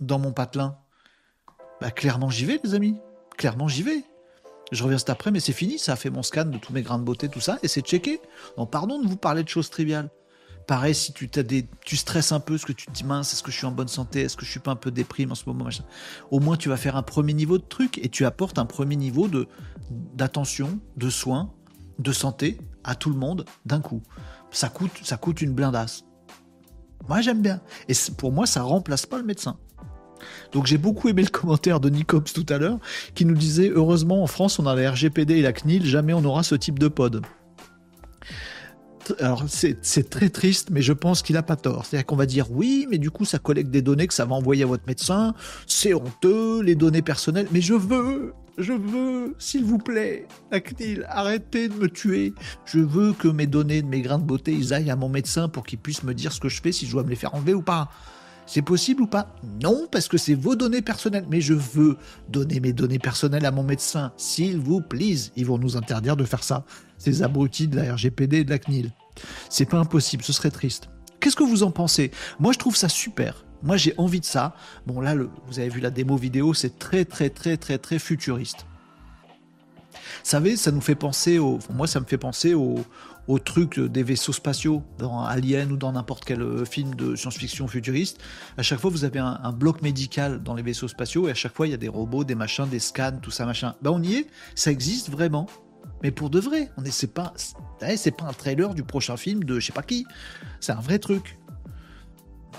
dans 0.00 0.18
mon 0.18 0.32
patelin, 0.32 0.78
bah, 1.80 1.90
clairement, 1.90 2.30
j'y 2.30 2.46
vais, 2.46 2.58
les 2.64 2.74
amis. 2.74 2.96
Clairement, 3.36 3.68
j'y 3.68 3.82
vais. 3.82 4.04
Je 4.72 4.82
reviens 4.82 4.98
cet 4.98 5.10
après, 5.10 5.30
mais 5.30 5.40
c'est 5.40 5.52
fini. 5.52 5.78
Ça 5.78 5.92
a 5.92 5.96
fait 5.96 6.10
mon 6.10 6.22
scan 6.22 6.46
de 6.46 6.58
tous 6.58 6.72
mes 6.72 6.82
grains 6.82 6.98
de 6.98 7.04
beauté, 7.04 7.28
tout 7.28 7.40
ça, 7.40 7.58
et 7.62 7.68
c'est 7.68 7.82
checké. 7.82 8.20
Donc, 8.56 8.70
pardon 8.70 9.00
de 9.00 9.06
vous 9.06 9.16
parler 9.16 9.42
de 9.42 9.48
choses 9.48 9.70
triviales. 9.70 10.10
Pareil, 10.66 10.94
si 10.94 11.12
tu, 11.12 11.28
t'as 11.28 11.42
des, 11.42 11.66
tu 11.84 11.96
stresses 11.96 12.32
un 12.32 12.40
peu, 12.40 12.56
ce 12.56 12.64
que 12.64 12.72
tu 12.72 12.86
te 12.86 12.92
dis, 12.92 13.04
mince, 13.04 13.32
est-ce 13.32 13.42
que 13.42 13.50
je 13.50 13.56
suis 13.56 13.66
en 13.66 13.72
bonne 13.72 13.88
santé 13.88 14.22
Est-ce 14.22 14.36
que 14.36 14.44
je 14.44 14.50
suis 14.50 14.60
pas 14.60 14.70
un 14.70 14.76
peu 14.76 14.90
déprime 14.90 15.32
en 15.32 15.34
ce 15.34 15.44
moment 15.46 15.68
Au 16.30 16.40
moins, 16.40 16.56
tu 16.56 16.68
vas 16.68 16.76
faire 16.76 16.96
un 16.96 17.02
premier 17.02 17.32
niveau 17.32 17.58
de 17.58 17.64
truc 17.64 17.98
et 17.98 18.08
tu 18.08 18.24
apportes 18.24 18.58
un 18.58 18.64
premier 18.64 18.96
niveau 18.96 19.26
de, 19.28 19.48
d'attention, 19.90 20.78
de 20.96 21.10
soins, 21.10 21.52
de 21.98 22.12
santé 22.12 22.58
à 22.84 22.94
tout 22.94 23.10
le 23.10 23.16
monde 23.16 23.44
d'un 23.66 23.80
coup. 23.80 24.02
Ça 24.50 24.68
coûte, 24.68 24.92
ça 25.02 25.16
coûte 25.16 25.42
une 25.42 25.52
blindasse. 25.52 26.04
Moi, 27.08 27.20
j'aime 27.20 27.42
bien. 27.42 27.60
Et 27.88 27.94
pour 28.16 28.32
moi, 28.32 28.46
ça 28.46 28.62
remplace 28.62 29.06
pas 29.06 29.18
le 29.18 29.24
médecin. 29.24 29.58
Donc 30.52 30.66
j'ai 30.66 30.78
beaucoup 30.78 31.08
aimé 31.08 31.22
le 31.22 31.28
commentaire 31.28 31.80
de 31.80 31.88
Nicops 31.88 32.32
tout 32.32 32.46
à 32.48 32.58
l'heure 32.58 32.78
qui 33.14 33.24
nous 33.24 33.34
disait 33.34 33.70
heureusement 33.74 34.22
en 34.22 34.26
France 34.26 34.58
on 34.58 34.66
a 34.66 34.74
la 34.74 34.90
RGPD 34.90 35.36
et 35.36 35.42
la 35.42 35.52
CNIL, 35.52 35.84
jamais 35.86 36.12
on 36.12 36.24
aura 36.24 36.42
ce 36.42 36.54
type 36.54 36.78
de 36.78 36.88
pod. 36.88 37.22
Alors 39.18 39.44
c'est 39.48 40.10
très 40.10 40.28
triste, 40.28 40.70
mais 40.70 40.82
je 40.82 40.92
pense 40.92 41.22
qu'il 41.22 41.36
a 41.36 41.42
pas 41.42 41.56
tort. 41.56 41.84
C'est-à-dire 41.84 42.06
qu'on 42.06 42.16
va 42.16 42.26
dire 42.26 42.50
oui, 42.50 42.86
mais 42.90 42.98
du 42.98 43.10
coup 43.10 43.24
ça 43.24 43.38
collecte 43.38 43.70
des 43.70 43.82
données 43.82 44.06
que 44.06 44.14
ça 44.14 44.24
va 44.24 44.34
envoyer 44.34 44.62
à 44.62 44.66
votre 44.66 44.86
médecin. 44.86 45.34
C'est 45.66 45.94
honteux, 45.94 46.62
les 46.62 46.74
données 46.74 47.02
personnelles. 47.02 47.48
Mais 47.50 47.60
je 47.60 47.74
veux, 47.74 48.32
je 48.58 48.72
veux, 48.72 49.34
s'il 49.38 49.64
vous 49.64 49.78
plaît, 49.78 50.26
la 50.50 50.60
CNIL, 50.60 51.06
arrêtez 51.08 51.68
de 51.68 51.74
me 51.74 51.88
tuer. 51.88 52.32
Je 52.64 52.78
veux 52.78 53.12
que 53.12 53.28
mes 53.28 53.46
données 53.46 53.82
mes 53.82 54.02
grains 54.02 54.18
de 54.18 54.24
beauté, 54.24 54.52
ils 54.52 54.72
aillent 54.72 54.90
à 54.90 54.96
mon 54.96 55.08
médecin 55.08 55.48
pour 55.48 55.64
qu'il 55.64 55.78
puisse 55.78 56.04
me 56.04 56.14
dire 56.14 56.32
ce 56.32 56.40
que 56.40 56.48
je 56.48 56.60
fais, 56.60 56.72
si 56.72 56.86
je 56.86 56.92
dois 56.92 57.02
me 57.02 57.10
les 57.10 57.16
faire 57.16 57.34
enlever 57.34 57.54
ou 57.54 57.62
pas. 57.62 57.90
C'est 58.46 58.62
possible 58.62 59.02
ou 59.02 59.06
pas? 59.06 59.34
Non, 59.62 59.86
parce 59.90 60.08
que 60.08 60.18
c'est 60.18 60.34
vos 60.34 60.56
données 60.56 60.82
personnelles. 60.82 61.24
Mais 61.30 61.40
je 61.40 61.54
veux 61.54 61.96
donner 62.28 62.60
mes 62.60 62.72
données 62.72 62.98
personnelles 62.98 63.46
à 63.46 63.50
mon 63.50 63.62
médecin. 63.62 64.12
S'il 64.16 64.58
vous 64.58 64.80
plaît, 64.80 65.14
ils 65.36 65.46
vont 65.46 65.58
nous 65.58 65.76
interdire 65.76 66.16
de 66.16 66.24
faire 66.24 66.44
ça. 66.44 66.64
Ces 66.98 67.22
abrutis 67.22 67.68
de 67.68 67.76
la 67.76 67.94
RGPD 67.94 68.44
de 68.44 68.50
la 68.50 68.58
CNIL. 68.58 68.92
C'est 69.48 69.66
pas 69.66 69.78
impossible, 69.78 70.22
ce 70.22 70.32
serait 70.32 70.50
triste. 70.50 70.88
Qu'est-ce 71.20 71.36
que 71.36 71.44
vous 71.44 71.62
en 71.62 71.70
pensez? 71.70 72.10
Moi, 72.40 72.52
je 72.52 72.58
trouve 72.58 72.76
ça 72.76 72.88
super. 72.88 73.44
Moi, 73.62 73.76
j'ai 73.76 73.94
envie 73.96 74.20
de 74.20 74.24
ça. 74.24 74.54
Bon, 74.86 75.00
là, 75.00 75.14
vous 75.14 75.58
avez 75.58 75.68
vu 75.68 75.80
la 75.80 75.90
démo 75.90 76.16
vidéo, 76.16 76.52
c'est 76.52 76.78
très, 76.78 77.04
très, 77.04 77.30
très, 77.30 77.56
très, 77.56 77.78
très 77.78 77.98
futuriste. 77.98 78.66
Savez, 80.22 80.56
ça 80.56 80.70
nous 80.70 80.80
fait 80.80 80.94
penser 80.94 81.38
au. 81.38 81.58
moi, 81.70 81.86
ça 81.86 82.00
me 82.00 82.06
fait 82.06 82.18
penser 82.18 82.54
au, 82.54 82.84
truc 83.44 83.80
des 83.80 84.02
vaisseaux 84.02 84.32
spatiaux 84.32 84.82
dans 84.98 85.24
Alien 85.24 85.72
ou 85.72 85.76
dans 85.76 85.92
n'importe 85.92 86.24
quel 86.24 86.42
euh, 86.42 86.64
film 86.64 86.94
de 86.94 87.16
science-fiction 87.16 87.66
futuriste. 87.66 88.18
À 88.58 88.62
chaque 88.62 88.78
fois, 88.78 88.90
vous 88.90 89.04
avez 89.04 89.20
un, 89.20 89.52
bloc 89.52 89.80
médical 89.80 90.42
dans 90.42 90.54
les 90.54 90.62
vaisseaux 90.62 90.88
spatiaux 90.88 91.28
et 91.28 91.30
à 91.30 91.34
chaque 91.34 91.54
fois, 91.54 91.66
il 91.66 91.70
y 91.70 91.74
a 91.74 91.78
des 91.78 91.88
robots, 91.88 92.24
des 92.24 92.34
machins, 92.34 92.68
des 92.68 92.78
scans, 92.78 93.18
tout 93.22 93.30
ça, 93.30 93.46
machin. 93.46 93.74
Ben, 93.80 93.90
on 93.90 94.02
y 94.02 94.14
est, 94.14 94.26
ça 94.54 94.70
existe 94.70 95.10
vraiment. 95.10 95.46
Mais 96.02 96.10
pour 96.10 96.30
de 96.30 96.40
vrai, 96.40 96.70
on 96.76 96.84
est, 96.84 96.90
c'est 96.90 97.12
pas, 97.14 97.32
c'est 97.36 97.96
c'est 97.96 98.10
pas 98.10 98.26
un 98.26 98.32
trailer 98.32 98.74
du 98.74 98.82
prochain 98.82 99.16
film 99.16 99.44
de 99.44 99.58
je 99.60 99.66
sais 99.66 99.72
pas 99.72 99.82
qui. 99.82 100.06
C'est 100.60 100.72
un 100.72 100.80
vrai 100.80 100.98
truc. 100.98 101.38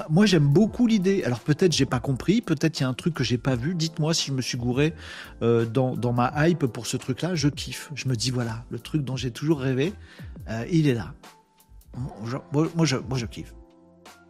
Moi, 0.10 0.26
j'aime 0.26 0.48
beaucoup 0.48 0.88
l'idée. 0.88 1.24
Alors 1.24 1.40
peut-être 1.40 1.72
j'ai 1.72 1.86
pas 1.86 2.00
compris, 2.00 2.42
peut-être 2.42 2.80
il 2.80 2.84
y 2.84 2.86
a 2.86 2.90
un 2.90 2.94
truc 2.94 3.14
que 3.14 3.24
j'ai 3.24 3.38
pas 3.38 3.56
vu. 3.56 3.76
Dites-moi 3.76 4.14
si 4.14 4.28
je 4.28 4.34
me 4.34 4.42
suis 4.42 4.58
gouré 4.58 4.94
euh, 5.42 5.66
dans, 5.66 6.14
ma 6.14 6.48
hype 6.48 6.66
pour 6.66 6.88
ce 6.88 6.98
truc-là. 6.98 7.36
Je 7.36 7.48
kiffe. 7.48 7.92
Je 7.96 8.08
me 8.08 8.16
dis 8.16 8.32
voilà, 8.32 8.66
le 8.70 8.80
truc 8.80 9.04
dont 9.04 9.16
j'ai 9.16 9.32
toujours 9.32 9.60
rêvé, 9.60 9.94
euh, 10.50 10.66
il 10.72 10.88
est 10.88 10.94
là. 10.94 11.14
Moi, 12.52 12.86
je, 12.86 13.26
kiffe. 13.26 13.54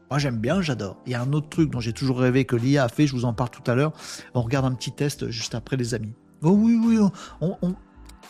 Moi, 0.10 0.20
j'aime 0.20 0.38
bien, 0.38 0.62
j'adore. 0.62 0.98
Il 1.06 1.14
y 1.14 1.16
a 1.16 1.22
un 1.22 1.32
autre 1.32 1.50
truc 1.50 1.70
dont 1.70 1.80
j'ai 1.80 1.94
toujours 1.94 2.20
rêvé 2.20 2.44
que 2.46 2.56
l'IA 2.56 2.84
a 2.84 2.90
fait. 2.90 3.08
Je 3.08 3.14
vous 3.14 3.26
en 3.26 3.34
parle 3.34 3.50
tout 3.50 3.70
à 3.72 3.76
l'heure. 3.76 3.94
On 4.34 4.42
regarde 4.42 4.66
un 4.66 4.74
petit 4.74 4.92
test 4.92 5.30
juste 5.30 5.56
après, 5.56 5.78
les 5.78 5.94
amis. 5.94 6.14
Oh 6.42 6.52
oui, 6.52 6.78
oui, 6.84 7.00
on, 7.40 7.58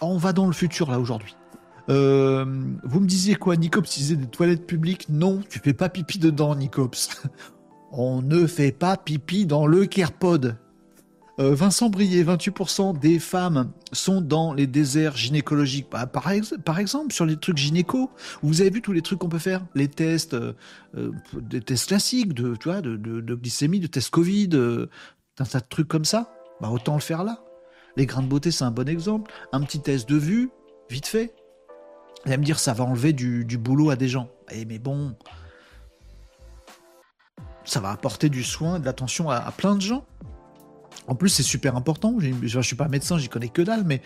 on 0.01 0.17
va 0.17 0.33
dans 0.33 0.45
le 0.45 0.53
futur 0.53 0.91
là 0.91 0.99
aujourd'hui. 0.99 1.35
Euh, 1.89 2.45
vous 2.83 2.99
me 2.99 3.07
disiez 3.07 3.35
quoi, 3.35 3.55
Nicops? 3.55 3.95
Disait 3.95 4.15
des 4.15 4.27
toilettes 4.27 4.65
publiques 4.65 5.07
Non, 5.09 5.41
tu 5.49 5.59
fais 5.59 5.73
pas 5.73 5.89
pipi 5.89 6.19
dedans, 6.19 6.55
Nicops. 6.55 7.09
On 7.91 8.21
ne 8.21 8.47
fait 8.47 8.71
pas 8.71 8.97
pipi 8.97 9.45
dans 9.45 9.67
le 9.67 9.85
Kerpod. 9.85 10.57
Euh, 11.39 11.55
Vincent 11.55 11.89
Brier, 11.89 12.23
28% 12.23 12.99
des 12.99 13.17
femmes 13.17 13.71
sont 13.91 14.21
dans 14.21 14.53
les 14.53 14.67
déserts 14.67 15.17
gynécologiques. 15.17 15.87
Bah, 15.91 16.05
par, 16.05 16.29
exemple, 16.29 17.13
sur 17.13 17.25
les 17.25 17.37
trucs 17.37 17.57
gynéco, 17.57 18.11
vous 18.43 18.61
avez 18.61 18.69
vu 18.69 18.81
tous 18.81 18.93
les 18.93 19.01
trucs 19.01 19.19
qu'on 19.19 19.29
peut 19.29 19.39
faire? 19.39 19.65
Les 19.73 19.87
tests, 19.87 20.35
euh, 20.35 20.53
des 21.33 21.61
tests 21.61 21.87
classiques 21.87 22.33
de, 22.33 22.55
tu 22.55 22.69
vois, 22.69 22.81
de, 22.81 23.35
glycémie, 23.35 23.79
de 23.79 23.87
tests 23.87 24.11
Covid, 24.11 24.49
un 25.39 25.45
tas 25.45 25.59
de 25.59 25.65
trucs 25.67 25.87
comme 25.87 26.05
ça. 26.05 26.33
Bah, 26.61 26.69
autant 26.69 26.93
le 26.93 27.01
faire 27.01 27.23
là. 27.23 27.43
Les 27.97 28.05
grains 28.05 28.23
de 28.23 28.27
beauté, 28.27 28.51
c'est 28.51 28.63
un 28.63 28.71
bon 28.71 28.87
exemple. 28.87 29.31
Un 29.51 29.61
petit 29.61 29.81
test 29.81 30.07
de 30.09 30.17
vue, 30.17 30.49
vite 30.89 31.07
fait. 31.07 31.33
Vous 32.23 32.31
allez 32.31 32.37
me 32.37 32.45
dire, 32.45 32.59
ça 32.59 32.73
va 32.73 32.85
enlever 32.85 33.11
du, 33.11 33.57
boulot 33.57 33.89
à 33.89 33.95
des 33.95 34.07
gens. 34.07 34.29
Eh, 34.51 34.65
mais 34.65 34.79
bon, 34.79 35.15
ça 37.65 37.81
va 37.81 37.91
apporter 37.91 38.29
du 38.29 38.43
soin, 38.43 38.79
de 38.79 38.85
l'attention 38.85 39.29
à, 39.29 39.51
plein 39.51 39.75
de 39.75 39.81
gens. 39.81 40.05
En 41.07 41.15
plus, 41.15 41.27
c'est 41.27 41.43
super 41.43 41.75
important. 41.75 42.15
Je 42.19 42.57
ne 42.57 42.63
suis 42.63 42.77
pas 42.77 42.87
médecin, 42.87 43.17
j'y 43.17 43.27
connais 43.27 43.49
que 43.49 43.61
dalle, 43.61 43.83
mais 43.83 44.01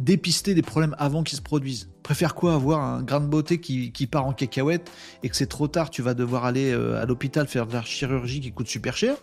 dépister 0.00 0.54
des 0.54 0.60
problèmes 0.60 0.94
avant 0.98 1.22
qu'ils 1.22 1.38
se 1.38 1.42
produisent. 1.42 1.90
Préfère 2.02 2.34
quoi 2.34 2.54
avoir 2.54 2.80
un 2.80 3.02
grain 3.02 3.20
de 3.20 3.26
beauté 3.26 3.58
qui, 3.58 4.06
part 4.06 4.26
en 4.26 4.34
cacahuète 4.34 4.90
et 5.22 5.30
que 5.30 5.36
c'est 5.36 5.46
trop 5.46 5.68
tard, 5.68 5.88
tu 5.88 6.02
vas 6.02 6.12
devoir 6.12 6.44
aller 6.44 6.72
euh, 6.72 7.00
à 7.00 7.06
l'hôpital 7.06 7.46
faire 7.46 7.66
de 7.66 7.72
la 7.72 7.82
chirurgie 7.82 8.40
qui 8.40 8.52
coûte 8.52 8.68
super 8.68 8.96
cher? 8.96 9.16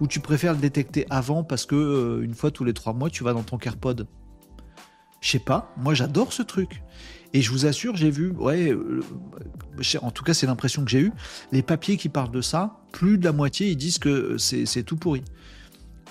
Ou 0.00 0.06
tu 0.06 0.20
préfères 0.20 0.52
le 0.52 0.60
détecter 0.60 1.06
avant 1.10 1.42
parce 1.42 1.66
que 1.66 1.74
euh, 1.74 2.22
une 2.22 2.34
fois 2.34 2.52
tous 2.52 2.62
les 2.62 2.72
trois 2.72 2.92
mois, 2.92 3.10
tu 3.10 3.24
vas 3.24 3.32
dans 3.32 3.42
ton 3.42 3.58
CarePod 3.58 4.06
Je 5.20 5.28
sais 5.28 5.40
pas, 5.40 5.72
moi 5.76 5.94
j'adore 5.94 6.32
ce 6.32 6.42
truc. 6.42 6.82
Et 7.34 7.42
je 7.42 7.50
vous 7.50 7.66
assure, 7.66 7.96
j'ai 7.96 8.10
vu, 8.10 8.30
ouais, 8.30 8.70
euh, 8.70 9.02
en 10.00 10.12
tout 10.12 10.22
cas 10.22 10.34
c'est 10.34 10.46
l'impression 10.46 10.84
que 10.84 10.90
j'ai 10.90 11.00
eue, 11.00 11.12
les 11.50 11.62
papiers 11.62 11.96
qui 11.96 12.08
parlent 12.08 12.30
de 12.30 12.40
ça, 12.40 12.78
plus 12.92 13.18
de 13.18 13.24
la 13.24 13.32
moitié 13.32 13.70
ils 13.70 13.76
disent 13.76 13.98
que 13.98 14.38
c'est 14.38 14.84
tout 14.84 14.96
pourri. 14.96 15.24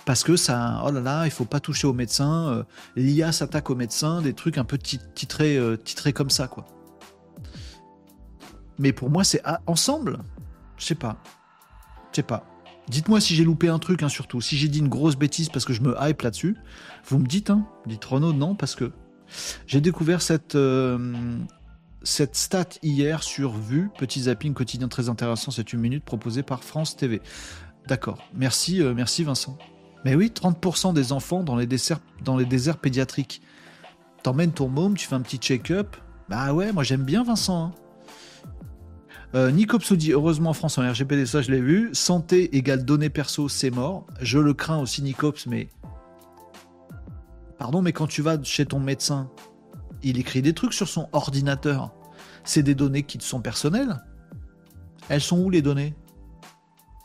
Parce 0.06 0.26
que 0.26 0.36
ça, 0.36 0.84
oh 0.86 0.92
là 0.92 1.00
là, 1.00 1.26
il 1.26 1.32
faut 1.32 1.46
pas 1.46 1.62
toucher 1.62 1.88
aux 1.88 1.94
médecins, 1.94 2.50
euh, 2.50 2.64
l'IA 2.98 3.32
s'attaque 3.32 3.70
aux 3.70 3.76
médecins, 3.76 4.22
des 4.22 4.34
trucs 4.34 4.58
un 4.58 4.66
peu 4.66 4.78
titrés, 4.78 5.58
euh, 5.58 5.78
titrés 5.78 6.12
comme 6.12 6.30
ça, 6.30 6.50
quoi. 6.50 6.66
Mais 8.78 8.92
pour 8.92 9.10
moi, 9.10 9.24
c'est 9.24 9.42
ensemble. 9.66 10.20
Je 10.78 10.84
sais 10.84 10.96
pas. 10.96 11.24
Je 12.12 12.18
sais 12.18 12.24
pas. 12.24 12.46
Dites-moi 12.90 13.22
si 13.22 13.34
j'ai 13.34 13.46
loupé 13.46 13.70
un 13.70 13.80
truc, 13.80 14.04
hein, 14.04 14.10
surtout. 14.10 14.42
Si 14.42 14.58
j'ai 14.58 14.68
dit 14.68 14.80
une 14.80 14.90
grosse 14.90 15.16
bêtise 15.16 15.48
parce 15.48 15.64
que 15.64 15.72
je 15.72 15.82
me 15.82 15.96
hype 16.02 16.22
là-dessus, 16.22 16.58
vous 17.08 17.20
me 17.20 17.26
dites, 17.26 17.50
hein. 17.50 17.66
Dites 17.86 18.04
Renaud, 18.04 18.34
non, 18.34 18.56
parce 18.56 18.76
que 18.76 18.92
j'ai 19.68 19.82
découvert 19.82 20.22
cette, 20.22 20.56
euh, 20.56 21.38
cette 22.04 22.36
stat 22.36 22.70
hier 22.82 23.24
sur 23.24 23.54
Vue, 23.58 23.90
petit 23.98 24.24
zapping 24.24 24.54
quotidien 24.54 24.88
très 24.88 25.10
intéressant, 25.10 25.52
c'est 25.52 25.74
une 25.74 25.80
minute 25.80 26.04
proposé 26.04 26.44
par 26.44 26.64
France 26.64 26.96
TV. 26.96 27.22
D'accord, 27.88 28.28
merci, 28.34 28.82
euh, 28.82 28.94
merci 28.94 29.24
Vincent. 29.24 29.58
Mais 30.06 30.16
oui, 30.16 30.32
30% 30.34 30.94
des 30.94 31.12
enfants 31.12 31.44
dans 31.44 31.56
les, 31.56 31.66
déserts, 31.66 32.00
dans 32.24 32.38
les 32.38 32.46
déserts 32.46 32.78
pédiatriques. 32.78 33.42
T'emmènes 34.22 34.52
ton 34.52 34.68
môme, 34.68 34.96
tu 34.96 35.08
fais 35.08 35.16
un 35.16 35.22
petit 35.22 35.38
check-up. 35.38 35.96
Bah 36.30 36.54
ouais, 36.54 36.72
moi 36.72 36.84
j'aime 36.84 37.04
bien 37.04 37.24
Vincent. 37.24 37.66
Hein. 37.66 37.72
Euh, 39.36 39.50
Nicops 39.50 39.94
dit 39.94 40.12
heureusement 40.12 40.52
en 40.52 40.54
France 40.54 40.78
en 40.78 40.88
RGPD, 40.90 41.26
ça 41.26 41.42
je 41.42 41.52
l'ai 41.52 41.60
vu. 41.60 41.90
Santé 41.94 42.56
égale 42.56 42.86
données 42.86 43.10
perso, 43.10 43.50
c'est 43.50 43.72
mort. 43.72 44.06
Je 44.22 44.38
le 44.38 44.54
crains 44.54 44.80
aussi 44.80 45.02
Nicops, 45.02 45.48
mais 45.48 45.70
Pardon, 47.58 47.82
mais 47.82 47.94
quand 47.94 48.08
tu 48.08 48.22
vas 48.22 48.42
chez 48.44 48.66
ton 48.66 48.80
médecin, 48.80 49.30
il 50.02 50.18
écrit 50.18 50.42
des 50.42 50.54
trucs 50.54 50.74
sur 50.74 50.88
son 50.88 51.08
ordinateur. 51.14 51.94
C'est 52.44 52.64
des 52.64 52.76
données 52.76 53.04
qui 53.04 53.18
te 53.18 53.24
sont 53.24 53.42
personnelles. 53.42 54.04
Elles 55.10 55.22
sont 55.22 55.40
où 55.40 55.50
les 55.50 55.62
données? 55.62 55.96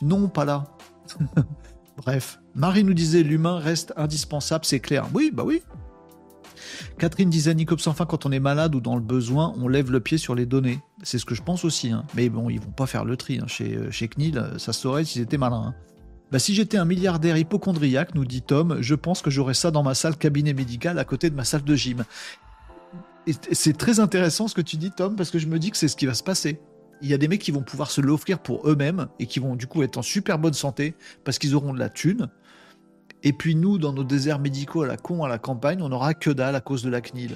Non, 0.01 0.27
pas 0.27 0.45
là. 0.45 0.65
Bref, 1.97 2.39
Marie 2.55 2.83
nous 2.83 2.93
disait 2.93 3.23
l'humain 3.23 3.57
reste 3.57 3.93
indispensable, 3.97 4.65
c'est 4.65 4.79
clair. 4.79 5.07
Oui, 5.13 5.31
bah 5.33 5.43
oui. 5.45 5.61
Catherine 6.97 7.29
disait 7.29 7.53
Nicops, 7.53 7.87
enfin, 7.87 8.05
quand 8.05 8.25
on 8.25 8.31
est 8.31 8.39
malade 8.39 8.75
ou 8.75 8.81
dans 8.81 8.95
le 8.95 9.01
besoin, 9.01 9.53
on 9.57 9.67
lève 9.67 9.91
le 9.91 9.99
pied 9.99 10.17
sur 10.17 10.35
les 10.35 10.45
données. 10.45 10.79
C'est 11.03 11.17
ce 11.17 11.25
que 11.25 11.35
je 11.35 11.41
pense 11.41 11.65
aussi. 11.65 11.91
Hein. 11.91 12.05
Mais 12.15 12.29
bon, 12.29 12.49
ils 12.49 12.59
vont 12.59 12.71
pas 12.71 12.85
faire 12.85 13.05
le 13.05 13.17
tri. 13.17 13.39
Hein. 13.39 13.47
Chez, 13.47 13.75
euh, 13.75 13.91
chez 13.91 14.07
CNIL, 14.07 14.43
ça 14.57 14.73
se 14.73 14.81
saurait 14.81 15.05
s'ils 15.05 15.21
étaient 15.21 15.37
malins. 15.37 15.73
Hein. 15.73 15.75
Bah, 16.31 16.37
si 16.37 16.53
j'étais 16.53 16.77
un 16.77 16.85
milliardaire 16.85 17.37
hypochondriaque, 17.37 18.13
nous 18.13 18.25
dit 18.25 18.41
Tom, 18.41 18.77
je 18.81 18.95
pense 18.95 19.21
que 19.21 19.31
j'aurais 19.31 19.55
ça 19.55 19.71
dans 19.71 19.81
ma 19.81 19.95
salle 19.95 20.15
cabinet 20.15 20.53
médical 20.53 20.99
à 20.99 21.05
côté 21.05 21.29
de 21.29 21.35
ma 21.35 21.43
salle 21.43 21.63
de 21.63 21.75
gym. 21.75 22.03
C'est 23.51 23.77
très 23.77 23.99
intéressant 23.99 24.47
ce 24.47 24.55
que 24.55 24.61
tu 24.61 24.77
dis, 24.77 24.91
Tom, 24.91 25.15
parce 25.15 25.31
que 25.31 25.39
je 25.39 25.47
me 25.47 25.59
dis 25.59 25.71
que 25.71 25.77
c'est 25.77 25.87
ce 25.87 25.95
qui 25.95 26.05
va 26.05 26.13
se 26.13 26.23
passer. 26.23 26.59
Il 27.01 27.09
y 27.09 27.13
a 27.13 27.17
des 27.17 27.27
mecs 27.27 27.41
qui 27.41 27.51
vont 27.51 27.61
pouvoir 27.61 27.89
se 27.89 28.01
l'offrir 28.01 28.39
pour 28.39 28.67
eux-mêmes 28.67 29.07
et 29.19 29.25
qui 29.25 29.39
vont 29.39 29.55
du 29.55 29.67
coup 29.67 29.83
être 29.83 29.97
en 29.97 30.01
super 30.01 30.37
bonne 30.37 30.53
santé 30.53 30.95
parce 31.23 31.39
qu'ils 31.39 31.55
auront 31.55 31.73
de 31.73 31.79
la 31.79 31.89
thune. 31.89 32.29
Et 33.23 33.33
puis 33.33 33.55
nous, 33.55 33.77
dans 33.77 33.93
nos 33.93 34.03
déserts 34.03 34.39
médicaux 34.39 34.83
à 34.83 34.87
la 34.87 34.97
con, 34.97 35.23
à 35.23 35.29
la 35.29 35.37
campagne, 35.37 35.81
on 35.81 35.89
n'aura 35.89 36.13
que 36.13 36.29
dalle 36.29 36.55
à 36.55 36.61
cause 36.61 36.83
de 36.83 36.89
la 36.89 37.01
CNIL. 37.01 37.35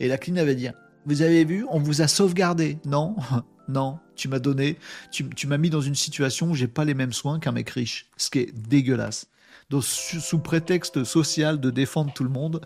Et 0.00 0.08
la 0.08 0.18
CNIL 0.18 0.38
avait 0.38 0.54
dit, 0.54 0.68
vous 1.06 1.22
avez 1.22 1.44
vu, 1.44 1.64
on 1.70 1.78
vous 1.78 2.02
a 2.02 2.08
sauvegardé. 2.08 2.78
Non, 2.84 3.16
non, 3.68 3.98
tu 4.16 4.28
m'as 4.28 4.38
donné, 4.38 4.78
tu, 5.10 5.46
m'as 5.46 5.58
mis 5.58 5.70
dans 5.70 5.80
une 5.80 5.94
situation 5.94 6.50
où 6.50 6.54
j'ai 6.54 6.68
pas 6.68 6.84
les 6.84 6.94
mêmes 6.94 7.12
soins 7.12 7.38
qu'un 7.38 7.52
mec 7.52 7.70
riche, 7.70 8.10
ce 8.16 8.30
qui 8.30 8.40
est 8.40 8.52
dégueulasse. 8.68 9.26
Donc, 9.70 9.84
sous 9.84 10.38
prétexte 10.38 11.04
social 11.04 11.60
de 11.60 11.70
défendre 11.70 12.12
tout 12.12 12.24
le 12.24 12.30
monde, 12.30 12.60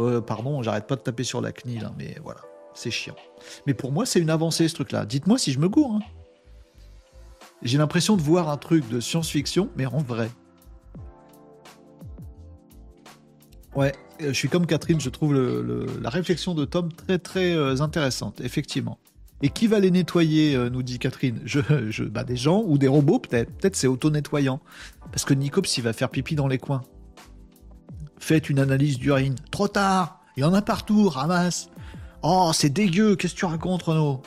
euh, 0.00 0.20
pardon, 0.20 0.62
j'arrête 0.62 0.86
pas 0.86 0.96
de 0.96 1.00
taper 1.00 1.24
sur 1.24 1.40
la 1.40 1.52
CNIL, 1.52 1.84
hein, 1.84 1.94
mais 1.98 2.16
voilà, 2.22 2.40
c'est 2.74 2.90
chiant. 2.90 3.16
Mais 3.66 3.74
pour 3.74 3.92
moi, 3.92 4.06
c'est 4.06 4.20
une 4.20 4.30
avancée 4.30 4.68
ce 4.68 4.74
truc-là. 4.74 5.06
Dites-moi 5.06 5.38
si 5.38 5.52
je 5.52 5.58
me 5.58 5.68
gourre. 5.68 5.94
Hein. 5.94 6.00
J'ai 7.62 7.78
l'impression 7.78 8.16
de 8.16 8.22
voir 8.22 8.48
un 8.48 8.56
truc 8.56 8.88
de 8.88 9.00
science-fiction, 9.00 9.70
mais 9.76 9.86
en 9.86 9.98
vrai. 9.98 10.30
Ouais, 13.74 13.92
euh, 14.22 14.28
je 14.28 14.32
suis 14.32 14.48
comme 14.48 14.66
Catherine, 14.66 15.00
je 15.00 15.10
trouve 15.10 15.34
la 15.34 16.10
réflexion 16.10 16.54
de 16.54 16.64
Tom 16.64 16.92
très 16.92 17.18
très 17.18 17.52
euh, 17.54 17.80
intéressante, 17.80 18.40
effectivement. 18.40 18.98
Et 19.40 19.50
qui 19.50 19.68
va 19.68 19.78
les 19.78 19.90
nettoyer, 19.90 20.56
euh, 20.56 20.68
nous 20.68 20.82
dit 20.82 20.98
Catherine? 20.98 21.40
Je, 21.44 21.60
je, 21.90 22.04
bah 22.04 22.24
Des 22.24 22.36
gens 22.36 22.62
ou 22.66 22.76
des 22.76 22.88
robots 22.88 23.20
peut-être. 23.20 23.52
Peut-être 23.52 23.76
c'est 23.76 23.86
auto-nettoyant. 23.86 24.60
Parce 25.12 25.24
que 25.24 25.34
Nicops, 25.34 25.76
il 25.78 25.82
va 25.82 25.92
faire 25.92 26.10
pipi 26.10 26.34
dans 26.34 26.48
les 26.48 26.58
coins. 26.58 26.82
Faites 28.18 28.50
une 28.50 28.58
analyse 28.58 28.98
d'urine. 28.98 29.36
Trop 29.50 29.68
tard 29.68 30.20
Il 30.36 30.40
y 30.40 30.44
en 30.44 30.54
a 30.54 30.62
partout, 30.62 31.08
ramasse. 31.08 31.70
Oh, 32.22 32.50
c'est 32.52 32.70
dégueu, 32.70 33.14
qu'est-ce 33.14 33.34
que 33.34 33.38
tu 33.38 33.44
racontes, 33.44 33.82
Renaud? 33.84 34.22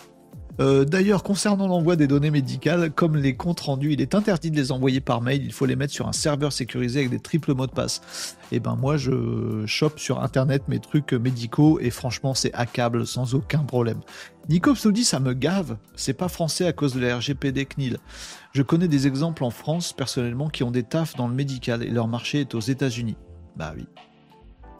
Euh, 0.62 0.86
D'ailleurs, 0.86 1.24
concernant 1.24 1.68
l'envoi 1.68 1.96
des 1.96 2.08
données 2.08 2.32
médicales, 2.32 2.92
comme 2.92 3.18
les 3.18 3.36
comptes 3.36 3.60
rendus, 3.60 3.94
il 3.94 4.02
est 4.02 4.16
interdit 4.16 4.52
de 4.52 4.56
les 4.56 4.72
envoyer 4.72 5.02
par 5.02 5.22
mail, 5.22 5.44
il 5.44 5.52
faut 5.52 5.66
les 5.66 5.76
mettre 5.76 5.94
sur 5.94 6.08
un 6.08 6.14
serveur 6.14 6.54
sécurisé 6.54 7.00
avec 7.00 7.10
des 7.10 7.20
triples 7.20 7.54
mots 7.54 7.68
de 7.68 7.72
passe. 7.72 8.38
Et 8.52 8.58
eh 8.58 8.60
ben 8.60 8.76
moi, 8.76 8.98
je 8.98 9.66
chope 9.66 10.00
sur 10.00 10.22
Internet 10.22 10.64
mes 10.68 10.80
trucs 10.80 11.14
médicaux 11.14 11.80
et 11.80 11.90
franchement, 11.90 12.34
c'est 12.34 12.54
accable 12.54 13.08
sans 13.08 13.34
aucun 13.34 13.60
problème. 13.60 14.00
Nicops 14.50 14.86
nous 14.86 14.96
ça 15.04 15.20
me 15.20 15.34
gave, 15.34 15.78
c'est 15.96 16.14
pas 16.14 16.28
français 16.28 16.66
à 16.66 16.74
cause 16.74 16.94
de 16.94 17.00
la 17.00 17.18
RGPD 17.18 17.66
CNIL. 17.66 17.98
Je 18.54 18.62
connais 18.62 18.88
des 18.88 19.08
exemples 19.08 19.44
en 19.44 19.50
France 19.50 19.94
personnellement 19.94 20.50
qui 20.50 20.64
ont 20.64 20.72
des 20.72 20.84
tafs 20.84 21.16
dans 21.16 21.28
le 21.28 21.34
médical 21.34 21.84
et 21.84 21.90
leur 21.90 22.08
marché 22.08 22.42
est 22.42 22.54
aux 22.54 22.60
États-Unis. 22.60 23.16
Bah 23.56 23.74
oui. 23.76 23.88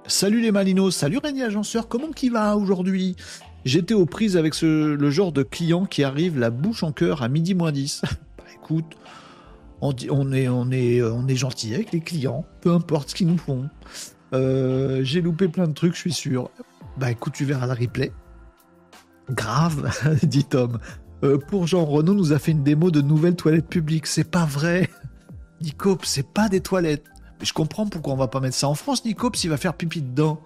Salut 0.08 0.42
les 0.42 0.52
Malinos, 0.52 0.96
salut 0.96 1.20
Régnier 1.20 1.44
Agenceur, 1.44 1.88
comment 1.88 2.12
qui 2.12 2.30
va 2.30 2.58
aujourd'hui? 2.58 3.16
J'étais 3.64 3.94
aux 3.94 4.06
prises 4.06 4.38
avec 4.38 4.60
le 4.62 5.10
genre 5.12 5.32
de 5.32 5.44
client 5.44 5.86
qui 5.86 6.04
arrive 6.04 6.40
la 6.40 6.50
bouche 6.50 6.84
en 6.84 6.92
cœur 6.92 7.22
à 7.22 7.30
midi 7.30 7.54
moins 7.54 7.72
10. 7.72 8.02
bah 8.38 8.44
écoute, 8.56 8.98
on, 9.82 9.92
est, 9.94 10.10
on, 10.50 10.72
est, 10.72 11.02
on 11.02 11.28
est 11.28 11.36
gentil 11.36 11.74
avec 11.74 11.92
les 11.92 12.02
clients, 12.02 12.46
peu 12.62 12.72
importe 12.72 13.10
ce 13.10 13.16
qu'ils 13.16 13.28
nous 13.28 13.38
font. 13.38 13.70
Euh, 14.34 15.02
j'ai 15.04 15.22
loupé 15.22 15.48
plein 15.48 15.68
de 15.68 15.74
trucs, 15.74 15.94
je 15.94 16.00
suis 16.00 16.14
sûr. 16.14 16.50
Bah 16.98 17.12
écoute, 17.12 17.34
tu 17.34 17.46
verras 17.46 17.68
la 17.68 17.74
replay. 17.74 18.12
Grave, 19.30 19.92
dit 20.24 20.46
Tom. 20.46 20.80
Euh, 21.24 21.38
pour 21.38 21.68
Jean, 21.68 21.86
Renault 21.86 22.16
nous 22.16 22.34
a 22.34 22.40
fait 22.40 22.52
une 22.52 22.64
démo 22.64 22.92
de 22.92 23.02
nouvelles 23.02 23.36
toilettes 23.36 23.68
publiques. 23.68 24.08
C'est 24.08 24.30
pas 24.30 24.46
vrai. 24.46 24.90
Nicop, 25.62 26.06
c'est 26.06 26.28
pas 26.28 26.50
des 26.50 26.62
toilettes. 26.62 27.06
Mais 27.40 27.46
je 27.46 27.54
comprends 27.54 27.86
pourquoi 27.88 28.14
on 28.14 28.18
va 28.18 28.28
pas 28.28 28.40
mettre 28.40 28.56
ça 28.56 28.68
en 28.68 28.76
France, 28.76 29.06
Nicop, 29.06 29.36
s'il 29.36 29.50
va 29.50 29.58
faire 29.58 29.74
pipi 29.74 30.02
dedans. 30.02 30.42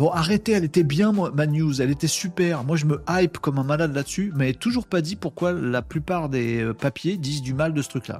Bon, 0.00 0.08
arrêtez, 0.12 0.52
elle 0.52 0.64
était 0.64 0.82
bien, 0.82 1.12
ma 1.12 1.46
news, 1.46 1.82
elle 1.82 1.90
était 1.90 2.06
super. 2.06 2.64
Moi, 2.64 2.78
je 2.78 2.86
me 2.86 3.02
hype 3.06 3.36
comme 3.36 3.58
un 3.58 3.64
malade 3.64 3.94
là-dessus, 3.94 4.32
mais 4.34 4.54
toujours 4.54 4.86
pas 4.86 5.02
dit 5.02 5.14
pourquoi 5.14 5.52
la 5.52 5.82
plupart 5.82 6.30
des 6.30 6.62
euh, 6.62 6.72
papiers 6.72 7.18
disent 7.18 7.42
du 7.42 7.52
mal 7.52 7.74
de 7.74 7.82
ce 7.82 7.90
truc-là. 7.90 8.16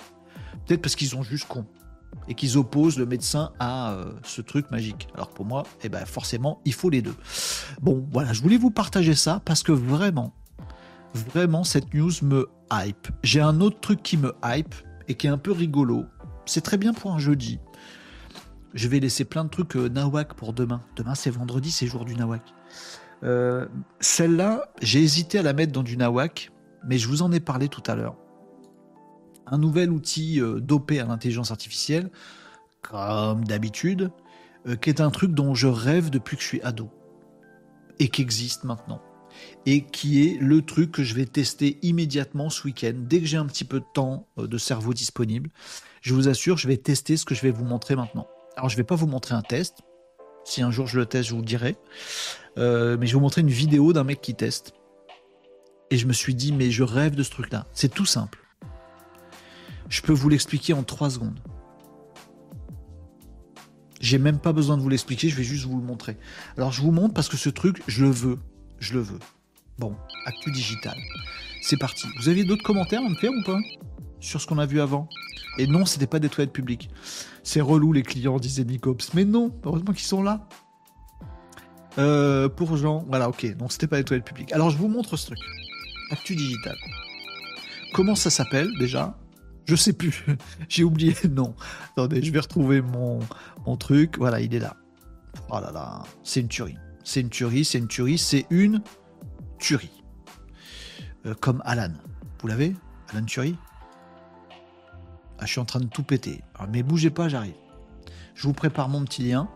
Peut-être 0.67 0.83
parce 0.83 0.95
qu'ils 0.95 1.09
sont 1.09 1.23
juste 1.23 1.49
cons 1.49 1.65
et 2.29 2.35
qu'ils 2.35 2.59
opposent 2.59 2.99
le 2.99 3.07
médecin 3.07 3.53
à 3.59 3.93
euh, 3.93 4.13
ce 4.25 4.43
truc 4.43 4.71
magique. 4.71 5.09
Alors 5.15 5.31
pour 5.31 5.47
moi, 5.47 5.63
eh 5.83 5.89
ben 5.89 6.05
forcément, 6.05 6.61
il 6.67 6.75
faut 6.75 6.91
les 6.91 7.01
deux. 7.01 7.17
Bon, 7.81 8.07
voilà, 8.13 8.35
je 8.35 8.43
voulais 8.43 8.59
vous 8.59 8.71
partager 8.71 9.15
ça 9.15 9.41
parce 9.47 9.63
que 9.63 9.73
vraiment, 9.73 10.35
vraiment, 11.33 11.65
cette 11.65 11.95
news 11.95 12.13
me 12.21 12.47
hype. 12.71 13.09
J'ai 13.23 13.41
un 13.41 13.59
autre 13.63 13.81
truc 13.81 14.03
qui 14.03 14.19
me 14.19 14.35
hype 14.45 14.75
et 15.09 15.15
qui 15.15 15.29
est 15.29 15.31
un 15.31 15.39
peu 15.39 15.53
rigolo. 15.53 16.05
C'est 16.45 16.61
très 16.61 16.77
bien 16.77 16.93
pour 16.93 17.15
un 17.15 17.19
jeudi. 17.19 17.59
Je 18.73 18.89
vais 18.89 19.01
laisser 19.01 19.25
plein 19.25 19.45
de 19.45 19.51
trucs 19.51 19.77
euh, 19.77 19.89
nawak 19.89 20.35
pour 20.35 20.53
demain. 20.53 20.81
Demain, 20.97 21.15
c'est 21.15 21.31
vendredi, 21.31 21.71
c'est 21.71 21.87
jour 21.87 22.05
du 22.05 22.15
nawak. 22.15 22.43
Euh, 23.25 23.67
celle-là, 23.99 24.73
j'ai 24.81 25.03
hésité 25.03 25.39
à 25.39 25.43
la 25.43 25.53
mettre 25.53 25.73
dans 25.73 25.83
du 25.83 25.97
nawak, 25.97 26.53
mais 26.87 26.97
je 26.97 27.09
vous 27.09 27.23
en 27.23 27.33
ai 27.33 27.41
parlé 27.41 27.69
tout 27.69 27.83
à 27.87 27.97
l'heure. 27.97 28.17
Un 29.47 29.59
nouvel 29.59 29.91
outil 29.91 30.41
euh, 30.41 30.61
dopé 30.61 31.01
à 31.01 31.05
l'intelligence 31.05 31.51
artificielle, 31.51 32.11
comme 32.83 33.45
d'habitude, 33.45 34.11
qui 34.83 34.91
est 34.91 35.01
un 35.01 35.11
truc 35.11 35.33
dont 35.33 35.55
je 35.55 35.67
rêve 35.67 36.11
depuis 36.11 36.37
que 36.37 36.43
je 36.43 36.49
suis 36.49 36.63
ado 36.63 36.91
et 37.99 38.09
qui 38.09 38.21
existe 38.21 38.65
maintenant. 38.65 39.01
Et 39.65 39.85
qui 39.85 40.27
est 40.27 40.39
le 40.39 40.63
truc 40.63 40.93
que 40.93 41.03
je 41.03 41.15
vais 41.15 41.25
tester 41.25 41.79
immédiatement 41.83 42.51
ce 42.51 42.67
week-end, 42.67 42.93
dès 42.95 43.21
que 43.21 43.27
j'ai 43.27 43.39
un 43.39 43.47
petit 43.47 43.65
peu 43.65 43.81
de 43.81 43.87
temps 43.95 44.27
de 44.37 44.59
cerveau 44.59 44.93
disponible. 44.93 45.51
Je 46.03 46.15
vous 46.15 46.29
assure, 46.29 46.59
je 46.59 46.69
vais 46.69 46.77
tester 46.77 47.17
ce 47.17 47.25
que 47.25 47.35
je 47.35 47.41
vais 47.41 47.51
vous 47.51 47.65
montrer 47.65 47.97
maintenant. 47.97 48.27
Alors, 48.61 48.69
je 48.69 48.75
ne 48.75 48.81
vais 48.81 48.85
pas 48.85 48.95
vous 48.95 49.07
montrer 49.07 49.35
un 49.35 49.41
test. 49.41 49.79
Si 50.45 50.61
un 50.61 50.71
jour 50.71 50.87
je 50.87 50.99
le 50.99 51.07
teste, 51.07 51.31
je 51.31 51.35
vous 51.35 51.41
le 51.41 51.47
dirai. 51.47 51.79
Euh, 52.59 52.99
mais 53.01 53.07
je 53.07 53.13
vais 53.13 53.15
vous 53.15 53.23
montrer 53.23 53.41
une 53.41 53.49
vidéo 53.49 53.95
d'un 53.95 54.05
mec 54.05 54.21
qui 54.21 54.35
teste. 54.35 54.75
Et 55.91 55.97
je 55.97 56.07
me 56.07 56.13
suis 56.13 56.35
dit, 56.35 56.53
mais 56.53 56.71
je 56.71 56.83
rêve 56.83 57.15
de 57.15 57.23
ce 57.23 57.31
truc-là. 57.31 57.67
C'est 57.73 57.89
tout 57.89 58.05
simple. 58.05 58.39
Je 59.89 60.03
peux 60.03 60.13
vous 60.13 60.29
l'expliquer 60.29 60.75
en 60.75 60.83
trois 60.83 61.09
secondes. 61.09 61.41
J'ai 63.99 64.19
même 64.19 64.39
pas 64.39 64.53
besoin 64.53 64.77
de 64.77 64.83
vous 64.83 64.91
l'expliquer, 64.91 65.31
je 65.31 65.37
vais 65.37 65.43
juste 65.43 65.65
vous 65.65 65.79
le 65.79 65.87
montrer. 65.87 66.19
Alors 66.59 66.71
je 66.71 66.83
vous 66.83 66.93
montre 66.93 67.15
parce 67.15 67.31
que 67.31 67.39
ce 67.39 67.49
truc, 67.49 67.83
je 67.87 68.05
le 68.05 68.11
veux. 68.11 68.39
Je 68.79 68.93
le 68.93 69.01
veux. 69.01 69.21
Bon, 69.79 69.97
actu 70.27 70.51
digital. 70.51 70.99
C'est 71.63 71.79
parti. 71.79 72.07
Vous 72.19 72.29
aviez 72.29 72.45
d'autres 72.45 72.63
commentaires 72.63 73.01
à 73.01 73.09
me 73.09 73.15
faire 73.15 73.31
ou 73.31 73.43
pas 73.43 73.59
Sur 74.21 74.39
ce 74.39 74.47
qu'on 74.47 74.59
a 74.59 74.67
vu 74.67 74.83
avant? 74.83 75.09
Et 75.57 75.67
non, 75.67 75.87
c'était 75.87 76.07
pas 76.07 76.19
des 76.19 76.29
toilettes 76.29 76.53
publiques. 76.53 76.91
C'est 77.43 77.61
relou 77.61 77.93
les 77.93 78.03
clients, 78.03 78.39
disait 78.39 78.65
Nicops. 78.65 79.15
Mais 79.15 79.25
non, 79.25 79.53
heureusement 79.65 79.93
qu'ils 79.93 80.07
sont 80.07 80.23
là. 80.23 80.49
Euh, 81.99 82.49
pour 82.49 82.77
Jean, 82.77 83.05
voilà, 83.09 83.29
ok, 83.29 83.57
donc 83.57 83.73
c'était 83.73 83.89
pas 83.89 83.97
les 83.97 84.05
toilettes 84.05 84.25
publiques. 84.25 84.53
Alors 84.53 84.71
je 84.71 84.77
vous 84.77 84.89
montre 84.89 85.17
ce 85.17 85.27
truc. 85.27 85.39
Actu 86.11 86.37
digital. 86.37 86.77
Comment 87.93 88.15
ça 88.15 88.31
s'appelle 88.31 88.71
déjà? 88.79 89.19
Je 89.65 89.75
sais 89.75 89.93
plus. 89.93 90.25
J'ai 90.69 90.85
oublié 90.85 91.15
le 91.23 91.31
nom. 91.31 91.55
Attendez, 91.93 92.23
je 92.23 92.31
vais 92.31 92.41
retrouver 92.41 92.81
mon, 92.81 93.19
mon 93.67 93.77
truc. 93.77 94.19
Voilà, 94.19 94.41
il 94.41 94.55
est 94.55 94.61
là. 94.61 94.77
Oh 95.51 95.61
là 95.61 95.71
là, 95.73 96.03
c'est 96.23 96.41
une 96.41 96.49
tuerie. 96.49 96.77
C'est 97.05 97.21
une 97.21 97.31
tuerie, 97.31 97.65
c'est 97.65 97.79
une 97.79 97.89
tuerie, 97.89 98.19
c'est 98.19 98.47
une 98.51 98.83
tuerie. 99.59 100.03
Euh, 101.27 101.35
comme 101.35 101.63
Alan. 101.65 101.93
Vous 102.41 102.49
l'avez? 102.49 102.75
Alan 103.13 103.25
Tuerie? 103.25 103.57
Ah, 105.41 105.47
Je 105.47 105.51
suis 105.51 105.61
en 105.61 105.65
train 105.65 105.81
de 105.81 105.87
tout 105.87 106.03
péter. 106.03 106.43
Ah, 106.59 106.67
mais 106.71 106.83
bougez 106.83 107.11
pas, 107.11 107.29
j'arrive. 107.29 107.55
Je 108.35 108.47
vous 108.47 108.53
prépare 108.53 108.89
mon 108.89 109.05
petit 109.05 109.23
lien. 109.23 109.49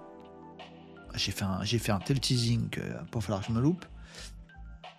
J'ai 1.15 1.31
fait, 1.31 1.45
un, 1.45 1.65
fait 1.65 1.93
un 1.93 2.01
tel 2.01 2.19
teasing 2.19 2.69
va 2.77 3.05
pas 3.11 3.21
falloir 3.21 3.41
que 3.41 3.47
je 3.47 3.53
me 3.53 3.61
loupe. 3.61 3.85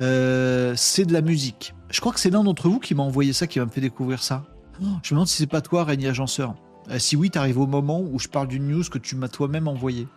Euh, 0.02 0.74
c'est 0.78 1.06
de 1.06 1.12
la 1.12 1.22
musique. 1.22 1.74
Je 1.90 2.00
crois 2.00 2.14
que 2.14 2.20
c'est 2.20 2.30
l'un 2.30 2.44
d'entre 2.44 2.70
vous 2.70 2.80
qui 2.80 2.96
m'a 2.96 3.04
envoyé 3.04 3.34
ça, 3.34 3.48
qui 3.48 3.60
m'a 3.60 3.68
fait 3.68 3.82
découvrir 3.82 4.24
ça. 4.24 4.46
je 4.80 4.86
me 4.86 5.10
demande 5.10 5.28
si 5.28 5.38
c'est 5.38 5.48
pas 5.48 5.62
toi, 5.62 5.84
Régnier 5.84 6.10
Agenceur. 6.10 6.56
Euh, 6.90 7.00
si 7.00 7.16
oui, 7.16 7.32
t'arrives 7.32 7.60
au 7.60 7.68
moment 7.68 8.00
où 8.00 8.20
je 8.20 8.28
parle 8.28 8.48
d'une 8.48 8.68
news 8.68 8.84
que 8.84 8.98
tu 8.98 9.16
m'as 9.16 9.28
toi-même 9.28 9.68
envoyé. 9.68 10.08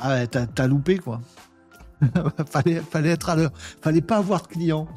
Ah 0.00 0.08
ouais, 0.10 0.26
t'as 0.26 0.66
loupé 0.66 0.98
quoi. 0.98 1.20
fallait, 2.46 2.80
fallait 2.80 3.10
être 3.10 3.30
à 3.30 3.36
l'heure. 3.36 3.52
Fallait 3.54 4.00
pas 4.00 4.16
avoir 4.16 4.42
de 4.42 4.48
clients. 4.48 4.88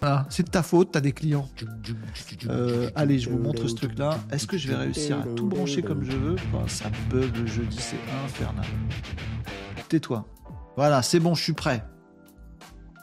Voilà, 0.00 0.26
c'est 0.28 0.44
de 0.44 0.50
ta 0.50 0.62
faute, 0.62 0.92
t'as 0.92 1.00
des 1.00 1.12
clients. 1.12 1.48
Euh, 2.48 2.90
allez, 2.94 3.18
je 3.18 3.30
vous 3.30 3.38
montre 3.38 3.66
ce 3.68 3.74
truc-là. 3.74 4.18
Est-ce 4.30 4.46
que 4.46 4.58
je 4.58 4.68
vais 4.68 4.74
réussir 4.74 5.20
à 5.20 5.22
tout 5.22 5.46
brancher 5.46 5.82
comme 5.82 6.04
je 6.04 6.12
veux 6.12 6.36
Ça 6.66 6.90
bug 7.10 7.36
le 7.36 7.46
jeudi, 7.46 7.78
c'est 7.78 7.96
infernal. 8.24 8.66
Tais-toi. 9.88 10.26
Voilà, 10.76 11.02
c'est 11.02 11.20
bon, 11.20 11.34
je 11.34 11.42
suis 11.42 11.52
prêt. 11.52 11.84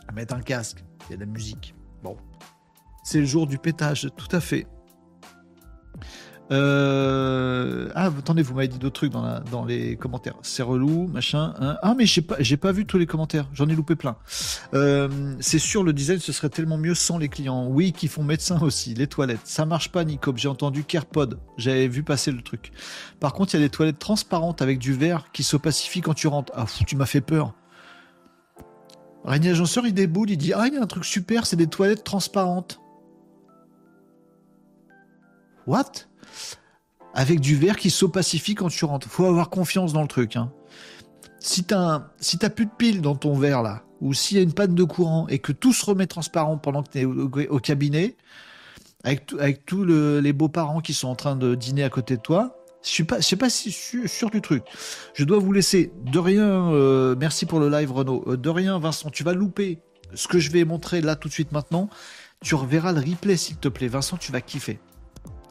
À 0.08 0.12
mettre 0.12 0.34
un 0.34 0.42
casque. 0.42 0.84
Il 1.08 1.12
y 1.12 1.14
a 1.14 1.18
de 1.18 1.22
la 1.22 1.32
musique. 1.32 1.74
Bon. 2.04 2.18
C'est 3.04 3.20
le 3.20 3.26
jour 3.26 3.48
du 3.48 3.58
pétage, 3.58 4.10
tout 4.16 4.36
à 4.36 4.40
fait. 4.40 4.68
Euh... 6.52 7.90
Ah, 7.96 8.08
attendez, 8.08 8.42
vous 8.42 8.54
m'avez 8.54 8.68
dit 8.68 8.78
d'autres 8.78 8.96
trucs 8.96 9.12
dans, 9.12 9.40
dans 9.52 9.66
les 9.66 9.96
commentaires. 9.96 10.36
C'est 10.42 10.64
relou, 10.64 11.08
machin. 11.08 11.54
Hein. 11.60 11.78
Ah, 11.82 11.94
mais 11.98 12.06
j'ai 12.06 12.22
pas, 12.22 12.38
pas 12.60 12.72
vu 12.72 12.86
tous 12.86 12.98
les 12.98 13.06
commentaires. 13.06 13.48
J'en 13.54 13.68
ai 13.70 13.76
loupé 13.76 13.96
plein. 13.96 14.18
Euh, 14.74 15.36
c'est 15.40 15.60
sûr, 15.60 15.84
le 15.84 15.94
design, 15.94 16.20
ce 16.20 16.32
serait 16.32 16.50
tellement 16.50 16.78
mieux 16.78 16.96
sans 16.96 17.18
les 17.18 17.30
clients. 17.30 17.68
Oui, 17.68 17.94
qui 17.94 18.08
font 18.08 18.24
médecin 18.24 18.60
aussi. 18.62 18.94
Les 18.94 19.08
toilettes. 19.08 19.40
Ça 19.46 19.66
marche 19.66 19.90
pas, 19.92 20.04
Nico. 20.04 20.34
J'ai 20.36 20.50
entendu 20.50 20.84
CarePod. 20.84 21.40
J'avais 21.58 21.88
vu 21.88 22.04
passer 22.04 22.32
le 22.32 22.42
truc. 22.42 22.72
Par 23.20 23.34
contre, 23.34 23.54
il 23.54 23.60
y 23.60 23.64
a 23.64 23.66
des 23.66 23.72
toilettes 23.72 24.00
transparentes 24.00 24.62
avec 24.62 24.80
du 24.80 24.94
verre 24.94 25.32
qui 25.32 25.44
s'opacifient 25.44 26.02
quand 26.02 26.14
tu 26.14 26.28
rentres. 26.28 26.52
Ah, 26.56 26.66
tu 26.86 26.96
m'as 26.96 27.06
fait 27.06 27.22
peur. 27.22 27.54
Régnier 29.24 29.52
Agenceur, 29.52 29.86
il 29.86 29.94
déboule, 29.94 30.32
il 30.32 30.38
dit 30.38 30.54
Ah, 30.54 30.68
il 30.68 30.74
y 30.74 30.78
a 30.78 30.82
un 30.82 30.88
truc 30.88 31.06
super, 31.06 31.46
c'est 31.46 31.56
des 31.56 31.68
toilettes 31.68 32.04
transparentes. 32.04 32.80
What? 35.68 36.11
Avec 37.14 37.40
du 37.40 37.56
verre 37.56 37.76
qui 37.76 37.90
s'opacifie 37.90 38.56
quand 38.56 38.70
tu 38.70 38.86
rentres. 38.86 39.08
Faut 39.08 39.26
avoir 39.26 39.50
confiance 39.50 39.94
dans 39.94 40.02
le 40.02 40.08
truc. 40.08 40.36
Hein. 40.36 40.52
Si 41.40 41.64
t'as 41.64 42.08
si 42.20 42.38
plus 42.38 42.66
de 42.66 42.72
piles 42.78 43.02
dans 43.02 43.16
ton 43.16 43.34
verre 43.34 43.62
là, 43.62 43.84
ou 44.00 44.14
s'il 44.14 44.38
y 44.38 44.40
a 44.40 44.44
une 44.44 44.54
panne 44.54 44.76
de 44.76 44.84
courant 44.84 45.28
et 45.28 45.40
que 45.40 45.52
tout 45.52 45.74
se 45.74 45.86
remet 45.86 46.08
transparent 46.08 46.58
pendant 46.58 46.84
que 46.84 46.90
tu 46.92 47.00
es 47.00 47.06
au, 47.06 47.60
cabinet, 47.60 48.16
avec, 49.04 49.66
tous 49.66 49.84
les 49.84 50.34
beaux-parents 50.34 50.82
qui 50.82 50.94
sont 50.94 51.08
en 51.08 51.16
train 51.16 51.36
de 51.36 51.56
dîner 51.56 51.84
à 51.84 51.90
côté 51.90 52.18
de 52.18 52.22
toi, 52.22 52.58
je 52.84 52.90
suis 52.90 53.36
pas 53.36 53.50
si 53.50 53.72
sûr, 53.72 54.30
du 54.32 54.42
truc. 54.42 54.64
Je 55.14 55.24
dois 55.24 55.38
vous 55.38 55.52
laisser. 55.52 55.92
De 56.04 56.18
rien, 56.18 56.72
euh, 56.72 57.16
merci 57.20 57.46
pour 57.46 57.60
le 57.60 57.70
live 57.70 57.92
Renaud. 57.92 58.24
Euh, 58.28 58.38
de 58.38 58.50
rien, 58.50 58.80
Vincent, 58.80 59.12
tu 59.12 59.24
vas 59.24 59.34
louper 59.34 59.80
ce 60.16 60.28
que 60.28 60.40
je 60.40 60.52
vais 60.52 60.66
montrer 60.66 61.02
là 61.02 61.16
tout 61.16 61.28
de 61.28 61.34
suite 61.34 61.52
maintenant. 61.52 61.90
Tu 62.44 62.56
reverras 62.56 62.92
le 62.92 63.00
replay 63.00 63.38
s'il 63.38 63.58
te 63.58 63.68
plaît. 63.68 63.88
Vincent, 63.88 64.18
tu 64.18 64.32
vas 64.32 64.42
kiffer. 64.42 64.80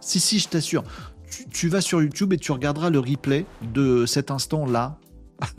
Si, 0.01 0.21
si, 0.21 0.39
je 0.39 0.49
t'assure 0.49 0.85
tu, 1.53 1.69
vas 1.69 1.81
sur 1.81 2.03
YouTube 2.03 2.33
et 2.33 2.39
tu 2.39 2.53
regarderas 2.53 2.91
le 2.91 2.99
replay 2.99 3.47
de 3.63 4.07
cet 4.07 4.31
instant-là. 4.31 4.99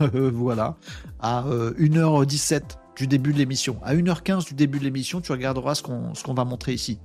voilà. 0.32 0.76
À 1.20 1.44
1h17 1.78 2.54
euh, 2.54 2.60
du 2.96 3.06
début 3.06 3.32
de 3.32 3.38
l'émission. 3.38 3.78
À 3.82 3.94
1h15 3.94 4.46
du 4.46 4.54
début 4.54 4.78
de 4.78 4.84
l'émission, 4.84 5.20
tu 5.20 5.32
regarderas 5.32 5.74
ce 5.74 5.82
qu'on 5.82 6.34
va 6.34 6.44
montrer 6.44 6.72
ici. 6.74 6.98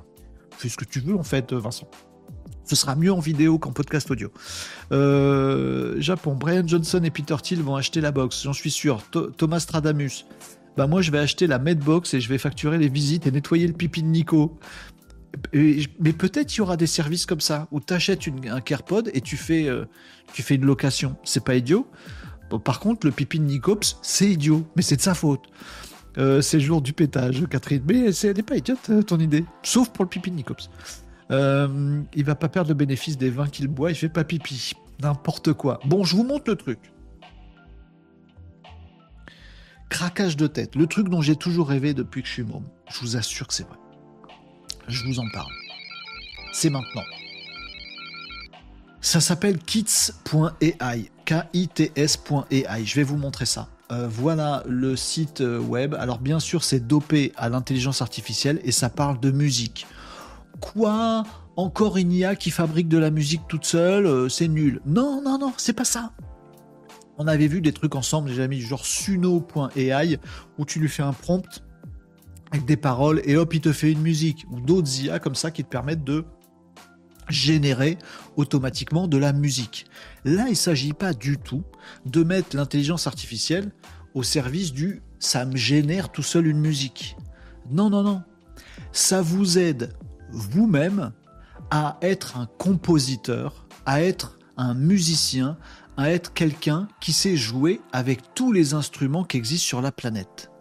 Fais 0.58 0.70
ce 0.70 0.78
que 0.78 0.86
tu 0.86 1.00
veux, 1.00 1.16
en 1.16 1.24
fait, 1.24 1.54
Vincent. 1.54 1.90
Ce 2.66 2.76
sera 2.76 2.96
mieux 2.96 3.14
en 3.14 3.20
vidéo 3.20 3.58
qu'en 3.60 3.72
podcast 3.72 4.12
audio. 4.12 4.30
Euh, 4.92 5.96
Japon, 6.00 6.36
Brian 6.36 6.68
Johnson 6.68 7.02
et 7.04 7.12
Peter 7.12 7.36
Thiel 7.42 7.62
vont 7.62 7.76
acheter 7.76 8.02
la 8.02 8.12
box, 8.12 8.44
j'en 8.44 8.54
suis 8.54 8.72
sûr. 8.72 9.02
Thomas 9.38 9.62
Stradamus. 9.62 10.26
Bah 10.76 10.86
moi 10.86 11.02
je 11.02 11.10
vais 11.10 11.18
acheter 11.18 11.48
la 11.48 11.58
Medbox 11.58 12.14
et 12.14 12.22
je 12.22 12.30
vais 12.30 12.38
facturer 12.38 12.78
les 12.78 12.88
visites 12.88 13.26
et 13.26 13.32
nettoyer 13.32 13.66
le 13.66 13.74
pipi 13.74 14.04
de 14.04 14.08
Nico 14.08 14.60
mais 15.54 16.14
peut-être 16.14 16.56
il 16.56 16.60
y 16.60 16.62
aura 16.62 16.78
des 16.78 16.88
services 16.88 17.26
comme 17.26 17.42
ça 17.42 17.68
où 17.72 17.80
tu 17.80 17.94
achètes 17.94 18.22
un 18.50 18.62
CarePod 18.62 19.12
et 19.14 19.22
tu 19.22 19.38
fais, 19.38 19.68
euh, 19.68 19.86
tu 20.34 20.42
fais 20.42 20.56
une 20.56 20.66
location. 20.66 21.16
C'est 21.24 21.44
pas 21.44 21.56
idiot. 21.56 21.88
par 22.64 22.80
contre, 22.80 23.06
le 23.06 23.12
pipi 23.12 23.40
de 23.40 23.46
Nicops, 23.46 23.98
c'est 24.02 24.30
idiot, 24.30 24.68
mais 24.76 24.82
c'est 24.82 24.96
de 24.96 25.02
sa 25.02 25.14
faute. 25.14 25.46
Euh, 26.18 26.42
c'est 26.42 26.58
le 26.58 26.64
jour 26.64 26.82
du 26.82 26.94
pétage, 26.94 27.46
Catherine. 27.50 27.84
Mais 27.88 28.12
elle 28.12 28.36
n'est 28.36 28.44
pas 28.44 28.58
idiote, 28.58 28.90
euh, 28.90 29.02
ton 29.04 29.20
idée. 29.20 29.46
Sauf 29.64 29.90
pour 29.90 30.06
le 30.06 30.10
pipi 30.10 30.32
de 30.32 30.36
Nicops. 30.36 30.70
Euh, 31.30 32.02
il 32.16 32.24
va 32.24 32.36
pas 32.36 32.50
perdre 32.50 32.70
le 32.70 32.76
bénéfice 32.76 33.18
des 33.18 33.30
vins 33.30 33.48
qu'il 33.48 33.68
boit, 33.68 33.92
il 33.92 33.96
fait 33.96 34.10
pas 34.10 34.24
pipi. 34.24 34.74
N'importe 35.02 35.54
quoi. 35.54 35.80
Bon, 35.86 36.04
je 36.04 36.16
vous 36.16 36.24
montre 36.24 36.46
le 36.48 36.56
truc. 36.56 36.80
Craquage 39.90 40.36
de 40.36 40.48
tête, 40.48 40.76
le 40.76 40.88
truc 40.88 41.08
dont 41.10 41.22
j'ai 41.22 41.36
toujours 41.36 41.70
rêvé 41.70 41.94
depuis 41.94 42.22
que 42.22 42.28
je 42.28 42.34
suis 42.34 42.44
môme. 42.44 42.68
Je 42.92 43.00
vous 43.02 43.16
assure 43.16 43.48
que 43.48 43.54
c'est 43.54 43.68
vrai 43.68 43.78
je 44.88 45.04
vous 45.06 45.20
en 45.20 45.30
parle. 45.30 45.52
C'est 46.52 46.70
maintenant. 46.70 47.04
Ça 49.02 49.22
s'appelle 49.22 49.60
kits.ai, 49.60 51.12
K-I-T-S.ai. 51.26 52.86
Je 52.86 52.96
vais 52.96 53.04
vous 53.04 53.18
montrer 53.18 53.46
ça. 53.46 53.70
Euh, 53.92 54.08
voilà 54.10 54.64
le 54.68 54.96
site 54.96 55.42
euh, 55.42 55.60
web. 55.60 55.94
Alors 55.94 56.20
bien 56.20 56.40
sûr, 56.40 56.64
c'est 56.64 56.86
dopé 56.86 57.32
à 57.38 57.48
l'intelligence 57.48 58.02
artificielle 58.02 58.60
et 58.64 58.72
ça 58.72 58.90
parle 58.90 59.20
de 59.20 59.32
musique. 59.32 59.88
Quoi? 60.60 61.24
Encore 61.56 61.98
une 61.98 62.12
IA 62.12 62.36
qui 62.36 62.52
fabrique 62.52 62.90
de 62.90 62.98
la 62.98 63.10
musique 63.10 63.42
toute 63.48 63.66
seule 63.66 64.06
euh, 64.06 64.30
C'est 64.30 64.48
nul. 64.48 64.82
Non, 64.86 65.22
non, 65.24 65.38
non, 65.38 65.54
c'est 65.58 65.74
pas 65.74 65.86
ça. 65.86 66.12
On 67.18 67.28
avait 67.28 67.48
vu 67.48 67.62
des 67.62 67.72
trucs 67.72 67.96
ensemble, 67.96 68.30
j'ai 68.32 68.48
mis 68.48 68.62
genre 68.62 68.86
suno.ai 68.86 70.20
où 70.58 70.66
tu 70.66 70.80
lui 70.80 70.90
fais 70.90 71.02
un 71.02 71.14
prompt 71.14 71.64
avec 72.52 72.66
des 72.66 72.78
paroles 72.78 73.22
et 73.26 73.36
hop, 73.36 73.54
il 73.54 73.62
te 73.62 73.74
fait 73.74 73.92
une 73.92 74.02
musique 74.02 74.46
ou 74.50 74.60
d'autres 74.60 75.02
IA 75.02 75.20
comme 75.20 75.36
ça 75.36 75.52
qui 75.52 75.64
te 75.64 75.70
permettent 75.70 76.04
de 76.04 76.26
générer 77.30 77.98
automatiquement 78.38 79.08
de 79.08 79.18
la 79.18 79.34
musique. 79.34 79.86
Là, 80.24 80.46
il 80.48 80.52
ne 80.52 80.56
s'agit 80.56 80.94
pas 80.94 81.14
du 81.14 81.38
tout 81.38 81.64
de 82.06 82.24
mettre 82.24 82.56
l'intelligence 82.56 83.08
artificielle 83.08 83.72
au 84.14 84.24
service 84.24 84.72
du 84.72 85.02
ça 85.20 85.46
me 85.46 85.56
génère 85.56 86.12
tout 86.12 86.24
seul 86.24 86.48
une 86.48 86.60
musique. 86.60 87.18
Non, 87.70 87.90
non, 87.90 88.04
non. 88.04 88.22
Ça 88.92 89.22
vous 89.22 89.58
aide 89.58 89.94
vous-même 90.32 91.12
à 91.72 91.98
être 92.02 92.38
un 92.38 92.46
compositeur, 92.46 93.68
à 93.86 94.02
être 94.02 94.38
un 94.58 94.74
musicien, 94.74 95.58
à 95.98 96.12
être 96.12 96.34
quelqu'un 96.34 96.88
qui 97.02 97.14
sait 97.14 97.36
jouer 97.36 97.82
avec 97.92 98.34
tous 98.36 98.52
les 98.52 98.74
instruments 98.74 99.24
qui 99.24 99.38
existent 99.38 99.68
sur 99.68 99.82
la 99.82 99.92
planète. 99.92 100.52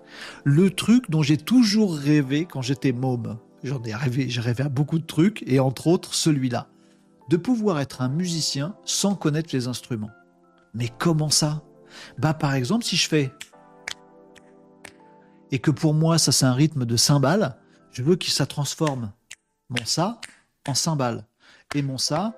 Le 0.44 0.70
truc 0.70 1.10
dont 1.10 1.22
j'ai 1.22 1.36
toujours 1.36 1.96
rêvé 1.96 2.46
quand 2.46 2.62
j'étais 2.62 2.92
môme. 2.92 3.38
J'en 3.62 3.82
ai 3.82 3.94
rêvé, 3.94 4.28
j'ai 4.28 4.40
rêvé 4.40 4.64
à 4.64 4.68
beaucoup 4.68 4.98
de 4.98 5.06
trucs, 5.06 5.42
et 5.46 5.60
entre 5.60 5.86
autres 5.86 6.14
celui-là. 6.14 6.68
De 7.28 7.36
pouvoir 7.36 7.80
être 7.80 8.02
un 8.02 8.08
musicien 8.08 8.76
sans 8.84 9.14
connaître 9.14 9.50
les 9.52 9.66
instruments. 9.66 10.10
Mais 10.74 10.88
comment 10.98 11.30
ça? 11.30 11.62
Bah 12.18 12.34
par 12.34 12.54
exemple, 12.54 12.84
si 12.84 12.96
je 12.96 13.08
fais 13.08 13.32
et 15.52 15.58
que 15.58 15.70
pour 15.70 15.94
moi 15.94 16.18
ça 16.18 16.32
c'est 16.32 16.44
un 16.44 16.52
rythme 16.52 16.84
de 16.84 16.96
cymbale, 16.96 17.56
je 17.92 18.02
veux 18.02 18.16
que 18.16 18.26
ça 18.26 18.46
transforme 18.46 19.12
mon 19.70 19.84
ça 19.84 20.20
en 20.66 20.74
cymbale 20.74 21.26
et 21.74 21.82
mon 21.82 21.98
ça 21.98 22.34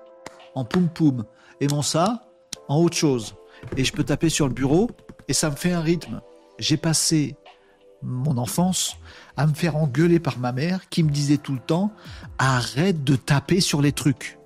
en 0.55 0.63
poum 0.63 0.89
poum 0.89 1.25
et 1.59 1.67
mon 1.67 1.81
ça 1.81 2.23
en 2.67 2.77
autre 2.77 2.97
chose. 2.97 3.35
Et 3.77 3.83
je 3.83 3.91
peux 3.91 4.03
taper 4.03 4.29
sur 4.29 4.47
le 4.47 4.53
bureau 4.53 4.89
et 5.27 5.33
ça 5.33 5.49
me 5.49 5.55
fait 5.55 5.73
un 5.73 5.81
rythme. 5.81 6.21
J'ai 6.59 6.77
passé 6.77 7.35
mon 8.01 8.37
enfance 8.37 8.97
à 9.37 9.45
me 9.47 9.53
faire 9.53 9.75
engueuler 9.75 10.19
par 10.19 10.39
ma 10.39 10.51
mère 10.51 10.87
qui 10.89 11.03
me 11.03 11.09
disait 11.09 11.37
tout 11.37 11.53
le 11.53 11.59
temps 11.59 11.91
arrête 12.37 13.03
de 13.03 13.15
taper 13.15 13.59
sur 13.59 13.81
les 13.81 13.91
trucs 13.91 14.37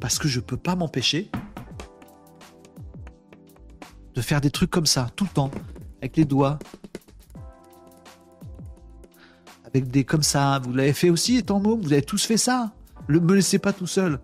parce 0.00 0.18
que 0.18 0.28
je 0.28 0.40
peux 0.40 0.56
pas 0.56 0.76
m'empêcher 0.76 1.30
de 4.14 4.20
faire 4.20 4.40
des 4.40 4.50
trucs 4.50 4.70
comme 4.70 4.86
ça 4.86 5.08
tout 5.14 5.24
le 5.24 5.30
temps 5.30 5.50
avec 6.00 6.16
les 6.16 6.24
doigts. 6.24 6.58
Avec 9.64 9.90
des 9.90 10.04
comme 10.04 10.22
ça. 10.22 10.58
Vous 10.60 10.72
l'avez 10.72 10.92
fait 10.92 11.10
aussi 11.10 11.36
étant 11.36 11.60
môme? 11.60 11.80
Vous 11.80 11.92
avez 11.92 12.02
tous 12.02 12.24
fait 12.24 12.36
ça? 12.36 12.72
Ne 13.08 13.18
me 13.18 13.34
laissez 13.34 13.58
pas 13.58 13.72
tout 13.72 13.86
seul. 13.86 14.20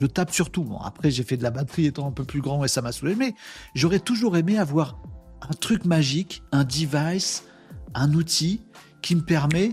Je 0.00 0.06
tape 0.06 0.32
sur 0.32 0.50
tout. 0.50 0.64
Bon 0.64 0.78
après 0.78 1.10
j'ai 1.10 1.22
fait 1.22 1.36
de 1.36 1.42
la 1.42 1.50
batterie 1.50 1.86
étant 1.86 2.06
un 2.08 2.12
peu 2.12 2.24
plus 2.24 2.40
grand 2.40 2.64
et 2.64 2.68
ça 2.68 2.82
m'a 2.82 2.92
saoulé 2.92 3.14
mais 3.14 3.34
j'aurais 3.74 4.00
toujours 4.00 4.36
aimé 4.36 4.58
avoir 4.58 4.98
un 5.40 5.54
truc 5.54 5.84
magique 5.84 6.42
un 6.52 6.64
device 6.64 7.44
un 7.94 8.12
outil 8.14 8.60
qui 9.00 9.16
me 9.16 9.22
permet 9.22 9.72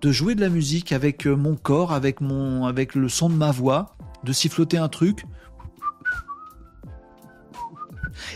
de 0.00 0.10
jouer 0.10 0.34
de 0.34 0.40
la 0.40 0.48
musique 0.48 0.92
avec 0.92 1.26
euh, 1.26 1.36
mon 1.36 1.54
corps, 1.54 1.92
avec, 1.92 2.20
le 2.20 3.08
son 3.08 3.28
de 3.28 3.34
ma 3.34 3.52
voix, 3.52 3.96
de 4.24 4.32
siffloter 4.32 4.78
un 4.78 4.88
truc 4.88 5.24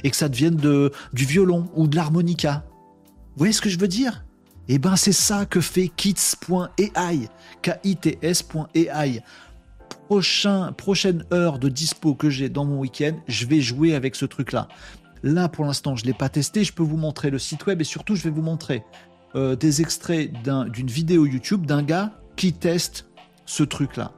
et 0.04 0.10
que 0.10 0.16
ça 0.16 0.28
devienne 0.28 0.56
de, 0.56 0.92
du 1.12 1.24
violon 1.24 1.68
ou 1.74 1.86
de 1.86 1.96
l'harmonica. 1.96 2.64
Vous 3.30 3.38
voyez 3.38 3.52
ce 3.52 3.60
que 3.60 3.68
je 3.68 3.78
veux 3.78 3.88
dire? 3.88 4.24
Eh 4.68 4.78
ben 4.78 4.96
c'est 4.96 5.12
ça 5.12 5.46
que 5.46 5.60
fait 5.60 5.88
kits.ai, 5.88 7.28
K-I-T-S.ai. 7.62 9.22
Prochain, 10.08 10.72
prochaine 10.72 11.24
heure 11.32 11.58
de 11.58 11.68
dispo 11.68 12.14
que 12.14 12.30
j'ai 12.30 12.48
dans 12.48 12.64
mon 12.64 12.78
week-end, 12.78 13.16
je 13.26 13.46
vais 13.46 13.60
jouer 13.60 13.94
avec 13.94 14.14
ce 14.14 14.24
truc-là. 14.24 14.68
Là, 15.26 15.48
pour 15.48 15.64
l'instant, 15.64 15.96
je 15.96 16.04
ne 16.04 16.06
l'ai 16.06 16.14
pas 16.14 16.28
testé. 16.28 16.62
Je 16.62 16.72
peux 16.72 16.84
vous 16.84 16.96
montrer 16.96 17.30
le 17.30 17.40
site 17.40 17.66
web 17.66 17.80
et 17.80 17.84
surtout, 17.84 18.14
je 18.14 18.22
vais 18.22 18.30
vous 18.30 18.42
montrer 18.42 18.84
euh, 19.34 19.56
des 19.56 19.80
extraits 19.82 20.30
d'une 20.70 20.86
vidéo 20.86 21.26
YouTube 21.26 21.66
d'un 21.66 21.82
gars 21.82 22.12
qui 22.36 22.52
teste 22.52 23.08
ce 23.44 23.64
truc-là. 23.64 24.12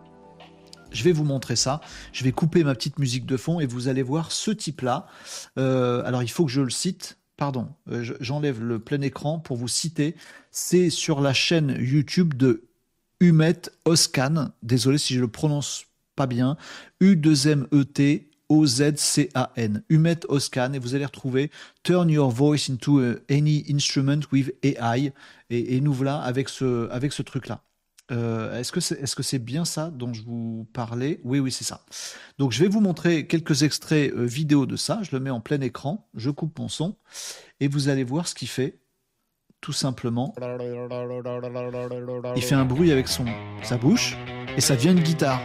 Je 0.93 1.02
vais 1.05 1.12
vous 1.12 1.24
montrer 1.24 1.56
ça. 1.56 1.80
Je 2.12 2.24
vais 2.24 2.32
couper 2.32 2.62
ma 2.62 2.74
petite 2.74 2.98
musique 2.98 3.24
de 3.24 3.39
fond 3.39 3.59
et 3.59 3.64
vous 3.64 3.89
allez 3.89 4.02
voir 4.02 4.32
ce 4.32 4.51
type-là. 4.51 5.06
Euh, 5.59 6.02
alors, 6.05 6.22
il 6.22 6.28
faut 6.28 6.44
que 6.44 6.52
je 6.52 6.60
le 6.60 6.68
cite. 6.68 7.16
Pardon, 7.39 7.68
euh, 7.90 8.05
j'enlève 8.20 8.62
le 8.62 8.78
plein 8.78 9.01
écran 9.01 9.39
pour 9.39 9.56
vous 9.56 9.66
citer. 9.66 10.14
C'est 10.51 10.90
sur 10.90 11.22
la 11.22 11.32
chaîne 11.32 11.74
YouTube 11.80 12.35
de 12.35 12.64
Humet 13.20 13.62
Oscan. 13.86 14.51
Désolé 14.62 14.98
si 14.98 15.14
je 15.14 15.20
le 15.20 15.28
prononce 15.28 15.86
pas 16.16 16.26
bien. 16.26 16.59
U2MET 17.01 18.27
O-Z-C-A-N, 18.48 19.82
Humet 19.88 20.20
Oscan, 20.28 20.72
et 20.72 20.78
vous 20.78 20.94
allez 20.94 21.04
retrouver 21.04 21.50
Turn 21.82 22.08
Your 22.08 22.30
Voice 22.30 22.70
into 22.70 23.00
uh, 23.00 23.16
Any 23.30 23.64
Instrument 23.70 24.20
with 24.32 24.52
AI, 24.62 25.12
et, 25.50 25.80
nous 25.80 25.92
voilà 25.92 26.20
avec 26.20 26.48
ce, 26.48 26.88
avec 26.90 27.12
ce 27.12 27.22
truc-là. 27.22 27.62
Euh, 28.10 28.58
est-ce 28.58 28.72
que 28.72 28.80
c'est 28.80 28.98
est 29.00 29.04
-ce 29.04 29.22
c'est 29.22 29.38
bien 29.38 29.66
ça 29.66 29.90
dont 29.90 30.14
je 30.14 30.22
vous 30.22 30.66
parlais? 30.72 31.20
Oui, 31.24 31.40
oui, 31.40 31.52
c'est 31.52 31.64
ça. 31.64 31.84
Donc 32.38 32.52
je 32.52 32.62
vais 32.62 32.68
vous 32.68 32.80
montrer 32.80 33.26
quelques 33.26 33.62
extraits 33.64 34.10
euh, 34.14 34.24
vidéo 34.24 34.64
de 34.64 34.76
ça, 34.76 35.00
je 35.02 35.10
le 35.12 35.20
mets 35.20 35.30
en 35.30 35.40
plein 35.40 35.60
écran, 35.60 36.08
je 36.14 36.30
coupe 36.30 36.58
mon 36.58 36.68
son, 36.68 36.96
et 37.60 37.68
vous 37.68 37.90
allez 37.90 38.04
voir 38.04 38.26
ce 38.26 38.34
qu'il 38.34 38.48
fait, 38.48 38.78
tout 39.60 39.74
simplement. 39.74 40.34
Il 42.36 42.42
fait 42.42 42.54
un 42.54 42.64
bruit 42.64 42.92
avec 42.92 43.08
son, 43.08 43.26
sa 43.62 43.76
bouche, 43.76 44.16
et 44.56 44.62
ça 44.62 44.74
devient 44.74 44.92
une 44.92 45.02
guitare. 45.02 45.42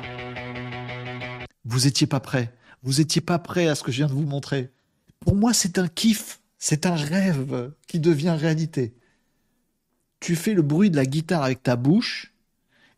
Vous 1.66 1.88
étiez 1.88 2.08
pas 2.08 2.22
prêt 2.22 2.54
vous 2.84 3.02
étiez 3.02 3.22
pas 3.22 3.40
prêt 3.40 3.68
à 3.68 3.76
ce 3.76 3.84
que 3.84 3.92
je 3.92 3.98
viens 3.98 4.08
de 4.08 4.14
vous 4.14 4.26
montrer. 4.26 4.72
Pour 5.20 5.36
moi, 5.36 5.54
c'est 5.54 5.80
un 5.80 5.88
kiff, 5.88 6.40
c'est 6.60 6.86
un 6.86 6.96
rêve 6.96 7.72
qui 7.88 8.00
devient 8.00 8.36
réalité. 8.38 8.94
Tu 10.20 10.36
fais 10.36 10.54
le 10.54 10.62
bruit 10.62 10.90
de 10.90 10.96
la 10.96 11.06
guitare 11.06 11.44
avec 11.44 11.64
ta 11.64 11.76
bouche 11.76 12.34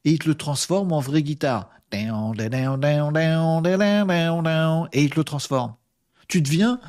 et 0.03 0.11
il 0.11 0.19
te 0.19 0.27
le 0.27 0.35
transforme 0.35 0.91
en 0.91 0.99
vraie 0.99 1.23
guitare. 1.23 1.69
Et 1.91 2.01
il 2.01 2.11
te 5.09 5.15
le 5.15 5.23
transforme. 5.23 5.75
Tu 6.27 6.41
deviens 6.41 6.79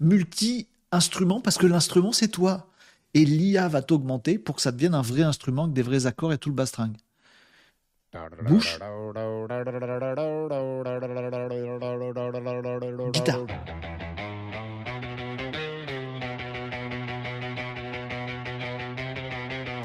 multi-instrument 0.00 1.40
parce 1.40 1.58
que 1.58 1.66
l'instrument, 1.66 2.12
c'est 2.12 2.28
toi. 2.28 2.68
Et 3.14 3.24
l'IA 3.24 3.68
va 3.68 3.82
t'augmenter 3.82 4.38
pour 4.38 4.56
que 4.56 4.62
ça 4.62 4.72
devienne 4.72 4.94
un 4.94 5.02
vrai 5.02 5.22
instrument 5.22 5.64
avec 5.64 5.74
des 5.74 5.82
vrais 5.82 6.06
accords 6.06 6.32
et 6.32 6.38
tout 6.38 6.48
le 6.48 6.54
bastringue. 6.54 6.96
Bouche. 8.42 8.78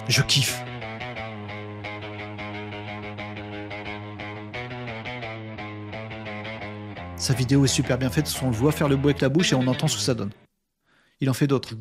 Je 0.08 0.22
kiffe. 0.24 0.64
Sa 7.16 7.34
vidéo 7.34 7.66
est 7.66 7.68
super 7.68 7.98
bien 7.98 8.10
faite, 8.10 8.32
on 8.42 8.50
le 8.50 8.56
voit 8.56 8.72
faire 8.72 8.88
le 8.88 8.96
bout 8.96 9.10
avec 9.10 9.22
la 9.22 9.30
bouche 9.30 9.52
et 9.52 9.56
on 9.56 9.68
entend 9.68 9.88
ce 9.88 9.98
que 9.98 10.02
ça 10.02 10.14
donne. 10.14 10.32
Il 11.22 11.30
en 11.30 11.34
fait 11.34 11.48
d'autres. 11.48 11.76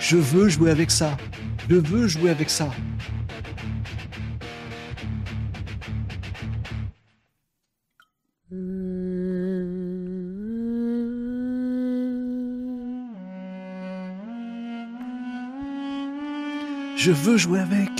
Je 0.00 0.16
veux 0.16 0.48
jouer 0.48 0.70
avec 0.70 0.90
ça. 0.90 1.16
Je 1.68 1.76
veux 1.76 2.06
jouer 2.06 2.30
avec 2.30 2.48
ça. 2.48 2.70
Je 16.96 17.12
veux 17.12 17.36
jouer 17.36 17.60
avec. 17.60 17.90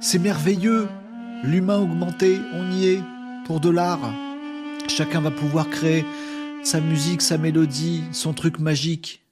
C'est 0.00 0.18
merveilleux. 0.18 0.88
L'humain 1.44 1.78
augmenté, 1.78 2.40
on 2.52 2.70
y 2.72 2.88
est 2.88 3.02
pour 3.46 3.60
de 3.60 3.70
l'art. 3.70 4.12
Chacun 4.88 5.20
va 5.20 5.30
pouvoir 5.30 5.70
créer 5.70 6.04
sa 6.62 6.80
musique, 6.80 7.22
sa 7.22 7.38
mélodie, 7.38 8.04
son 8.12 8.32
truc 8.32 8.58
magique. 8.58 9.24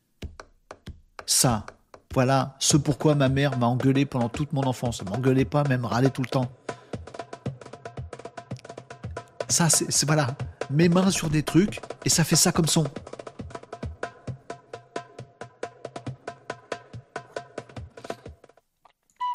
Ça, 1.27 1.67
voilà 2.15 2.57
ce 2.59 2.77
pourquoi 2.77 3.15
ma 3.15 3.29
mère 3.29 3.59
m'a 3.59 3.67
engueulé 3.67 4.07
pendant 4.07 4.29
toute 4.29 4.53
mon 4.53 4.63
enfance. 4.63 5.01
Elle 5.03 5.11
m'engueulait 5.11 5.45
pas, 5.45 5.65
même 5.65 5.85
râlait 5.85 6.11
tout 6.11 6.23
le 6.23 6.29
temps. 6.29 6.51
Ça, 9.49 9.69
c'est 9.69 10.07
voilà, 10.07 10.37
mes 10.71 10.89
mains 10.89 11.11
sur 11.11 11.31
des 11.31 11.43
trucs 11.43 11.81
et 12.05 12.09
ça 12.09 12.25
fait 12.25 12.37
ça 12.37 12.53
comme 12.53 12.67
son. 12.67 12.85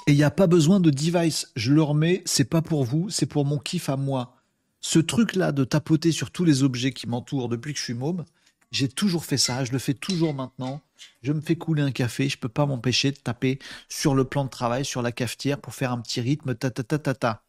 Et 0.07 0.13
il 0.13 0.17
n'y 0.17 0.23
a 0.23 0.31
pas 0.31 0.47
besoin 0.47 0.79
de 0.79 0.89
device. 0.89 1.51
Je 1.55 1.71
le 1.71 1.81
remets, 1.81 2.23
c'est 2.25 2.43
pas 2.43 2.61
pour 2.61 2.83
vous, 2.83 3.09
c'est 3.09 3.27
pour 3.27 3.45
mon 3.45 3.59
kiff 3.59 3.87
à 3.87 3.95
moi. 3.95 4.40
Ce 4.91 4.99
truc-là 4.99 5.53
de 5.53 5.63
tapoter 5.63 6.11
sur 6.11 6.31
tous 6.31 6.43
les 6.43 6.63
objets 6.63 6.91
qui 6.91 7.07
m'entourent 7.07 7.47
depuis 7.47 7.71
que 7.71 7.79
je 7.79 7.83
suis 7.85 7.93
môme, 7.93 8.25
j'ai 8.73 8.89
toujours 8.89 9.23
fait 9.23 9.37
ça, 9.37 9.63
je 9.63 9.71
le 9.71 9.79
fais 9.79 9.93
toujours 9.93 10.33
maintenant. 10.33 10.81
Je 11.23 11.31
me 11.31 11.39
fais 11.39 11.55
couler 11.55 11.81
un 11.81 11.91
café, 11.91 12.27
je 12.27 12.37
peux 12.37 12.49
pas 12.49 12.65
m'empêcher 12.65 13.11
de 13.11 13.15
taper 13.15 13.57
sur 13.87 14.15
le 14.15 14.25
plan 14.25 14.43
de 14.43 14.49
travail, 14.49 14.83
sur 14.83 15.01
la 15.01 15.13
cafetière 15.13 15.61
pour 15.61 15.73
faire 15.73 15.93
un 15.93 16.01
petit 16.01 16.19
rythme 16.19 16.55
ta 16.55 16.71
ta 16.71 16.83
ta 16.83 16.99
ta 16.99 17.13
ta. 17.13 17.43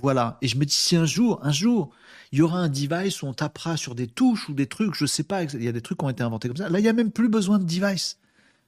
Voilà. 0.00 0.38
Et 0.40 0.48
je 0.48 0.56
me 0.56 0.64
dis 0.64 0.72
si 0.72 0.96
un 0.96 1.04
jour, 1.04 1.40
un 1.42 1.52
jour, 1.52 1.90
il 2.32 2.38
y 2.38 2.40
aura 2.40 2.60
un 2.60 2.70
device 2.70 3.20
où 3.20 3.26
on 3.26 3.34
tapera 3.34 3.76
sur 3.76 3.94
des 3.94 4.06
touches 4.06 4.48
ou 4.48 4.54
des 4.54 4.66
trucs, 4.66 4.94
je 4.94 5.04
sais 5.04 5.24
pas, 5.24 5.42
il 5.42 5.62
y 5.62 5.68
a 5.68 5.72
des 5.72 5.82
trucs 5.82 5.98
qui 5.98 6.06
ont 6.06 6.08
été 6.08 6.22
inventés 6.22 6.48
comme 6.48 6.56
ça. 6.56 6.70
Là, 6.70 6.78
il 6.78 6.86
y 6.86 6.88
a 6.88 6.94
même 6.94 7.12
plus 7.12 7.28
besoin 7.28 7.58
de 7.58 7.64
device. 7.64 8.16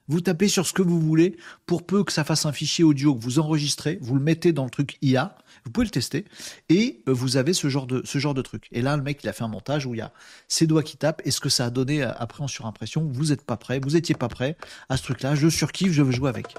Vous 0.06 0.20
tapez 0.20 0.48
sur 0.48 0.66
ce 0.66 0.72
que 0.72 0.82
vous 0.82 1.00
voulez, 1.00 1.36
pour 1.64 1.86
peu 1.86 2.04
que 2.04 2.12
ça 2.12 2.24
fasse 2.24 2.44
un 2.44 2.52
fichier 2.52 2.84
audio 2.84 3.14
que 3.14 3.22
vous 3.22 3.38
enregistrez, 3.38 3.98
vous 4.02 4.14
le 4.14 4.20
mettez 4.20 4.52
dans 4.52 4.64
le 4.64 4.70
truc 4.70 4.98
IA, 5.00 5.36
Vous 5.64 5.70
pouvez 5.70 5.86
le 5.86 5.90
tester 5.90 6.26
et 6.68 7.02
euh, 7.08 7.12
vous 7.12 7.38
avez 7.38 7.54
ce 7.54 7.68
genre 7.68 7.86
de 7.86 8.02
ce 8.04 8.18
genre 8.18 8.34
de 8.34 8.42
truc. 8.42 8.68
Et 8.72 8.82
là, 8.82 8.96
le 8.96 9.02
mec, 9.02 9.24
il 9.24 9.28
a 9.28 9.32
fait 9.32 9.44
un 9.44 9.48
montage 9.48 9.86
où 9.86 9.94
il 9.94 9.98
y 9.98 10.02
a 10.02 10.12
ses 10.46 10.66
doigts 10.66 10.82
qui 10.82 10.98
tapent 10.98 11.22
et 11.24 11.30
ce 11.30 11.40
que 11.40 11.48
ça 11.48 11.66
a 11.66 11.70
donné 11.70 12.02
euh, 12.02 12.12
après 12.16 12.42
en 12.42 12.48
surimpression. 12.48 13.08
Vous 13.10 13.26
n'êtes 13.26 13.46
pas 13.46 13.56
prêt, 13.56 13.80
vous 13.82 13.96
étiez 13.96 14.14
pas 14.14 14.28
prêt 14.28 14.56
à 14.90 14.98
ce 14.98 15.02
truc-là. 15.04 15.34
Je 15.34 15.48
surkiffe, 15.48 15.92
je 15.92 16.02
veux 16.02 16.12
jouer 16.12 16.28
avec. 16.28 16.54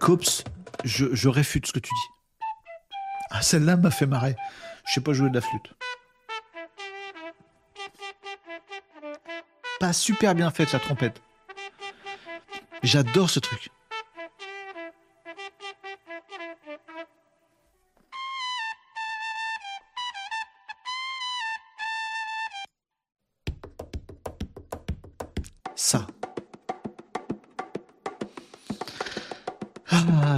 Nicops, 0.00 0.44
je, 0.82 1.14
je 1.14 1.28
réfute 1.28 1.66
ce 1.66 1.74
que 1.74 1.78
tu 1.78 1.90
dis. 1.90 2.46
Ah, 3.30 3.42
celle-là 3.42 3.76
m'a 3.76 3.90
fait 3.90 4.06
marrer. 4.06 4.34
Je 4.86 4.94
sais 4.94 5.02
pas 5.02 5.12
jouer 5.12 5.28
de 5.28 5.34
la 5.34 5.42
flûte. 5.42 5.74
Pas 9.78 9.92
super 9.92 10.34
bien 10.34 10.50
faite 10.50 10.72
la 10.72 10.78
trompette. 10.78 11.20
J'adore 12.82 13.28
ce 13.28 13.40
truc. 13.40 13.68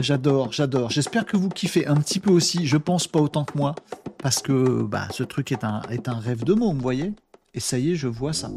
J'adore, 0.03 0.53
j'adore. 0.53 0.91
J'espère 0.91 1.25
que 1.25 1.37
vous 1.37 1.49
kiffez 1.49 1.87
un 1.87 1.97
petit 1.97 2.21
peu 2.21 2.31
aussi. 2.31 2.67
Je 2.67 2.77
pense 2.77 3.07
pas 3.07 3.21
autant 3.21 3.45
que 3.45 3.57
moi. 3.57 3.75
Parce 4.19 4.41
que 4.43 4.83
bah, 4.83 5.09
ce 5.11 5.23
truc 5.23 5.53
est 5.53 5.65
un, 5.65 5.83
est 5.91 6.09
un 6.09 6.19
rêve 6.19 6.45
de 6.45 6.55
mots, 6.55 6.73
vous 6.73 6.81
voyez 6.81 7.13
Et 7.55 7.61
ça 7.61 7.79
y 7.79 7.93
est, 7.93 7.95
je 7.97 8.09
vois 8.09 8.33
ça. 8.33 8.51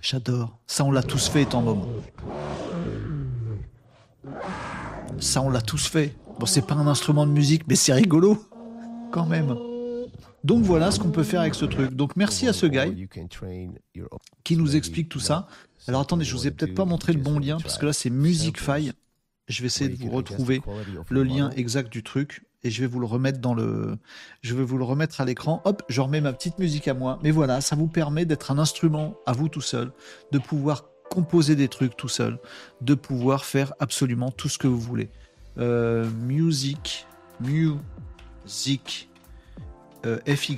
J'adore. 0.00 0.58
Ça, 0.66 0.84
on 0.84 0.90
l'a 0.90 1.02
tous 1.02 1.28
fait 1.28 1.42
étant 1.42 1.62
moment. 1.62 1.88
Ça, 5.18 5.42
on 5.42 5.50
l'a 5.50 5.62
tous 5.62 5.86
fait. 5.86 6.14
Bon, 6.38 6.46
c'est 6.46 6.66
pas 6.66 6.74
un 6.74 6.86
instrument 6.86 7.26
de 7.26 7.32
musique, 7.32 7.62
mais 7.66 7.74
c'est 7.74 7.92
rigolo. 7.92 8.44
Quand 9.10 9.26
même. 9.26 9.56
Donc 10.48 10.62
voilà 10.62 10.90
ce 10.90 10.98
qu'on 10.98 11.10
peut 11.10 11.24
faire 11.24 11.42
avec 11.42 11.54
ce 11.54 11.66
truc. 11.66 11.92
Donc 11.92 12.16
merci 12.16 12.48
à 12.48 12.54
ce 12.54 12.64
gars 12.64 12.86
qui 14.44 14.56
nous 14.56 14.76
explique 14.76 15.10
tout 15.10 15.20
ça. 15.20 15.46
Alors 15.86 16.00
attendez, 16.00 16.24
je 16.24 16.34
vous 16.34 16.46
ai 16.46 16.50
peut-être 16.50 16.74
pas 16.74 16.86
montré 16.86 17.12
le 17.12 17.20
bon 17.20 17.38
lien 17.38 17.58
parce 17.60 17.76
que 17.76 17.84
là 17.84 17.92
c'est 17.92 18.08
Musicfy. 18.08 18.92
Je 19.46 19.60
vais 19.60 19.66
essayer 19.66 19.90
de 19.90 19.96
vous 19.96 20.08
retrouver 20.10 20.62
le 21.10 21.22
lien 21.22 21.50
exact 21.50 21.92
du 21.92 22.02
truc 22.02 22.46
et 22.62 22.70
je 22.70 22.80
vais 22.80 22.86
vous 22.86 22.98
le 22.98 23.04
remettre 23.04 23.40
dans 23.40 23.52
le 23.52 23.98
je 24.40 24.54
vais 24.54 24.64
vous 24.64 24.78
le 24.78 24.84
remettre 24.84 25.20
à 25.20 25.26
l'écran. 25.26 25.60
Hop, 25.66 25.82
je 25.90 26.00
remets 26.00 26.22
ma 26.22 26.32
petite 26.32 26.58
musique 26.58 26.88
à 26.88 26.94
moi. 26.94 27.18
Mais 27.22 27.30
voilà, 27.30 27.60
ça 27.60 27.76
vous 27.76 27.86
permet 27.86 28.24
d'être 28.24 28.50
un 28.50 28.58
instrument 28.58 29.18
à 29.26 29.32
vous 29.32 29.50
tout 29.50 29.60
seul, 29.60 29.92
de 30.32 30.38
pouvoir 30.38 30.84
composer 31.10 31.56
des 31.56 31.68
trucs 31.68 31.94
tout 31.94 32.08
seul, 32.08 32.38
de 32.80 32.94
pouvoir 32.94 33.44
faire 33.44 33.74
absolument 33.80 34.30
tout 34.30 34.48
ce 34.48 34.56
que 34.56 34.66
vous 34.66 34.80
voulez. 34.80 35.10
Euh, 35.58 36.08
music, 36.08 37.06
music, 37.38 39.08
euh, 40.06 40.18
FY 40.26 40.56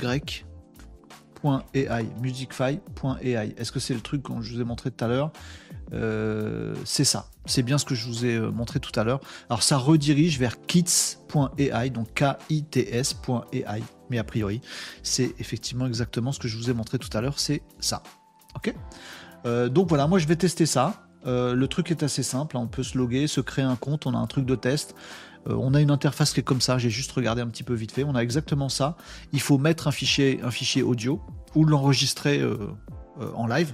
.ai, 1.74 1.88
musicfy.ai. 2.20 3.54
Est-ce 3.56 3.72
que 3.72 3.80
c'est 3.80 3.94
le 3.94 4.00
truc 4.00 4.22
que 4.22 4.32
je 4.40 4.54
vous 4.54 4.60
ai 4.60 4.64
montré 4.64 4.90
tout 4.90 5.04
à 5.04 5.08
l'heure 5.08 5.32
euh, 5.92 6.74
C'est 6.84 7.04
ça. 7.04 7.30
C'est 7.46 7.62
bien 7.62 7.78
ce 7.78 7.86
que 7.86 7.94
je 7.94 8.06
vous 8.06 8.26
ai 8.26 8.36
euh, 8.36 8.50
montré 8.50 8.78
tout 8.78 8.98
à 8.98 9.04
l'heure. 9.04 9.20
Alors 9.48 9.62
ça 9.62 9.78
redirige 9.78 10.38
vers 10.38 10.60
kits.ai, 10.60 11.90
donc 11.90 12.12
K-I-T-S.ai. 12.14 13.82
Mais 14.10 14.18
a 14.18 14.24
priori, 14.24 14.60
c'est 15.02 15.34
effectivement 15.38 15.86
exactement 15.86 16.32
ce 16.32 16.38
que 16.38 16.48
je 16.48 16.56
vous 16.56 16.68
ai 16.68 16.74
montré 16.74 16.98
tout 16.98 17.16
à 17.16 17.20
l'heure. 17.20 17.38
C'est 17.38 17.62
ça. 17.78 18.02
Ok 18.56 18.74
Donc 19.70 19.88
voilà, 19.88 20.06
moi 20.06 20.18
je 20.18 20.26
vais 20.26 20.36
tester 20.36 20.66
ça. 20.66 21.06
le 21.24 21.66
truc 21.66 21.90
est 21.90 22.02
assez 22.02 22.22
simple. 22.22 22.58
Hein. 22.58 22.60
On 22.64 22.68
peut 22.68 22.82
se 22.82 22.98
loguer, 22.98 23.26
se 23.28 23.40
créer 23.40 23.64
un 23.64 23.76
compte. 23.76 24.06
On 24.06 24.14
a 24.14 24.18
un 24.18 24.26
truc 24.26 24.44
de 24.44 24.56
test. 24.56 24.94
Euh, 25.48 25.54
on 25.58 25.74
a 25.74 25.80
une 25.80 25.90
interface 25.90 26.32
qui 26.32 26.40
est 26.40 26.44
comme 26.44 26.60
ça, 26.60 26.78
j'ai 26.78 26.90
juste 26.90 27.12
regardé 27.12 27.42
un 27.42 27.48
petit 27.48 27.62
peu 27.62 27.74
vite 27.74 27.92
fait. 27.92 28.04
On 28.04 28.14
a 28.14 28.20
exactement 28.20 28.68
ça. 28.68 28.96
Il 29.32 29.40
faut 29.40 29.58
mettre 29.58 29.88
un 29.88 29.92
fichier, 29.92 30.40
un 30.42 30.50
fichier 30.50 30.82
audio 30.82 31.20
ou 31.54 31.64
l'enregistrer 31.64 32.40
euh, 32.40 32.56
euh, 33.20 33.30
en 33.34 33.46
live. 33.46 33.72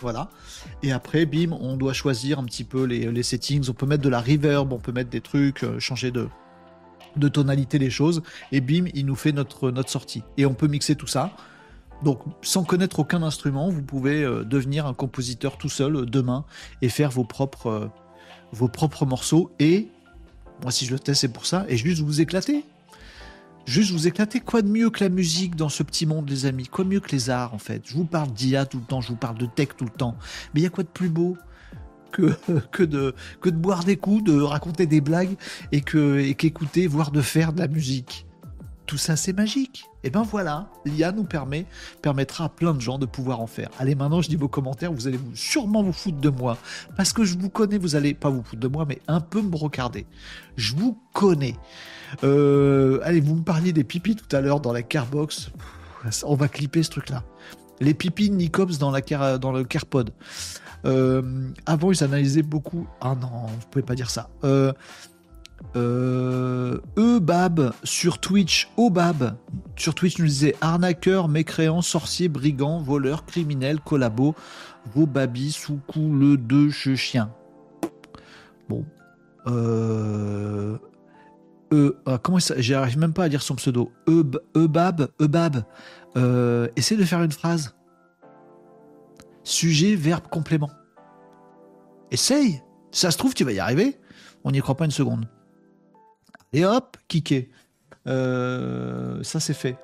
Voilà. 0.00 0.28
Et 0.82 0.92
après, 0.92 1.24
bim, 1.24 1.52
on 1.52 1.76
doit 1.76 1.94
choisir 1.94 2.38
un 2.38 2.44
petit 2.44 2.64
peu 2.64 2.84
les, 2.84 3.22
settings. 3.22 3.70
On 3.70 3.72
peut 3.72 3.86
mettre 3.86 4.02
de 4.02 4.10
la 4.10 4.20
reverb, 4.20 4.72
on 4.72 4.78
peut 4.78 4.92
mettre 4.92 5.08
des 5.08 5.22
trucs, 5.22 5.64
changer 5.78 6.10
de, 6.10 6.28
tonalité 7.28 7.78
les 7.78 7.88
choses. 7.88 8.22
Et 8.52 8.60
bim, 8.60 8.84
il 8.92 9.06
nous 9.06 9.14
fait 9.14 9.32
notre, 9.32 9.70
notre 9.70 9.88
sortie. 9.88 10.22
Et 10.36 10.44
on 10.44 10.52
peut 10.52 10.66
mixer 10.66 10.96
tout 10.96 11.06
ça. 11.06 11.30
Donc, 12.02 12.20
sans 12.42 12.62
connaître 12.62 12.98
aucun 12.98 13.22
instrument, 13.22 13.70
vous 13.70 13.80
pouvez 13.80 14.20
devenir 14.44 14.84
un 14.84 14.92
compositeur 14.92 15.56
tout 15.56 15.70
seul 15.70 16.04
demain 16.04 16.44
et 16.82 16.90
faire 16.90 17.10
vos 17.10 17.24
propres, 17.24 17.90
vos 18.52 18.68
propres 18.68 19.06
morceaux 19.06 19.50
et 19.58 19.88
moi, 20.62 20.70
si 20.70 20.86
je 20.86 20.92
le 20.92 20.98
teste, 20.98 21.20
c'est 21.20 21.32
pour 21.32 21.46
ça. 21.46 21.64
Et 21.68 21.76
juste 21.76 22.02
vous 22.02 22.20
éclater. 22.20 22.64
Juste 23.66 23.90
vous 23.90 24.06
éclater. 24.06 24.40
Quoi 24.40 24.62
de 24.62 24.68
mieux 24.68 24.90
que 24.90 25.02
la 25.02 25.10
musique 25.10 25.56
dans 25.56 25.68
ce 25.68 25.82
petit 25.82 26.06
monde, 26.06 26.28
les 26.28 26.46
amis? 26.46 26.66
Quoi 26.66 26.84
de 26.84 26.90
mieux 26.90 27.00
que 27.00 27.10
les 27.10 27.30
arts, 27.30 27.52
en 27.54 27.58
fait? 27.58 27.82
Je 27.84 27.94
vous 27.94 28.04
parle 28.04 28.32
d'IA 28.32 28.64
tout 28.64 28.78
le 28.78 28.84
temps, 28.84 29.00
je 29.00 29.08
vous 29.08 29.16
parle 29.16 29.38
de 29.38 29.46
tech 29.46 29.68
tout 29.76 29.84
le 29.84 29.90
temps. 29.90 30.16
Mais 30.54 30.60
il 30.60 30.64
y 30.64 30.66
a 30.66 30.70
quoi 30.70 30.84
de 30.84 30.88
plus 30.88 31.08
beau 31.08 31.36
que, 32.12 32.32
que, 32.72 32.82
de, 32.82 33.14
que 33.40 33.50
de 33.50 33.56
boire 33.56 33.84
des 33.84 33.96
coups, 33.96 34.24
de 34.24 34.40
raconter 34.40 34.86
des 34.86 35.00
blagues 35.00 35.36
et 35.72 35.82
qu'écouter, 35.82 36.82
et 36.82 36.86
voire 36.86 37.10
de 37.10 37.20
faire 37.20 37.52
de 37.52 37.58
la 37.58 37.68
musique? 37.68 38.26
Tout 38.86 38.98
ça 38.98 39.16
c'est 39.16 39.32
magique. 39.32 39.84
Et 40.06 40.10
ben 40.10 40.22
voilà, 40.22 40.68
l'IA 40.84 41.10
nous 41.10 41.24
permet, 41.24 41.66
permettra 42.00 42.44
à 42.44 42.48
plein 42.48 42.72
de 42.74 42.80
gens 42.80 42.96
de 42.96 43.06
pouvoir 43.06 43.40
en 43.40 43.48
faire. 43.48 43.70
Allez, 43.80 43.96
maintenant 43.96 44.22
je 44.22 44.28
dis 44.28 44.36
vos 44.36 44.46
commentaires, 44.46 44.92
vous 44.92 45.08
allez 45.08 45.18
sûrement 45.34 45.82
vous 45.82 45.92
foutre 45.92 46.20
de 46.20 46.28
moi. 46.28 46.58
Parce 46.96 47.12
que 47.12 47.24
je 47.24 47.36
vous 47.36 47.50
connais, 47.50 47.76
vous 47.76 47.96
allez 47.96 48.14
pas 48.14 48.30
vous 48.30 48.44
foutre 48.44 48.62
de 48.62 48.68
moi, 48.68 48.84
mais 48.88 49.00
un 49.08 49.20
peu 49.20 49.42
me 49.42 49.48
brocarder. 49.48 50.06
Je 50.56 50.76
vous 50.76 50.96
connais. 51.12 51.56
Euh, 52.22 53.00
allez, 53.02 53.18
vous 53.20 53.34
me 53.34 53.42
parliez 53.42 53.72
des 53.72 53.82
pipis 53.82 54.14
tout 54.14 54.36
à 54.36 54.40
l'heure 54.40 54.60
dans 54.60 54.72
la 54.72 54.82
Carbox. 54.82 55.50
On 56.22 56.36
va 56.36 56.46
clipper 56.46 56.84
ce 56.84 56.90
truc-là. 56.90 57.24
Les 57.80 57.92
pipis 57.92 58.30
Nicops 58.30 58.78
dans, 58.78 58.92
dans 58.92 59.52
le 59.52 59.64
Carpod. 59.64 60.12
Euh, 60.84 61.50
avant, 61.66 61.90
ils 61.90 62.04
analysaient 62.04 62.42
beaucoup. 62.42 62.86
Ah 63.00 63.16
non, 63.20 63.46
vous 63.46 63.66
pouvez 63.72 63.84
pas 63.84 63.96
dire 63.96 64.10
ça. 64.10 64.30
Euh, 64.44 64.72
euh, 65.74 66.78
Ebab 66.96 67.72
sur 67.82 68.18
Twitch, 68.18 68.70
Obab 68.76 69.36
sur 69.76 69.94
Twitch 69.94 70.18
nous 70.18 70.26
disait 70.26 70.54
arnaqueur, 70.60 71.28
mécréant, 71.28 71.82
sorcier, 71.82 72.28
brigand, 72.28 72.80
voleur, 72.80 73.26
criminel, 73.26 73.80
collabo, 73.80 74.34
sous 75.50 75.80
coup, 75.86 76.14
le 76.14 76.36
deux 76.36 76.70
chien. 76.70 77.30
Bon. 78.68 78.84
Euh, 79.46 80.78
euh, 81.72 81.98
ah, 82.06 82.18
comment 82.22 82.38
ça 82.38 82.54
J'arrive 82.58 82.98
même 82.98 83.12
pas 83.12 83.24
à 83.24 83.28
dire 83.28 83.42
son 83.42 83.54
pseudo. 83.56 83.92
Ebab, 84.54 85.08
Ebab. 85.20 85.64
Euh, 86.16 86.68
essaie 86.76 86.96
de 86.96 87.04
faire 87.04 87.22
une 87.22 87.32
phrase. 87.32 87.76
Sujet, 89.44 89.94
verbe, 89.94 90.26
complément. 90.28 90.70
Essaye. 92.10 92.62
Ça 92.90 93.10
se 93.10 93.18
trouve, 93.18 93.34
tu 93.34 93.44
vas 93.44 93.52
y 93.52 93.58
arriver. 93.58 93.98
On 94.44 94.50
n'y 94.52 94.60
croit 94.60 94.76
pas 94.76 94.86
une 94.86 94.90
seconde. 94.90 95.28
Et 96.52 96.64
hop, 96.64 96.96
kické. 97.08 97.50
Euh, 98.06 99.22
ça 99.22 99.40
c'est 99.40 99.54
fait. 99.54 99.76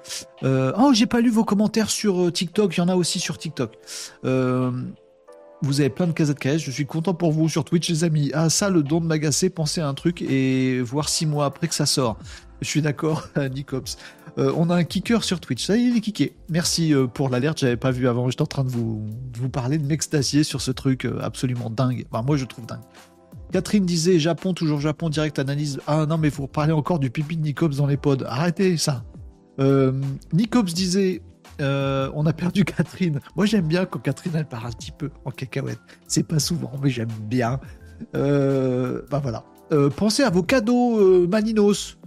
Euh, 0.43 0.73
oh, 0.79 0.93
j'ai 0.93 1.07
pas 1.07 1.21
lu 1.21 1.31
vos 1.31 1.45
commentaires 1.45 1.91
sur 1.91 2.27
euh, 2.27 2.31
TikTok. 2.31 2.77
Il 2.77 2.81
y 2.81 2.83
en 2.83 2.89
a 2.89 2.95
aussi 2.95 3.19
sur 3.19 3.39
TikTok. 3.39 3.77
vous 4.23 5.81
avez 5.81 5.91
plein 5.91 6.07
de 6.07 6.13
casettes 6.13 6.39
KS. 6.39 6.59
Je 6.59 6.71
suis 6.71 6.87
content 6.87 7.15
pour 7.15 7.33
vous 7.33 7.49
sur 7.49 7.65
Twitch, 7.65 7.89
les 7.89 8.05
amis. 8.05 8.31
Ah, 8.35 8.51
ça, 8.51 8.71
le 8.71 8.83
don 8.83 9.01
de 9.01 9.07
m'agacer. 9.07 9.51
Pensez 9.51 9.81
à 9.81 9.89
un 9.89 9.95
truc 9.95 10.23
et 10.23 10.81
voir 10.83 11.09
six 11.09 11.27
mois 11.27 11.47
après 11.47 11.69
que 11.69 11.75
ça 11.75 11.87
sort. 11.87 12.19
Je 12.61 12.69
suis 12.69 12.83
d'accord, 12.83 13.29
Nicops. 13.55 13.97
on 14.37 14.71
a 14.71 14.77
un 14.77 14.85
kicker 14.85 15.25
sur 15.25 15.41
Twitch. 15.41 15.67
Ça 15.67 15.77
y 15.77 15.83
est, 15.83 15.89
il 15.89 15.97
est 15.97 16.01
kické. 16.01 16.37
Merci 16.49 16.95
pour 17.15 17.29
l'alerte. 17.29 17.59
J'avais 17.59 17.77
pas 17.77 17.91
vu 17.91 18.07
avant. 18.07 18.31
J'étais 18.31 18.43
en 18.43 18.47
train 18.47 18.65
de 18.65 18.71
vous, 18.71 19.05
vous 19.37 19.49
parler, 19.49 19.79
de 19.79 19.87
m'extasier 19.87 20.45
sur 20.45 20.61
ce 20.61 20.71
truc 20.71 21.09
absolument 21.21 21.71
dingue. 21.71 22.07
Enfin, 22.13 22.23
moi, 22.25 22.37
je 22.37 22.45
trouve 22.45 22.67
dingue. 22.67 22.83
Catherine 23.53 23.85
disait 23.85 24.19
Japon, 24.19 24.55
toujours 24.55 24.81
Japon, 24.81 25.11
direct 25.11 25.39
analyse. 25.39 25.79
Ah 25.87 26.07
non, 26.07 26.19
mais 26.19 26.31
vous 26.31 26.47
parler 26.47 26.73
encore 26.73 26.99
du 26.99 27.11
pipi 27.11 27.37
de 27.37 27.43
Nicops 27.43 27.77
dans 27.77 27.87
les 27.87 27.99
pods. 27.99 28.25
Arrêtez 28.27 28.77
ça. 28.79 29.05
Euh, 29.61 29.93
Nicops 30.33 30.73
disait 30.73 31.23
euh, 31.61 32.11
on 32.15 32.27
a 32.27 32.33
perdu 32.33 32.65
Catherine. 32.65 33.21
Moi, 33.37 33.47
j'aime 33.47 33.67
bien 33.67 33.85
quand 33.85 33.99
Catherine, 33.99 34.33
elle 34.37 34.47
part 34.47 34.67
un 34.67 34.71
petit 34.71 34.91
peu 34.91 35.11
en 35.25 35.31
cacahuète. 35.31 35.81
C'est 36.09 36.27
pas 36.27 36.39
souvent, 36.39 36.73
mais 36.83 36.91
j'aime 36.91 37.13
bien. 37.23 37.61
Euh, 38.17 39.03
bah 39.11 39.21
voilà. 39.23 39.45
Euh, 39.71 39.89
pensez 39.91 40.23
à 40.23 40.31
vos 40.31 40.43
cadeaux 40.43 41.27
Maninos 41.29 41.99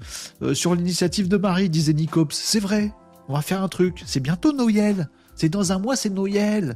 sur 0.53 0.75
l'initiative 0.75 1.27
de 1.27 1.37
Marie, 1.37 1.69
disait 1.69 1.93
Nicops. 1.93 2.33
C'est 2.33 2.59
vrai, 2.59 2.91
on 3.27 3.33
va 3.33 3.41
faire 3.41 3.63
un 3.63 3.69
truc. 3.69 4.03
C'est 4.05 4.19
bientôt 4.19 4.51
Noël. 4.51 5.09
C'est 5.35 5.49
dans 5.49 5.71
un 5.71 5.79
mois, 5.79 5.95
c'est 5.95 6.09
Noël. 6.09 6.75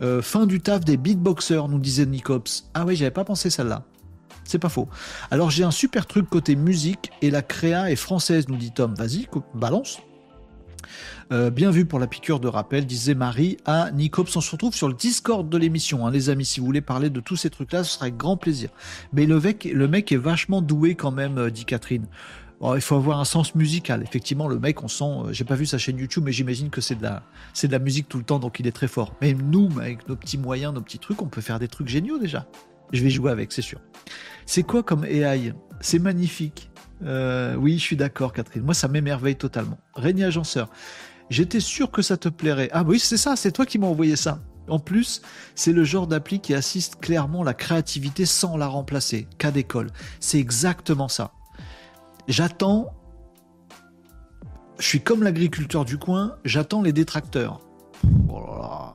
Euh, 0.00 0.22
fin 0.22 0.46
du 0.46 0.60
taf 0.60 0.84
des 0.84 0.96
beatboxers, 0.96 1.68
nous 1.68 1.78
disait 1.78 2.06
Nicops. 2.06 2.70
Ah 2.74 2.84
oui, 2.84 2.96
j'avais 2.96 3.10
pas 3.10 3.24
pensé 3.24 3.50
celle-là. 3.50 3.84
C'est 4.44 4.58
pas 4.58 4.70
faux. 4.70 4.88
Alors 5.30 5.50
j'ai 5.50 5.64
un 5.64 5.70
super 5.70 6.06
truc 6.06 6.28
côté 6.30 6.56
musique 6.56 7.10
et 7.20 7.30
la 7.30 7.42
créa 7.42 7.90
est 7.90 7.96
française, 7.96 8.48
nous 8.48 8.56
dit 8.56 8.72
Tom. 8.72 8.94
Vas-y, 8.94 9.28
balance. 9.54 9.98
Euh, 11.30 11.50
bien 11.50 11.70
vu 11.70 11.84
pour 11.84 11.98
la 11.98 12.06
piqûre 12.06 12.40
de 12.40 12.48
rappel, 12.48 12.86
disait 12.86 13.14
Marie 13.14 13.58
à 13.66 13.90
Nicops. 13.90 14.34
On 14.36 14.40
se 14.40 14.50
retrouve 14.50 14.74
sur 14.74 14.88
le 14.88 14.94
Discord 14.94 15.46
de 15.48 15.58
l'émission, 15.58 16.06
hein, 16.06 16.10
les 16.10 16.30
amis. 16.30 16.46
Si 16.46 16.60
vous 16.60 16.66
voulez 16.66 16.80
parler 16.80 17.10
de 17.10 17.20
tous 17.20 17.36
ces 17.36 17.50
trucs-là, 17.50 17.84
ce 17.84 17.94
sera 17.94 18.04
avec 18.04 18.16
grand 18.16 18.36
plaisir. 18.36 18.70
Mais 19.12 19.26
le 19.26 19.38
mec, 19.38 19.64
le 19.64 19.88
mec 19.88 20.10
est 20.12 20.16
vachement 20.16 20.62
doué 20.62 20.94
quand 20.94 21.10
même, 21.10 21.36
euh, 21.36 21.50
dit 21.50 21.66
Catherine. 21.66 22.06
Il 22.74 22.80
faut 22.80 22.96
avoir 22.96 23.20
un 23.20 23.24
sens 23.24 23.54
musical. 23.54 24.02
Effectivement, 24.02 24.48
le 24.48 24.58
mec, 24.58 24.82
on 24.82 24.88
sent. 24.88 25.04
Euh, 25.04 25.32
j'ai 25.32 25.44
pas 25.44 25.54
vu 25.54 25.66
sa 25.66 25.78
chaîne 25.78 25.98
YouTube, 25.98 26.24
mais 26.24 26.32
j'imagine 26.32 26.70
que 26.70 26.80
c'est 26.80 26.96
de 26.96 27.02
la, 27.02 27.22
de 27.62 27.68
la 27.68 27.78
musique 27.78 28.08
tout 28.08 28.18
le 28.18 28.24
temps, 28.24 28.38
donc 28.38 28.58
il 28.60 28.66
est 28.66 28.72
très 28.72 28.88
fort. 28.88 29.14
Mais 29.20 29.34
nous, 29.34 29.68
avec 29.78 30.08
nos 30.08 30.16
petits 30.16 30.38
moyens, 30.38 30.74
nos 30.74 30.80
petits 30.80 30.98
trucs, 30.98 31.22
on 31.22 31.28
peut 31.28 31.40
faire 31.40 31.58
des 31.58 31.68
trucs 31.68 31.88
géniaux 31.88 32.18
déjà. 32.18 32.46
Je 32.92 33.02
vais 33.02 33.10
jouer 33.10 33.30
avec, 33.30 33.52
c'est 33.52 33.62
sûr. 33.62 33.80
C'est 34.46 34.62
quoi 34.62 34.82
comme 34.82 35.04
AI 35.04 35.52
C'est 35.80 35.98
magnifique. 35.98 36.70
oui, 37.02 37.78
je 37.78 37.82
suis 37.82 37.96
d'accord, 37.96 38.32
Catherine. 38.32 38.62
Moi, 38.62 38.74
ça 38.74 38.88
m'émerveille 38.88 39.36
totalement. 39.36 39.78
Régnier 39.94 40.24
Agenceur. 40.24 40.70
J'étais 41.30 41.60
sûr 41.60 41.90
que 41.90 42.00
ça 42.00 42.16
te 42.16 42.30
plairait. 42.30 42.70
Ah 42.72 42.82
oui, 42.84 42.98
c'est 42.98 43.18
ça, 43.18 43.36
c'est 43.36 43.52
toi 43.52 43.66
qui 43.66 43.78
m'as 43.78 43.86
envoyé 43.86 44.16
ça. 44.16 44.40
En 44.68 44.78
plus, 44.78 45.22
c'est 45.54 45.72
le 45.72 45.84
genre 45.84 46.06
d'appli 46.06 46.40
qui 46.40 46.54
assiste 46.54 46.96
clairement 47.00 47.42
la 47.42 47.54
créativité 47.54 48.26
sans 48.26 48.56
la 48.56 48.66
remplacer. 48.66 49.28
Cas 49.38 49.50
d'école. 49.50 49.90
C'est 50.20 50.38
exactement 50.38 51.08
ça. 51.08 51.32
J'attends. 52.28 52.90
Je 54.78 54.86
suis 54.86 55.00
comme 55.00 55.24
l'agriculteur 55.24 55.84
du 55.84 55.98
coin, 55.98 56.36
j'attends 56.44 56.82
les 56.82 56.92
détracteurs. 56.92 57.60
Oh 58.28 58.40
là 58.40 58.58
là. 58.58 58.94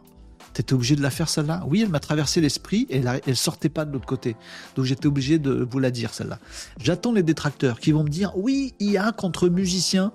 T'étais 0.53 0.73
obligé 0.73 0.95
de 0.95 1.01
la 1.01 1.09
faire 1.09 1.27
celle-là? 1.27 1.63
Oui, 1.67 1.81
elle 1.81 1.89
m'a 1.89 1.99
traversé 1.99 2.39
l'esprit 2.39 2.85
et 2.89 2.99
elle, 2.99 3.21
elle 3.25 3.35
sortait 3.35 3.69
pas 3.69 3.85
de 3.85 3.91
l'autre 3.91 4.05
côté. 4.05 4.37
Donc 4.75 4.85
j'étais 4.85 5.07
obligé 5.07 5.39
de 5.39 5.67
vous 5.69 5.79
la 5.79 5.89
dire 5.89 6.13
celle-là. 6.13 6.37
J'attends 6.79 7.11
les 7.11 7.23
détracteurs 7.23 7.79
qui 7.79 7.91
vont 7.91 8.03
me 8.03 8.09
dire 8.09 8.37
oui, 8.37 8.75
IA 8.79 9.11
contre 9.11 9.49
musicien. 9.49 10.13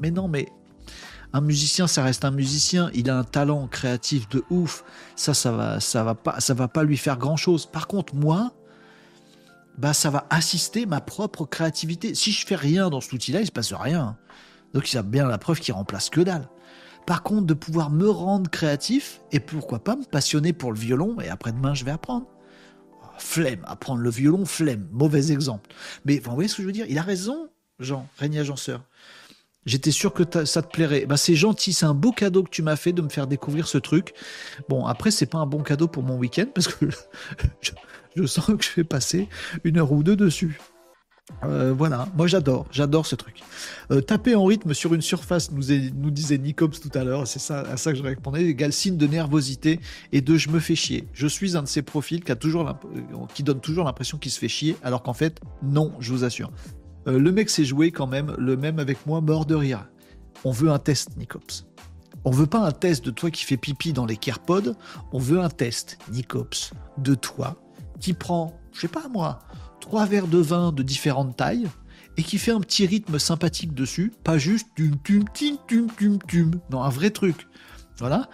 Mais 0.00 0.10
non, 0.10 0.26
mais 0.26 0.48
un 1.32 1.40
musicien, 1.40 1.86
ça 1.86 2.02
reste 2.02 2.24
un 2.24 2.32
musicien. 2.32 2.90
Il 2.94 3.08
a 3.10 3.16
un 3.16 3.24
talent 3.24 3.68
créatif 3.68 4.28
de 4.28 4.42
ouf. 4.50 4.84
Ça, 5.14 5.34
ça 5.34 5.52
va, 5.52 5.80
ça 5.80 6.02
va 6.02 6.14
pas, 6.14 6.40
ça 6.40 6.52
va 6.52 6.66
pas 6.66 6.82
lui 6.82 6.96
faire 6.96 7.16
grand 7.16 7.36
chose. 7.36 7.64
Par 7.64 7.86
contre, 7.86 8.14
moi, 8.14 8.52
bah, 9.78 9.92
ça 9.92 10.10
va 10.10 10.26
assister 10.30 10.86
ma 10.86 11.00
propre 11.00 11.44
créativité. 11.44 12.14
Si 12.14 12.32
je 12.32 12.46
fais 12.46 12.56
rien 12.56 12.90
dans 12.90 13.00
cet 13.00 13.12
outil-là, 13.12 13.40
il 13.40 13.46
se 13.46 13.52
passe 13.52 13.72
rien. 13.72 14.16
Donc, 14.74 14.92
il 14.92 14.96
y 14.96 14.98
a 14.98 15.02
bien 15.02 15.26
la 15.26 15.38
preuve 15.38 15.60
qu'il 15.60 15.74
remplace 15.74 16.10
que 16.10 16.20
dalle. 16.20 16.48
Par 17.06 17.22
contre, 17.22 17.46
de 17.46 17.54
pouvoir 17.54 17.90
me 17.90 18.10
rendre 18.10 18.50
créatif 18.50 19.20
et 19.30 19.38
pourquoi 19.38 19.78
pas 19.78 19.96
me 19.96 20.04
passionner 20.04 20.52
pour 20.52 20.72
le 20.72 20.78
violon 20.78 21.20
et 21.20 21.28
après-demain, 21.28 21.72
je 21.72 21.84
vais 21.84 21.92
apprendre. 21.92 22.26
Oh, 23.02 23.06
flemme, 23.18 23.64
apprendre 23.66 24.00
le 24.00 24.10
violon, 24.10 24.44
flemme, 24.44 24.88
mauvais 24.90 25.30
exemple. 25.30 25.70
Mais 26.04 26.18
vous 26.18 26.34
voyez 26.34 26.48
ce 26.48 26.56
que 26.56 26.62
je 26.62 26.66
veux 26.66 26.72
dire? 26.72 26.86
Il 26.88 26.98
a 26.98 27.02
raison, 27.02 27.48
Jean, 27.78 28.08
Régnier 28.18 28.40
Agenceur. 28.40 28.82
J'étais 29.66 29.90
sûr 29.90 30.12
que 30.12 30.44
ça 30.44 30.62
te 30.62 30.70
plairait. 30.70 31.06
Bah, 31.06 31.16
c'est 31.16 31.34
gentil, 31.34 31.72
c'est 31.72 31.86
un 31.86 31.94
beau 31.94 32.12
cadeau 32.12 32.42
que 32.44 32.50
tu 32.50 32.62
m'as 32.62 32.76
fait 32.76 32.92
de 32.92 33.02
me 33.02 33.08
faire 33.08 33.26
découvrir 33.26 33.66
ce 33.68 33.78
truc. 33.78 34.14
Bon, 34.68 34.86
après, 34.86 35.10
c'est 35.10 35.26
pas 35.26 35.38
un 35.38 35.46
bon 35.46 35.62
cadeau 35.62 35.88
pour 35.88 36.02
mon 36.02 36.16
week-end 36.16 36.46
parce 36.54 36.68
que 36.68 36.86
sens 38.24 38.46
que 38.46 38.64
je 38.64 38.74
vais 38.76 38.84
passer 38.84 39.28
une 39.64 39.78
heure 39.78 39.92
ou 39.92 40.02
deux 40.02 40.16
dessus. 40.16 40.58
Euh, 41.44 41.74
voilà, 41.76 42.08
moi 42.16 42.28
j'adore, 42.28 42.66
j'adore 42.70 43.04
ce 43.04 43.16
truc. 43.16 43.42
Euh, 43.90 44.00
taper 44.00 44.36
en 44.36 44.44
rythme 44.44 44.74
sur 44.74 44.94
une 44.94 45.00
surface, 45.00 45.50
nous, 45.50 46.10
disait 46.10 46.38
Nicops 46.38 46.80
tout 46.80 46.90
à 46.96 47.02
l'heure, 47.02 47.26
c'est 47.26 47.40
ça 47.40 47.60
à 47.60 47.76
ça 47.76 47.90
que 47.90 47.98
je 47.98 48.02
répondais, 48.02 48.44
égale 48.44 48.72
signe 48.72 48.96
de 48.96 49.06
nervosité 49.06 49.80
et 50.12 50.20
de 50.20 50.36
je 50.36 50.50
me 50.50 50.60
fais 50.60 50.76
chier. 50.76 51.08
Je 51.12 51.26
suis 51.26 51.56
un 51.56 51.62
de 51.62 51.68
ces 51.68 51.82
profils 51.82 52.22
qui, 52.22 52.30
a 52.30 52.36
toujours 52.36 52.78
qui 53.34 53.42
donne 53.42 53.60
toujours 53.60 53.84
l'impression 53.84 54.18
qu'il 54.18 54.30
se 54.30 54.38
fait 54.38 54.48
chier, 54.48 54.76
alors 54.82 55.02
qu'en 55.02 55.14
fait, 55.14 55.40
non, 55.62 55.92
je 55.98 56.12
vous 56.12 56.24
assure. 56.24 56.52
Euh, 57.08 57.18
le 57.18 57.32
mec 57.32 57.50
s'est 57.50 57.64
joué 57.64 57.90
quand 57.90 58.06
même, 58.06 58.34
le 58.38 58.56
même 58.56 58.78
avec 58.78 59.04
moi, 59.06 59.20
mort 59.20 59.46
de 59.46 59.56
rire. 59.56 59.88
On 60.44 60.52
veut 60.52 60.70
un 60.70 60.78
test, 60.78 61.16
Nicops. 61.16 61.66
On 62.24 62.30
veut 62.30 62.46
pas 62.46 62.60
un 62.60 62.72
test 62.72 63.04
de 63.04 63.10
toi 63.10 63.30
qui 63.30 63.44
fais 63.44 63.56
pipi 63.56 63.92
dans 63.92 64.06
les 64.06 64.16
Kerpods, 64.16 64.74
on 65.12 65.18
veut 65.18 65.40
un 65.40 65.48
test, 65.48 65.98
Nicops, 66.12 66.72
de 66.98 67.14
toi 67.14 67.56
qui 68.00 68.12
prend, 68.12 68.58
je 68.72 68.80
sais 68.80 68.88
pas 68.88 69.08
moi, 69.08 69.40
trois 69.80 70.06
verres 70.06 70.28
de 70.28 70.38
vin 70.38 70.72
de 70.72 70.82
différentes 70.82 71.36
tailles 71.36 71.68
et 72.16 72.22
qui 72.22 72.38
fait 72.38 72.52
un 72.52 72.60
petit 72.60 72.86
rythme 72.86 73.18
sympathique 73.18 73.74
dessus, 73.74 74.12
pas 74.24 74.38
juste 74.38 74.68
tum 74.76 74.96
tum 75.04 75.24
tum 75.68 75.88
tum 75.98 76.18
tum 76.18 76.50
non, 76.70 76.82
un 76.82 76.88
vrai 76.88 77.10
truc. 77.10 77.46
Voilà, 77.98 78.28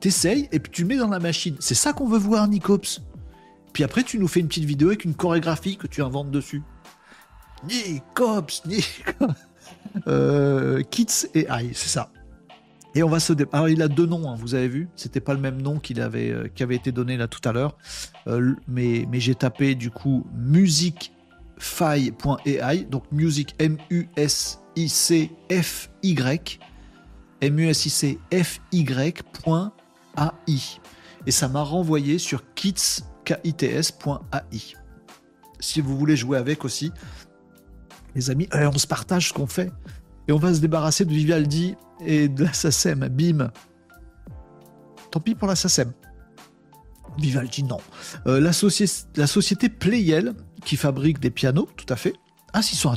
t'essayes 0.00 0.48
et 0.52 0.60
puis 0.60 0.72
tu 0.72 0.82
le 0.82 0.88
mets 0.88 0.96
dans 0.96 1.08
la 1.08 1.18
machine. 1.20 1.56
C'est 1.60 1.74
ça 1.74 1.92
qu'on 1.92 2.08
veut 2.08 2.18
voir, 2.18 2.48
Nicops. 2.48 3.00
Puis 3.72 3.82
après, 3.82 4.04
tu 4.04 4.18
nous 4.18 4.28
fais 4.28 4.40
une 4.40 4.48
petite 4.48 4.64
vidéo 4.64 4.88
avec 4.88 5.04
une 5.04 5.14
chorégraphie 5.14 5.76
que 5.76 5.86
tu 5.86 6.02
inventes 6.02 6.30
dessus 6.30 6.62
ni 7.68 8.02
cops, 8.14 8.62
ni 8.66 8.84
euh, 10.06 10.82
Kits 10.82 11.26
et 11.34 11.46
I, 11.48 11.70
c'est 11.74 11.88
ça. 11.88 12.10
Et 12.94 13.02
on 13.02 13.08
va 13.08 13.18
se 13.20 13.32
dé... 13.32 13.44
Alors 13.52 13.68
il 13.68 13.82
a 13.82 13.88
deux 13.88 14.06
noms, 14.06 14.30
hein, 14.30 14.36
vous 14.38 14.54
avez 14.54 14.68
vu. 14.68 14.88
C'était 14.94 15.20
pas 15.20 15.34
le 15.34 15.40
même 15.40 15.60
nom 15.60 15.78
qu'il 15.78 16.00
avait, 16.00 16.30
euh, 16.30 16.48
qui 16.54 16.62
avait 16.62 16.76
été 16.76 16.92
donné 16.92 17.16
là 17.16 17.26
tout 17.28 17.46
à 17.48 17.52
l'heure. 17.52 17.76
Euh, 18.26 18.54
mais 18.68 19.06
mais 19.10 19.20
j'ai 19.20 19.34
tapé 19.34 19.74
du 19.74 19.90
coup 19.90 20.24
musicfy.ai, 20.34 21.10
donc 22.84 23.04
music 23.10 23.54
M 23.58 23.78
U 23.90 24.08
S 24.16 24.60
I 24.76 24.88
C 24.88 25.30
F 25.50 25.90
Y 26.02 26.60
M 27.40 27.58
U 27.58 27.68
S 27.68 27.86
I 27.86 27.90
C 27.90 28.18
F 28.32 28.60
Y 28.72 29.24
.ai 30.46 30.60
et 31.26 31.30
ça 31.30 31.48
m'a 31.48 31.62
renvoyé 31.62 32.18
sur 32.18 32.42
kits 32.54 32.74
kits.ai. 33.24 33.80
Si 35.60 35.80
vous 35.80 35.96
voulez 35.96 36.16
jouer 36.16 36.36
avec 36.38 36.64
aussi, 36.64 36.92
les 38.14 38.30
amis, 38.30 38.48
euh, 38.54 38.70
on 38.72 38.78
se 38.78 38.86
partage 38.86 39.28
ce 39.30 39.32
qu'on 39.32 39.46
fait. 39.46 39.72
Et 40.28 40.32
on 40.32 40.38
va 40.38 40.54
se 40.54 40.60
débarrasser 40.60 41.04
de 41.04 41.12
Vivaldi 41.12 41.76
et 42.00 42.28
de 42.28 42.44
la 42.44 42.52
SACEM. 42.52 43.08
Bim. 43.08 43.50
Tant 45.10 45.20
pis 45.20 45.34
pour 45.34 45.48
la 45.48 45.56
SACEM. 45.56 45.92
Vivaldi, 47.18 47.62
non. 47.62 47.78
Euh, 48.26 48.40
la, 48.40 48.52
société 48.52 49.68
Playel, 49.68 50.34
qui 50.64 50.76
fabrique 50.76 51.20
des 51.20 51.30
pianos, 51.30 51.68
tout 51.76 51.86
à 51.88 51.96
fait. 51.96 52.14
Ah, 52.52 52.62
s'ils 52.62 52.78
sont 52.78 52.90
à 52.90 52.96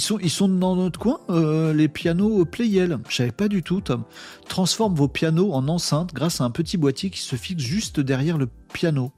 sont, 0.00 0.18
ils 0.20 0.30
sont 0.30 0.48
dans 0.48 0.74
notre 0.76 0.98
coin, 0.98 1.20
euh, 1.30 1.72
les 1.74 1.88
pianos 1.88 2.44
Playel. 2.44 2.98
Je 3.08 3.16
savais 3.16 3.32
pas 3.32 3.48
du 3.48 3.62
tout, 3.62 3.82
Tom. 3.82 4.04
Transforme 4.48 4.94
vos 4.94 5.08
pianos 5.08 5.52
en 5.52 5.68
enceinte 5.68 6.14
grâce 6.14 6.40
à 6.40 6.44
un 6.44 6.50
petit 6.50 6.78
boîtier 6.78 7.10
qui 7.10 7.20
se 7.20 7.36
fixe 7.36 7.62
juste 7.62 8.00
derrière 8.00 8.38
le 8.38 8.48
piano. 8.72 9.12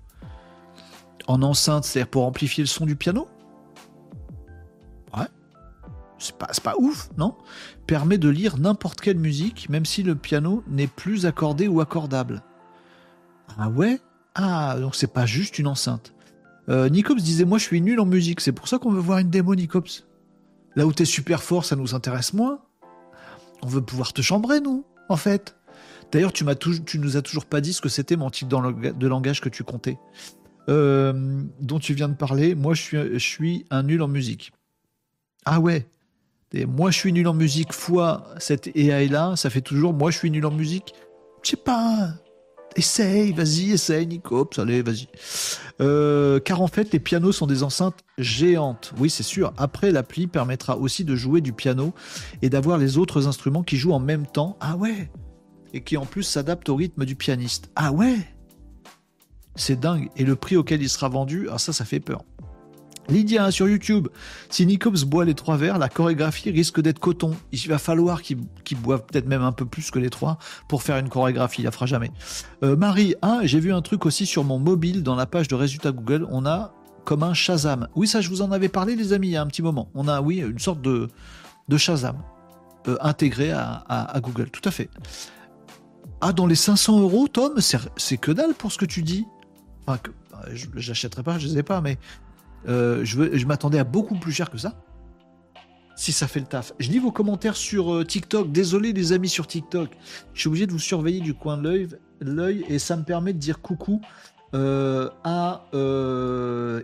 En 1.26 1.42
enceinte, 1.42 1.84
c'est-à-dire 1.84 2.10
pour 2.10 2.24
amplifier 2.26 2.62
le 2.64 2.68
son 2.68 2.86
du 2.86 2.96
piano 2.96 3.28
c'est 6.24 6.62
pas, 6.62 6.74
ouf, 6.78 7.10
non? 7.18 7.34
Permet 7.86 8.18
de 8.18 8.28
lire 8.28 8.59
n'importe 8.59 9.01
quelle 9.01 9.18
musique, 9.18 9.68
même 9.68 9.84
si 9.84 10.02
le 10.02 10.14
piano 10.14 10.62
n'est 10.68 10.86
plus 10.86 11.26
accordé 11.26 11.68
ou 11.68 11.80
accordable. 11.80 12.42
Ah 13.59 13.68
ouais? 13.68 14.01
Ah, 14.34 14.76
donc 14.80 14.94
c'est 14.94 15.12
pas 15.12 15.26
juste 15.26 15.59
une 15.59 15.66
enceinte. 15.66 16.14
Euh, 16.68 16.88
Nicops 16.88 17.22
disait 17.22 17.44
Moi 17.44 17.59
je 17.59 17.64
suis 17.64 17.80
nul 17.80 18.01
en 18.01 18.06
musique, 18.06 18.40
c'est 18.40 18.52
pour 18.52 18.68
ça 18.68 18.78
qu'on 18.78 18.90
veut 18.90 19.01
voir 19.01 19.18
une 19.18 19.30
démo, 19.30 19.55
Nicops. 19.55 20.06
Là 20.76 20.86
où 20.86 20.92
t'es 20.92 21.05
super 21.05 21.42
fort, 21.42 21.64
ça 21.64 21.76
nous 21.76 21.94
intéresse 21.94 22.32
moins. 22.32 22.60
On 23.62 23.68
veut 23.68 23.82
pouvoir 23.82 24.12
te 24.12 24.22
chambrer, 24.22 24.60
nous, 24.60 24.84
en 25.09 25.16
fait. 25.16 25.56
D'ailleurs, 26.10 26.32
tu, 26.32 26.44
nous 26.98 27.16
as 27.16 27.22
toujours 27.22 27.46
pas 27.46 27.60
dit 27.60 27.72
ce 27.72 27.80
que 27.80 27.88
c'était 27.88 28.16
mon 28.16 28.30
type 28.30 28.48
de 28.48 29.06
langage 29.06 29.40
que 29.40 29.48
tu 29.48 29.64
comptais. 29.64 29.98
Euh, 30.68 31.42
dont 31.60 31.78
tu 31.78 31.94
viens 31.94 32.09
de 32.09 32.14
parler. 32.14 32.55
Moi, 32.55 32.74
je 32.74 33.18
suis 33.18 33.66
un 33.70 33.82
nul 33.82 34.02
en 34.02 34.09
musique. 34.09 34.52
Ah 35.44 35.60
ouais 35.60 35.86
moi, 36.66 36.90
je 36.90 36.98
suis 36.98 37.12
nul 37.12 37.26
en 37.26 37.35
musique 37.35 37.72
fois 37.72 38.24
cette 38.39 38.68
AI-là, 38.76 39.35
ça 39.36 39.51
fait 39.51 39.60
toujours 39.60 39.93
moi, 39.93 40.10
je 40.10 40.18
suis 40.18 40.31
nul 40.31 40.47
en 40.47 40.51
musique. 40.51 40.94
Je 41.43 41.51
sais 41.51 41.56
pas. 41.56 42.14
Essaye, 42.76 43.32
vas-y, 43.32 43.72
essaye, 43.72 44.06
Nicops, 44.06 44.59
allez, 44.59 44.82
vas-y. 44.82 45.06
Euh, 45.81 46.40
car 46.40 46.60
en 46.60 46.66
fait, 46.66 46.93
les 46.93 46.98
pianos 46.98 47.32
sont 47.32 47.47
des 47.47 47.62
enceintes 47.62 48.01
géantes. 48.18 48.93
Oui, 48.98 49.10
c'est 49.10 49.22
sûr. 49.22 49.52
Après, 49.56 49.93
l'appli 49.93 50.26
permettra 50.26 50.76
aussi 50.76 51.05
de 51.05 51.14
jouer 51.14 51.40
du 51.40 51.52
piano 51.52 51.93
et 52.43 52.51
d'avoir 52.51 52.78
les 52.78 52.98
autres 52.98 53.28
instruments 53.28 53.62
qui 53.62 53.76
jouent 53.76 53.93
en 53.93 54.01
même 54.01 54.26
temps. 54.26 54.56
Ah 54.60 54.76
ouais 54.76 55.09
Et 55.72 55.82
qui 55.82 55.97
en 55.97 56.05
plus 56.05 56.24
s'adaptent 56.24 56.68
au 56.68 56.74
rythme 56.74 57.05
du 57.05 57.14
pianiste. 57.14 57.70
Ah 57.76 57.93
ouais 57.93 58.16
C'est 59.55 59.78
dingue. 59.78 60.09
Et 60.16 60.24
le 60.24 60.35
prix 60.35 60.56
auquel 60.56 60.82
il 60.82 60.89
sera 60.89 61.09
vendu, 61.09 61.48
ah 61.52 61.59
ça, 61.59 61.72
ça 61.72 61.85
fait 61.85 62.01
peur. 62.01 62.24
Lydia 63.09 63.51
sur 63.51 63.68
YouTube, 63.68 64.09
si 64.48 64.66
Nicops 64.66 65.05
boit 65.05 65.24
les 65.24 65.35
trois 65.35 65.56
verres, 65.56 65.78
la 65.78 65.89
chorégraphie 65.89 66.51
risque 66.51 66.81
d'être 66.81 66.98
coton. 66.98 67.36
Il 67.52 67.68
va 67.68 67.78
falloir 67.78 68.22
qu'il 68.22 68.39
boive 68.78 69.05
peut-être 69.05 69.26
même 69.26 69.43
un 69.43 69.52
peu 69.52 69.66
plus 69.66 69.90
que 69.90 69.98
les 69.98 70.10
trois 70.10 70.39
pour 70.68 70.82
faire 70.82 70.98
une 70.98 71.09
chorégraphie. 71.09 71.62
Il 71.62 71.64
la 71.64 71.70
fera 71.70 71.86
jamais. 71.86 72.10
Euh, 72.62 72.76
Marie, 72.76 73.14
ah, 73.22 73.40
j'ai 73.43 73.60
vu 73.60 73.72
un 73.72 73.82
truc 73.82 74.06
aussi 74.06 74.26
sur 74.26 74.44
mon 74.44 74.59
mobile 74.59 75.02
dans 75.02 75.16
la 75.16 75.26
page 75.26 75.48
de 75.48 75.55
résultats 75.55 75.93
Google. 75.93 76.26
On 76.31 76.47
a 76.47 76.72
comme 77.05 77.22
un 77.22 77.35
Shazam. 77.35 77.89
Oui, 77.94 78.09
ça, 78.09 78.20
je 78.20 78.28
vous 78.28 78.43
en 78.43 78.51
avais 78.51 78.68
parlé, 78.68 78.97
les 78.97 79.12
amis, 79.12 79.28
il 79.28 79.32
y 79.32 79.36
a 79.36 79.43
un 79.43 79.47
petit 79.47 79.62
moment. 79.62 79.90
On 79.94 80.09
a, 80.09 80.20
oui, 80.20 80.39
une 80.39 80.59
sorte 80.59 80.81
de, 80.81 81.09
de 81.68 81.76
Shazam 81.76 82.16
euh, 82.89 82.97
intégré 83.01 83.51
à, 83.52 84.14
Google. 84.22 84.51
Tout 84.51 84.66
à 84.66 84.70
fait. 84.70 84.89
Ah, 86.20 86.32
dans 86.32 86.47
les 86.47 86.55
500 86.55 87.01
euros, 87.01 87.28
Tom, 87.28 87.60
c'est 87.60 88.16
que 88.16 88.32
dalle 88.32 88.55
pour 88.55 88.72
ce 88.72 88.78
que 88.78 88.86
tu 88.86 89.02
dis. 89.02 89.26
Enfin, 89.86 90.01
je 90.52 90.66
n'achèterai 90.74 91.22
pas, 91.22 91.39
je 91.39 91.48
ne 91.48 91.55
sais 91.55 91.62
pas, 91.62 91.81
mais 91.81 91.98
je, 92.66 93.03
je 93.05 93.47
m'attendais 93.47 93.78
à 93.78 93.85
beaucoup 93.85 94.16
plus 94.16 94.32
cher 94.32 94.51
que 94.51 94.59
ça. 94.59 94.74
Si 95.97 96.11
ça 96.11 96.27
fait 96.27 96.41
le 96.41 96.47
taf. 96.47 96.73
Je 96.81 96.91
lis 96.91 96.99
vos 96.99 97.12
commentaires 97.12 97.57
sur 97.57 98.05
TikTok. 98.07 98.51
Désolé 98.51 98.93
les 98.93 99.12
amis 99.12 99.28
sur 99.28 99.47
TikTok. 99.47 99.91
Je 100.32 100.41
suis 100.41 100.49
obligé 100.49 100.66
de 100.66 100.73
vous 100.73 100.78
surveiller 100.78 101.20
du 101.20 101.35
coin 101.35 101.57
de 101.57 101.89
l'œil 102.20 102.65
et 102.69 102.78
ça 102.81 102.97
me 102.97 103.05
permet 103.05 103.32
de 103.32 103.39
dire 103.39 103.61
coucou 103.61 104.01
à 104.53 105.65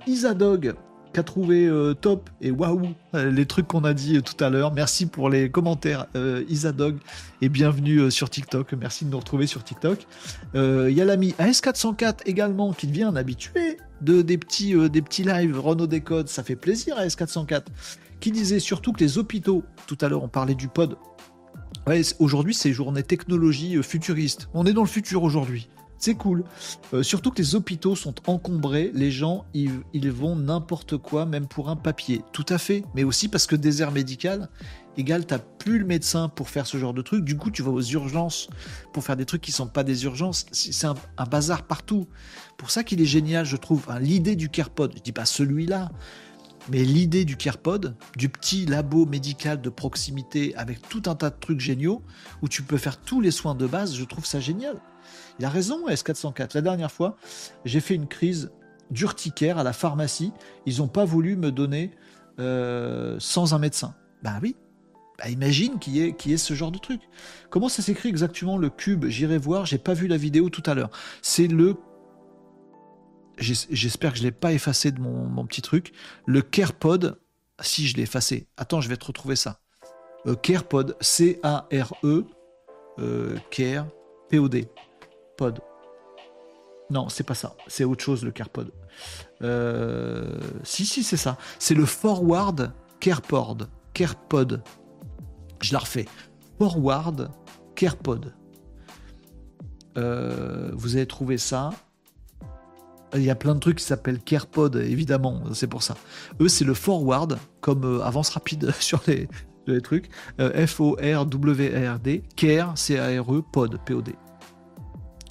Isadog 0.06 0.74
qu'a 1.12 1.22
trouvé 1.22 1.66
euh, 1.66 1.94
top 1.94 2.30
et 2.40 2.50
waouh 2.50 2.82
euh, 3.14 3.30
les 3.30 3.46
trucs 3.46 3.66
qu'on 3.66 3.84
a 3.84 3.94
dit 3.94 4.16
euh, 4.16 4.22
tout 4.22 4.42
à 4.42 4.50
l'heure. 4.50 4.72
Merci 4.72 5.06
pour 5.06 5.28
les 5.28 5.50
commentaires 5.50 6.06
Isadog 6.48 6.98
et 7.40 7.48
bienvenue 7.48 8.10
sur 8.10 8.30
TikTok. 8.30 8.72
Merci 8.74 9.04
de 9.04 9.10
nous 9.10 9.18
retrouver 9.18 9.46
sur 9.46 9.64
TikTok. 9.64 10.06
Il 10.54 10.90
y 10.90 11.00
a 11.00 11.04
l'ami 11.04 11.34
AS404 11.38 12.20
également 12.26 12.72
qui 12.72 12.86
devient 12.86 13.04
un 13.04 13.16
habitué 13.16 13.78
de, 14.00 14.22
des, 14.22 14.38
petits, 14.38 14.74
des 14.90 15.02
petits 15.02 15.24
lives 15.24 15.58
Renault 15.58 15.86
Décode. 15.86 16.28
Ça 16.28 16.42
fait 16.42 16.56
plaisir 16.56 16.96
AS404 16.96 17.64
qui 18.20 18.30
disait 18.30 18.60
surtout 18.60 18.92
que 18.92 19.00
les 19.00 19.18
hôpitaux, 19.18 19.64
tout 19.86 19.98
à 20.00 20.08
l'heure 20.08 20.22
on 20.22 20.28
parlait 20.28 20.54
du 20.54 20.68
pod, 20.68 20.96
aujourd'hui 22.18 22.54
c'est 22.54 22.72
journée 22.72 23.02
technologie 23.02 23.82
futuriste. 23.82 24.48
On 24.54 24.66
est 24.66 24.72
dans 24.72 24.82
le 24.82 24.88
futur 24.88 25.22
aujourd'hui. 25.22 25.68
C'est 26.00 26.14
cool. 26.14 26.44
Euh, 26.94 27.02
surtout 27.02 27.30
que 27.30 27.36
les 27.42 27.54
hôpitaux 27.54 27.94
sont 27.94 28.14
encombrés, 28.26 28.90
les 28.94 29.10
gens, 29.10 29.44
ils, 29.52 30.10
vont 30.10 30.34
n'importe 30.34 30.96
quoi, 30.96 31.26
même 31.26 31.46
pour 31.46 31.68
un 31.68 31.76
papier. 31.76 32.22
Tout 32.32 32.46
à 32.48 32.56
fait. 32.56 32.84
Mais 32.94 33.04
aussi 33.04 33.28
parce 33.28 33.46
que 33.46 33.54
désert 33.54 33.92
médical 33.92 34.48
égale, 34.96 35.26
t'as 35.26 35.38
plus 35.38 35.78
le 35.78 35.84
médecin 35.84 36.28
pour 36.28 36.48
faire 36.48 36.66
ce 36.66 36.78
genre 36.78 36.94
de 36.94 37.02
truc. 37.02 37.24
Du 37.24 37.36
coup, 37.36 37.50
tu 37.50 37.62
vas 37.62 37.70
aux 37.70 37.82
urgences 37.82 38.48
pour 38.94 39.04
faire 39.04 39.16
des 39.16 39.26
trucs 39.26 39.42
qui 39.42 39.52
sont 39.52 39.66
pas 39.66 39.84
des 39.84 40.04
urgences. 40.04 40.46
C'est 40.52 40.86
un, 40.86 40.94
bazar 41.30 41.64
partout. 41.64 42.08
Pour 42.56 42.70
ça 42.70 42.82
qu'il 42.82 43.00
est 43.02 43.06
génial, 43.06 43.44
je 43.44 43.56
trouve. 43.56 43.86
l'idée 44.00 44.36
du 44.36 44.48
CarePod, 44.48 44.94
je 44.96 45.02
dis 45.02 45.12
pas 45.12 45.26
celui-là, 45.26 45.90
mais 46.70 46.82
l'idée 46.82 47.26
du 47.26 47.36
CarePod, 47.36 47.94
du 48.16 48.30
petit 48.30 48.64
labo 48.64 49.04
médical 49.04 49.60
de 49.60 49.68
proximité 49.68 50.54
avec 50.56 50.80
tout 50.88 51.02
un 51.06 51.14
tas 51.14 51.28
de 51.28 51.38
trucs 51.38 51.60
géniaux, 51.60 52.02
où 52.40 52.48
tu 52.48 52.62
peux 52.62 52.78
faire 52.78 52.98
tous 52.98 53.20
les 53.20 53.30
soins 53.30 53.54
de 53.54 53.66
base, 53.66 53.94
je 53.94 54.04
trouve 54.04 54.24
ça 54.24 54.40
génial. 54.40 54.76
Il 55.40 55.46
a 55.46 55.48
raison, 55.48 55.88
S404. 55.88 56.50
La 56.54 56.60
dernière 56.60 56.92
fois, 56.92 57.16
j'ai 57.64 57.80
fait 57.80 57.94
une 57.94 58.06
crise 58.06 58.52
d'urticaire 58.90 59.56
à 59.56 59.62
la 59.62 59.72
pharmacie. 59.72 60.34
Ils 60.66 60.80
n'ont 60.80 60.88
pas 60.88 61.06
voulu 61.06 61.34
me 61.34 61.50
donner 61.50 61.92
euh, 62.38 63.16
sans 63.20 63.54
un 63.54 63.58
médecin. 63.58 63.94
Ben 64.22 64.38
oui. 64.42 64.54
Bah 65.18 65.30
imagine 65.30 65.78
qui 65.78 66.02
est, 66.02 66.14
qui 66.14 66.34
est 66.34 66.36
ce 66.36 66.52
genre 66.52 66.70
de 66.70 66.76
truc. 66.76 67.00
Comment 67.48 67.70
ça 67.70 67.80
s'écrit 67.80 68.10
exactement 68.10 68.58
le 68.58 68.68
cube? 68.68 69.06
J'irai 69.06 69.38
voir, 69.38 69.64
j'ai 69.64 69.78
pas 69.78 69.94
vu 69.94 70.08
la 70.08 70.18
vidéo 70.18 70.50
tout 70.50 70.62
à 70.66 70.74
l'heure. 70.74 70.90
C'est 71.22 71.46
le. 71.46 71.76
J'espère 73.38 74.12
que 74.12 74.18
je 74.18 74.22
ne 74.22 74.28
l'ai 74.28 74.32
pas 74.32 74.52
effacé 74.52 74.92
de 74.92 75.00
mon, 75.00 75.46
petit 75.46 75.62
truc. 75.62 75.92
Le 76.26 76.42
CarePod. 76.42 77.18
Si 77.62 77.86
je 77.86 77.96
l'ai 77.96 78.02
effacé. 78.02 78.46
Attends, 78.58 78.82
je 78.82 78.90
vais 78.90 78.98
te 78.98 79.06
retrouver 79.06 79.36
ça. 79.36 79.60
Euh, 80.26 80.34
CarePod. 80.34 80.98
C-A-R-E. 81.00 82.26
Euh, 82.98 83.36
Care. 83.50 83.86
P-O-D. 84.28 84.68
Non, 86.90 87.08
c'est 87.08 87.24
pas 87.24 87.34
ça. 87.34 87.54
C'est 87.68 87.84
autre 87.84 88.02
chose 88.02 88.24
le 88.24 88.32
CarePod. 88.32 88.72
Euh, 89.42 90.38
si, 90.64 90.84
si, 90.84 91.02
c'est 91.02 91.16
ça. 91.16 91.38
C'est 91.58 91.74
le 91.74 91.86
Forward 91.86 92.72
CarePod. 92.98 93.68
CarePod. 93.94 94.62
Je 95.62 95.72
la 95.72 95.78
refais. 95.78 96.06
Forward 96.58 97.30
CarePod. 97.76 98.34
Euh, 99.96 100.70
vous 100.74 100.96
avez 100.96 101.06
trouvé 101.06 101.38
ça. 101.38 101.70
Il 103.14 103.22
y 103.22 103.30
a 103.30 103.34
plein 103.34 103.54
de 103.54 103.60
trucs 103.60 103.78
qui 103.78 103.84
s'appellent 103.84 104.20
CarePod, 104.20 104.76
évidemment, 104.76 105.42
c'est 105.52 105.66
pour 105.66 105.82
ça. 105.82 105.96
Eux, 106.40 106.46
c'est 106.46 106.64
le 106.64 106.74
forward, 106.74 107.38
comme 107.60 107.84
euh, 107.84 108.04
avance 108.04 108.30
rapide 108.30 108.70
sur 108.78 109.02
les, 109.08 109.28
trucs. 109.82 110.08
F-O-R-W-R-D, 110.38 112.22
Care, 112.34 112.76
C-A-R-E, 112.76 113.42
Pod, 113.52 113.78
P-O-D. 113.84 114.14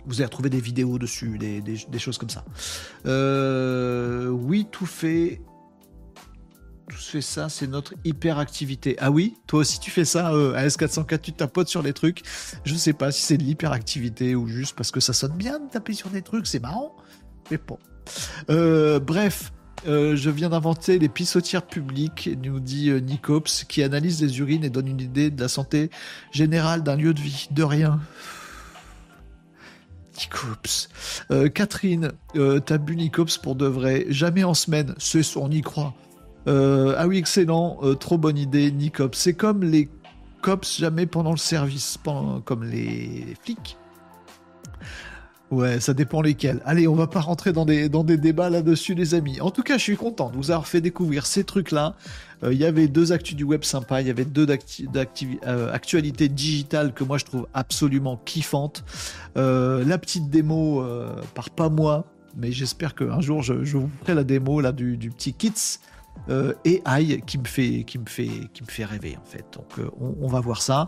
Vous 0.10 0.15
avez 0.22 0.26
retrouvé 0.26 0.49
des 0.49 0.60
vidéos 0.60 0.98
dessus, 0.98 1.38
des, 1.38 1.99
choses 1.99 2.18
comme 2.18 2.31
ça. 2.31 2.44
Euh, 3.06 4.27
oui, 4.27 4.68
tout 4.72 4.88
fait. 4.88 5.40
Tout 6.90 6.98
fait 6.98 7.22
ça, 7.22 7.48
c'est 7.48 7.68
notre 7.68 7.94
hyperactivité. 8.03 8.95
Ah 8.98 9.11
oui, 9.11 9.36
toi 9.45 9.60
aussi 9.60 9.80
tu 9.80 9.91
fais 9.91 10.06
ça 10.06 10.34
euh, 10.34 10.56
à 10.56 10.65
S404, 10.65 11.22
tu 11.22 11.34
tapotes 11.34 11.68
sur 11.68 11.84
les 11.84 11.94
trucs. 11.94 12.23
Je 12.65 12.73
ne 12.73 12.80
sais 12.80 12.94
pas 12.94 13.11
si 13.11 13.22
c'est 13.22 13.38
de 13.38 13.44
l'hyperactivité 13.44 14.34
ou 14.34 14.48
juste 14.48 14.76
parce 14.76 14.90
que 14.90 14.99
ça 14.99 15.14
sonne 15.14 15.34
bien 15.34 15.60
de 15.60 15.69
taper 15.69 15.94
sur 15.94 16.10
des 16.10 16.23
trucs, 16.23 16.48
c'est 16.48 16.60
marrant. 16.60 16.95
Mais 17.52 17.60
bon. 17.65 17.77
Euh, 18.49 18.99
bref, 18.99 19.53
je 19.86 20.30
viens 20.31 20.49
d'inventer 20.49 20.98
les 20.98 21.10
pissotières 21.10 21.68
publiques, 21.68 22.31
nous 22.44 22.60
dit 22.60 22.90
Nicops, 22.90 23.65
qui 23.65 23.84
analyse 23.84 24.19
les 24.23 24.40
urines 24.40 24.64
et 24.64 24.72
donne 24.72 24.88
une 24.88 25.02
idée 25.02 25.30
de 25.30 25.40
la 25.40 25.49
santé 25.49 25.91
générale 26.31 26.81
d'un 26.81 26.95
lieu 26.95 27.14
de 27.14 27.22
vie. 27.22 27.48
De 27.52 27.61
rien. 27.61 27.99
Nicops. 30.20 30.90
Euh, 31.32 31.50
Catherine, 31.50 32.12
euh, 32.36 32.60
t'as 32.60 32.78
bu 32.78 32.96
Nicops 32.96 33.38
pour 33.38 33.56
de 33.56 33.66
vrai. 33.66 34.06
Jamais 34.10 34.44
en 34.44 34.54
semaine. 34.54 34.96
C'est 34.98 35.22
on 35.38 35.50
y 35.50 35.62
croit. 35.62 35.94
Euh, 36.48 36.96
ah 36.98 37.08
oui, 37.08 37.18
excellent. 37.18 37.80
trop 38.00 38.18
bonne 38.18 38.38
idée, 38.38 38.72
Nicops. 38.72 39.18
C'est 39.18 39.34
comme 39.34 39.64
les 39.64 39.90
cops 40.41 40.80
jamais 40.80 41.06
pendant 41.06 41.32
le 41.32 41.38
service, 41.38 41.98
comme 42.46 42.64
les 42.64 43.36
flics. 43.44 43.78
Ouais, 45.52 45.80
ça 45.80 45.96
dépend 45.96 46.22
lesquels. 46.22 46.62
Allez, 46.64 46.88
on 46.88 46.94
va 46.94 47.08
pas 47.08 47.22
rentrer 47.22 47.54
dans 47.54 47.66
des, 47.66 47.90
dans 47.90 48.04
débats 48.04 48.52
là-dessus, 48.52 48.94
les 48.94 49.16
amis. 49.16 49.42
En 49.42 49.50
tout 49.50 49.64
cas, 49.64 49.78
je 49.78 49.84
suis 49.84 49.96
content 49.98 50.30
de 50.30 50.36
vous 50.36 50.52
avoir 50.52 50.68
fait 50.68 50.80
découvrir 50.80 51.26
ces 51.26 51.44
trucs-là. 51.44 51.96
Euh, 52.44 52.54
il 52.54 52.60
y 52.60 52.66
avait 52.66 52.88
deux 52.88 53.12
actus 53.12 53.36
du 53.36 53.44
web 53.44 53.64
sympas, 53.64 54.02
il 54.02 54.08
y 54.08 54.12
avait 54.12 54.26
deux 54.26 54.46
euh, 54.48 55.74
actualités 55.74 56.30
digitales 56.30 56.94
que 56.94 57.04
moi 57.04 57.18
je 57.18 57.26
trouve 57.26 57.48
absolument 57.56 58.22
kiffantes. 58.26 58.84
Euh, 59.38 59.84
la 59.86 59.98
petite 59.98 60.30
démo 60.30 60.84
par 61.34 61.50
pas 61.50 61.70
moi, 61.70 62.06
mais 62.38 62.52
j'espère 62.52 62.94
qu'un 62.94 63.20
jour 63.20 63.42
je, 63.42 63.54
vous 63.54 63.90
ferai 64.02 64.14
la 64.14 64.24
démo 64.24 64.62
du, 64.72 64.98
du 64.98 65.10
petit 65.10 65.34
Kits 65.34 65.80
euh, 66.30 66.54
AI 66.66 67.22
qui 67.26 67.38
me 67.38 67.46
fait 67.46 67.84
qui 67.86 67.98
me 67.98 68.06
fait 68.06 68.50
qui 68.54 68.64
me 68.64 68.68
fait 68.68 68.86
rêver 68.86 69.18
en 69.20 69.26
fait. 69.26 69.46
Donc 69.54 69.80
euh, 69.80 69.90
on, 70.00 70.28
va 70.28 70.40
voir 70.40 70.62
ça. 70.62 70.88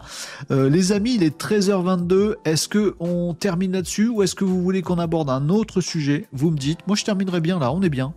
Euh, 0.52 0.70
les 0.70 0.91
amis, 0.91 1.16
il 1.16 1.24
est 1.24 1.40
13h22. 1.40 2.36
Est-ce 2.45 2.68
que 2.68 2.95
on 2.99 3.34
termine 3.34 3.72
là-dessus 3.72 4.08
ou 4.08 4.24
est-ce 4.24 4.36
que 4.36 4.45
vous 4.45 4.62
voulez 4.62 4.82
qu'on 4.82 4.99
aborde 4.99 5.30
un 5.30 5.49
autre 5.49 5.82
sujet? 5.82 6.28
Vous 6.32 6.52
me 6.52 6.58
dites. 6.58 6.86
Moi, 6.88 6.95
je 6.95 7.06
terminerai 7.06 7.41
bien 7.41 7.60
là. 7.60 7.72
On 7.72 7.82
est 7.82 7.90
bien. 7.90 8.14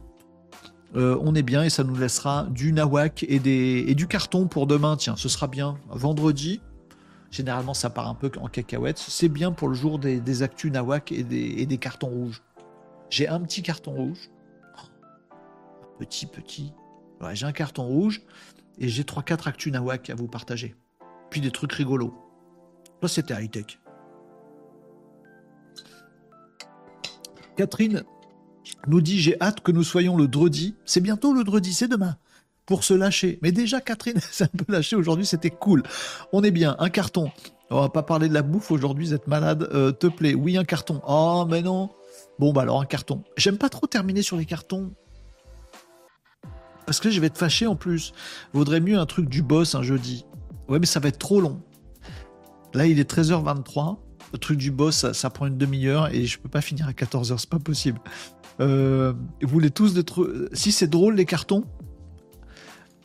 on 0.95 1.35
est 1.35 1.43
bien 1.43 1.63
et 1.63 1.71
ça 1.71 1.85
nous 1.85 1.97
laissera 1.97 2.47
du 2.51 2.73
nawak 2.73 3.25
et, 3.29 3.39
du 3.95 4.07
carton 4.07 4.47
pour 4.47 4.67
demain. 4.67 4.97
Tiens, 4.97 5.17
ce 5.17 5.29
sera 5.29 5.47
bien. 5.47 5.77
Vendredi, 5.91 6.61
généralement 7.31 7.75
ça 7.75 7.91
part 7.91 8.09
un 8.09 8.15
peu 8.15 8.31
en 8.41 8.49
cacahuète. 8.49 8.99
C'est 8.99 9.29
bien 9.29 9.53
pour 9.53 9.69
le 9.69 9.75
jour 9.75 9.99
des, 9.99 10.21
des 10.21 10.43
actus 10.43 10.71
nawak 10.71 11.11
et 11.13 11.23
des 11.23 11.79
cartons 11.79 12.09
rouges. 12.09 12.43
J'ai 13.11 13.29
un 13.29 13.41
petit 13.41 13.63
carton 13.63 13.93
rouge. 13.93 14.31
Petit, 15.99 16.27
petit 16.27 16.73
j'ai 17.33 17.47
un 17.47 17.53
carton 17.53 17.85
rouge 17.85 18.23
et 18.79 18.89
j'ai 18.89 19.05
3-4 19.05 19.49
actus 19.49 19.73
nawak 19.73 20.11
à 20.11 20.15
vous 20.15 20.29
partager. 20.29 20.75
Puis 21.31 21.41
des 21.41 21.51
trucs 21.51 21.73
rigolos. 21.73 22.15
Ça, 23.03 23.09
c'était 23.09 23.35
high-tech. 23.35 23.79
Catherine 27.57 28.05
nous 28.87 29.01
dit 29.01 29.21
J'ai 29.21 29.41
hâte 29.41 29.61
que 29.61 29.73
nous 29.73 29.83
soyons 29.83 30.17
le 30.17 30.29
dredi. 30.29 30.75
C'est 30.85 31.01
bientôt 31.01 31.33
le 31.33 31.45
dredi, 31.45 31.73
c'est 31.73 31.89
demain. 31.89 32.17
Pour 32.67 32.83
se 32.83 32.95
lâcher. 32.95 33.39
Mais 33.43 33.53
déjà, 33.53 33.81
Catherine 33.81 34.21
s'est 34.21 34.45
un 34.45 34.65
peu 34.65 34.73
lâchée 34.73 34.97
aujourd'hui, 34.97 35.27
c'était 35.27 35.51
cool. 35.51 35.83
On 36.33 36.43
est 36.43 36.51
bien, 36.51 36.77
un 36.79 36.89
carton. 36.89 37.31
On 37.71 37.81
va 37.81 37.89
pas 37.89 38.03
parler 38.03 38.29
de 38.29 38.35
la 38.35 38.43
bouffe 38.43 38.71
aujourd'hui, 38.71 39.07
vous 39.07 39.15
êtes 39.15 39.27
malade. 39.27 39.69
Euh, 39.73 39.93
te 39.93 40.07
plaît, 40.07 40.35
oui, 40.35 40.57
un 40.57 40.65
carton. 40.65 41.03
Oh, 41.07 41.47
mais 41.49 41.63
non. 41.63 41.91
Bon, 42.39 42.53
bah 42.53 42.63
alors, 42.63 42.81
un 42.81 42.87
carton. 42.87 43.23
J'aime 43.37 43.59
pas 43.59 43.69
trop 43.69 43.87
terminer 43.87 44.23
sur 44.23 44.37
les 44.37 44.47
cartons. 44.47 44.93
Parce 46.87 47.01
que 47.01 47.11
je 47.11 47.21
vais 47.21 47.29
être 47.29 47.39
fâché 47.39 47.67
en 47.67 47.77
plus. 47.77 48.13
Vaudrait 48.53 48.81
mieux 48.81 48.99
un 48.99 49.07
truc 49.07 49.29
du 49.29 49.43
boss 49.43 49.75
un 49.75 49.83
jeudi. 49.83 50.27
Ouais, 50.69 50.79
mais 50.79 50.87
ça 50.87 51.01
va 51.01 51.09
être 51.09 51.19
trop 51.19 51.41
long. 51.41 51.61
Là, 52.75 52.87
il 52.87 52.99
est 52.99 53.11
13h23. 53.11 53.99
Le 54.33 54.39
truc 54.39 54.59
du 54.59 54.71
boss, 54.71 55.13
ça, 55.13 55.31
prend 55.31 55.47
une 55.47 55.57
demi-heure 55.57 56.13
et 56.13 56.27
je 56.27 56.39
peux 56.39 56.49
pas 56.49 56.61
finir 56.61 56.89
à 56.89 56.93
14h, 56.93 57.39
c'est 57.39 57.49
pas 57.49 57.61
possible. 57.61 58.01
Euh, 58.61 59.13
vous 59.41 59.49
voulez 59.49 59.71
tous 59.71 59.95
des 59.95 60.03
trucs. 60.03 60.29
Si 60.53 60.73
c'est 60.73 60.89
drôle, 60.89 61.15
les 61.15 61.25
cartons. 61.25 61.65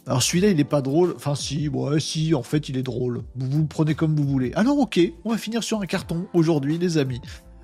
Alors 0.07 0.23
celui-là, 0.23 0.49
il 0.49 0.59
est 0.59 0.63
pas 0.63 0.81
drôle. 0.81 1.13
Enfin, 1.15 1.35
si, 1.35 1.67
ouais, 1.67 1.99
si, 1.99 2.33
en 2.33 2.41
fait, 2.41 2.67
il 2.69 2.77
est 2.77 2.83
drôle. 2.83 3.21
Vous 3.35 3.47
vous 3.47 3.65
prenez 3.67 3.93
comme 3.93 4.15
vous 4.15 4.23
voulez. 4.27 4.51
Alors, 4.55 4.79
ok, 4.79 4.99
on 5.23 5.29
va 5.29 5.37
finir 5.37 5.63
sur 5.63 5.79
un 5.81 5.85
carton 5.85 6.27
aujourd'hui, 6.33 6.79
les 6.79 6.97
amis. 6.97 7.21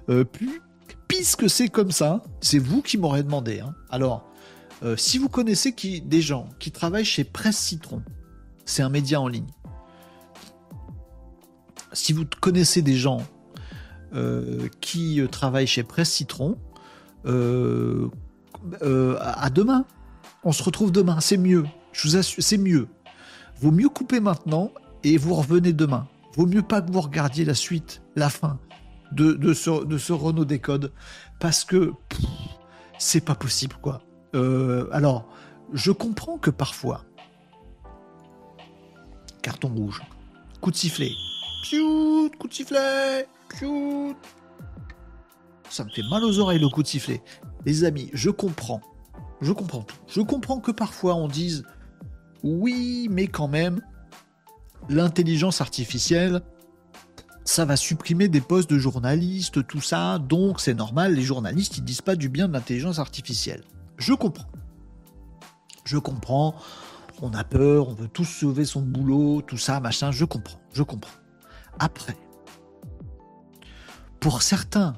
Euh, 0.10 0.24
puis, 0.24 0.50
puisque 1.08 1.50
c'est 1.50 1.70
comme 1.70 1.92
ça, 1.92 2.22
c'est 2.42 2.60
vous 2.60 2.84
qui 2.84 3.00
m'aurez 3.00 3.24
demandé. 3.24 3.62
Hein. 3.62 3.74
Alors, 3.90 4.32
euh, 4.86 4.95
si 4.98 5.18
vous 5.18 5.30
connaissez 5.30 5.72
des 5.72 6.22
gens 6.22 6.48
qui 6.60 6.72
travaillent 6.72 7.06
chez 7.06 7.24
Presse 7.24 7.57
Citron, 7.57 8.03
c'est 8.66 8.84
un 8.84 8.90
média 8.90 9.20
en 9.20 9.28
ligne. 9.28 9.48
Si 11.91 12.14
vous 12.14 12.26
connaissez 12.40 12.84
des 12.84 12.95
gens 12.95 13.26
euh, 14.14 14.68
qui 14.82 15.20
euh, 15.20 15.28
travaillent 15.28 15.66
chez 15.66 15.82
Presse 15.84 16.12
Citron, 16.12 16.57
à 17.26 17.32
demain. 19.49 19.86
On 20.44 20.52
se 20.52 20.62
retrouve 20.62 20.91
demain, 20.91 21.20
c'est 21.20 21.38
mieux. 21.38 21.66
Je 21.91 22.07
vous 22.07 22.18
assure, 22.18 22.44
c'est 22.44 22.60
mieux. 22.60 22.88
Vaut 23.60 23.72
mieux 23.72 23.90
couper 23.90 24.20
maintenant 24.20 24.72
et 25.03 25.18
vous 25.18 25.34
revenez 25.34 25.74
demain. 25.74 26.07
Vaut 26.36 26.45
mieux 26.45 26.62
pas 26.62 26.82
que 26.82 26.91
vous 26.91 27.02
regardiez 27.02 27.45
la 27.45 27.56
suite, 27.56 28.03
la 28.16 28.30
fin 28.30 28.60
de, 29.12 29.53
ce, 29.53 29.84
de 29.84 30.14
Renault 30.14 30.45
Décode, 30.45 30.91
parce 31.40 31.66
que 31.66 31.94
c'est 32.99 33.26
pas 33.26 33.34
possible, 33.34 33.76
quoi. 33.82 34.03
Euh, 34.36 34.88
alors, 34.91 35.26
je 35.74 35.91
comprends 35.91 36.38
que 36.38 36.49
parfois, 36.49 37.06
carton 39.41 39.70
rouge, 39.70 40.02
coup 40.62 40.72
de 40.72 40.76
sifflet, 40.76 41.12
piou, 41.64 42.30
coup 42.38 42.48
de 42.48 42.53
sifflet. 42.53 43.28
Ça 45.70 45.84
me 45.84 45.90
fait 45.90 46.03
mal 46.10 46.24
aux 46.24 46.40
oreilles 46.40 46.60
le 46.60 46.70
coup 46.70 46.84
de 46.84 46.88
sifflet. 46.88 47.24
Les 47.66 47.86
amis, 47.86 48.10
je 48.14 48.30
comprends. 48.30 48.82
Je 49.41 49.53
comprends 49.53 49.82
tout. 49.82 49.95
Je 50.07 50.22
comprends 50.22 50.60
que 50.60 50.72
parfois 50.72 51.16
on 51.16 51.28
dise 51.28 51.64
oui, 52.44 53.07
mais 53.10 53.28
quand 53.28 53.48
même, 53.48 53.82
l'intelligence 54.90 55.62
artificielle, 55.62 56.41
ça 57.44 57.66
va 57.66 57.76
supprimer 57.76 58.28
des 58.28 58.41
postes 58.41 58.70
de 58.70 58.78
journalistes, 58.78 59.66
tout 59.66 59.82
ça, 59.82 60.20
donc 60.20 60.60
c'est 60.60 60.74
normal, 60.74 61.16
les 61.16 61.22
journalistes, 61.22 61.78
ils 61.78 61.84
disent 61.84 62.02
pas 62.02 62.16
du 62.16 62.30
bien 62.30 62.48
de 62.48 62.53
l'intelligence 62.53 62.99
artificielle. 62.99 63.64
Je 63.98 64.14
comprends. 64.14 64.50
Je 65.86 65.98
comprends, 65.98 66.56
on 67.22 67.34
a 67.34 67.44
peur, 67.44 67.90
on 67.90 67.94
veut 67.94 68.08
tous 68.08 68.26
sauver 68.26 68.66
son 68.66 68.82
boulot, 68.82 69.42
tout 69.42 69.58
ça, 69.58 69.80
machin, 69.80 70.12
je 70.12 70.26
comprends, 70.26 70.60
je 70.74 70.84
comprends. 70.84 71.14
Après, 71.80 72.18
pour 74.20 74.42
certains 74.42 74.96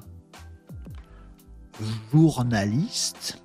journalistes, 2.12 3.42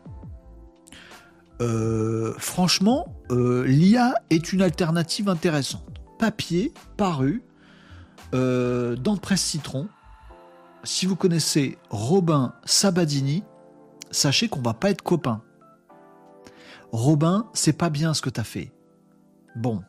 euh, 1.61 2.33
franchement, 2.37 3.15
euh, 3.31 3.65
l'IA 3.65 4.15
est 4.29 4.53
une 4.53 4.61
alternative 4.61 5.29
intéressante. 5.29 5.99
Papier, 6.17 6.73
paru, 6.97 7.43
euh, 8.33 8.95
dans 8.95 9.17
Presse 9.17 9.41
Citron. 9.41 9.87
Si 10.83 11.05
vous 11.05 11.15
connaissez 11.15 11.77
Robin 11.89 12.53
Sabadini, 12.65 13.43
sachez 14.13 14.47
qu'on 14.47 14.61
va 14.61 14.73
pas 14.73 14.89
être 14.89 15.01
copains. 15.01 15.41
Robin, 16.91 17.49
c'est 17.53 17.73
pas 17.73 17.89
bien 17.89 18.13
ce 18.13 18.21
que 18.21 18.29
tu 18.29 18.39
as 18.39 18.43
fait. 18.43 18.71
Bon. 19.55 19.81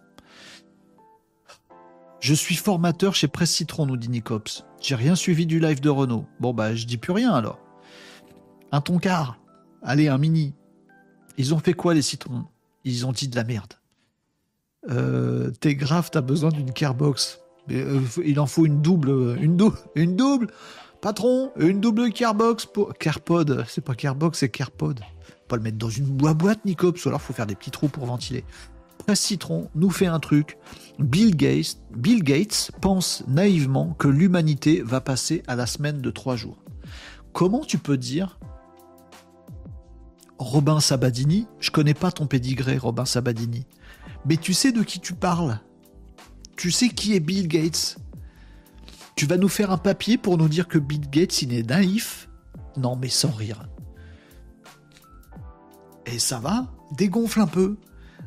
Je 2.20 2.32
suis 2.32 2.56
formateur 2.56 3.14
chez 3.14 3.28
Presse 3.28 3.50
Citron, 3.50 3.86
nous 3.86 3.98
dit 3.98 4.08
Nicops. 4.08 4.64
J'ai 4.80 4.94
rien 4.94 5.14
suivi 5.14 5.46
du 5.46 5.60
live 5.60 5.80
de 5.80 5.90
Renault. 5.90 6.26
Bon, 6.40 6.54
bah, 6.54 6.74
je 6.74 6.86
dis 6.86 6.96
plus 6.96 7.12
rien 7.12 7.32
alors. 7.32 7.60
Un 8.72 8.80
toncar. 8.80 9.38
Allez, 9.82 10.08
un 10.08 10.18
mini. 10.18 10.54
Ils 11.36 11.52
ont 11.52 11.58
fait 11.58 11.74
quoi, 11.74 11.92
les 11.92 12.02
citrons? 12.02 12.46
Ils 12.84 13.06
ont 13.06 13.12
dit 13.12 13.28
de 13.28 13.36
la 13.36 13.44
merde. 13.44 13.74
Euh, 14.90 15.50
T'es 15.60 15.74
grave, 15.74 16.10
t'as 16.10 16.22
besoin 16.22 16.50
d'une 16.50 16.72
carbox. 16.72 17.40
Euh, 17.70 18.00
il 18.24 18.40
en 18.40 18.46
faut 18.46 18.64
une 18.64 18.80
double. 18.80 19.36
Une, 19.40 19.56
double, 19.56 19.78
une 19.94 20.16
double 20.16 20.48
Patron, 21.04 21.52
une 21.58 21.82
double 21.82 22.10
carbox 22.12 22.64
pour. 22.64 22.94
Carpod. 22.94 23.66
C'est 23.68 23.84
pas 23.84 23.94
carbox, 23.94 24.38
c'est 24.38 24.48
carpod. 24.48 25.00
Pas 25.48 25.56
le 25.56 25.62
mettre 25.62 25.76
dans 25.76 25.90
une 25.90 26.06
boîte, 26.06 26.64
Nicops, 26.64 27.04
ou 27.04 27.08
alors 27.08 27.20
faut 27.20 27.34
faire 27.34 27.44
des 27.44 27.54
petits 27.54 27.70
trous 27.70 27.88
pour 27.88 28.06
ventiler. 28.06 28.42
Presse 28.96 29.20
Citron 29.20 29.68
nous 29.74 29.90
fait 29.90 30.06
un 30.06 30.18
truc. 30.18 30.56
Bill 30.98 31.36
Gates, 31.36 31.76
Bill 31.94 32.22
Gates 32.22 32.70
pense 32.80 33.22
naïvement 33.28 33.92
que 33.98 34.08
l'humanité 34.08 34.80
va 34.80 35.02
passer 35.02 35.42
à 35.46 35.56
la 35.56 35.66
semaine 35.66 36.00
de 36.00 36.10
trois 36.10 36.36
jours. 36.36 36.56
Comment 37.34 37.66
tu 37.66 37.76
peux 37.76 37.98
dire 37.98 38.38
Robin 40.38 40.80
Sabadini 40.80 41.46
Je 41.60 41.70
connais 41.70 41.92
pas 41.92 42.12
ton 42.12 42.26
pédigré, 42.26 42.78
Robin 42.78 43.04
Sabadini. 43.04 43.66
Mais 44.24 44.38
tu 44.38 44.54
sais 44.54 44.72
de 44.72 44.82
qui 44.82 45.00
tu 45.00 45.12
parles 45.12 45.60
Tu 46.56 46.70
sais 46.70 46.88
qui 46.88 47.14
est 47.14 47.20
Bill 47.20 47.46
Gates? 47.46 47.98
Tu 49.16 49.26
vas 49.26 49.36
nous 49.36 49.48
faire 49.48 49.70
un 49.70 49.78
papier 49.78 50.18
pour 50.18 50.38
nous 50.38 50.48
dire 50.48 50.68
que 50.68 50.78
Bill 50.78 51.08
Gates, 51.08 51.42
il 51.42 51.54
est 51.54 51.68
naïf 51.68 52.28
Non, 52.76 52.96
mais 52.96 53.08
sans 53.08 53.30
rire. 53.30 53.66
Et 56.06 56.18
ça 56.18 56.38
va 56.38 56.66
Dégonfle 56.96 57.40
un 57.40 57.46
peu 57.46 57.76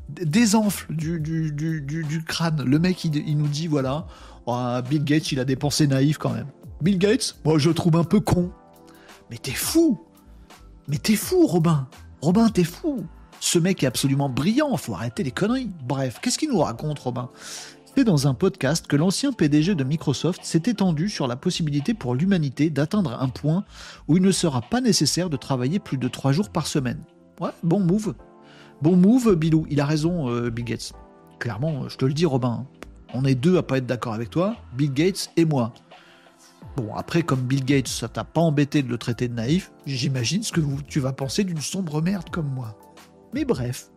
désenfle 0.09 0.93
du, 0.93 2.23
crâne. 2.26 2.64
Le 2.64 2.80
mec, 2.80 3.03
il, 3.03 3.38
nous 3.38 3.47
dit, 3.47 3.68
voilà, 3.68 4.07
oh, 4.45 4.80
Bill 4.89 5.03
Gates, 5.03 5.31
il 5.31 5.39
a 5.39 5.45
des 5.45 5.55
pensées 5.55 5.88
naïves 5.88 6.18
quand 6.18 6.31
même. 6.31 6.47
Bill 6.81 6.97
Gates, 6.97 7.38
moi, 7.43 7.57
je 7.57 7.69
trouve 7.69 7.95
un 7.95 8.03
peu 8.03 8.19
con. 8.19 8.51
Mais 9.30 9.38
t'es 9.38 9.51
fou 9.51 9.99
Mais 10.88 10.97
t'es 10.97 11.15
fou, 11.15 11.45
Robin 11.45 11.88
Robin, 12.22 12.49
t'es 12.49 12.64
fou 12.64 13.05
Ce 13.39 13.59
mec 13.59 13.84
est 13.84 13.88
absolument 13.88 14.30
brillant, 14.30 14.76
faut 14.77 14.93
arrêter 14.93 15.23
les 15.23 15.31
conneries. 15.31 15.69
Bref, 15.84 16.19
qu'est-ce 16.22 16.38
qu'il 16.38 16.49
nous 16.49 16.59
raconte, 16.59 16.99
Robin? 16.99 17.30
C'est 17.97 18.03
dans 18.03 18.27
un 18.27 18.35
podcast 18.35 18.85
que 18.85 18.95
l'ancien 18.95 19.33
PDG 19.33 19.73
de 19.73 19.83
Microsoft 19.83 20.41
s'est 20.43 20.61
étendu 20.67 21.09
sur 21.09 21.25
la 21.25 21.35
possibilité 21.35 21.95
pour 21.95 22.13
l'humanité 22.13 22.69
d'atteindre 22.69 23.19
un 23.19 23.27
point 23.27 23.65
où 24.07 24.17
il 24.17 24.21
ne 24.21 24.29
sera 24.29 24.61
pas 24.61 24.81
nécessaire 24.81 25.31
de 25.31 25.35
travailler 25.35 25.79
plus 25.79 25.97
de 25.97 26.07
trois 26.07 26.31
jours 26.31 26.51
par 26.51 26.67
semaine. 26.67 27.01
Ouais, 27.41 27.49
bon 27.63 27.79
move. 27.79 28.13
Bon 28.83 28.95
move, 28.95 29.33
Bilou. 29.33 29.65
Il 29.71 29.81
a 29.81 29.85
raison, 29.87 30.29
euh, 30.29 30.51
Bill 30.51 30.65
Gates. 30.65 30.93
Clairement, 31.39 31.89
je 31.89 31.97
te 31.97 32.05
le 32.05 32.13
dis, 32.13 32.27
Robin. 32.27 32.67
On 33.15 33.25
est 33.25 33.33
deux 33.33 33.57
à 33.57 33.63
pas 33.63 33.79
être 33.79 33.87
d'accord 33.87 34.13
avec 34.13 34.29
toi, 34.29 34.55
Bill 34.75 34.93
Gates 34.93 35.31
et 35.35 35.45
moi. 35.45 35.73
Bon, 36.75 36.93
après, 36.93 37.23
comme 37.23 37.41
Bill 37.41 37.65
Gates, 37.65 37.87
ça 37.87 38.07
t'a 38.07 38.23
pas 38.23 38.41
embêté 38.41 38.83
de 38.83 38.89
le 38.89 38.99
traiter 38.99 39.27
de 39.27 39.33
naïf, 39.33 39.71
j'imagine 39.87 40.43
ce 40.43 40.51
que 40.51 40.61
tu 40.87 40.99
vas 40.99 41.13
penser 41.13 41.43
d'une 41.43 41.61
sombre 41.61 42.03
merde 42.03 42.29
comme 42.29 42.53
moi. 42.53 42.77
Mais 43.33 43.43
bref, 43.43 43.89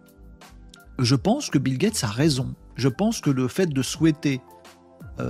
je 0.99 1.17
pense 1.17 1.51
que 1.51 1.59
Bill 1.59 1.77
Gates 1.77 2.03
a 2.03 2.09
raison. 2.09 2.55
Je 2.81 2.89
pense 2.89 3.21
que 3.21 3.29
le 3.29 3.47
fait 3.47 3.67
de 3.67 3.83
souhaiter 3.83 4.41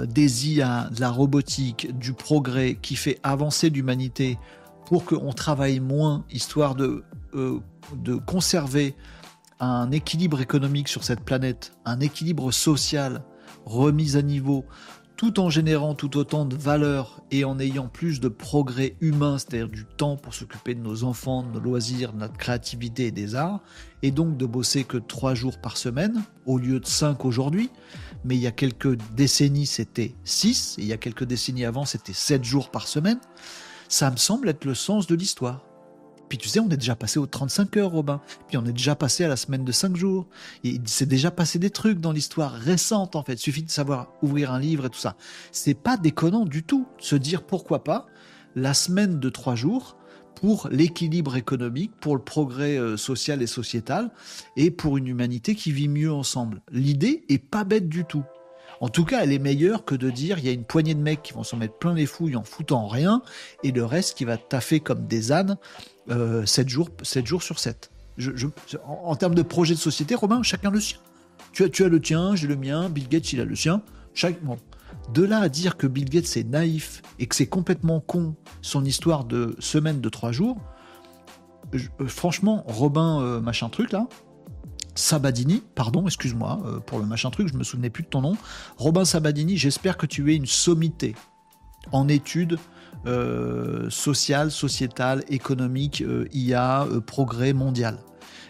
des 0.07 0.51
IA, 0.51 0.89
de 0.95 1.01
la 1.01 1.11
robotique, 1.11 1.99
du 1.99 2.13
progrès 2.13 2.79
qui 2.81 2.95
fait 2.95 3.19
avancer 3.25 3.71
l'humanité 3.71 4.39
pour 4.87 5.05
qu'on 5.05 5.33
travaille 5.33 5.81
moins, 5.81 6.25
histoire 6.31 6.77
de, 6.77 7.03
euh, 7.35 7.59
de 7.97 8.15
conserver 8.15 8.95
un 9.59 9.91
équilibre 9.91 10.41
économique 10.41 10.87
sur 10.87 11.03
cette 11.03 11.23
planète, 11.25 11.73
un 11.85 11.99
équilibre 11.99 12.53
social 12.53 13.25
remis 13.67 14.17
à 14.17 14.23
niveau, 14.23 14.65
tout 15.21 15.39
en 15.39 15.51
générant 15.51 15.95
tout 15.95 16.17
autant 16.17 16.47
de 16.47 16.57
valeur 16.57 17.21
et 17.31 17.45
en 17.45 17.59
ayant 17.59 17.89
plus 17.89 18.21
de 18.21 18.29
progrès 18.29 18.97
humain, 19.03 19.37
c'est-à-dire 19.37 19.69
du 19.69 19.85
temps 19.85 20.17
pour 20.17 20.33
s'occuper 20.33 20.75
de 20.75 20.81
nos 20.81 21.05
enfants, 21.05 21.43
de 21.43 21.53
nos 21.53 21.61
loisirs, 21.61 22.15
de 22.15 22.21
notre 22.21 22.39
créativité 22.39 23.09
et 23.09 23.11
des 23.11 23.35
arts, 23.35 23.61
et 24.01 24.13
donc 24.13 24.39
de 24.39 24.47
bosser 24.47 24.85
que 24.85 24.97
trois 24.97 25.35
jours 25.35 25.59
par 25.59 25.77
semaine, 25.77 26.23
au 26.47 26.57
lieu 26.57 26.81
de 26.81 26.87
cinq 26.87 27.27
aujourd'hui. 27.27 27.69
Mais 28.25 28.35
il 28.37 28.41
y 28.41 28.47
a 28.47 28.51
quelques 28.51 28.97
décennies, 29.15 29.67
c'était 29.67 30.15
six, 30.25 30.79
et 30.79 30.85
il 30.85 30.89
y 30.89 30.95
a 30.95 30.97
quelques 30.97 31.25
décennies 31.25 31.67
avant, 31.67 31.85
c'était 31.85 32.15
sept 32.15 32.43
jours 32.43 32.71
par 32.71 32.89
semaine. 32.89 33.21
Ça 33.89 34.11
me 34.11 34.17
semble 34.17 34.49
être 34.49 34.65
le 34.65 34.75
sens 34.75 35.07
de 35.07 35.15
l'histoire. 35.15 35.70
Puis 36.31 36.39
tu 36.39 36.49
sais, 36.49 36.61
on 36.61 36.71
est 36.71 36.77
déjà 36.77 36.95
passé 36.95 37.19
aux 37.19 37.27
35 37.27 37.77
heures, 37.77 37.91
Robin. 37.91 38.21
Puis 38.47 38.57
on 38.57 38.65
est 38.65 38.73
déjà 38.73 38.95
passé 38.95 39.25
à 39.25 39.29
la 39.29 39.37
semaine 39.37 39.65
de 39.65 39.73
5 39.73 39.97
jours. 39.97 40.29
Il 40.63 40.81
s'est 40.87 41.05
déjà 41.05 41.33
passé 41.33 41.59
des 41.59 41.71
trucs 41.71 41.99
dans 41.99 42.13
l'histoire 42.13 42.53
récente, 42.53 43.17
en 43.17 43.25
fait. 43.25 43.33
Il 43.33 43.39
suffit 43.39 43.65
de 43.65 43.71
savoir 43.71 44.13
ouvrir 44.23 44.53
un 44.53 44.61
livre 44.61 44.87
et 44.87 44.91
tout 44.91 44.99
ça. 44.99 45.17
C'est 45.51 45.75
pas 45.75 45.97
déconnant 45.97 46.45
du 46.45 46.63
tout. 46.63 46.87
Se 46.99 47.17
dire 47.17 47.43
pourquoi 47.43 47.83
pas 47.83 48.07
la 48.55 48.75
semaine 48.75 49.19
de 49.19 49.29
3 49.29 49.57
jours 49.57 49.97
pour 50.37 50.69
l'équilibre 50.71 51.37
économique, 51.37 51.91
pour 52.01 52.15
le 52.15 52.23
progrès 52.23 52.79
euh, 52.79 52.97
social 52.97 53.43
et 53.43 53.49
sociétal, 53.49 54.13
et 54.57 54.71
pour 54.71 54.99
une 54.99 55.09
humanité 55.09 55.57
qui 55.57 55.73
vit 55.73 55.89
mieux 55.89 56.13
ensemble. 56.13 56.63
L'idée 56.71 57.25
est 57.29 57.39
pas 57.39 57.65
bête 57.65 57.89
du 57.89 58.05
tout. 58.05 58.25
En 58.81 58.89
tout 58.89 59.05
cas, 59.05 59.21
elle 59.23 59.33
est 59.33 59.39
meilleure 59.39 59.85
que 59.85 59.95
de 59.95 60.09
dire 60.09 60.39
il 60.39 60.47
y 60.47 60.49
a 60.49 60.53
une 60.53 60.65
poignée 60.65 60.95
de 60.95 61.01
mecs 61.01 61.23
qui 61.23 61.35
vont 61.35 61.43
s'en 61.43 61.59
mettre 61.59 61.75
plein 61.75 61.93
les 61.93 62.07
fouilles 62.07 62.37
en 62.37 62.45
foutant 62.45 62.87
rien, 62.87 63.21
et 63.63 63.73
le 63.73 63.85
reste 63.85 64.17
qui 64.17 64.25
va 64.25 64.39
taffer 64.39 64.81
comme 64.81 65.07
des 65.07 65.33
ânes 65.33 65.59
7, 66.11 66.67
euh, 66.67 66.69
jours, 66.69 66.91
7 67.03 67.27
jours 67.27 67.43
sur 67.43 67.59
7. 67.59 67.91
en, 68.85 69.17
termes 69.17 69.35
de 69.35 69.43
projet 69.43 69.75
de 69.75 69.79
société, 69.79 70.15
Romain, 70.15 70.43
chacun 70.43 70.71
le 70.71 70.81
sien. 70.81 70.99
Tu 71.53 71.65
as, 71.65 71.69
tu 71.69 71.85
as 71.85 71.89
le 71.89 72.01
tien, 72.01 72.37
j'ai 72.37 72.47
le 72.47 72.57
mien, 72.57 72.89
Bill 72.89 73.09
Gates, 73.09 73.33
il 73.33 73.41
a 73.41 73.45
le 73.45 73.57
sien. 73.57 73.83
Chaque, 74.15 74.39
De 75.13 75.23
là 75.23 75.39
à 75.39 75.49
dire 75.49 75.77
que 75.77 75.87
Bill 75.87 76.09
Gates 76.09 76.37
est 76.37 76.45
naïf 76.45 77.03
et 77.19 77.27
que 77.27 77.35
c'est 77.35 77.47
complètement 77.47 78.01
con 78.01 78.35
son 78.61 78.85
histoire 78.85 79.25
de 79.25 79.57
semaine 79.59 80.01
de 80.01 80.09
3 80.09 80.33
jours, 80.33 80.59
euh, 81.75 82.07
franchement, 82.07 82.65
Robin, 82.67 83.21
euh, 83.21 83.41
machin 83.41 83.69
truc 83.69 83.93
là, 83.93 84.07
Sabadini, 84.97 85.63
pardon, 85.77 86.07
excuse-moi 86.07 86.83
pour 86.85 86.99
le 86.99 87.07
machin 87.07 87.31
truc, 87.31 87.49
je 87.49 87.57
me 87.57 87.63
souvenais 87.63 87.91
plus 87.91 88.03
de 88.03 88.09
ton 88.09 88.21
nom. 88.21 88.37
Robin 88.77 89.05
Sabadini, 89.05 89.57
j'espère 89.57 89.97
que 89.97 90.05
tu 90.05 90.33
es 90.33 90.37
une 90.37 90.47
sommité 90.47 91.15
en 91.93 92.09
études 92.09 92.59
euh, 93.07 93.89
social, 93.89 94.51
sociétal, 94.51 95.25
économique, 95.29 96.03
euh, 96.03 96.29
IA, 96.33 96.83
euh, 96.83 97.01
progrès 97.01 97.53
mondial. 97.53 97.99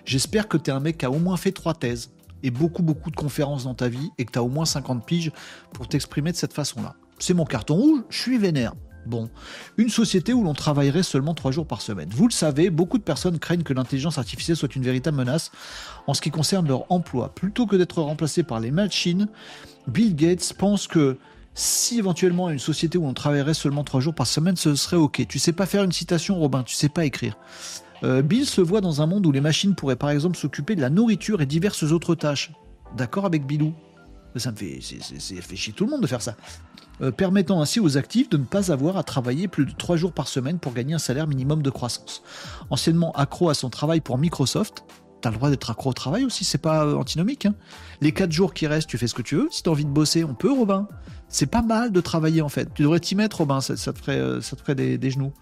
J'espère 0.05 0.49
que 0.49 0.57
tu 0.57 0.71
es 0.71 0.73
un 0.73 0.81
mec 0.81 0.99
qui 0.99 1.07
a 1.07 1.11
au 1.11 1.19
moins 1.19 1.37
fait 1.37 1.53
trois 1.53 1.75
thèses 1.75 2.11
et 2.43 2.51
beaucoup, 2.51 2.83
beaucoup 2.83 3.11
de 3.11 3.17
conférences 3.17 3.65
dans 3.65 3.75
ta 3.75 3.89
vie 3.89 4.11
et 4.19 4.25
que 4.25 4.33
tu 4.33 4.39
as 4.39 4.43
au 4.43 4.49
moins 4.49 4.65
50 4.65 5.07
piges 5.07 5.31
pour 5.73 5.87
t'exprimer 5.87 6.33
de 6.33 6.37
cette 6.37 6.53
façon-là. 6.53 6.97
C'est 7.19 7.35
mon 7.35 7.45
carton 7.45 7.75
rouge, 7.75 8.01
je 8.09 8.19
suis 8.19 8.39
vénère. 8.39 8.73
Bon, 9.07 9.31
une 9.79 9.89
société 9.89 10.33
où 10.33 10.43
l'on 10.43 10.53
travaillerait 10.53 11.03
seulement 11.03 11.35
trois 11.35 11.53
jours 11.53 11.67
par 11.67 11.81
semaine. 11.81 12.09
Vous 12.13 12.27
le 12.27 12.33
savez, 12.33 12.71
beaucoup 12.71 12.99
de 12.99 13.03
personnes 13.03 13.39
craignent 13.39 13.63
que 13.63 13.73
l'intelligence 13.73 14.19
artificielle 14.19 14.57
soit 14.57 14.75
une 14.77 14.83
véritable 14.83 15.17
menace 15.17 15.53
en 16.07 16.15
ce 16.15 16.21
qui 16.21 16.31
concerne 16.31 16.69
leur 16.69 16.91
emploi. 16.93 17.35
Plutôt 17.35 17.67
que 17.67 17.77
d'être 17.77 18.03
remplacé 18.03 18.43
par 18.43 18.61
les 18.61 18.71
machines, 18.71 19.29
Bill 19.87 20.15
Gates 20.15 20.53
pense 20.59 20.87
que 20.87 21.17
si 21.55 21.99
éventuellement 21.99 22.51
une 22.51 22.59
société 22.59 22.97
où 22.99 23.07
on 23.07 23.15
travaillerait 23.15 23.55
seulement 23.55 23.85
trois 23.85 24.01
jours 24.01 24.15
par 24.15 24.27
semaine, 24.27 24.57
ce 24.57 24.75
serait 24.75 24.97
ok. 24.97 25.27
Tu 25.29 25.39
sais 25.39 25.53
pas 25.53 25.67
faire 25.67 25.85
une 25.85 25.93
citation, 25.93 26.39
Robin, 26.39 26.63
tu 26.63 26.75
sais 26.75 26.89
pas 26.89 27.05
écrire. 27.05 27.37
Euh, 28.03 28.23
Bill 28.23 28.47
se 28.47 28.61
voit 28.61 28.81
dans 28.81 29.03
un 29.03 29.07
monde 29.07 29.27
où 29.27 29.33
les 29.33 29.41
machines 29.41 29.75
pourraient 29.75 29.97
par 29.97 30.11
exemple 30.11 30.37
s'occuper 30.37 30.75
de 30.75 30.81
la 30.81 30.91
nourriture 30.91 31.43
et 31.43 31.47
diverses 31.47 31.83
autres 31.83 32.15
tâches. 32.15 32.53
D'accord 32.97 33.27
avec 33.27 33.47
Bilou? 33.47 33.75
Ça 34.37 34.53
me 34.53 34.57
fait, 34.57 34.81
chier 34.81 35.73
tout 35.73 35.85
le 35.85 35.91
monde 35.91 36.03
de 36.03 36.07
faire 36.07 36.23
ça. 36.23 36.37
Euh, 37.03 37.11
permettant 37.11 37.61
ainsi 37.61 37.81
aux 37.81 37.97
actifs 37.97 38.31
de 38.31 38.37
ne 38.37 38.45
pas 38.45 38.71
avoir 38.71 38.97
à 38.97 39.03
travailler 39.03 39.49
plus 39.49 39.65
de 39.65 39.73
3 39.73 39.97
jours 39.97 40.13
par 40.13 40.29
semaine 40.29 40.59
pour 40.59 40.73
gagner 40.73 40.95
un 40.95 40.99
salaire 40.99 41.27
minimum 41.27 41.63
de 41.63 41.71
croissance. 41.71 42.23
Anciennement 42.69 43.13
accro 43.13 43.49
à 43.49 43.55
son 43.55 43.71
travail 43.71 44.01
pour 44.01 44.19
Microsoft, 44.19 44.85
t'as 45.21 45.31
le 45.31 45.37
droit 45.37 45.51
d'être 45.51 45.71
accro 45.71 45.91
au 45.91 45.93
travail 45.93 46.25
aussi, 46.25 46.45
c'est 46.45 46.59
pas 46.59 46.85
euh, 46.85 46.97
antinomique. 46.97 47.47
Hein. 47.47 47.55
Les 48.01 48.13
4 48.13 48.33
jours 48.33 48.55
qui 48.55 48.67
restent, 48.67 48.89
tu 48.89 48.99
fais 48.99 49.07
ce 49.07 49.15
que 49.15 49.23
tu 49.23 49.37
veux. 49.37 49.49
Si 49.51 49.63
t'as 49.63 49.71
envie 49.71 49.85
de 49.85 49.91
bosser, 49.91 50.25
on 50.25 50.35
peut, 50.35 50.53
Robin. 50.53 50.89
C'est 51.29 51.47
pas 51.47 51.63
mal 51.63 51.93
de 51.93 52.01
travailler 52.01 52.43
en 52.43 52.49
fait. 52.49 52.73
Tu 52.75 52.83
devrais 52.83 53.01
t'y 53.01 53.15
mettre, 53.15 53.39
Robin, 53.39 53.61
ça, 53.61 53.75
te 53.75 53.99
ferait, 53.99 54.19
euh, 54.19 54.41
ça 54.41 54.57
te 54.57 54.73
des 54.73 55.11
genoux. 55.11 55.33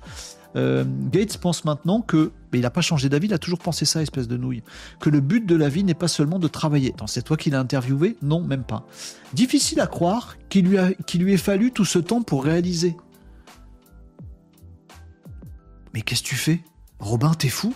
Euh, 0.56 0.84
Gates 1.10 1.38
pense 1.38 1.64
maintenant 1.64 2.00
que, 2.00 2.32
mais 2.52 2.58
il 2.58 2.62
n'a 2.62 2.70
pas 2.70 2.80
changé 2.80 3.08
d'avis, 3.08 3.26
il 3.28 3.34
a 3.34 3.38
toujours 3.38 3.58
pensé 3.58 3.84
ça, 3.84 4.02
espèce 4.02 4.28
de 4.28 4.36
nouille, 4.36 4.62
que 5.00 5.10
le 5.10 5.20
but 5.20 5.44
de 5.44 5.54
la 5.54 5.68
vie 5.68 5.84
n'est 5.84 5.94
pas 5.94 6.08
seulement 6.08 6.38
de 6.38 6.48
travailler. 6.48 6.94
C'est 7.06 7.22
toi 7.22 7.36
qui 7.36 7.50
l'as 7.50 7.60
interviewé? 7.60 8.16
Non, 8.22 8.40
même 8.40 8.64
pas. 8.64 8.86
Difficile 9.34 9.80
à 9.80 9.86
croire 9.86 10.36
qu'il 10.48 10.66
lui 10.66 11.32
ait 11.32 11.36
fallu 11.36 11.72
tout 11.72 11.84
ce 11.84 11.98
temps 11.98 12.22
pour 12.22 12.44
réaliser. 12.44 12.96
Mais 15.94 16.02
qu'est-ce 16.02 16.22
que 16.22 16.28
tu 16.28 16.36
fais? 16.36 16.60
Robin, 16.98 17.32
t'es 17.34 17.48
fou? 17.48 17.74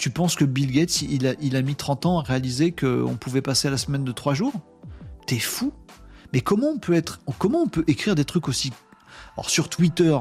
Tu 0.00 0.08
penses 0.08 0.34
que 0.34 0.46
Bill 0.46 0.72
Gates, 0.72 1.02
il 1.02 1.26
a, 1.26 1.62
mis 1.62 1.74
30 1.74 2.06
ans 2.06 2.20
à 2.20 2.22
réaliser 2.22 2.72
qu'on 2.72 3.18
pouvait 3.20 3.42
passer 3.42 3.68
la 3.68 3.76
semaine 3.76 4.02
de 4.02 4.12
3 4.12 4.32
jours? 4.32 4.54
T'es 5.26 5.38
fou. 5.38 5.74
Mais 6.32 6.40
comment 6.40 6.68
on 6.68 6.78
peut 6.78 6.94
être, 6.94 7.20
comment 7.38 7.58
on 7.58 7.68
peut 7.68 7.84
écrire 7.86 8.14
des 8.14 8.24
trucs 8.24 8.48
aussi 8.48 8.72
alors 9.36 9.50
sur 9.50 9.68
Twitter, 9.68 10.16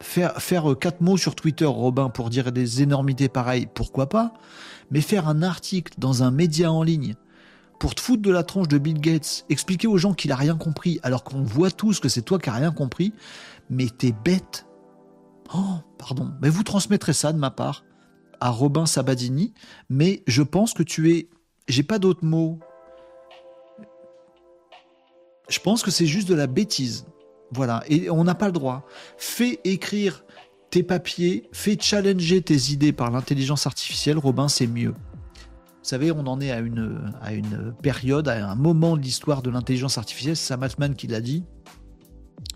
Faire, 0.00 0.34
quatre 0.80 1.00
mots 1.00 1.16
sur 1.16 1.34
Twitter, 1.34 1.64
Robin, 1.64 2.10
pour 2.10 2.30
dire 2.30 2.52
des 2.52 2.82
énormités 2.82 3.28
pareilles, 3.28 3.66
pourquoi 3.74 4.08
pas? 4.08 4.34
Mais 4.92 5.00
faire 5.00 5.26
un 5.26 5.42
article 5.42 5.94
dans 5.98 6.22
un 6.22 6.30
média 6.30 6.70
en 6.70 6.84
ligne 6.84 7.16
pour 7.80 7.96
te 7.96 8.00
foutre 8.00 8.22
de 8.22 8.30
la 8.30 8.44
tronche 8.44 8.68
de 8.68 8.78
Bill 8.78 9.00
Gates, 9.00 9.46
expliquer 9.50 9.88
aux 9.88 9.98
gens 9.98 10.14
qu'il 10.14 10.30
a 10.30 10.36
rien 10.36 10.56
compris, 10.56 11.00
alors 11.02 11.24
qu'on 11.24 11.42
voit 11.42 11.72
tous 11.72 11.98
que 11.98 12.08
c'est 12.08 12.22
toi 12.22 12.38
qui 12.38 12.50
n'as 12.50 12.56
rien 12.56 12.70
compris, 12.70 13.12
mais 13.68 13.88
t'es 13.88 14.14
bête. 14.24 14.64
Oh, 15.52 15.78
pardon. 15.98 16.32
Mais 16.40 16.48
vous 16.48 16.62
transmettrez 16.62 17.12
ça 17.12 17.32
de 17.32 17.38
ma 17.38 17.50
part 17.50 17.84
à 18.40 18.50
Robin 18.50 18.86
Sabadini, 18.86 19.54
mais 19.88 20.22
je 20.26 20.42
pense 20.42 20.74
que 20.74 20.82
tu 20.82 21.12
es. 21.12 21.28
J'ai 21.68 21.82
pas 21.82 21.98
d'autres 21.98 22.24
mots. 22.24 22.58
Je 25.48 25.58
pense 25.58 25.82
que 25.82 25.90
c'est 25.90 26.06
juste 26.06 26.28
de 26.28 26.34
la 26.34 26.46
bêtise. 26.46 27.06
Voilà, 27.52 27.82
et 27.88 28.10
on 28.10 28.24
n'a 28.24 28.34
pas 28.34 28.46
le 28.46 28.52
droit. 28.52 28.86
Fais 29.16 29.60
écrire 29.64 30.24
tes 30.70 30.82
papiers, 30.82 31.48
fais 31.52 31.76
challenger 31.80 32.42
tes 32.42 32.72
idées 32.72 32.92
par 32.92 33.10
l'intelligence 33.10 33.66
artificielle, 33.66 34.18
Robin, 34.18 34.48
c'est 34.48 34.66
mieux. 34.66 34.90
Vous 34.90 35.90
savez, 35.90 36.10
on 36.10 36.26
en 36.26 36.40
est 36.40 36.50
à 36.50 36.58
une, 36.58 37.12
à 37.20 37.32
une 37.32 37.74
période, 37.82 38.26
à 38.26 38.50
un 38.50 38.54
moment 38.54 38.96
de 38.96 39.02
l'histoire 39.02 39.42
de 39.42 39.50
l'intelligence 39.50 39.98
artificielle, 39.98 40.36
c'est 40.36 40.48
Sam 40.48 40.62
Altman 40.62 40.94
qui 40.94 41.06
l'a 41.06 41.20
dit. 41.20 41.44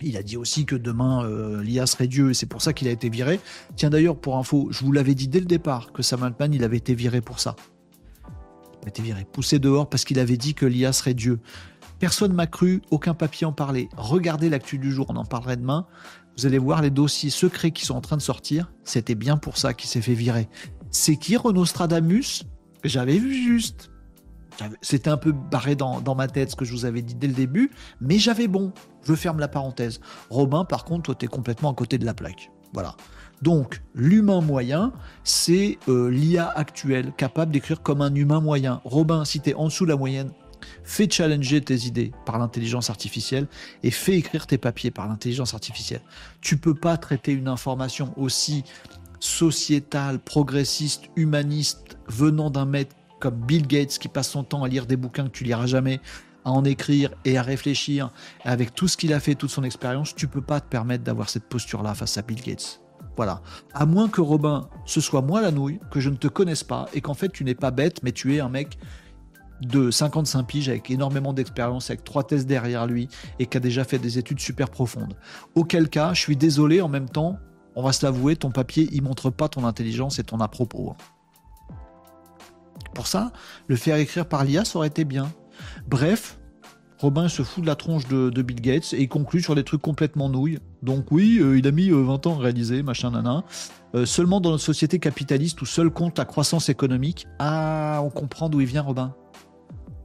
Il 0.00 0.16
a 0.16 0.22
dit 0.22 0.36
aussi 0.36 0.64
que 0.64 0.76
demain, 0.76 1.24
euh, 1.24 1.62
l'IA 1.62 1.86
serait 1.86 2.06
Dieu, 2.06 2.30
et 2.30 2.34
c'est 2.34 2.46
pour 2.46 2.62
ça 2.62 2.72
qu'il 2.72 2.88
a 2.88 2.90
été 2.90 3.08
viré. 3.08 3.40
Tiens 3.76 3.90
d'ailleurs, 3.90 4.16
pour 4.16 4.36
info, 4.36 4.68
je 4.70 4.84
vous 4.84 4.92
l'avais 4.92 5.14
dit 5.14 5.28
dès 5.28 5.40
le 5.40 5.46
départ 5.46 5.92
que 5.92 6.02
Sam 6.02 6.22
Altman, 6.22 6.52
il 6.54 6.62
avait 6.64 6.76
été 6.76 6.94
viré 6.94 7.20
pour 7.20 7.40
ça. 7.40 7.56
Il 8.26 8.82
avait 8.82 8.90
été 8.90 9.02
viré, 9.02 9.26
poussé 9.30 9.58
dehors 9.58 9.88
parce 9.88 10.04
qu'il 10.04 10.18
avait 10.18 10.36
dit 10.36 10.54
que 10.54 10.66
l'IA 10.66 10.92
serait 10.92 11.14
Dieu. 11.14 11.40
Personne 11.98 12.32
m'a 12.32 12.46
cru, 12.46 12.80
aucun 12.90 13.14
papier 13.14 13.46
en 13.46 13.52
parlait. 13.52 13.88
Regardez 13.96 14.48
l'actu 14.48 14.78
du 14.78 14.92
jour, 14.92 15.06
on 15.08 15.16
en 15.16 15.24
parlerait 15.24 15.56
demain. 15.56 15.86
Vous 16.36 16.46
allez 16.46 16.58
voir 16.58 16.80
les 16.80 16.90
dossiers 16.90 17.30
secrets 17.30 17.72
qui 17.72 17.84
sont 17.84 17.96
en 17.96 18.00
train 18.00 18.16
de 18.16 18.22
sortir. 18.22 18.70
C'était 18.84 19.16
bien 19.16 19.36
pour 19.36 19.58
ça 19.58 19.74
qu'il 19.74 19.90
s'est 19.90 20.00
fait 20.00 20.14
virer. 20.14 20.48
C'est 20.92 21.16
qui 21.16 21.36
Renaud 21.36 21.64
Stradamus? 21.64 22.44
J'avais 22.84 23.18
vu 23.18 23.34
juste. 23.34 23.90
C'était 24.80 25.10
un 25.10 25.16
peu 25.16 25.32
barré 25.32 25.76
dans, 25.76 26.14
ma 26.16 26.28
tête 26.28 26.50
ce 26.50 26.56
que 26.56 26.64
je 26.64 26.72
vous 26.72 26.84
avais 26.84 27.02
dit 27.02 27.14
dès 27.14 27.26
le 27.26 27.32
début, 27.32 27.70
mais 28.00 28.18
j'avais 28.18 28.48
bon. 28.48 28.72
Je 29.08 29.14
ferme 29.14 29.40
la 29.40 29.48
parenthèse. 29.48 30.00
Robin, 30.28 30.66
par 30.66 30.84
contre, 30.84 31.04
toi, 31.04 31.14
t'es 31.14 31.28
complètement 31.28 31.72
à 31.72 31.74
côté 31.74 31.96
de 31.96 32.04
la 32.04 32.12
plaque. 32.12 32.50
Voilà. 32.74 32.94
Donc, 33.40 33.80
l'humain 33.94 34.42
moyen, 34.42 34.92
c'est 35.24 35.78
euh, 35.88 36.10
l'IA 36.10 36.46
actuelle, 36.46 37.12
capable 37.16 37.50
d'écrire 37.50 37.80
comme 37.80 38.02
un 38.02 38.14
humain 38.14 38.40
moyen. 38.40 38.82
Robin, 38.84 39.24
si 39.24 39.40
t'es 39.40 39.54
en 39.54 39.66
dessous 39.66 39.86
de 39.86 39.90
la 39.90 39.96
moyenne, 39.96 40.30
Fais 40.82 41.08
challenger 41.08 41.60
tes 41.60 41.86
idées 41.86 42.12
par 42.26 42.38
l'intelligence 42.38 42.90
artificielle 42.90 43.46
et 43.84 43.92
fais 43.92 44.16
écrire 44.16 44.46
tes 44.46 44.58
papiers 44.58 44.90
par 44.90 45.06
l'intelligence 45.06 45.54
artificielle. 45.54 46.00
Tu 46.40 46.56
peux 46.56 46.74
pas 46.74 46.96
traiter 46.96 47.32
une 47.32 47.46
information 47.46 48.12
aussi 48.16 48.64
sociétale, 49.20 50.18
progressiste, 50.18 51.04
humaniste, 51.14 51.96
venant 52.08 52.50
d'un 52.50 52.64
maître 52.64 52.96
comme 53.20 53.34
Bill 53.34 53.66
Gates 53.66 53.98
qui 53.98 54.08
passe 54.08 54.30
son 54.30 54.44
temps 54.44 54.64
à 54.64 54.68
lire 54.68 54.86
des 54.86 54.96
bouquins 54.96 55.24
que 55.24 55.32
tu 55.32 55.44
liras 55.44 55.66
jamais, 55.66 56.00
à 56.44 56.50
en 56.50 56.64
écrire 56.64 57.10
et 57.24 57.38
à 57.38 57.42
réfléchir, 57.42 58.10
avec 58.44 58.74
tout 58.74 58.88
ce 58.88 58.96
qu'il 58.96 59.12
a 59.12 59.20
fait, 59.20 59.34
toute 59.34 59.50
son 59.50 59.64
expérience, 59.64 60.14
tu 60.14 60.28
peux 60.28 60.40
pas 60.40 60.60
te 60.60 60.68
permettre 60.68 61.04
d'avoir 61.04 61.28
cette 61.28 61.44
posture-là 61.44 61.94
face 61.94 62.16
à 62.18 62.22
Bill 62.22 62.40
Gates. 62.40 62.80
Voilà. 63.16 63.42
À 63.74 63.84
moins 63.84 64.08
que 64.08 64.20
Robin, 64.20 64.68
ce 64.84 65.00
soit 65.00 65.22
moi 65.22 65.40
la 65.40 65.50
nouille, 65.50 65.80
que 65.90 65.98
je 65.98 66.08
ne 66.08 66.16
te 66.16 66.28
connaisse 66.28 66.62
pas 66.62 66.86
et 66.94 67.00
qu'en 67.00 67.14
fait 67.14 67.30
tu 67.30 67.44
n'es 67.44 67.56
pas 67.56 67.72
bête, 67.72 68.02
mais 68.02 68.12
tu 68.12 68.36
es 68.36 68.40
un 68.40 68.48
mec 68.48 68.78
de 69.60 69.90
55 69.90 70.44
piges 70.44 70.68
avec 70.68 70.90
énormément 70.90 71.32
d'expérience, 71.32 71.90
avec 71.90 72.04
trois 72.04 72.22
thèses 72.22 72.46
derrière 72.46 72.86
lui 72.86 73.08
et 73.38 73.46
qui 73.46 73.56
a 73.56 73.60
déjà 73.60 73.84
fait 73.84 73.98
des 73.98 74.18
études 74.18 74.40
super 74.40 74.70
profondes. 74.70 75.16
Auquel 75.54 75.88
cas, 75.88 76.14
je 76.14 76.20
suis 76.20 76.36
désolé 76.36 76.80
en 76.80 76.88
même 76.88 77.08
temps, 77.08 77.38
on 77.74 77.82
va 77.82 77.92
se 77.92 78.04
l'avouer, 78.06 78.36
ton 78.36 78.50
papier, 78.50 78.88
il 78.92 79.02
montre 79.02 79.30
pas 79.30 79.48
ton 79.48 79.64
intelligence 79.64 80.18
et 80.18 80.24
ton 80.24 80.38
à-propos. 80.38 80.94
Pour 82.94 83.06
ça, 83.06 83.32
le 83.66 83.76
faire 83.76 83.96
écrire 83.96 84.28
par 84.28 84.44
l'IA, 84.44 84.64
ça 84.64 84.78
aurait 84.78 84.88
été 84.88 85.04
bien. 85.04 85.30
Bref, 85.86 86.38
Robin 86.98 87.28
se 87.28 87.42
fout 87.42 87.62
de 87.62 87.68
la 87.68 87.76
tronche 87.76 88.08
de, 88.08 88.42
Bill 88.42 88.60
Gates 88.60 88.92
et 88.92 89.06
conclut 89.06 89.40
sur 89.40 89.54
des 89.54 89.62
trucs 89.62 89.82
complètement 89.82 90.28
nouilles. 90.28 90.58
Donc 90.82 91.12
oui, 91.12 91.38
euh, 91.40 91.58
il 91.58 91.66
a 91.66 91.70
mis 91.70 91.90
20 91.90 91.96
euh, 92.26 92.28
ans 92.28 92.38
à 92.38 92.42
réaliser, 92.42 92.82
machin, 92.82 93.12
nana. 93.12 93.44
Euh, 93.94 94.04
seulement 94.04 94.40
dans 94.40 94.50
notre 94.50 94.64
société 94.64 94.98
capitaliste 94.98 95.62
où 95.62 95.66
seul 95.66 95.90
compte 95.90 96.18
la 96.18 96.24
croissance 96.24 96.68
économique. 96.68 97.26
Ah, 97.38 98.00
on 98.02 98.10
comprend 98.10 98.48
d'où 98.48 98.60
il 98.60 98.66
vient, 98.66 98.82
Robin. 98.82 99.14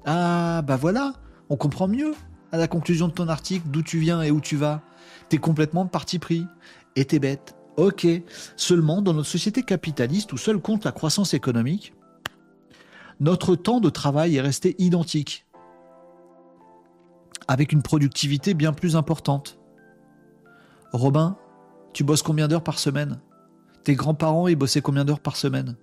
Ah, 0.06 0.62
bah 0.66 0.78
voilà, 0.78 1.14
on 1.50 1.58
comprend 1.58 1.88
mieux 1.88 2.14
à 2.52 2.58
la 2.58 2.68
conclusion 2.68 3.08
de 3.08 3.14
ton 3.14 3.28
article 3.28 3.68
d'où 3.70 3.82
tu 3.82 3.98
viens 3.98 4.22
et 4.22 4.30
où 4.30 4.40
tu 4.40 4.56
vas. 4.56 4.82
T'es 5.30 5.40
complètement 5.40 5.88
parti 5.88 6.20
pris. 6.20 6.46
Et 6.96 7.06
t'es 7.06 7.18
bête. 7.18 7.56
Ok. 7.76 8.06
Seulement, 8.56 9.02
dans 9.02 9.14
notre 9.14 9.28
société 9.28 9.64
capitaliste 9.64 10.32
où 10.32 10.38
seul 10.38 10.60
compte 10.60 10.86
la 10.86 10.92
croissance 10.92 11.34
économique, 11.34 11.94
notre 13.20 13.56
temps 13.56 13.80
de 13.80 13.90
travail 13.90 14.36
est 14.36 14.42
resté 14.42 14.76
identique. 14.78 15.43
Avec 17.48 17.72
une 17.72 17.82
productivité 17.82 18.54
bien 18.54 18.74
plus 18.74 18.96
importante. 18.96 19.60
Robin, 20.92 21.38
tu 21.94 22.04
bosses 22.04 22.22
combien 22.22 22.48
d'heures 22.48 22.64
par 22.64 22.80
semaine? 22.80 23.20
Tes 23.84 23.96
grands-parents, 23.96 24.48
ils 24.48 24.56
bossaient 24.56 24.82
combien 24.82 25.06
d'heures 25.06 25.20
par 25.20 25.36
semaine? 25.36 25.76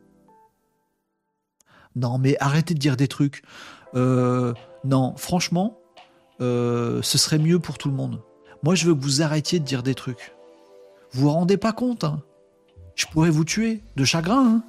Non, 1.96 2.18
mais 2.18 2.36
arrêtez 2.40 2.74
de 2.74 2.78
dire 2.78 2.96
des 2.96 3.08
trucs. 3.08 3.42
Euh, 3.94 4.54
non, 4.84 5.14
franchement, 5.16 5.78
euh, 6.40 7.02
ce 7.02 7.18
serait 7.18 7.38
mieux 7.38 7.58
pour 7.58 7.78
tout 7.78 7.88
le 7.88 7.94
monde. 7.94 8.22
Moi, 8.62 8.74
je 8.74 8.86
veux 8.86 8.94
que 8.94 9.00
vous 9.00 9.22
arrêtiez 9.22 9.58
de 9.58 9.64
dire 9.64 9.82
des 9.82 9.94
trucs. 9.94 10.32
Vous 11.12 11.22
vous 11.22 11.30
rendez 11.30 11.56
pas 11.56 11.72
compte 11.72 12.04
hein? 12.04 12.22
Je 12.94 13.06
pourrais 13.06 13.30
vous 13.30 13.44
tuer 13.44 13.82
de 13.96 14.04
chagrin. 14.04 14.46
Hein? 14.46 14.62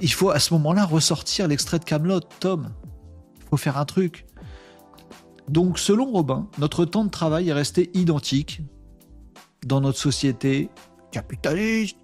Il 0.00 0.12
faut 0.12 0.30
à 0.30 0.38
ce 0.38 0.54
moment-là 0.54 0.84
ressortir 0.84 1.48
l'extrait 1.48 1.78
de 1.78 1.84
Camelot, 1.84 2.20
Tom. 2.20 2.70
Il 3.38 3.48
faut 3.48 3.56
faire 3.56 3.78
un 3.78 3.84
truc. 3.84 4.26
Donc, 5.48 5.78
selon 5.78 6.12
Robin, 6.12 6.48
notre 6.58 6.84
temps 6.84 7.04
de 7.04 7.10
travail 7.10 7.48
est 7.48 7.52
resté 7.52 7.90
identique 7.94 8.62
dans 9.66 9.80
notre 9.80 9.98
société 9.98 10.70
capitaliste 11.10 11.96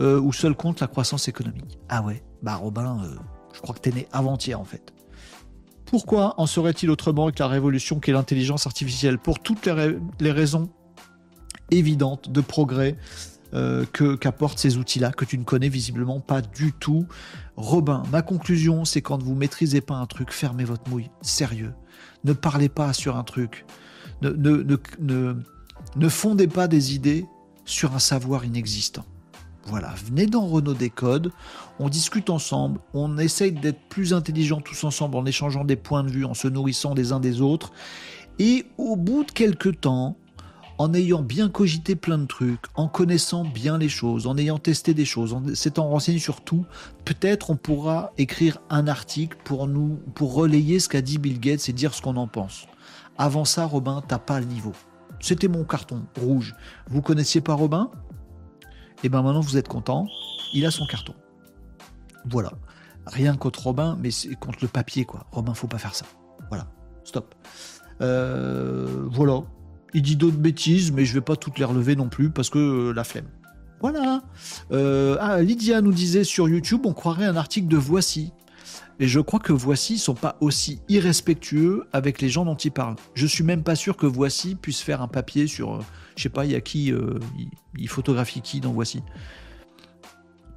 euh, 0.00 0.20
où 0.20 0.32
seul 0.32 0.54
compte 0.54 0.80
la 0.80 0.86
croissance 0.86 1.28
économique. 1.28 1.78
Ah 1.88 2.02
ouais, 2.02 2.22
bah 2.42 2.56
Robin, 2.56 3.02
je 3.52 3.60
crois 3.60 3.74
que 3.74 3.80
t'es 3.80 3.92
né 3.92 4.08
avant-hier 4.12 4.58
en 4.58 4.64
fait. 4.64 4.92
Pourquoi 5.84 6.40
en 6.40 6.46
serait-il 6.46 6.90
autrement 6.90 7.30
que 7.30 7.38
la 7.40 7.48
révolution 7.48 8.00
qu'est 8.00 8.12
l'intelligence 8.12 8.66
artificielle? 8.66 9.18
Pour 9.18 9.40
toutes 9.40 9.66
les, 9.66 10.32
raisons 10.32 10.70
évidentes 11.70 12.30
de 12.30 12.40
progrès 12.40 12.96
euh, 13.52 13.84
que 13.92 14.14
qu'apportent 14.14 14.58
ces 14.58 14.78
outils-là, 14.78 15.12
que 15.12 15.26
tu 15.26 15.36
ne 15.36 15.44
connais 15.44 15.68
visiblement 15.68 16.20
pas 16.20 16.40
du 16.40 16.72
tout. 16.72 17.06
Robin, 17.56 18.04
ma 18.10 18.22
conclusion, 18.22 18.86
c'est 18.86 19.02
quand 19.02 19.22
vous 19.22 19.34
maîtrisez 19.34 19.82
pas 19.82 19.96
un 19.96 20.06
truc, 20.06 20.32
fermez 20.32 20.64
votre 20.64 20.88
mouille. 20.88 21.10
Sérieux. 21.20 21.74
Ne 22.24 22.32
parlez 22.32 22.68
pas 22.68 22.92
sur 22.92 23.16
un 23.16 23.24
truc. 23.24 23.64
Ne, 24.20 24.30
ne, 24.30 24.76
ne, 25.00 25.34
ne 25.96 26.08
fondez 26.08 26.46
pas 26.46 26.68
des 26.68 26.94
idées 26.94 27.26
sur 27.64 27.94
un 27.94 27.98
savoir 27.98 28.44
inexistant. 28.44 29.04
Voilà, 29.66 29.94
venez 30.06 30.26
dans 30.26 30.44
Renault 30.44 30.74
Décode, 30.74 31.30
on 31.78 31.88
discute 31.88 32.30
ensemble, 32.30 32.80
on 32.94 33.16
essaye 33.18 33.52
d'être 33.52 33.80
plus 33.88 34.12
intelligents 34.12 34.60
tous 34.60 34.82
ensemble 34.82 35.16
en 35.16 35.24
échangeant 35.24 35.64
des 35.64 35.76
points 35.76 36.02
de 36.02 36.10
vue, 36.10 36.24
en 36.24 36.34
se 36.34 36.48
nourrissant 36.48 36.94
des 36.94 37.12
uns 37.12 37.20
des 37.20 37.40
autres. 37.40 37.72
Et 38.40 38.66
au 38.76 38.96
bout 38.96 39.22
de 39.22 39.30
quelques 39.30 39.80
temps, 39.80 40.16
en 40.82 40.92
ayant 40.94 41.22
bien 41.22 41.48
cogité 41.48 41.94
plein 41.94 42.18
de 42.18 42.26
trucs, 42.26 42.64
en 42.74 42.88
connaissant 42.88 43.44
bien 43.44 43.78
les 43.78 43.88
choses, 43.88 44.26
en 44.26 44.36
ayant 44.36 44.58
testé 44.58 44.94
des 44.94 45.04
choses, 45.04 45.32
en 45.32 45.54
s'étant 45.54 45.88
renseigné 45.88 46.18
sur 46.18 46.40
tout, 46.40 46.66
peut-être 47.04 47.50
on 47.50 47.56
pourra 47.56 48.10
écrire 48.18 48.58
un 48.68 48.88
article 48.88 49.38
pour 49.44 49.68
nous, 49.68 50.00
pour 50.16 50.34
relayer 50.34 50.80
ce 50.80 50.88
qu'a 50.88 51.00
dit 51.00 51.18
Bill 51.18 51.38
Gates 51.38 51.68
et 51.68 51.72
dire 51.72 51.94
ce 51.94 52.02
qu'on 52.02 52.16
en 52.16 52.26
pense. 52.26 52.66
Avant 53.16 53.44
ça, 53.44 53.64
Robin, 53.64 54.02
t'as 54.08 54.18
pas 54.18 54.40
le 54.40 54.46
niveau. 54.46 54.72
C'était 55.20 55.46
mon 55.46 55.62
carton 55.62 56.02
rouge. 56.20 56.52
Vous 56.88 57.00
connaissiez 57.00 57.40
pas 57.40 57.54
Robin? 57.54 57.88
Eh 59.04 59.08
ben 59.08 59.22
maintenant 59.22 59.38
vous 59.38 59.56
êtes 59.56 59.68
content. 59.68 60.08
Il 60.52 60.66
a 60.66 60.72
son 60.72 60.86
carton. 60.86 61.14
Voilà. 62.28 62.50
Rien 63.06 63.36
contre 63.36 63.62
Robin, 63.62 63.96
mais 64.00 64.10
c'est 64.10 64.34
contre 64.34 64.58
le 64.62 64.68
papier 64.68 65.04
quoi. 65.04 65.26
Robin, 65.30 65.54
faut 65.54 65.68
pas 65.68 65.78
faire 65.78 65.94
ça. 65.94 66.06
Voilà. 66.48 66.66
Stop. 67.04 67.36
Euh, 68.00 69.06
voilà. 69.12 69.42
Il 69.94 70.02
dit 70.02 70.16
d'autres 70.16 70.38
bêtises, 70.38 70.92
mais 70.92 71.04
je 71.04 71.14
vais 71.14 71.20
pas 71.20 71.36
toutes 71.36 71.58
les 71.58 71.64
relever 71.64 71.96
non 71.96 72.08
plus 72.08 72.30
parce 72.30 72.50
que 72.50 72.58
euh, 72.58 72.92
la 72.92 73.04
flemme. 73.04 73.26
Voilà. 73.82 74.22
Euh, 74.70 75.16
ah, 75.20 75.42
Lydia 75.42 75.80
nous 75.80 75.92
disait 75.92 76.22
sur 76.22 76.48
YouTube, 76.48 76.82
on 76.84 76.92
croirait 76.92 77.26
un 77.26 77.36
article 77.36 77.66
de 77.66 77.76
Voici. 77.76 78.32
Et 79.00 79.08
je 79.08 79.18
crois 79.18 79.40
que 79.40 79.52
Voici 79.52 79.98
sont 79.98 80.14
pas 80.14 80.36
aussi 80.40 80.80
irrespectueux 80.88 81.88
avec 81.92 82.20
les 82.20 82.28
gens 82.28 82.44
dont 82.44 82.54
ils 82.54 82.70
parlent. 82.70 82.94
Je 83.14 83.26
suis 83.26 83.42
même 83.42 83.64
pas 83.64 83.74
sûr 83.74 83.96
que 83.96 84.06
Voici 84.06 84.54
puisse 84.54 84.80
faire 84.80 85.02
un 85.02 85.08
papier 85.08 85.48
sur, 85.48 85.74
euh, 85.74 85.80
je 86.14 86.22
sais 86.22 86.28
pas, 86.28 86.44
il 86.44 86.52
y 86.52 86.54
a 86.54 86.60
qui, 86.60 86.92
euh, 86.92 87.18
il, 87.76 87.88
photographie 87.88 88.40
qui 88.40 88.60
dans 88.60 88.72
Voici. 88.72 89.02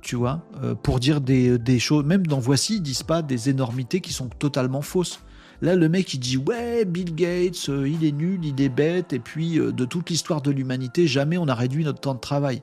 Tu 0.02 0.16
vois, 0.16 0.48
pour 0.84 1.00
dire 1.00 1.20
des, 1.20 1.58
des, 1.58 1.80
choses, 1.80 2.06
même 2.06 2.28
dans 2.28 2.38
Voici, 2.38 2.76
ils 2.76 2.82
disent 2.84 3.02
pas 3.02 3.24
des 3.24 3.50
énormités 3.50 4.02
qui 4.02 4.14
sont 4.14 4.28
totalement 4.30 4.84
fausses. 4.84 5.20
Là, 5.62 5.76
le 5.76 5.90
mec, 5.90 6.14
il 6.14 6.20
dit 6.20 6.38
ouais, 6.38 6.86
Bill 6.86 7.16
Gates, 7.16 7.68
il 7.68 8.04
est 8.06 8.12
nul, 8.12 8.44
il 8.44 8.60
est 8.62 8.70
bête, 8.70 9.14
et 9.14 9.20
puis 9.20 9.56
de 9.56 9.86
toute 9.86 10.10
l'histoire 10.10 10.42
de 10.42 10.52
l'humanité, 10.52 11.08
jamais 11.08 11.38
on 11.38 11.48
a 11.48 11.56
réduit 11.56 11.84
notre 11.84 12.00
temps 12.00 12.14
de 12.14 12.20
travail. 12.20 12.62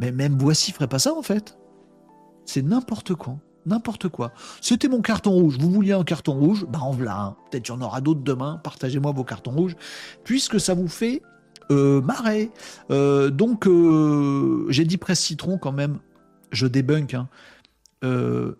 Mais 0.00 0.10
même 0.10 0.36
Voici 0.38 0.72
ferait 0.72 0.88
pas 0.88 0.98
ça 0.98 1.14
en 1.14 1.22
fait. 1.22 1.56
C'est 2.44 2.62
n'importe 2.62 3.14
quoi. 3.14 3.36
N'importe 3.66 4.08
quoi. 4.08 4.32
C'était 4.60 4.88
mon 4.88 5.00
carton 5.00 5.30
rouge. 5.30 5.56
Vous 5.58 5.70
vouliez 5.70 5.92
un 5.92 6.02
carton 6.02 6.32
rouge? 6.32 6.66
Ben 6.68 6.80
en 6.80 6.90
voilà 6.90 7.16
un. 7.16 7.36
Peut-être 7.50 7.62
qu'il 7.64 7.74
y 7.74 7.78
en 7.78 7.80
aura 7.80 8.00
d'autres 8.00 8.22
demain. 8.22 8.60
Partagez-moi 8.64 9.12
vos 9.12 9.22
cartons 9.22 9.52
rouges. 9.52 9.76
Puisque 10.24 10.58
ça 10.58 10.74
vous 10.74 10.88
fait 10.88 11.22
euh, 11.70 12.00
marrer. 12.00 12.50
Euh, 12.90 13.30
donc, 13.30 13.66
euh, 13.66 14.66
j'ai 14.68 14.84
dit 14.84 14.96
presse 14.96 15.20
citron 15.20 15.58
quand 15.58 15.72
même. 15.72 15.98
Je 16.50 16.66
débunk. 16.66 17.14
Hein. 17.14 17.28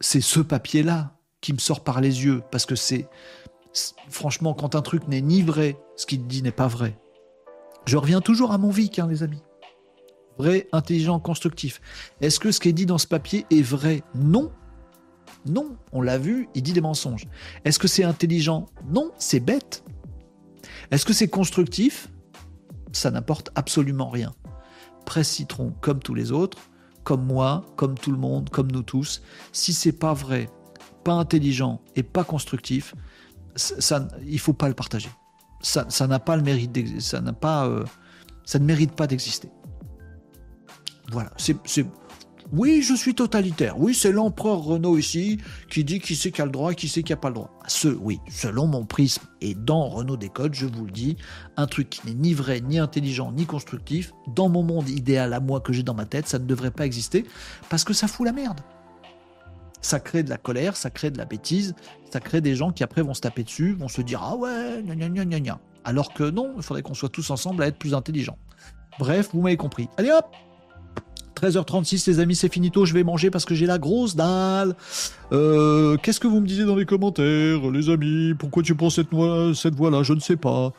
c'est 0.01 0.21
ce 0.21 0.41
papier-là 0.41 1.13
qui 1.43 1.53
me 1.53 1.59
sort 1.59 1.85
par 1.85 2.01
les 2.01 2.25
yeux. 2.25 2.43
Parce 2.51 2.65
que 2.65 2.75
c'est. 2.75 3.07
Franchement, 4.09 4.55
quand 4.55 4.75
un 4.75 4.83
truc 4.83 5.07
n'est 5.09 5.21
ni 5.21 5.43
vrai, 5.43 5.77
ce 5.97 6.07
qu'il 6.07 6.27
dit 6.27 6.43
n'est 6.43 6.51
pas 6.51 6.69
vrai. 6.69 6.99
Je 7.85 7.99
reviens 7.99 8.23
toujours 8.23 8.53
à 8.53 8.59
mon 8.59 8.71
vic, 8.71 8.99
hein, 8.99 9.09
les 9.11 9.23
amis. 9.23 9.43
Vrai, 10.39 10.69
intelligent, 10.73 11.21
constructif. 11.21 11.81
Est-ce 12.21 12.41
que 12.41 12.53
ce 12.53 12.61
qui 12.61 12.71
est 12.71 12.73
dit 12.73 12.87
dans 12.87 12.99
ce 12.99 13.07
papier 13.07 13.45
est 13.51 13.63
vrai? 13.63 14.03
Non, 14.15 14.51
non, 15.47 15.77
on 15.93 16.01
l'a 16.01 16.19
vu, 16.19 16.49
il 16.55 16.63
dit 16.63 16.73
des 16.73 16.81
mensonges. 16.81 17.27
Est-ce 17.65 17.79
que 17.79 17.89
c'est 17.89 18.05
intelligent? 18.05 18.67
Non, 18.89 19.11
c'est 19.19 19.41
bête. 19.41 19.85
Est-ce 20.91 21.05
que 21.05 21.13
c'est 21.13 21.29
constructif? 21.29 22.09
Ça 22.93 23.11
n'apporte 23.11 23.51
absolument 23.55 24.09
rien. 24.09 24.33
Presse 25.05 25.29
citron 25.29 25.75
comme 25.81 26.01
tous 26.01 26.15
les 26.15 26.31
autres, 26.31 26.59
comme 27.03 27.27
moi, 27.27 27.65
comme 27.77 27.99
tout 27.99 28.13
le 28.13 28.19
monde, 28.19 28.51
comme 28.51 28.71
nous 28.71 28.83
tous. 28.83 29.23
Si 29.53 29.73
c'est 29.73 29.93
pas 29.93 30.15
vrai, 30.15 30.49
pas 31.03 31.13
intelligent 31.13 31.81
et 31.97 32.03
pas 32.03 32.25
constructif, 32.25 32.95
ça, 33.57 34.09
il 34.27 34.39
faut 34.39 34.53
pas 34.53 34.69
le 34.69 34.75
partager. 34.75 35.11
Ça, 35.61 35.85
n'a 36.07 36.19
pas 36.19 36.37
le 36.37 36.43
mérite, 36.43 37.01
ça 37.01 37.21
n'a 37.21 37.33
pas, 37.33 37.67
euh, 37.67 37.85
ça 38.45 38.59
ne 38.59 38.65
mérite 38.65 38.93
pas 38.93 39.07
d'exister. 39.07 39.49
Voilà, 41.11 41.31
c'est 41.37 41.57
oui, 42.53 42.83
je 42.83 42.95
suis 42.95 43.15
totalitaire. 43.15 43.79
Oui, 43.79 43.95
c'est 43.95 44.13
l'empereur 44.13 44.59
Renault 44.59 44.99
ici 44.99 45.39
qui 45.71 45.85
dit 45.85 46.01
qui 46.01 46.15
sait 46.15 46.31
qui 46.31 46.43
a 46.43 46.45
le 46.45 46.51
droit 46.51 46.75
qui 46.75 46.87
sait 46.87 47.03
qui 47.03 47.11
n'a 47.11 47.17
pas 47.17 47.29
le 47.29 47.37
droit. 47.37 47.51
Ce, 47.67 47.89
oui, 47.89 48.21
selon 48.31 48.67
mon 48.67 48.85
prisme 48.85 49.23
et 49.41 49.55
dans 49.55 49.89
Renault 49.89 50.19
Décode, 50.19 50.53
je 50.53 50.67
vous 50.67 50.85
le 50.85 50.91
dis, 50.91 51.17
un 51.57 51.67
truc 51.67 51.89
qui 51.89 52.07
n'est 52.07 52.15
ni 52.15 52.35
vrai, 52.35 52.61
ni 52.61 52.79
intelligent, 52.79 53.33
ni 53.33 53.47
constructif, 53.47 54.13
dans 54.35 54.51
mon 54.51 54.63
monde 54.63 54.91
idéal 54.91 55.33
à 55.33 55.41
moi 55.41 55.61
que 55.61 55.73
j'ai 55.73 55.83
dans 55.83 55.95
ma 55.95 56.05
tête, 56.05 56.29
ça 56.29 56.39
ne 56.39 56.45
devrait 56.45 56.71
pas 56.71 56.85
exister 56.85 57.25
parce 57.71 57.85
que 57.85 57.95
ça 57.95 58.07
fout 58.07 58.27
la 58.27 58.33
merde. 58.33 58.61
Ça 59.83 60.01
crée 60.01 60.23
de 60.23 60.31
la 60.31 60.39
colère, 60.39 60.77
ça 60.77 60.91
crée 60.91 61.11
de 61.11 61.19
la 61.19 61.25
bêtise, 61.25 61.75
ça 62.11 62.21
crée 62.21 62.41
des 62.41 62.55
gens 62.55 62.73
qui 62.73 62.83
après 62.83 63.03
vont 63.03 63.15
se 63.15 63.21
taper 63.21 63.43
dessus, 63.43 63.75
vont 63.75 63.89
se 63.89 64.01
dire 64.01 64.23
ah 64.23 64.37
ouais, 64.37 64.83
gna 64.83 64.95
gna 64.95 65.25
gna 65.25 65.41
gna 65.41 65.61
Alors 65.85 66.15
que 66.15 66.31
non, 66.31 66.55
il 66.57 66.63
faudrait 66.63 66.83
qu'on 66.83 66.95
soit 66.95 67.09
tous 67.09 67.31
ensemble 67.31 67.63
à 67.63 67.67
être 67.67 67.79
plus 67.79 67.93
intelligents. 67.93 68.39
Bref, 68.99 69.31
vous 69.33 69.43
m'avez 69.43 69.57
compris. 69.57 69.89
Allez 69.99 70.11
hop 70.11 70.27
13h36 71.43 72.09
les 72.09 72.21
amis, 72.21 72.37
c'est 72.37 72.53
finito, 72.53 72.85
je 72.85 72.95
vais 72.95 73.03
manger 73.03 73.31
parce 73.31 73.45
que 73.45 73.55
j'ai 73.55 73.67
la 73.67 73.79
grosse 73.79 74.15
dalle. 74.15 74.77
Euh, 75.33 75.97
qu'est-ce 75.97 76.21
que 76.21 76.29
vous 76.29 76.41
me 76.41 76.47
disiez 76.47 76.65
dans 76.65 76.77
les 76.77 76.87
commentaires, 76.87 77.69
les 77.71 77.91
amis? 77.91 78.35
Pourquoi 78.39 78.63
tu 78.63 78.77
prends 78.77 78.91
cette, 78.91 79.09
cette 79.55 79.75
voie-là 79.75 80.05
Je 80.05 80.13
ne 80.13 80.21
sais 80.21 80.37
pas. 80.37 80.73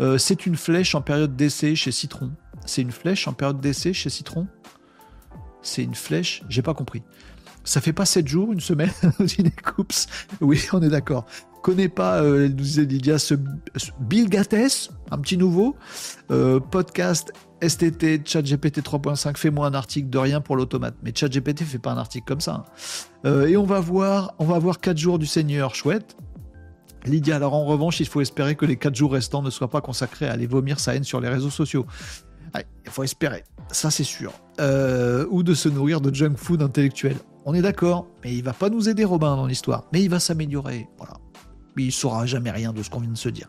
Euh, 0.00 0.18
c'est 0.18 0.44
une 0.44 0.56
flèche 0.56 0.94
en 0.94 1.00
période 1.00 1.36
d'essai 1.36 1.74
chez 1.74 1.90
Citron. 1.90 2.32
C'est 2.66 2.82
une 2.82 2.92
flèche 2.92 3.26
en 3.28 3.32
période 3.32 3.60
d'essai 3.60 3.94
chez 3.94 4.10
Citron? 4.10 4.46
C'est 5.62 5.82
une 5.82 5.94
flèche 5.94 6.42
J'ai 6.50 6.62
pas 6.62 6.74
compris. 6.74 7.02
Ça 7.64 7.80
fait 7.80 7.92
pas 7.92 8.06
7 8.06 8.26
jours, 8.26 8.52
une 8.52 8.60
semaine, 8.60 8.90
Coups 9.64 10.06
Oui, 10.40 10.66
on 10.72 10.82
est 10.82 10.88
d'accord 10.88 11.26
connaît 11.60 11.88
pas, 11.88 12.22
euh, 12.22 12.48
nous 12.48 12.54
disait 12.54 12.84
Lydia, 12.84 13.18
ce, 13.18 13.34
Bill 14.00 14.28
Gates, 14.28 14.90
un 15.10 15.18
petit 15.18 15.36
nouveau, 15.36 15.76
euh, 16.30 16.60
podcast 16.60 17.32
STT, 17.62 18.22
ChatGPT 18.24 18.80
3.5, 18.80 19.36
fais-moi 19.36 19.66
un 19.66 19.74
article 19.74 20.08
de 20.08 20.18
rien 20.18 20.40
pour 20.40 20.56
l'automate. 20.56 20.94
Mais 21.02 21.12
ChatGPT 21.14 21.64
fait 21.64 21.78
pas 21.78 21.92
un 21.92 21.98
article 21.98 22.24
comme 22.26 22.40
ça. 22.40 22.54
Hein. 22.54 22.64
Euh, 23.26 23.46
et 23.46 23.56
on 23.56 23.64
va 23.64 23.80
voir, 23.80 24.34
on 24.38 24.46
va 24.46 24.58
voir 24.58 24.80
4 24.80 24.96
jours 24.96 25.18
du 25.18 25.26
Seigneur, 25.26 25.74
chouette. 25.74 26.16
Lydia, 27.04 27.36
alors 27.36 27.54
en 27.54 27.64
revanche, 27.64 28.00
il 28.00 28.08
faut 28.08 28.20
espérer 28.20 28.56
que 28.56 28.64
les 28.64 28.76
4 28.76 28.94
jours 28.94 29.12
restants 29.12 29.42
ne 29.42 29.50
soient 29.50 29.70
pas 29.70 29.80
consacrés 29.80 30.26
à 30.26 30.32
aller 30.32 30.46
vomir 30.46 30.80
sa 30.80 30.94
haine 30.94 31.04
sur 31.04 31.20
les 31.20 31.28
réseaux 31.28 31.50
sociaux. 31.50 31.86
il 32.54 32.90
faut 32.90 33.04
espérer, 33.04 33.44
ça 33.70 33.90
c'est 33.90 34.04
sûr. 34.04 34.32
Ou 35.30 35.42
de 35.42 35.54
se 35.54 35.68
nourrir 35.70 36.02
de 36.02 36.14
junk 36.14 36.34
food 36.36 36.62
intellectuel. 36.62 37.16
On 37.50 37.54
est 37.54 37.62
d'accord, 37.62 38.06
mais 38.22 38.32
il 38.32 38.44
va 38.44 38.52
pas 38.52 38.70
nous 38.70 38.88
aider 38.88 39.04
Robin 39.04 39.34
dans 39.34 39.46
l'histoire, 39.46 39.82
mais 39.92 40.02
il 40.02 40.08
va 40.08 40.20
s'améliorer. 40.20 40.86
Voilà 40.98 41.14
il 41.80 41.86
ne 41.86 41.90
saura 41.90 42.26
jamais 42.26 42.50
rien 42.50 42.72
de 42.72 42.82
ce 42.82 42.90
qu'on 42.90 43.00
vient 43.00 43.10
de 43.10 43.16
se 43.16 43.28
dire. 43.28 43.48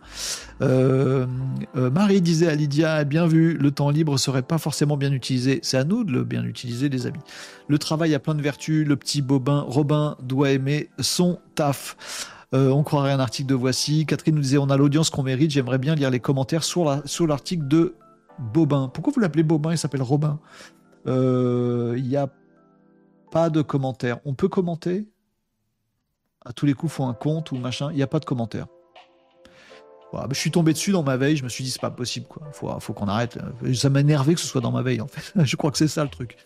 Euh, 0.61 1.25
euh, 1.75 1.89
Marie 1.91 2.21
disait 2.21 2.47
à 2.47 2.55
Lydia, 2.55 3.03
bien 3.03 3.27
vu, 3.27 3.57
le 3.57 3.71
temps 3.71 3.89
libre 3.89 4.17
serait 4.17 4.41
pas 4.41 4.57
forcément 4.57 4.97
bien 4.97 5.11
utilisé. 5.11 5.59
C'est 5.63 5.77
à 5.77 5.83
nous 5.83 6.03
de 6.03 6.11
le 6.11 6.23
bien 6.23 6.43
utiliser, 6.43 6.89
les 6.89 7.07
amis. 7.07 7.19
Le 7.67 7.77
travail 7.77 8.13
a 8.15 8.19
plein 8.19 8.35
de 8.35 8.41
vertus. 8.41 8.87
Le 8.87 8.95
petit 8.95 9.21
Bobin, 9.21 9.65
Robin 9.67 10.17
doit 10.21 10.51
aimer 10.51 10.89
son 10.99 11.39
taf. 11.55 12.37
Euh, 12.53 12.69
on 12.69 12.83
croirait 12.83 13.11
un 13.11 13.19
article 13.19 13.49
de 13.49 13.55
Voici. 13.55 14.05
Catherine 14.05 14.35
nous 14.35 14.41
disait, 14.41 14.57
on 14.57 14.69
a 14.69 14.77
l'audience 14.77 15.09
qu'on 15.09 15.23
mérite. 15.23 15.51
J'aimerais 15.51 15.77
bien 15.77 15.95
lire 15.95 16.09
les 16.09 16.19
commentaires 16.19 16.63
sur 16.63 16.85
l'article 17.27 17.67
de 17.67 17.95
Bobin. 18.39 18.89
Pourquoi 18.93 19.13
vous 19.13 19.19
l'appelez 19.19 19.43
Bobin? 19.43 19.71
Il 19.71 19.77
s'appelle 19.77 20.01
Robin. 20.01 20.39
Il 21.05 22.03
n'y 22.03 22.17
a 22.17 22.27
pas 23.31 23.49
de 23.49 23.61
commentaires. 23.61 24.19
On 24.25 24.35
peut 24.35 24.49
commenter? 24.49 25.07
À 26.45 26.53
tous 26.53 26.65
les 26.65 26.73
coups 26.73 26.91
font 26.91 27.07
un 27.07 27.13
compte 27.13 27.51
ou 27.51 27.57
machin, 27.57 27.89
il 27.91 27.95
n'y 27.95 28.03
a 28.03 28.07
pas 28.07 28.19
de 28.19 28.25
commentaire. 28.25 28.67
je 30.29 30.35
suis 30.35 30.51
tombé 30.51 30.73
dessus 30.73 30.91
dans 30.91 31.03
ma 31.03 31.15
veille, 31.15 31.37
je 31.37 31.43
me 31.43 31.49
suis 31.49 31.63
dit 31.63 31.71
c'est 31.71 31.81
pas 31.81 31.91
possible 31.91 32.25
quoi, 32.27 32.49
faut, 32.51 32.79
faut 32.79 32.93
qu'on 32.93 33.07
arrête. 33.07 33.37
Ça 33.73 33.89
m'a 33.89 34.01
énervé 34.01 34.33
que 34.33 34.39
ce 34.39 34.47
soit 34.47 34.61
dans 34.61 34.71
ma 34.71 34.81
veille 34.81 35.01
en 35.01 35.07
fait. 35.07 35.31
je 35.43 35.55
crois 35.55 35.71
que 35.71 35.77
c'est 35.77 35.87
ça 35.87 36.03
le 36.03 36.09
truc. 36.09 36.37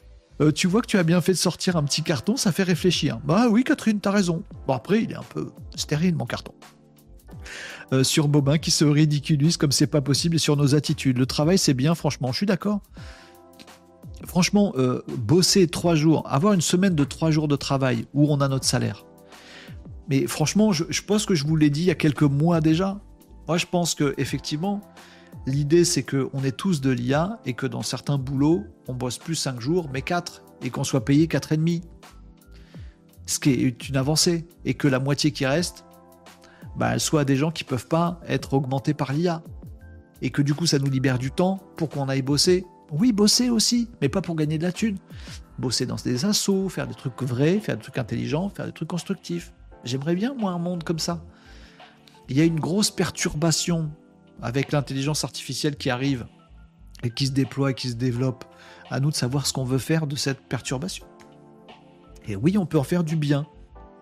Euh, 0.41 0.51
tu 0.51 0.67
vois 0.67 0.81
que 0.81 0.87
tu 0.87 0.97
as 0.97 1.03
bien 1.03 1.21
fait 1.21 1.31
de 1.31 1.37
sortir 1.37 1.77
un 1.77 1.83
petit 1.83 2.03
carton, 2.03 2.35
ça 2.35 2.51
fait 2.51 2.63
réfléchir. 2.63 3.19
Bah 3.23 3.47
oui 3.49 3.63
Catherine, 3.63 3.99
t'as 4.01 4.11
raison. 4.11 4.43
Bon 4.67 4.73
après 4.73 5.01
il 5.01 5.11
est 5.11 5.15
un 5.15 5.23
peu 5.23 5.51
stérile 5.75 6.15
mon 6.15 6.25
carton. 6.25 6.53
Euh, 7.93 8.03
sur 8.03 8.27
Bobin 8.27 8.57
qui 8.57 8.71
se 8.71 8.83
ridiculise 8.83 9.55
comme 9.55 9.71
c'est 9.71 9.87
pas 9.87 10.01
possible 10.01 10.35
et 10.35 10.39
sur 10.39 10.57
nos 10.57 10.75
attitudes. 10.75 11.17
Le 11.17 11.25
travail 11.25 11.57
c'est 11.57 11.73
bien 11.73 11.95
franchement, 11.95 12.33
je 12.33 12.37
suis 12.37 12.45
d'accord. 12.45 12.81
Franchement, 14.25 14.73
euh, 14.77 15.01
bosser 15.17 15.67
trois 15.67 15.95
jours, 15.95 16.23
avoir 16.25 16.53
une 16.53 16.61
semaine 16.61 16.95
de 16.95 17.03
trois 17.03 17.31
jours 17.31 17.47
de 17.47 17.55
travail 17.55 18.05
où 18.13 18.31
on 18.31 18.41
a 18.41 18.47
notre 18.47 18.65
salaire, 18.65 19.05
mais 20.09 20.27
franchement, 20.27 20.71
je, 20.71 21.01
pense 21.01 21.25
que 21.25 21.35
je 21.35 21.45
vous 21.45 21.55
l'ai 21.55 21.69
dit 21.69 21.81
il 21.81 21.87
y 21.87 21.91
a 21.91 21.95
quelques 21.95 22.23
mois 22.23 22.61
déjà. 22.61 22.99
Moi, 23.47 23.57
je 23.57 23.65
pense 23.65 23.95
que 23.95 24.13
effectivement, 24.17 24.81
l'idée 25.45 25.85
c'est 25.85 26.03
qu'on 26.03 26.43
est 26.43 26.55
tous 26.55 26.81
de 26.81 26.91
l'IA 26.91 27.39
et 27.45 27.53
que 27.53 27.65
dans 27.65 27.81
certains 27.81 28.17
boulots, 28.17 28.63
on 28.87 28.93
bosse 28.93 29.17
plus 29.17 29.35
5 29.35 29.59
jours, 29.59 29.89
mais 29.91 30.01
4, 30.01 30.43
et 30.63 30.69
qu'on 30.69 30.83
soit 30.83 31.05
payé 31.05 31.27
4,5. 31.27 31.81
Ce 33.25 33.39
qui 33.39 33.51
est 33.51 33.89
une 33.89 33.97
avancée. 33.97 34.47
Et 34.65 34.75
que 34.75 34.87
la 34.87 34.99
moitié 34.99 35.31
qui 35.31 35.47
reste, 35.47 35.85
bah, 36.77 36.91
elle 36.93 36.99
soit 36.99 37.25
des 37.25 37.35
gens 37.35 37.51
qui 37.51 37.63
peuvent 37.63 37.87
pas 37.87 38.19
être 38.27 38.53
augmentés 38.53 38.93
par 38.93 39.13
l'IA. 39.13 39.41
et 40.21 40.29
que 40.29 40.41
du 40.41 40.53
coup 40.53 40.65
ça 40.65 40.79
nous 40.79 40.89
libère 40.89 41.19
du 41.19 41.31
temps 41.31 41.59
pour 41.75 41.89
qu'on 41.89 42.07
aille 42.07 42.21
bosser. 42.21 42.65
Oui, 42.91 43.11
bosser 43.11 43.49
aussi, 43.49 43.89
mais 44.01 44.09
pas 44.09 44.21
pour 44.21 44.35
gagner 44.35 44.57
de 44.57 44.63
la 44.63 44.71
thune. 44.71 44.97
Bosser 45.57 45.85
dans 45.85 45.95
des 45.95 46.25
assauts, 46.25 46.69
faire 46.69 46.87
des 46.87 46.93
trucs 46.93 47.21
vrais, 47.23 47.59
faire 47.59 47.77
des 47.77 47.81
trucs 47.81 47.97
intelligents, 47.97 48.49
faire 48.49 48.65
des 48.65 48.71
trucs 48.71 48.89
constructifs. 48.89 49.53
J'aimerais 49.83 50.15
bien, 50.15 50.33
moi, 50.33 50.51
un 50.51 50.59
monde 50.59 50.83
comme 50.83 50.99
ça. 50.99 51.23
Il 52.29 52.37
y 52.37 52.41
a 52.41 52.43
une 52.43 52.59
grosse 52.59 52.91
perturbation 52.91 53.91
avec 54.41 54.71
l'intelligence 54.71 55.23
artificielle 55.23 55.77
qui 55.77 55.89
arrive 55.89 56.25
et 57.03 57.09
qui 57.09 57.27
se 57.27 57.31
déploie 57.31 57.71
et 57.71 57.73
qui 57.73 57.89
se 57.89 57.95
développe. 57.95 58.45
À 58.91 58.99
nous 58.99 59.09
de 59.09 59.15
savoir 59.15 59.47
ce 59.47 59.53
qu'on 59.53 59.63
veut 59.63 59.79
faire 59.79 60.05
de 60.05 60.15
cette 60.15 60.41
perturbation. 60.41 61.07
Et 62.27 62.35
oui, 62.35 62.57
on 62.57 62.67
peut 62.67 62.77
en 62.77 62.83
faire 62.83 63.03
du 63.03 63.15
bien. 63.15 63.47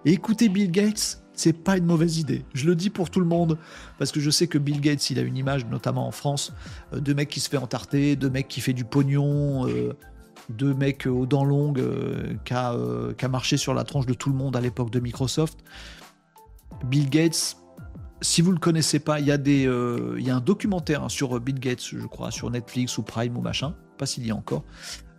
Et 0.03 0.11
écouter 0.11 0.49
Bill 0.49 0.71
Gates, 0.71 1.22
c'est 1.33 1.53
pas 1.53 1.77
une 1.77 1.85
mauvaise 1.85 2.17
idée. 2.17 2.45
Je 2.53 2.65
le 2.65 2.75
dis 2.75 2.89
pour 2.89 3.09
tout 3.09 3.19
le 3.19 3.25
monde, 3.25 3.57
parce 3.97 4.11
que 4.11 4.19
je 4.19 4.29
sais 4.29 4.47
que 4.47 4.57
Bill 4.57 4.81
Gates, 4.81 5.09
il 5.09 5.19
a 5.19 5.21
une 5.21 5.37
image, 5.37 5.65
notamment 5.65 6.07
en 6.07 6.11
France, 6.11 6.53
euh, 6.93 6.99
de 6.99 7.13
mec 7.13 7.29
qui 7.29 7.39
se 7.39 7.49
fait 7.49 7.57
entarter, 7.57 8.15
de 8.15 8.29
mec 8.29 8.47
qui 8.47 8.61
fait 8.61 8.73
du 8.73 8.85
pognon, 8.85 9.67
euh, 9.67 9.93
de 10.49 10.73
mec 10.73 11.07
aux 11.07 11.25
dents 11.25 11.45
longues 11.45 11.79
euh, 11.79 12.33
qui, 12.45 12.53
a, 12.53 13.29
marché 13.29 13.57
sur 13.57 13.73
la 13.73 13.83
tronche 13.83 14.05
de 14.05 14.13
tout 14.13 14.29
le 14.29 14.35
monde 14.35 14.55
à 14.55 14.61
l'époque 14.61 14.91
de 14.91 14.99
Microsoft. 14.99 15.59
Bill 16.85 17.09
Gates, 17.09 17.57
si 18.21 18.41
vous 18.41 18.51
le 18.51 18.59
connaissez 18.59 18.99
pas, 18.99 19.19
il 19.19 19.27
y, 19.27 19.31
a 19.31 19.37
y 19.37 20.29
un 20.29 20.39
documentaire 20.39 21.03
hein, 21.03 21.09
sur 21.09 21.39
Bill 21.39 21.59
Gates, 21.59 21.83
je 21.83 22.05
crois, 22.05 22.31
sur 22.31 22.49
Netflix 22.49 22.97
ou 22.97 23.03
Prime 23.03 23.37
ou 23.37 23.41
machin, 23.41 23.73
pas 23.97 24.05
s'il 24.05 24.25
y 24.25 24.31
a 24.31 24.35
encore. 24.35 24.63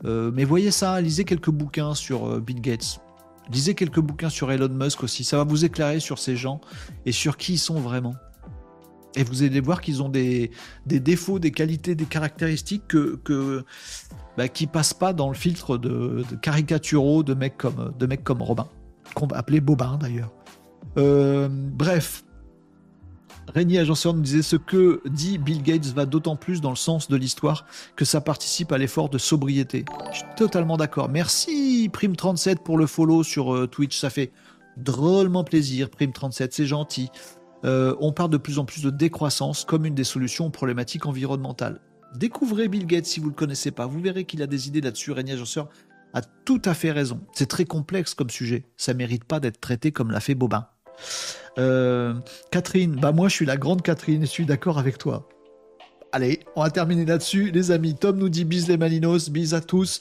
mais 0.04 0.44
voyez 0.44 0.70
ça, 0.70 1.00
lisez 1.00 1.24
quelques 1.24 1.50
bouquins 1.50 1.94
sur 1.94 2.40
Bill 2.40 2.60
Gates. 2.60 3.00
Lisez 3.50 3.74
quelques 3.74 4.00
bouquins 4.00 4.30
sur 4.30 4.50
Elon 4.50 4.68
Musk 4.68 5.02
aussi, 5.02 5.24
ça 5.24 5.36
va 5.36 5.44
vous 5.44 5.64
éclairer 5.64 6.00
sur 6.00 6.18
ces 6.18 6.36
gens 6.36 6.60
et 7.04 7.12
sur 7.12 7.36
qui 7.36 7.54
ils 7.54 7.58
sont 7.58 7.78
vraiment. 7.80 8.14
Et 9.16 9.22
vous 9.22 9.42
allez 9.42 9.60
voir 9.60 9.80
qu'ils 9.80 10.02
ont 10.02 10.08
des, 10.08 10.50
défauts, 10.86 11.38
des 11.38 11.52
qualités, 11.52 11.94
des 11.94 12.06
caractéristiques 12.06 12.88
que, 12.88 13.20
que 13.22 13.64
bah, 14.36 14.48
qui 14.48 14.66
passent 14.66 14.94
pas 14.94 15.12
dans 15.12 15.28
le 15.28 15.34
filtre 15.34 15.78
de, 15.78 16.24
de 16.28 16.36
caricaturaux 16.36 17.22
de 17.22 17.34
mecs 17.34 17.56
comme, 17.56 17.94
de 17.96 18.06
mecs 18.06 18.24
comme 18.24 18.42
Robin, 18.42 18.66
qu'on 19.14 19.26
va 19.26 19.36
appeler 19.36 19.60
Bobin 19.60 19.98
d'ailleurs. 19.98 20.32
Euh, 20.96 21.48
bref, 21.50 22.23
Régnier 23.52 23.78
Agenceur 23.78 24.14
nous 24.14 24.22
disait 24.22 24.42
ce 24.42 24.56
que 24.56 25.02
dit 25.08 25.38
Bill 25.38 25.62
Gates 25.62 25.86
va 25.86 26.06
d'autant 26.06 26.36
plus 26.36 26.60
dans 26.60 26.70
le 26.70 26.76
sens 26.76 27.08
de 27.08 27.16
l'histoire 27.16 27.66
que 27.96 28.04
ça 28.04 28.20
participe 28.20 28.72
à 28.72 28.78
l'effort 28.78 29.08
de 29.08 29.18
sobriété. 29.18 29.84
Je 30.12 30.18
suis 30.18 30.26
totalement 30.36 30.76
d'accord. 30.76 31.08
Merci 31.08 31.90
Prime37 31.92 32.58
pour 32.58 32.78
le 32.78 32.86
follow 32.86 33.22
sur 33.22 33.54
euh, 33.54 33.66
Twitch, 33.66 33.98
ça 33.98 34.10
fait 34.10 34.32
drôlement 34.76 35.44
plaisir. 35.44 35.88
Prime37, 35.88 36.48
c'est 36.50 36.66
gentil. 36.66 37.10
Euh, 37.64 37.94
on 38.00 38.12
parle 38.12 38.30
de 38.30 38.36
plus 38.36 38.58
en 38.58 38.64
plus 38.64 38.82
de 38.82 38.90
décroissance 38.90 39.64
comme 39.64 39.86
une 39.86 39.94
des 39.94 40.04
solutions 40.04 40.46
aux 40.46 40.50
problématiques 40.50 41.06
environnementales. 41.06 41.80
Découvrez 42.14 42.68
Bill 42.68 42.86
Gates 42.86 43.06
si 43.06 43.20
vous 43.20 43.26
ne 43.26 43.30
le 43.32 43.36
connaissez 43.36 43.70
pas. 43.70 43.86
Vous 43.86 44.00
verrez 44.00 44.24
qu'il 44.24 44.42
a 44.42 44.46
des 44.46 44.68
idées 44.68 44.80
là-dessus. 44.80 45.12
Régnier 45.12 45.32
Agenceur 45.32 45.68
a 46.12 46.22
tout 46.22 46.62
à 46.64 46.74
fait 46.74 46.92
raison. 46.92 47.20
C'est 47.32 47.48
très 47.48 47.64
complexe 47.64 48.14
comme 48.14 48.30
sujet. 48.30 48.64
Ça 48.76 48.94
mérite 48.94 49.24
pas 49.24 49.40
d'être 49.40 49.60
traité 49.60 49.90
comme 49.90 50.10
l'a 50.10 50.20
fait 50.20 50.34
Bobin. 50.34 50.68
Euh, 51.58 52.14
Catherine, 52.50 52.96
bah 53.00 53.12
moi 53.12 53.28
je 53.28 53.34
suis 53.34 53.46
la 53.46 53.56
grande 53.56 53.82
Catherine 53.82 54.22
je 54.22 54.26
suis 54.26 54.46
d'accord 54.46 54.78
avec 54.78 54.98
toi. 54.98 55.28
Allez, 56.12 56.40
on 56.54 56.62
va 56.62 56.70
terminer 56.70 57.04
là-dessus, 57.04 57.50
les 57.50 57.72
amis. 57.72 57.96
Tom 57.96 58.16
nous 58.16 58.28
dit 58.28 58.44
bis 58.44 58.68
les 58.68 58.76
Malinos, 58.76 59.30
bis 59.30 59.52
à 59.52 59.60
tous. 59.60 60.00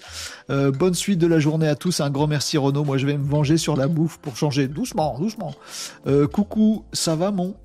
Euh, 0.51 0.69
bonne 0.69 0.93
suite 0.93 1.17
de 1.17 1.25
la 1.25 1.39
journée 1.39 1.67
à 1.67 1.75
tous. 1.75 2.01
Un 2.01 2.11
grand 2.11 2.27
merci 2.27 2.57
Renaud. 2.57 2.83
Moi 2.83 2.97
je 2.97 3.07
vais 3.07 3.17
me 3.17 3.27
venger 3.27 3.57
sur 3.57 3.75
la 3.75 3.87
bouffe 3.87 4.19
pour 4.19 4.37
changer 4.37 4.67
doucement, 4.67 5.17
doucement. 5.17 5.55
Euh, 6.05 6.27
coucou, 6.27 6.85
ça 6.93 7.15
va 7.15 7.31
mon 7.31 7.55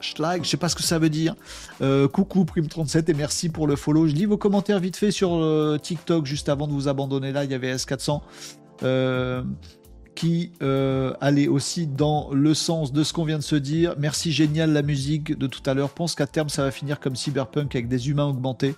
schlag, 0.00 0.44
je 0.44 0.50
sais 0.50 0.56
pas 0.56 0.68
ce 0.68 0.74
que 0.74 0.82
ça 0.82 0.98
veut 0.98 1.08
dire. 1.08 1.34
coucou 2.12 2.44
Prime37 2.44 3.10
et 3.10 3.14
merci 3.14 3.48
pour 3.48 3.66
le 3.66 3.76
follow. 3.76 4.08
Je 4.08 4.14
lis 4.14 4.26
vos 4.26 4.36
commentaires 4.36 4.80
vite 4.80 4.96
fait 4.96 5.10
sur 5.10 5.78
TikTok 5.80 6.26
juste 6.26 6.48
avant 6.48 6.66
de 6.66 6.72
vous 6.72 6.88
abandonner 6.88 7.32
là. 7.32 7.44
Il 7.44 7.50
y 7.50 7.54
avait 7.54 7.74
S400 7.74 8.20
qui 10.14 10.52
euh, 10.62 11.12
allait 11.20 11.48
aussi 11.48 11.86
dans 11.86 12.30
le 12.32 12.54
sens 12.54 12.92
de 12.92 13.02
ce 13.02 13.12
qu'on 13.12 13.24
vient 13.24 13.38
de 13.38 13.42
se 13.42 13.56
dire. 13.56 13.94
Merci 13.98 14.32
génial 14.32 14.72
la 14.72 14.82
musique 14.82 15.36
de 15.36 15.46
tout 15.46 15.62
à 15.66 15.74
l'heure. 15.74 15.90
Pense 15.90 16.14
qu'à 16.14 16.26
terme 16.26 16.48
ça 16.48 16.62
va 16.62 16.70
finir 16.70 17.00
comme 17.00 17.16
Cyberpunk 17.16 17.74
avec 17.74 17.88
des 17.88 18.08
humains 18.08 18.26
augmentés. 18.26 18.74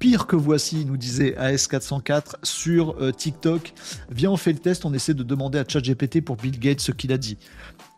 Pire 0.00 0.26
que 0.26 0.34
voici, 0.34 0.86
nous 0.86 0.96
disait 0.96 1.36
AS404 1.38 2.36
sur 2.42 2.96
euh, 3.02 3.12
TikTok. 3.12 3.74
Viens, 4.10 4.30
on 4.30 4.38
fait 4.38 4.54
le 4.54 4.58
test, 4.58 4.86
on 4.86 4.94
essaie 4.94 5.12
de 5.12 5.22
demander 5.22 5.58
à 5.58 5.64
ChatGPT 5.68 6.24
pour 6.24 6.36
Bill 6.36 6.58
Gates 6.58 6.80
ce 6.80 6.90
qu'il 6.90 7.12
a 7.12 7.18
dit. 7.18 7.36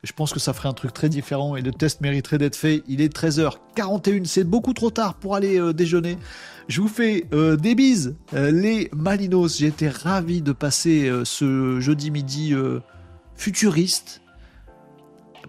Je 0.03 0.13
pense 0.13 0.33
que 0.33 0.41
ça 0.41 0.53
ferait 0.53 0.69
un 0.69 0.73
truc 0.73 0.93
très 0.93 1.09
différent 1.09 1.55
et 1.55 1.63
le 1.63 1.71
test 1.71 2.01
mériterait 2.01 2.39
d'être 2.39 2.57
fait. 2.57 2.83
Il 2.89 3.01
est 3.01 3.17
13h41, 3.17 4.25
c'est 4.25 4.43
beaucoup 4.43 4.73
trop 4.73 4.91
tard 4.91 5.15
pour 5.15 5.37
aller 5.37 5.61
euh, 5.61 5.73
déjeuner. 5.73 6.19
Je 6.69 6.81
vous 6.81 6.89
fais 6.89 7.27
euh, 7.33 7.57
des 7.57 7.75
bises, 7.75 8.17
euh, 8.35 8.51
les 8.51 8.91
Malinos. 8.95 9.63
Été 9.63 9.89
ravi 9.89 10.43
de 10.43 10.53
passer 10.53 11.09
euh, 11.09 11.25
ce 11.25 11.81
jeudi 11.81 12.11
midi 12.11 12.55
futuriste, 13.37 14.23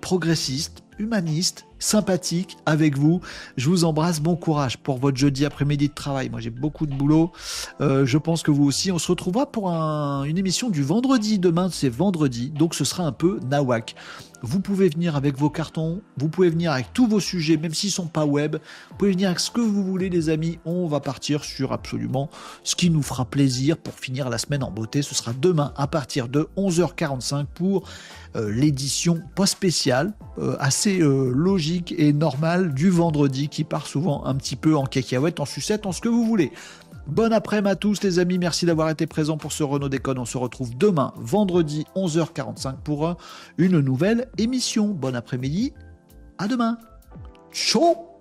progressiste, 0.01 0.83
humaniste, 0.99 1.65
sympathique 1.83 2.57
avec 2.65 2.97
vous. 2.97 3.21
Je 3.57 3.69
vous 3.69 3.83
embrasse, 3.83 4.21
bon 4.21 4.35
courage 4.35 4.77
pour 4.77 4.97
votre 4.97 5.17
jeudi 5.17 5.45
après-midi 5.45 5.89
de 5.89 5.93
travail. 5.93 6.29
Moi 6.29 6.39
j'ai 6.39 6.49
beaucoup 6.49 6.85
de 6.85 6.93
boulot, 6.95 7.31
je 7.79 8.17
pense 8.17 8.43
que 8.43 8.51
vous 8.51 8.65
aussi. 8.65 8.91
On 8.91 8.99
se 8.99 9.07
retrouvera 9.07 9.51
pour 9.51 9.69
une 9.69 10.37
émission 10.37 10.69
du 10.69 10.83
vendredi. 10.83 11.39
Demain 11.39 11.69
c'est 11.71 11.89
vendredi, 11.89 12.49
donc 12.49 12.75
ce 12.75 12.85
sera 12.85 13.03
un 13.03 13.11
peu 13.11 13.39
nawak. 13.49 13.95
Vous 14.45 14.59
pouvez 14.59 14.89
venir 14.89 15.15
avec 15.15 15.37
vos 15.37 15.49
cartons, 15.49 16.01
vous 16.17 16.27
pouvez 16.27 16.49
venir 16.49 16.73
avec 16.73 16.91
tous 16.91 17.07
vos 17.07 17.21
sujets, 17.21 17.55
même 17.55 17.73
s'ils 17.73 17.91
sont 17.91 18.07
pas 18.07 18.25
web. 18.25 18.57
Vous 18.89 18.97
pouvez 18.97 19.11
venir 19.11 19.29
avec 19.29 19.39
ce 19.39 19.49
que 19.49 19.61
vous 19.61 19.85
voulez, 19.85 20.09
les 20.09 20.27
amis. 20.27 20.59
On 20.65 20.85
va 20.85 20.99
partir 20.99 21.45
sur 21.45 21.71
absolument 21.71 22.29
ce 22.65 22.75
qui 22.75 22.89
nous 22.89 23.01
fera 23.01 23.23
plaisir 23.23 23.77
pour 23.77 23.93
finir 23.93 24.29
la 24.29 24.37
semaine 24.37 24.61
en 24.61 24.69
beauté. 24.69 25.01
Ce 25.01 25.15
sera 25.15 25.31
demain 25.31 25.71
à 25.77 25.87
partir 25.87 26.27
de 26.27 26.49
11h45 26.57 27.45
pour 27.53 27.87
euh, 27.87 28.22
l'édition 28.41 29.21
pas 29.35 29.45
spéciale, 29.45 30.13
euh, 30.39 30.55
assez 30.59 31.01
euh, 31.01 31.31
logique 31.33 31.93
et 31.97 32.13
normale 32.13 32.73
du 32.73 32.89
vendredi 32.89 33.49
qui 33.49 33.63
part 33.63 33.87
souvent 33.87 34.25
un 34.25 34.35
petit 34.35 34.55
peu 34.55 34.75
en 34.75 34.85
cacahuète, 34.85 35.39
en 35.39 35.45
sucette, 35.45 35.85
en 35.85 35.91
ce 35.91 36.01
que 36.01 36.09
vous 36.09 36.25
voulez. 36.25 36.51
Bon 37.07 37.33
après-midi 37.33 37.69
à 37.69 37.75
tous 37.75 38.01
les 38.01 38.19
amis, 38.19 38.37
merci 38.37 38.65
d'avoir 38.65 38.89
été 38.89 39.07
présents 39.07 39.37
pour 39.37 39.51
ce 39.51 39.63
Renault 39.63 39.89
Déconne. 39.89 40.19
On 40.19 40.25
se 40.25 40.37
retrouve 40.37 40.77
demain, 40.77 41.13
vendredi 41.17 41.85
11h45 41.95 42.75
pour 42.83 43.17
une 43.57 43.79
nouvelle 43.79 44.29
émission. 44.37 44.87
Bon 44.87 45.15
après-midi, 45.15 45.73
à 46.37 46.47
demain. 46.47 46.77
Ciao 47.51 48.12